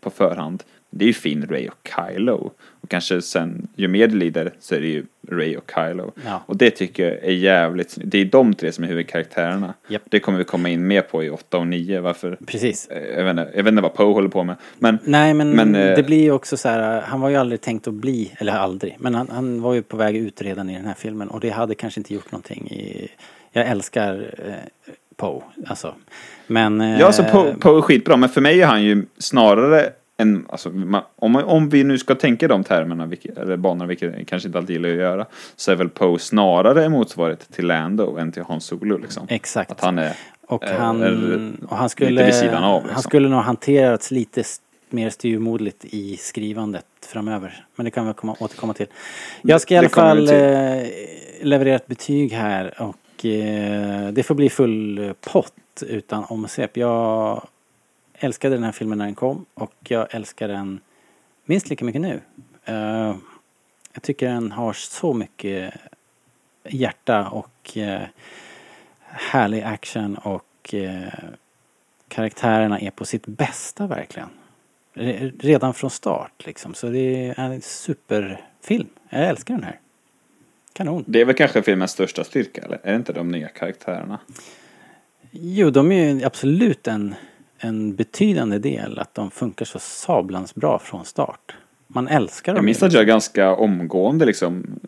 på 0.00 0.10
förhand. 0.10 0.62
Det 0.94 1.04
är 1.04 1.06
ju 1.06 1.12
Finn, 1.12 1.46
Ray 1.50 1.68
och 1.68 1.88
Kylo. 1.96 2.50
Och 2.80 2.88
kanske 2.90 3.22
sen, 3.22 3.68
ju 3.76 3.88
mer 3.88 4.06
det 4.06 4.14
lider 4.16 4.52
så 4.60 4.74
är 4.74 4.80
det 4.80 4.86
ju 4.86 5.04
Ray 5.30 5.56
och 5.56 5.70
Kylo. 5.74 6.12
Ja. 6.26 6.42
Och 6.46 6.56
det 6.56 6.70
tycker 6.70 7.04
jag 7.08 7.24
är 7.24 7.32
jävligt, 7.32 7.98
det 8.04 8.18
är 8.18 8.24
de 8.24 8.54
tre 8.54 8.72
som 8.72 8.84
är 8.84 8.88
huvudkaraktärerna. 8.88 9.74
Japp. 9.88 10.02
Det 10.10 10.20
kommer 10.20 10.38
vi 10.38 10.44
komma 10.44 10.68
in 10.68 10.86
mer 10.86 11.02
på 11.02 11.24
i 11.24 11.30
8 11.30 11.58
och 11.58 11.66
9, 11.66 12.00
varför, 12.00 12.38
Precis. 12.46 12.88
eh, 12.88 13.02
jag 13.16 13.24
vet 13.24 13.30
inte, 13.30 13.50
jag 13.56 13.62
vet 13.64 13.70
inte 13.72 13.82
vad 13.82 13.94
Poe 13.94 14.12
håller 14.12 14.28
på 14.28 14.44
med. 14.44 14.56
Men, 14.78 14.98
Nej 15.04 15.34
men, 15.34 15.50
Men, 15.50 15.74
eh, 15.74 15.96
det 15.96 16.02
blir 16.02 16.22
ju 16.22 16.32
också 16.32 16.56
så 16.56 16.68
här, 16.68 17.00
han 17.00 17.20
var 17.20 17.28
ju 17.28 17.36
aldrig 17.36 17.60
tänkt 17.60 17.88
att 17.88 17.94
bli, 17.94 18.32
eller 18.38 18.52
aldrig, 18.52 18.96
men 18.98 19.14
han, 19.14 19.28
han 19.30 19.62
var 19.62 19.74
ju 19.74 19.82
på 19.82 19.96
väg 19.96 20.16
ut 20.16 20.42
redan 20.42 20.70
i 20.70 20.74
den 20.74 20.84
här 20.86 20.94
filmen 20.98 21.28
och 21.28 21.40
det 21.40 21.50
hade 21.50 21.74
kanske 21.74 22.00
inte 22.00 22.14
gjort 22.14 22.32
någonting 22.32 22.70
i, 22.70 23.08
jag 23.52 23.66
älskar 23.66 24.34
eh, 24.46 24.54
Poe, 25.16 25.42
alltså. 25.66 25.94
Men... 26.46 26.80
Eh, 26.80 27.00
Ja, 27.00 27.06
alltså 27.06 27.24
Poe 27.24 27.54
Poe 27.60 27.78
är 27.78 27.82
skitbra, 27.82 28.16
men 28.16 28.28
för 28.28 28.40
mig 28.40 28.62
är 28.62 28.66
han 28.66 28.82
ju 28.82 29.04
snarare 29.18 29.90
en, 30.22 30.46
alltså, 30.48 30.70
man, 30.70 31.02
om, 31.16 31.36
om 31.36 31.68
vi 31.68 31.84
nu 31.84 31.98
ska 31.98 32.14
tänka 32.14 32.48
de 32.48 32.64
termerna, 32.64 33.06
vilket, 33.06 33.38
eller 33.38 33.56
banorna, 33.56 33.86
vilket 33.86 34.18
jag 34.18 34.26
kanske 34.26 34.48
inte 34.48 34.58
alltid 34.58 34.76
gillar 34.76 34.88
att 34.88 34.96
göra, 34.96 35.26
så 35.56 35.72
är 35.72 35.76
väl 35.76 35.88
Poe 35.88 36.18
snarare 36.18 36.88
motsvarighet 36.88 37.48
till 37.52 37.66
Lando 37.66 38.16
än 38.16 38.32
till 38.32 38.42
Han 38.48 38.60
Solo 38.60 38.98
liksom. 38.98 39.26
Exakt. 39.28 39.70
Att 39.70 39.80
han 39.80 39.98
är, 39.98 40.12
och 40.46 40.64
han, 40.64 41.02
eller 41.02 41.52
och 41.68 41.76
han 41.76 41.84
lite 41.84 41.88
skulle, 41.88 42.24
vid 42.24 42.34
sidan 42.34 42.64
av, 42.64 42.80
han 42.80 42.86
liksom. 42.88 43.02
skulle 43.02 43.28
nog 43.28 43.40
hanterats 43.40 44.10
lite 44.10 44.44
mer 44.90 45.10
styrmodligt 45.10 45.84
i 45.84 46.16
skrivandet 46.16 46.84
framöver. 47.06 47.64
Men 47.76 47.84
det 47.84 47.90
kan 47.90 48.06
vi 48.06 48.14
komma, 48.14 48.36
återkomma 48.40 48.74
till. 48.74 48.86
Jag 49.42 49.60
ska 49.60 49.74
i 49.74 49.78
alla 49.78 49.88
fall 49.88 50.28
eh, 50.28 50.82
leverera 51.42 51.76
ett 51.76 51.86
betyg 51.86 52.32
här 52.32 52.82
och 52.82 53.26
eh, 53.26 54.08
det 54.12 54.22
får 54.22 54.34
bli 54.34 54.50
full 54.50 55.14
pott 55.20 55.82
utan 55.86 56.24
omsvep. 56.24 56.76
Jag 56.76 57.42
älskade 58.22 58.56
den 58.56 58.64
här 58.64 58.72
filmen 58.72 58.98
när 58.98 59.04
den 59.04 59.14
kom 59.14 59.46
och 59.54 59.74
jag 59.88 60.14
älskar 60.14 60.48
den 60.48 60.80
minst 61.44 61.70
lika 61.70 61.84
mycket 61.84 62.00
nu. 62.00 62.20
Eh, 62.64 63.16
jag 63.92 64.02
tycker 64.02 64.28
den 64.28 64.52
har 64.52 64.72
så 64.72 65.14
mycket 65.14 65.74
hjärta 66.64 67.28
och 67.28 67.76
eh, 67.76 68.02
härlig 69.00 69.62
action 69.62 70.16
och 70.16 70.74
eh, 70.74 71.12
karaktärerna 72.08 72.80
är 72.80 72.90
på 72.90 73.04
sitt 73.04 73.26
bästa 73.26 73.86
verkligen. 73.86 74.28
Re- 74.94 75.32
Redan 75.40 75.74
från 75.74 75.90
start 75.90 76.46
liksom. 76.46 76.74
Så 76.74 76.86
det 76.88 77.34
är 77.36 77.38
en 77.38 77.62
superfilm. 77.62 78.88
Jag 79.10 79.28
älskar 79.28 79.54
den 79.54 79.64
här. 79.64 79.78
Kanon. 80.72 81.04
det 81.06 81.20
är 81.20 81.24
väl 81.24 81.34
kanske 81.34 81.62
filmens 81.62 81.90
största 81.90 82.24
styrka, 82.24 82.62
eller? 82.62 82.80
Är 82.82 82.90
det 82.90 82.96
inte 82.96 83.12
de 83.12 83.28
nya 83.28 83.48
karaktärerna? 83.48 84.18
Jo, 85.30 85.70
de 85.70 85.92
är 85.92 86.12
ju 86.12 86.24
absolut 86.24 86.88
en, 86.88 87.14
en 87.64 87.94
betydande 87.94 88.58
del 88.58 88.98
att 88.98 89.14
de 89.14 89.30
funkar 89.30 89.64
så 89.64 89.78
sablans 89.78 90.54
bra 90.54 90.78
från 90.78 91.04
start. 91.04 91.54
Man 91.86 92.08
älskar 92.08 92.52
dem. 92.52 92.56
Jag 92.56 92.64
minns 92.64 92.82
att 92.82 92.92
jag 92.92 93.06
ganska 93.06 93.54
omgående 93.54 94.24
liksom 94.24 94.80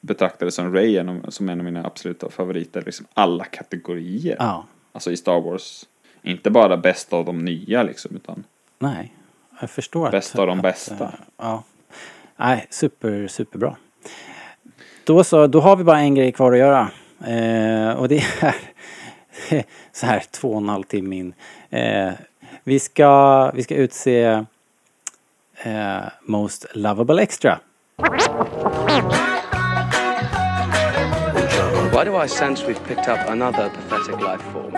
betraktade 0.00 0.50
som 0.52 0.74
Ray 0.74 0.98
en 0.98 1.22
som 1.28 1.48
en 1.48 1.58
av 1.58 1.64
mina 1.64 1.86
absoluta 1.86 2.30
favoriter, 2.30 2.82
liksom 2.86 3.06
alla 3.14 3.44
kategorier. 3.44 4.36
Ja, 4.38 4.64
Alltså 4.94 5.10
i 5.10 5.16
Star 5.16 5.40
Wars. 5.40 5.86
Inte 6.22 6.50
bara 6.50 6.76
bästa 6.76 7.16
av 7.16 7.24
de 7.24 7.44
nya 7.44 7.82
liksom, 7.82 8.16
utan 8.16 8.44
nej. 8.78 9.12
Jag 9.60 9.70
förstår 9.70 10.10
Bästa 10.10 10.38
att... 10.38 10.40
av 10.40 10.46
de 10.46 10.58
att, 10.58 10.62
bästa. 10.62 11.04
eh, 11.04 11.10
ja. 11.36 11.64
Nej, 12.36 12.66
super, 12.70 13.26
superbra. 13.28 13.76
Då 15.04 15.24
så, 15.24 15.46
då 15.46 15.60
har 15.60 15.76
vi 15.76 15.84
bara 15.84 16.00
en 16.00 16.14
grej 16.14 16.32
kvar 16.32 16.52
att 16.52 16.58
göra. 16.58 16.90
Eh, 17.26 17.96
och 17.96 18.08
det 18.08 18.16
är 18.40 18.54
så 19.92 20.06
här 20.06 20.22
två 20.30 20.52
och 20.52 20.60
en 20.60 20.68
halv 20.68 20.82
timme 20.82 21.16
in. 21.16 21.34
Eh, 21.70 22.12
vi, 22.64 22.78
ska, 22.78 23.50
vi 23.50 23.62
ska 23.62 23.74
utse 23.74 24.44
eh, 25.62 26.02
Most 26.22 26.66
Lovable 26.74 27.22
Extra. 27.22 27.58
Why 31.92 32.04
do 32.04 32.24
I 32.24 32.28
sense 32.28 32.66
we've 32.66 32.84
picked 32.88 33.08
up 33.08 33.18
another 33.28 33.70
pathetic 33.70 34.20
life 34.20 34.42
form? 34.52 34.72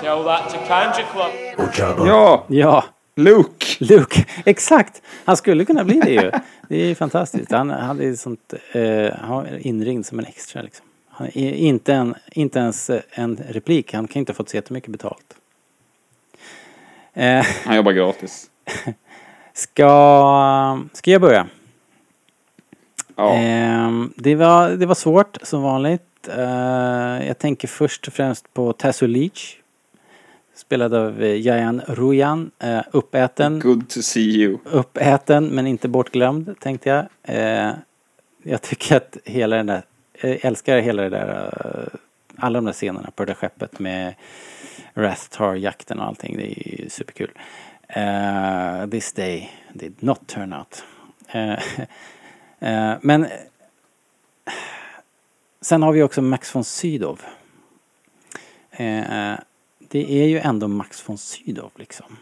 Tell 0.00 0.24
that 0.24 0.50
to 0.50 0.56
Kanja 0.66 1.04
Club. 1.12 2.06
Ja, 2.06 2.44
Ja, 2.48 2.84
Luke! 3.16 3.66
Luke. 3.80 4.26
Exakt! 4.44 5.02
Han 5.24 5.36
skulle 5.36 5.64
kunna 5.64 5.84
bli 5.84 6.00
det 6.00 6.10
ju. 6.10 6.30
Det 6.68 6.76
är 6.76 6.86
ju 6.86 6.94
fantastiskt. 6.94 7.52
Han 7.52 7.70
hade 7.70 8.04
ju 8.04 8.16
sånt, 8.16 8.54
eh, 8.72 9.14
han 9.20 9.46
inringd 9.58 10.06
som 10.06 10.18
en 10.18 10.24
extra 10.24 10.62
liksom. 10.62 10.86
Inte, 11.32 11.94
en, 11.94 12.14
inte 12.32 12.58
ens 12.58 12.90
en 13.10 13.36
replik. 13.48 13.94
Han 13.94 14.08
kan 14.08 14.20
inte 14.20 14.32
ha 14.32 14.34
fått 14.34 14.48
så 14.48 14.56
jättemycket 14.56 14.90
betalt. 14.90 15.36
Eh, 17.14 17.46
Han 17.64 17.76
jobbar 17.76 17.92
gratis. 17.92 18.50
ska, 19.52 20.82
ska 20.92 21.10
jag 21.10 21.20
börja? 21.20 21.46
Ja. 23.16 23.34
Ehm, 23.34 24.12
det, 24.16 24.34
var, 24.34 24.70
det 24.70 24.86
var 24.86 24.94
svårt 24.94 25.38
som 25.42 25.62
vanligt. 25.62 26.28
Eh, 26.28 27.26
jag 27.26 27.38
tänker 27.38 27.68
först 27.68 28.06
och 28.06 28.12
främst 28.12 28.54
på 28.54 28.72
Tasso 28.72 29.06
Leach. 29.06 29.56
Spelad 30.54 30.94
av 30.94 31.22
eh, 31.22 31.40
Jayan 31.40 31.82
Ruyan. 31.86 32.50
Uh, 32.64 32.80
uppäten. 32.92 33.60
Good 33.60 33.88
to 33.88 34.02
see 34.02 34.20
you. 34.20 34.58
Uppäten 34.64 35.46
men 35.46 35.66
inte 35.66 35.88
bortglömd 35.88 36.54
tänkte 36.60 36.88
jag. 36.88 37.06
Eh, 37.22 37.72
jag 38.42 38.62
tycker 38.62 38.96
att 38.96 39.16
hela 39.24 39.56
den 39.56 39.66
där, 39.66 39.82
älskar 40.20 40.78
hela 40.78 41.02
det 41.02 41.08
där, 41.08 41.52
eh, 41.64 41.98
alla 42.36 42.58
de 42.58 42.64
där 42.64 42.72
scenerna 42.72 43.10
på 43.10 43.24
det 43.24 43.30
där 43.30 43.34
skeppet 43.34 43.78
med 43.78 44.14
Rathtar-jakten 44.94 45.98
och 45.98 46.06
allting. 46.06 46.36
Det 46.36 46.46
är 46.46 46.82
ju 46.82 46.88
superkul. 46.88 47.30
Eh, 47.88 48.86
this 48.86 49.12
day 49.12 49.50
did 49.72 50.02
not 50.02 50.26
turn 50.26 50.52
out. 50.52 50.84
Eh, 51.28 51.52
eh, 52.58 52.98
men 53.00 53.26
sen 55.60 55.82
har 55.82 55.92
vi 55.92 56.02
också 56.02 56.22
Max 56.22 56.54
von 56.54 56.64
Sydow. 56.64 57.20
Det 59.90 60.22
är 60.22 60.26
ju 60.26 60.38
ändå 60.38 60.68
Max 60.68 61.08
von 61.08 61.18
Sydow 61.18 61.70
liksom. 61.76 62.16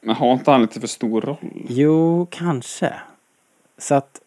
Men 0.00 0.14
har 0.16 0.32
inte 0.32 0.50
han 0.50 0.62
lite 0.62 0.80
för 0.80 0.86
stor 0.86 1.20
roll? 1.20 1.36
Jo, 1.68 2.26
kanske. 2.30 2.94
Så 3.78 3.94
att 3.94 4.20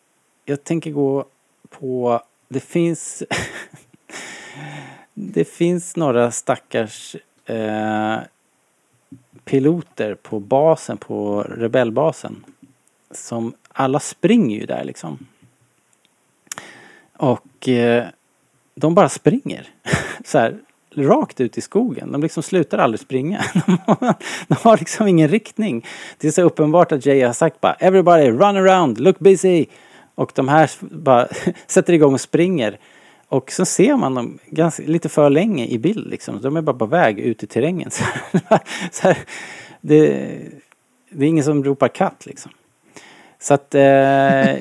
jag 0.46 0.64
tänker 0.64 0.92
gå 0.92 1.26
på... 1.70 2.22
Det 2.48 2.60
finns... 2.60 3.24
det 5.14 5.46
finns 5.46 5.96
några 5.96 6.32
stackars 6.32 7.16
eh, 7.46 8.18
piloter 9.46 10.16
på 10.16 10.40
basen, 10.40 10.98
på 10.98 11.44
rebellbasen. 11.44 12.46
Som 13.12 13.54
alla 13.70 14.00
springer 14.00 14.60
ju 14.60 14.66
där 14.66 14.84
liksom. 14.84 15.28
Och 17.18 17.70
eh, 17.70 18.06
de 18.76 18.96
bara 18.96 19.10
springer. 19.10 19.68
Så 20.26 20.38
här, 20.38 20.60
rakt 20.96 21.42
ut 21.42 21.58
i 21.58 21.62
skogen. 21.62 22.12
De 22.12 22.22
liksom 22.22 22.44
slutar 22.44 22.78
aldrig 22.78 23.00
springa. 23.00 23.44
De 23.66 23.78
har, 23.86 24.16
de 24.48 24.56
har 24.62 24.78
liksom 24.78 25.08
ingen 25.08 25.28
riktning. 25.28 25.86
Det 26.18 26.28
är 26.28 26.32
så 26.32 26.42
uppenbart 26.42 26.92
att 26.92 27.06
Jay 27.06 27.22
har 27.22 27.34
sagt 27.34 27.62
bara 27.62 27.74
Everybody 27.74 28.30
run 28.30 28.58
around, 28.58 29.00
look 29.00 29.20
busy. 29.20 29.66
Och 30.16 30.32
de 30.36 30.48
här 30.48 30.72
bara 30.80 31.28
sätter 31.68 31.94
igång 31.94 32.14
och 32.14 32.22
springer. 32.22 32.80
Och 33.28 33.52
så 33.52 33.66
ser 33.66 33.96
man 33.96 34.16
dem 34.16 34.40
ganska, 34.46 34.84
lite 34.84 35.10
för 35.10 35.30
länge 35.30 35.66
i 35.66 35.80
bild 35.80 36.10
liksom. 36.10 36.42
De 36.42 36.58
är 36.58 36.62
bara 36.62 36.76
på 36.76 36.86
väg 36.86 37.20
ut 37.20 37.44
i 37.44 37.48
terrängen. 37.48 37.92
Så 37.92 38.04
här, 38.46 38.60
så 38.92 39.08
här, 39.08 39.18
det, 39.82 40.28
det 41.10 41.26
är 41.26 41.30
ingen 41.30 41.44
som 41.44 41.64
ropar 41.64 41.88
katt 41.88 42.26
liksom. 42.26 42.52
Så 43.40 43.54
att 43.54 43.76
eh, 43.76 43.82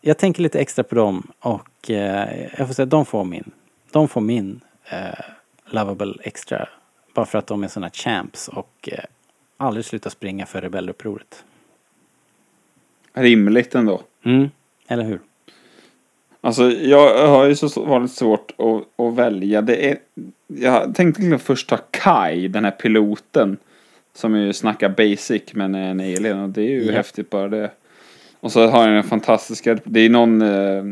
jag 0.00 0.18
tänker 0.18 0.42
lite 0.42 0.60
extra 0.60 0.84
på 0.84 0.94
dem 0.94 1.32
och 1.38 1.90
eh, 1.90 2.46
jag 2.58 2.66
får 2.66 2.74
säga 2.74 2.86
de 2.86 3.06
får 3.06 3.24
min, 3.24 3.50
de 3.90 4.08
får 4.08 4.20
min 4.20 4.60
eh, 4.90 5.24
Lovable 5.66 6.14
Extra. 6.22 6.68
Bara 7.14 7.26
för 7.26 7.38
att 7.38 7.46
de 7.46 7.64
är 7.64 7.68
såna 7.68 7.90
champs 7.90 8.48
och 8.48 8.88
eh, 8.92 9.04
aldrig 9.56 9.84
slutar 9.84 10.10
springa 10.10 10.46
för 10.46 10.60
rebellupproret. 10.60 11.44
Rimligt 13.12 13.74
ändå. 13.74 14.02
Mm, 14.24 14.50
eller 14.88 15.04
hur? 15.04 15.20
Alltså 16.40 16.70
jag 16.70 17.26
har 17.28 17.44
ju 17.46 17.54
så 17.54 17.84
vanligt 17.84 18.12
svårt 18.12 18.52
att, 18.58 19.04
att 19.06 19.14
välja. 19.14 19.62
Det 19.62 19.90
är, 19.90 19.98
jag 20.46 20.94
tänkte 20.94 21.22
liksom 21.22 21.38
först 21.38 21.68
ta 21.68 21.76
Kai, 21.90 22.48
den 22.48 22.64
här 22.64 22.70
piloten. 22.70 23.56
Som 24.16 24.36
ju 24.36 24.52
snackar 24.52 24.88
basic 24.88 25.42
men 25.52 25.74
är 25.74 25.90
en 25.90 26.00
alien 26.00 26.40
och 26.40 26.48
det 26.48 26.62
är 26.62 26.70
ju 26.70 26.84
Ja. 26.84 26.92
häftigt 26.92 27.30
bara 27.30 27.48
det. 27.48 27.70
Och 28.40 28.52
så 28.52 28.66
har 28.66 28.86
jag 28.86 28.94
den 28.94 29.02
fantastiska, 29.04 29.78
det 29.84 30.00
är 30.00 30.08
någon 30.10 30.42
eh, 30.42 30.84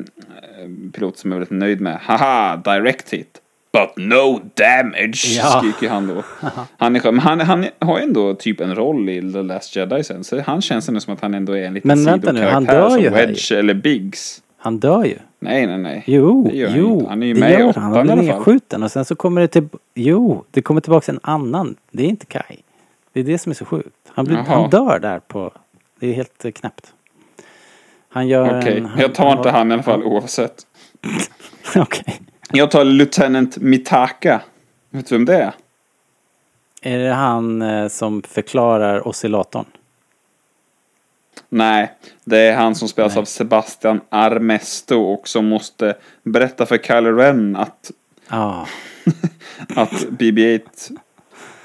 pilot 0.92 1.18
som 1.18 1.32
är 1.32 1.36
väldigt 1.36 1.50
nöjd 1.58 1.80
med. 1.80 1.98
Haha, 2.02 2.56
direct 2.56 3.10
hit. 3.10 3.41
But 3.72 3.96
no 3.96 4.40
damage, 4.54 5.36
Ja. 5.36 5.60
skriker 5.60 5.88
han 5.88 6.06
då. 6.06 6.22
Han, 6.78 6.96
är, 6.96 7.00
skön, 7.00 7.14
men 7.14 7.22
han, 7.24 7.40
han 7.40 7.66
har 7.78 7.98
ju 7.98 8.04
ändå 8.04 8.34
typ 8.34 8.60
en 8.60 8.74
roll 8.74 9.08
i 9.08 9.32
The 9.32 9.42
Last 9.42 9.76
Jedi 9.76 10.04
sen. 10.04 10.24
Så 10.24 10.40
han 10.40 10.62
känns 10.62 10.88
ändå 10.88 11.00
som 11.00 11.14
att 11.14 11.20
han 11.20 11.34
ändå 11.34 11.56
är 11.56 11.62
en 11.64 11.74
liten 11.74 11.88
Men 11.88 12.04
vänta 12.04 12.32
nu, 12.32 12.44
han 12.44 12.64
dör 12.64 12.90
som 12.90 13.00
ju 13.00 13.10
här 13.10 13.26
Wedge 13.26 13.52
eller 13.52 13.74
Biggs. 13.74 14.42
Han 14.58 14.78
dör 14.78 15.04
ju. 15.04 15.18
Nej, 15.38 15.66
nej, 15.66 15.78
nej. 15.78 16.02
Jo, 16.06 16.48
Det 16.50 16.56
gör 16.56 16.68
han 16.68 16.78
jo. 16.78 16.92
inte. 16.94 17.08
Han 17.08 17.22
är 17.22 17.26
ju 17.26 17.34
det 17.34 17.40
med 17.40 17.50
i 17.50 17.52
gör 17.52 17.68
åttan 17.68 17.82
han. 17.82 17.92
Han 17.92 18.06
blir 18.06 18.16
nedskjuten 18.16 18.82
och 18.82 18.90
sen 18.90 19.04
så 19.04 19.14
kommer 19.16 19.40
det 19.40 19.48
till... 19.48 19.68
Jo, 19.94 20.44
det 20.50 20.62
kommer 20.62 20.80
tillbaka 20.80 21.12
en 21.12 21.20
annan. 21.22 21.76
Det 21.90 22.02
är 22.02 22.08
inte 22.08 22.26
Kai. 22.26 22.56
Det 23.12 23.20
är 23.20 23.24
det 23.24 23.38
som 23.38 23.50
är 23.50 23.54
så 23.54 23.64
sjukt. 23.64 23.88
Han, 24.08 24.24
blir, 24.24 24.36
han 24.36 24.70
dör 24.70 24.98
där 24.98 25.18
på... 25.18 25.52
Det 26.00 26.06
är 26.06 26.12
helt 26.12 26.44
eh, 26.44 26.50
knäppt. 26.52 26.94
Han 28.08 28.28
gör 28.28 28.58
Okej, 28.60 28.78
en... 28.78 28.88
jag 28.98 29.14
tar 29.14 29.32
inte 29.32 29.50
han 29.50 29.70
i 29.70 29.74
alla 29.74 29.82
fall 29.82 30.02
oavsett. 30.02 30.54
Okej. 31.76 32.20
Jag 32.52 32.70
tar 32.70 32.84
Lieutenant 32.84 33.56
Mitaka. 33.56 34.40
Vet 34.90 35.06
du 35.06 35.14
vem 35.14 35.24
det 35.24 35.36
är? 35.36 35.52
Är 36.82 36.98
det 36.98 37.12
han 37.12 37.62
eh, 37.62 37.88
som 37.88 38.22
förklarar 38.22 39.08
oscillatorn? 39.08 39.64
Nej, 41.48 41.92
det 42.24 42.38
är 42.38 42.56
han 42.56 42.74
som 42.74 42.88
spelas 42.88 43.14
Nej. 43.14 43.20
av 43.20 43.24
Sebastian 43.24 44.00
Armesto 44.08 44.96
och 44.96 45.28
som 45.28 45.46
måste 45.46 45.96
berätta 46.22 46.66
för 46.66 46.78
Kylo 46.78 47.12
Ren 47.16 47.56
att, 47.56 47.90
Ja. 48.28 48.66
att 49.76 49.90
BB-8 50.10 50.60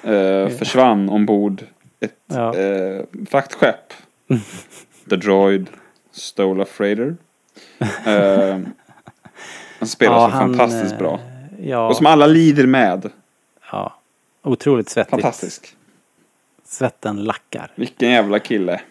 eh, 0.03 0.49
försvann 0.57 1.09
ombord 1.09 1.63
ett 1.99 2.13
Ja. 2.27 2.55
eh, 2.55 3.03
fraktskepp. 3.29 3.93
The 5.09 5.15
Droid 5.15 5.67
stole 6.11 6.63
a 6.63 6.65
freighter. 6.71 7.15
Eh, 8.05 8.59
han 9.79 9.87
spelar 9.87 10.15
ja, 10.15 10.25
så 10.31 10.37
fantastiskt 10.37 10.91
eh, 10.91 10.97
bra. 10.97 11.19
Ja. 11.61 11.87
Och 11.87 11.95
som 11.95 12.05
alla 12.05 12.25
lider 12.27 12.65
med. 12.67 13.09
ja. 13.71 13.93
Otroligt 14.43 14.89
svettigt. 14.89 15.11
Fantastisk. 15.11 15.75
Svetten 16.63 17.23
lackar. 17.23 17.71
Vilken 17.75 18.09
jävla 18.11 18.39
kille. 18.39 18.81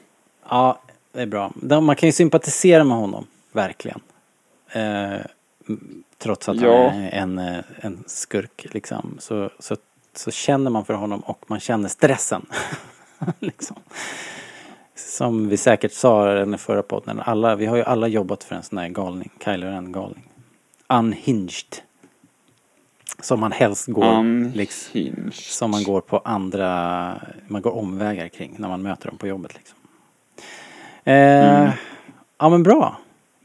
Ja, 0.48 0.78
det 1.12 1.22
är 1.22 1.26
bra. 1.26 1.52
Man 1.80 1.96
kan 1.96 2.08
ju 2.08 2.12
sympatisera 2.12 2.84
med 2.84 2.96
honom, 2.96 3.26
verkligen. 3.52 4.00
Eh, 4.72 5.18
trots 6.18 6.48
att 6.48 6.60
Ja. 6.60 6.88
han 6.88 7.00
är 7.00 7.10
en, 7.10 7.38
eh, 7.38 7.58
en 7.80 8.04
skurk 8.06 8.66
liksom. 8.74 9.16
Så, 9.18 9.50
så, 9.58 9.76
så 10.14 10.30
känner 10.30 10.70
man 10.70 10.84
för 10.84 10.94
honom 10.94 11.20
och 11.20 11.44
man 11.46 11.60
känner 11.60 11.88
stressen. 11.88 12.46
liksom. 13.38 13.76
Som 14.94 15.48
vi 15.48 15.56
säkert 15.56 15.92
sa 15.92 16.32
i 16.32 16.38
den 16.38 16.58
förra 16.58 16.82
podden. 16.82 17.20
Alla, 17.24 17.54
vi 17.56 17.66
har 17.66 17.76
ju 17.76 17.82
alla 17.82 18.08
jobbat 18.08 18.44
för 18.44 18.54
en 18.54 18.62
sån 18.62 18.78
här 18.78 18.88
galning. 18.88 19.30
Kylo 19.44 19.66
Ren 19.66 19.92
galning. 19.92 20.24
Unhinged. 20.88 21.76
Som 23.20 23.40
man 23.40 23.52
helst 23.52 23.86
går. 23.86 24.54
Liksom, 24.56 24.90
Unhinged. 25.00 25.34
som 25.34 25.70
man 25.70 25.84
går 25.84 26.00
på 26.00 26.18
andra, 26.24 27.14
man 27.48 27.62
går 27.62 27.76
omvägar 27.76 28.28
kring 28.28 28.54
när 28.58 28.68
man 28.68 28.82
möter 28.82 29.08
dem 29.08 29.18
på 29.18 29.26
jobbet 29.26 29.54
liksom. 29.54 29.78
Eh, 31.04 31.70
Ja 32.38 32.48
men 32.48 32.62
bra. 32.62 32.96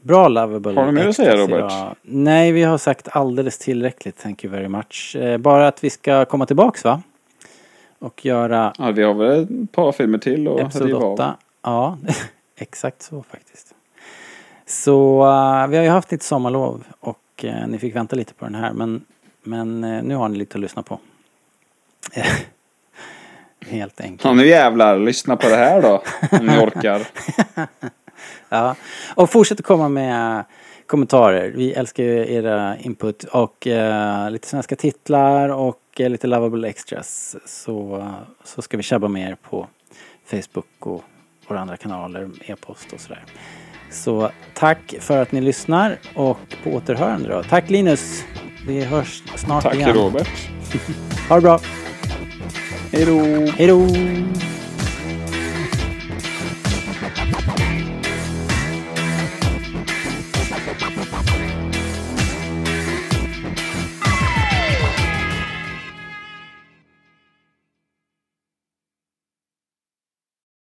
Bra 0.02 0.28
Lovable 0.28 0.70
Mm. 0.72 0.76
Har 0.76 0.86
du 0.86 0.92
mer 0.92 1.08
att 1.08 1.16
säga, 1.16 1.36
Robert? 1.36 1.48
idag. 1.72 1.94
Nej, 2.02 2.52
vi 2.52 2.62
har 2.62 2.78
sagt 2.78 3.08
alldeles 3.16 3.58
tillräckligt. 3.58 4.18
Thank 4.18 4.44
you 4.44 4.52
very 4.52 4.68
much. 4.68 5.16
Eh, 5.16 5.38
bara 5.38 5.68
att 5.68 5.84
vi 5.84 5.90
ska 5.90 6.24
komma 6.24 6.46
tillbaks 6.46 6.84
va? 6.84 7.02
Och 7.98 8.24
göra 8.26 8.72
Ja, 8.78 8.90
vi 8.90 9.02
har 9.02 9.14
väl 9.14 9.42
ett 9.64 9.72
par 9.72 9.92
filmer 9.92 10.18
till 10.18 10.48
och 10.48 10.60
Episod 10.60 10.86
riva 10.86 10.98
av. 10.98 11.12
8. 11.12 11.36
Ja, 11.62 11.98
exakt 12.56 13.02
så 13.02 13.22
faktiskt. 13.30 13.74
Så 14.66 15.22
eh, 15.22 15.66
vi 15.66 15.76
har 15.76 15.84
ju 15.84 15.90
haft 15.90 16.12
lite 16.12 16.24
sommarlov 16.24 16.84
och 17.00 17.18
eh, 17.44 17.66
ni 17.66 17.78
fick 17.78 17.96
vänta 17.96 18.16
lite 18.16 18.34
på 18.34 18.44
den 18.44 18.54
här 18.54 18.72
men, 18.72 19.04
men 19.42 19.84
eh, 19.84 20.02
nu 20.02 20.14
har 20.14 20.28
ni 20.28 20.38
lite 20.38 20.58
att 20.58 20.60
lyssna 20.60 20.82
på. 20.82 20.98
Helt 23.66 24.00
enkelt. 24.00 24.24
Ja, 24.24 24.32
nu 24.32 24.46
jävlar, 24.46 24.98
lyssna 24.98 25.36
på 25.36 25.48
det 25.48 25.56
här 25.56 25.82
då. 25.82 26.02
Om 26.40 26.46
ni 26.46 26.58
orkar. 26.58 27.02
Ja. 28.48 28.76
Och 29.14 29.30
fortsätt 29.30 29.60
att 29.60 29.66
komma 29.66 29.88
med 29.88 30.44
kommentarer. 30.86 31.52
Vi 31.56 31.72
älskar 31.72 32.04
ju 32.04 32.34
era 32.34 32.76
input 32.78 33.24
och 33.24 33.66
eh, 33.66 34.30
lite 34.30 34.48
svenska 34.48 34.76
titlar 34.76 35.48
och 35.48 35.80
eh, 35.98 36.10
lite 36.10 36.26
lovable 36.26 36.68
extras. 36.68 37.36
Så, 37.46 38.08
så 38.44 38.62
ska 38.62 38.76
vi 38.76 38.82
tjabba 38.82 39.08
med 39.08 39.30
er 39.30 39.36
på 39.42 39.66
Facebook 40.24 40.86
och 40.86 41.04
våra 41.48 41.60
andra 41.60 41.76
kanaler, 41.76 42.30
e-post 42.44 42.92
och 42.92 43.00
sådär. 43.00 43.24
Så 43.92 44.30
tack 44.54 44.94
för 45.00 45.22
att 45.22 45.32
ni 45.32 45.40
lyssnar 45.40 45.98
och 46.14 46.38
på 46.64 46.70
återhörande 46.70 47.28
då. 47.28 47.42
Tack 47.42 47.70
Linus! 47.70 48.24
Vi 48.66 48.84
hörs 48.84 49.22
snart 49.36 49.62
Tack 49.62 49.74
igen. 49.74 49.94
Robert. 49.94 50.28
Ha 51.28 51.36
det 51.36 51.42
bra! 51.42 51.60
Hej 52.92 53.04
då! 53.04 53.20
Hej 53.56 53.66
då! 53.66 53.86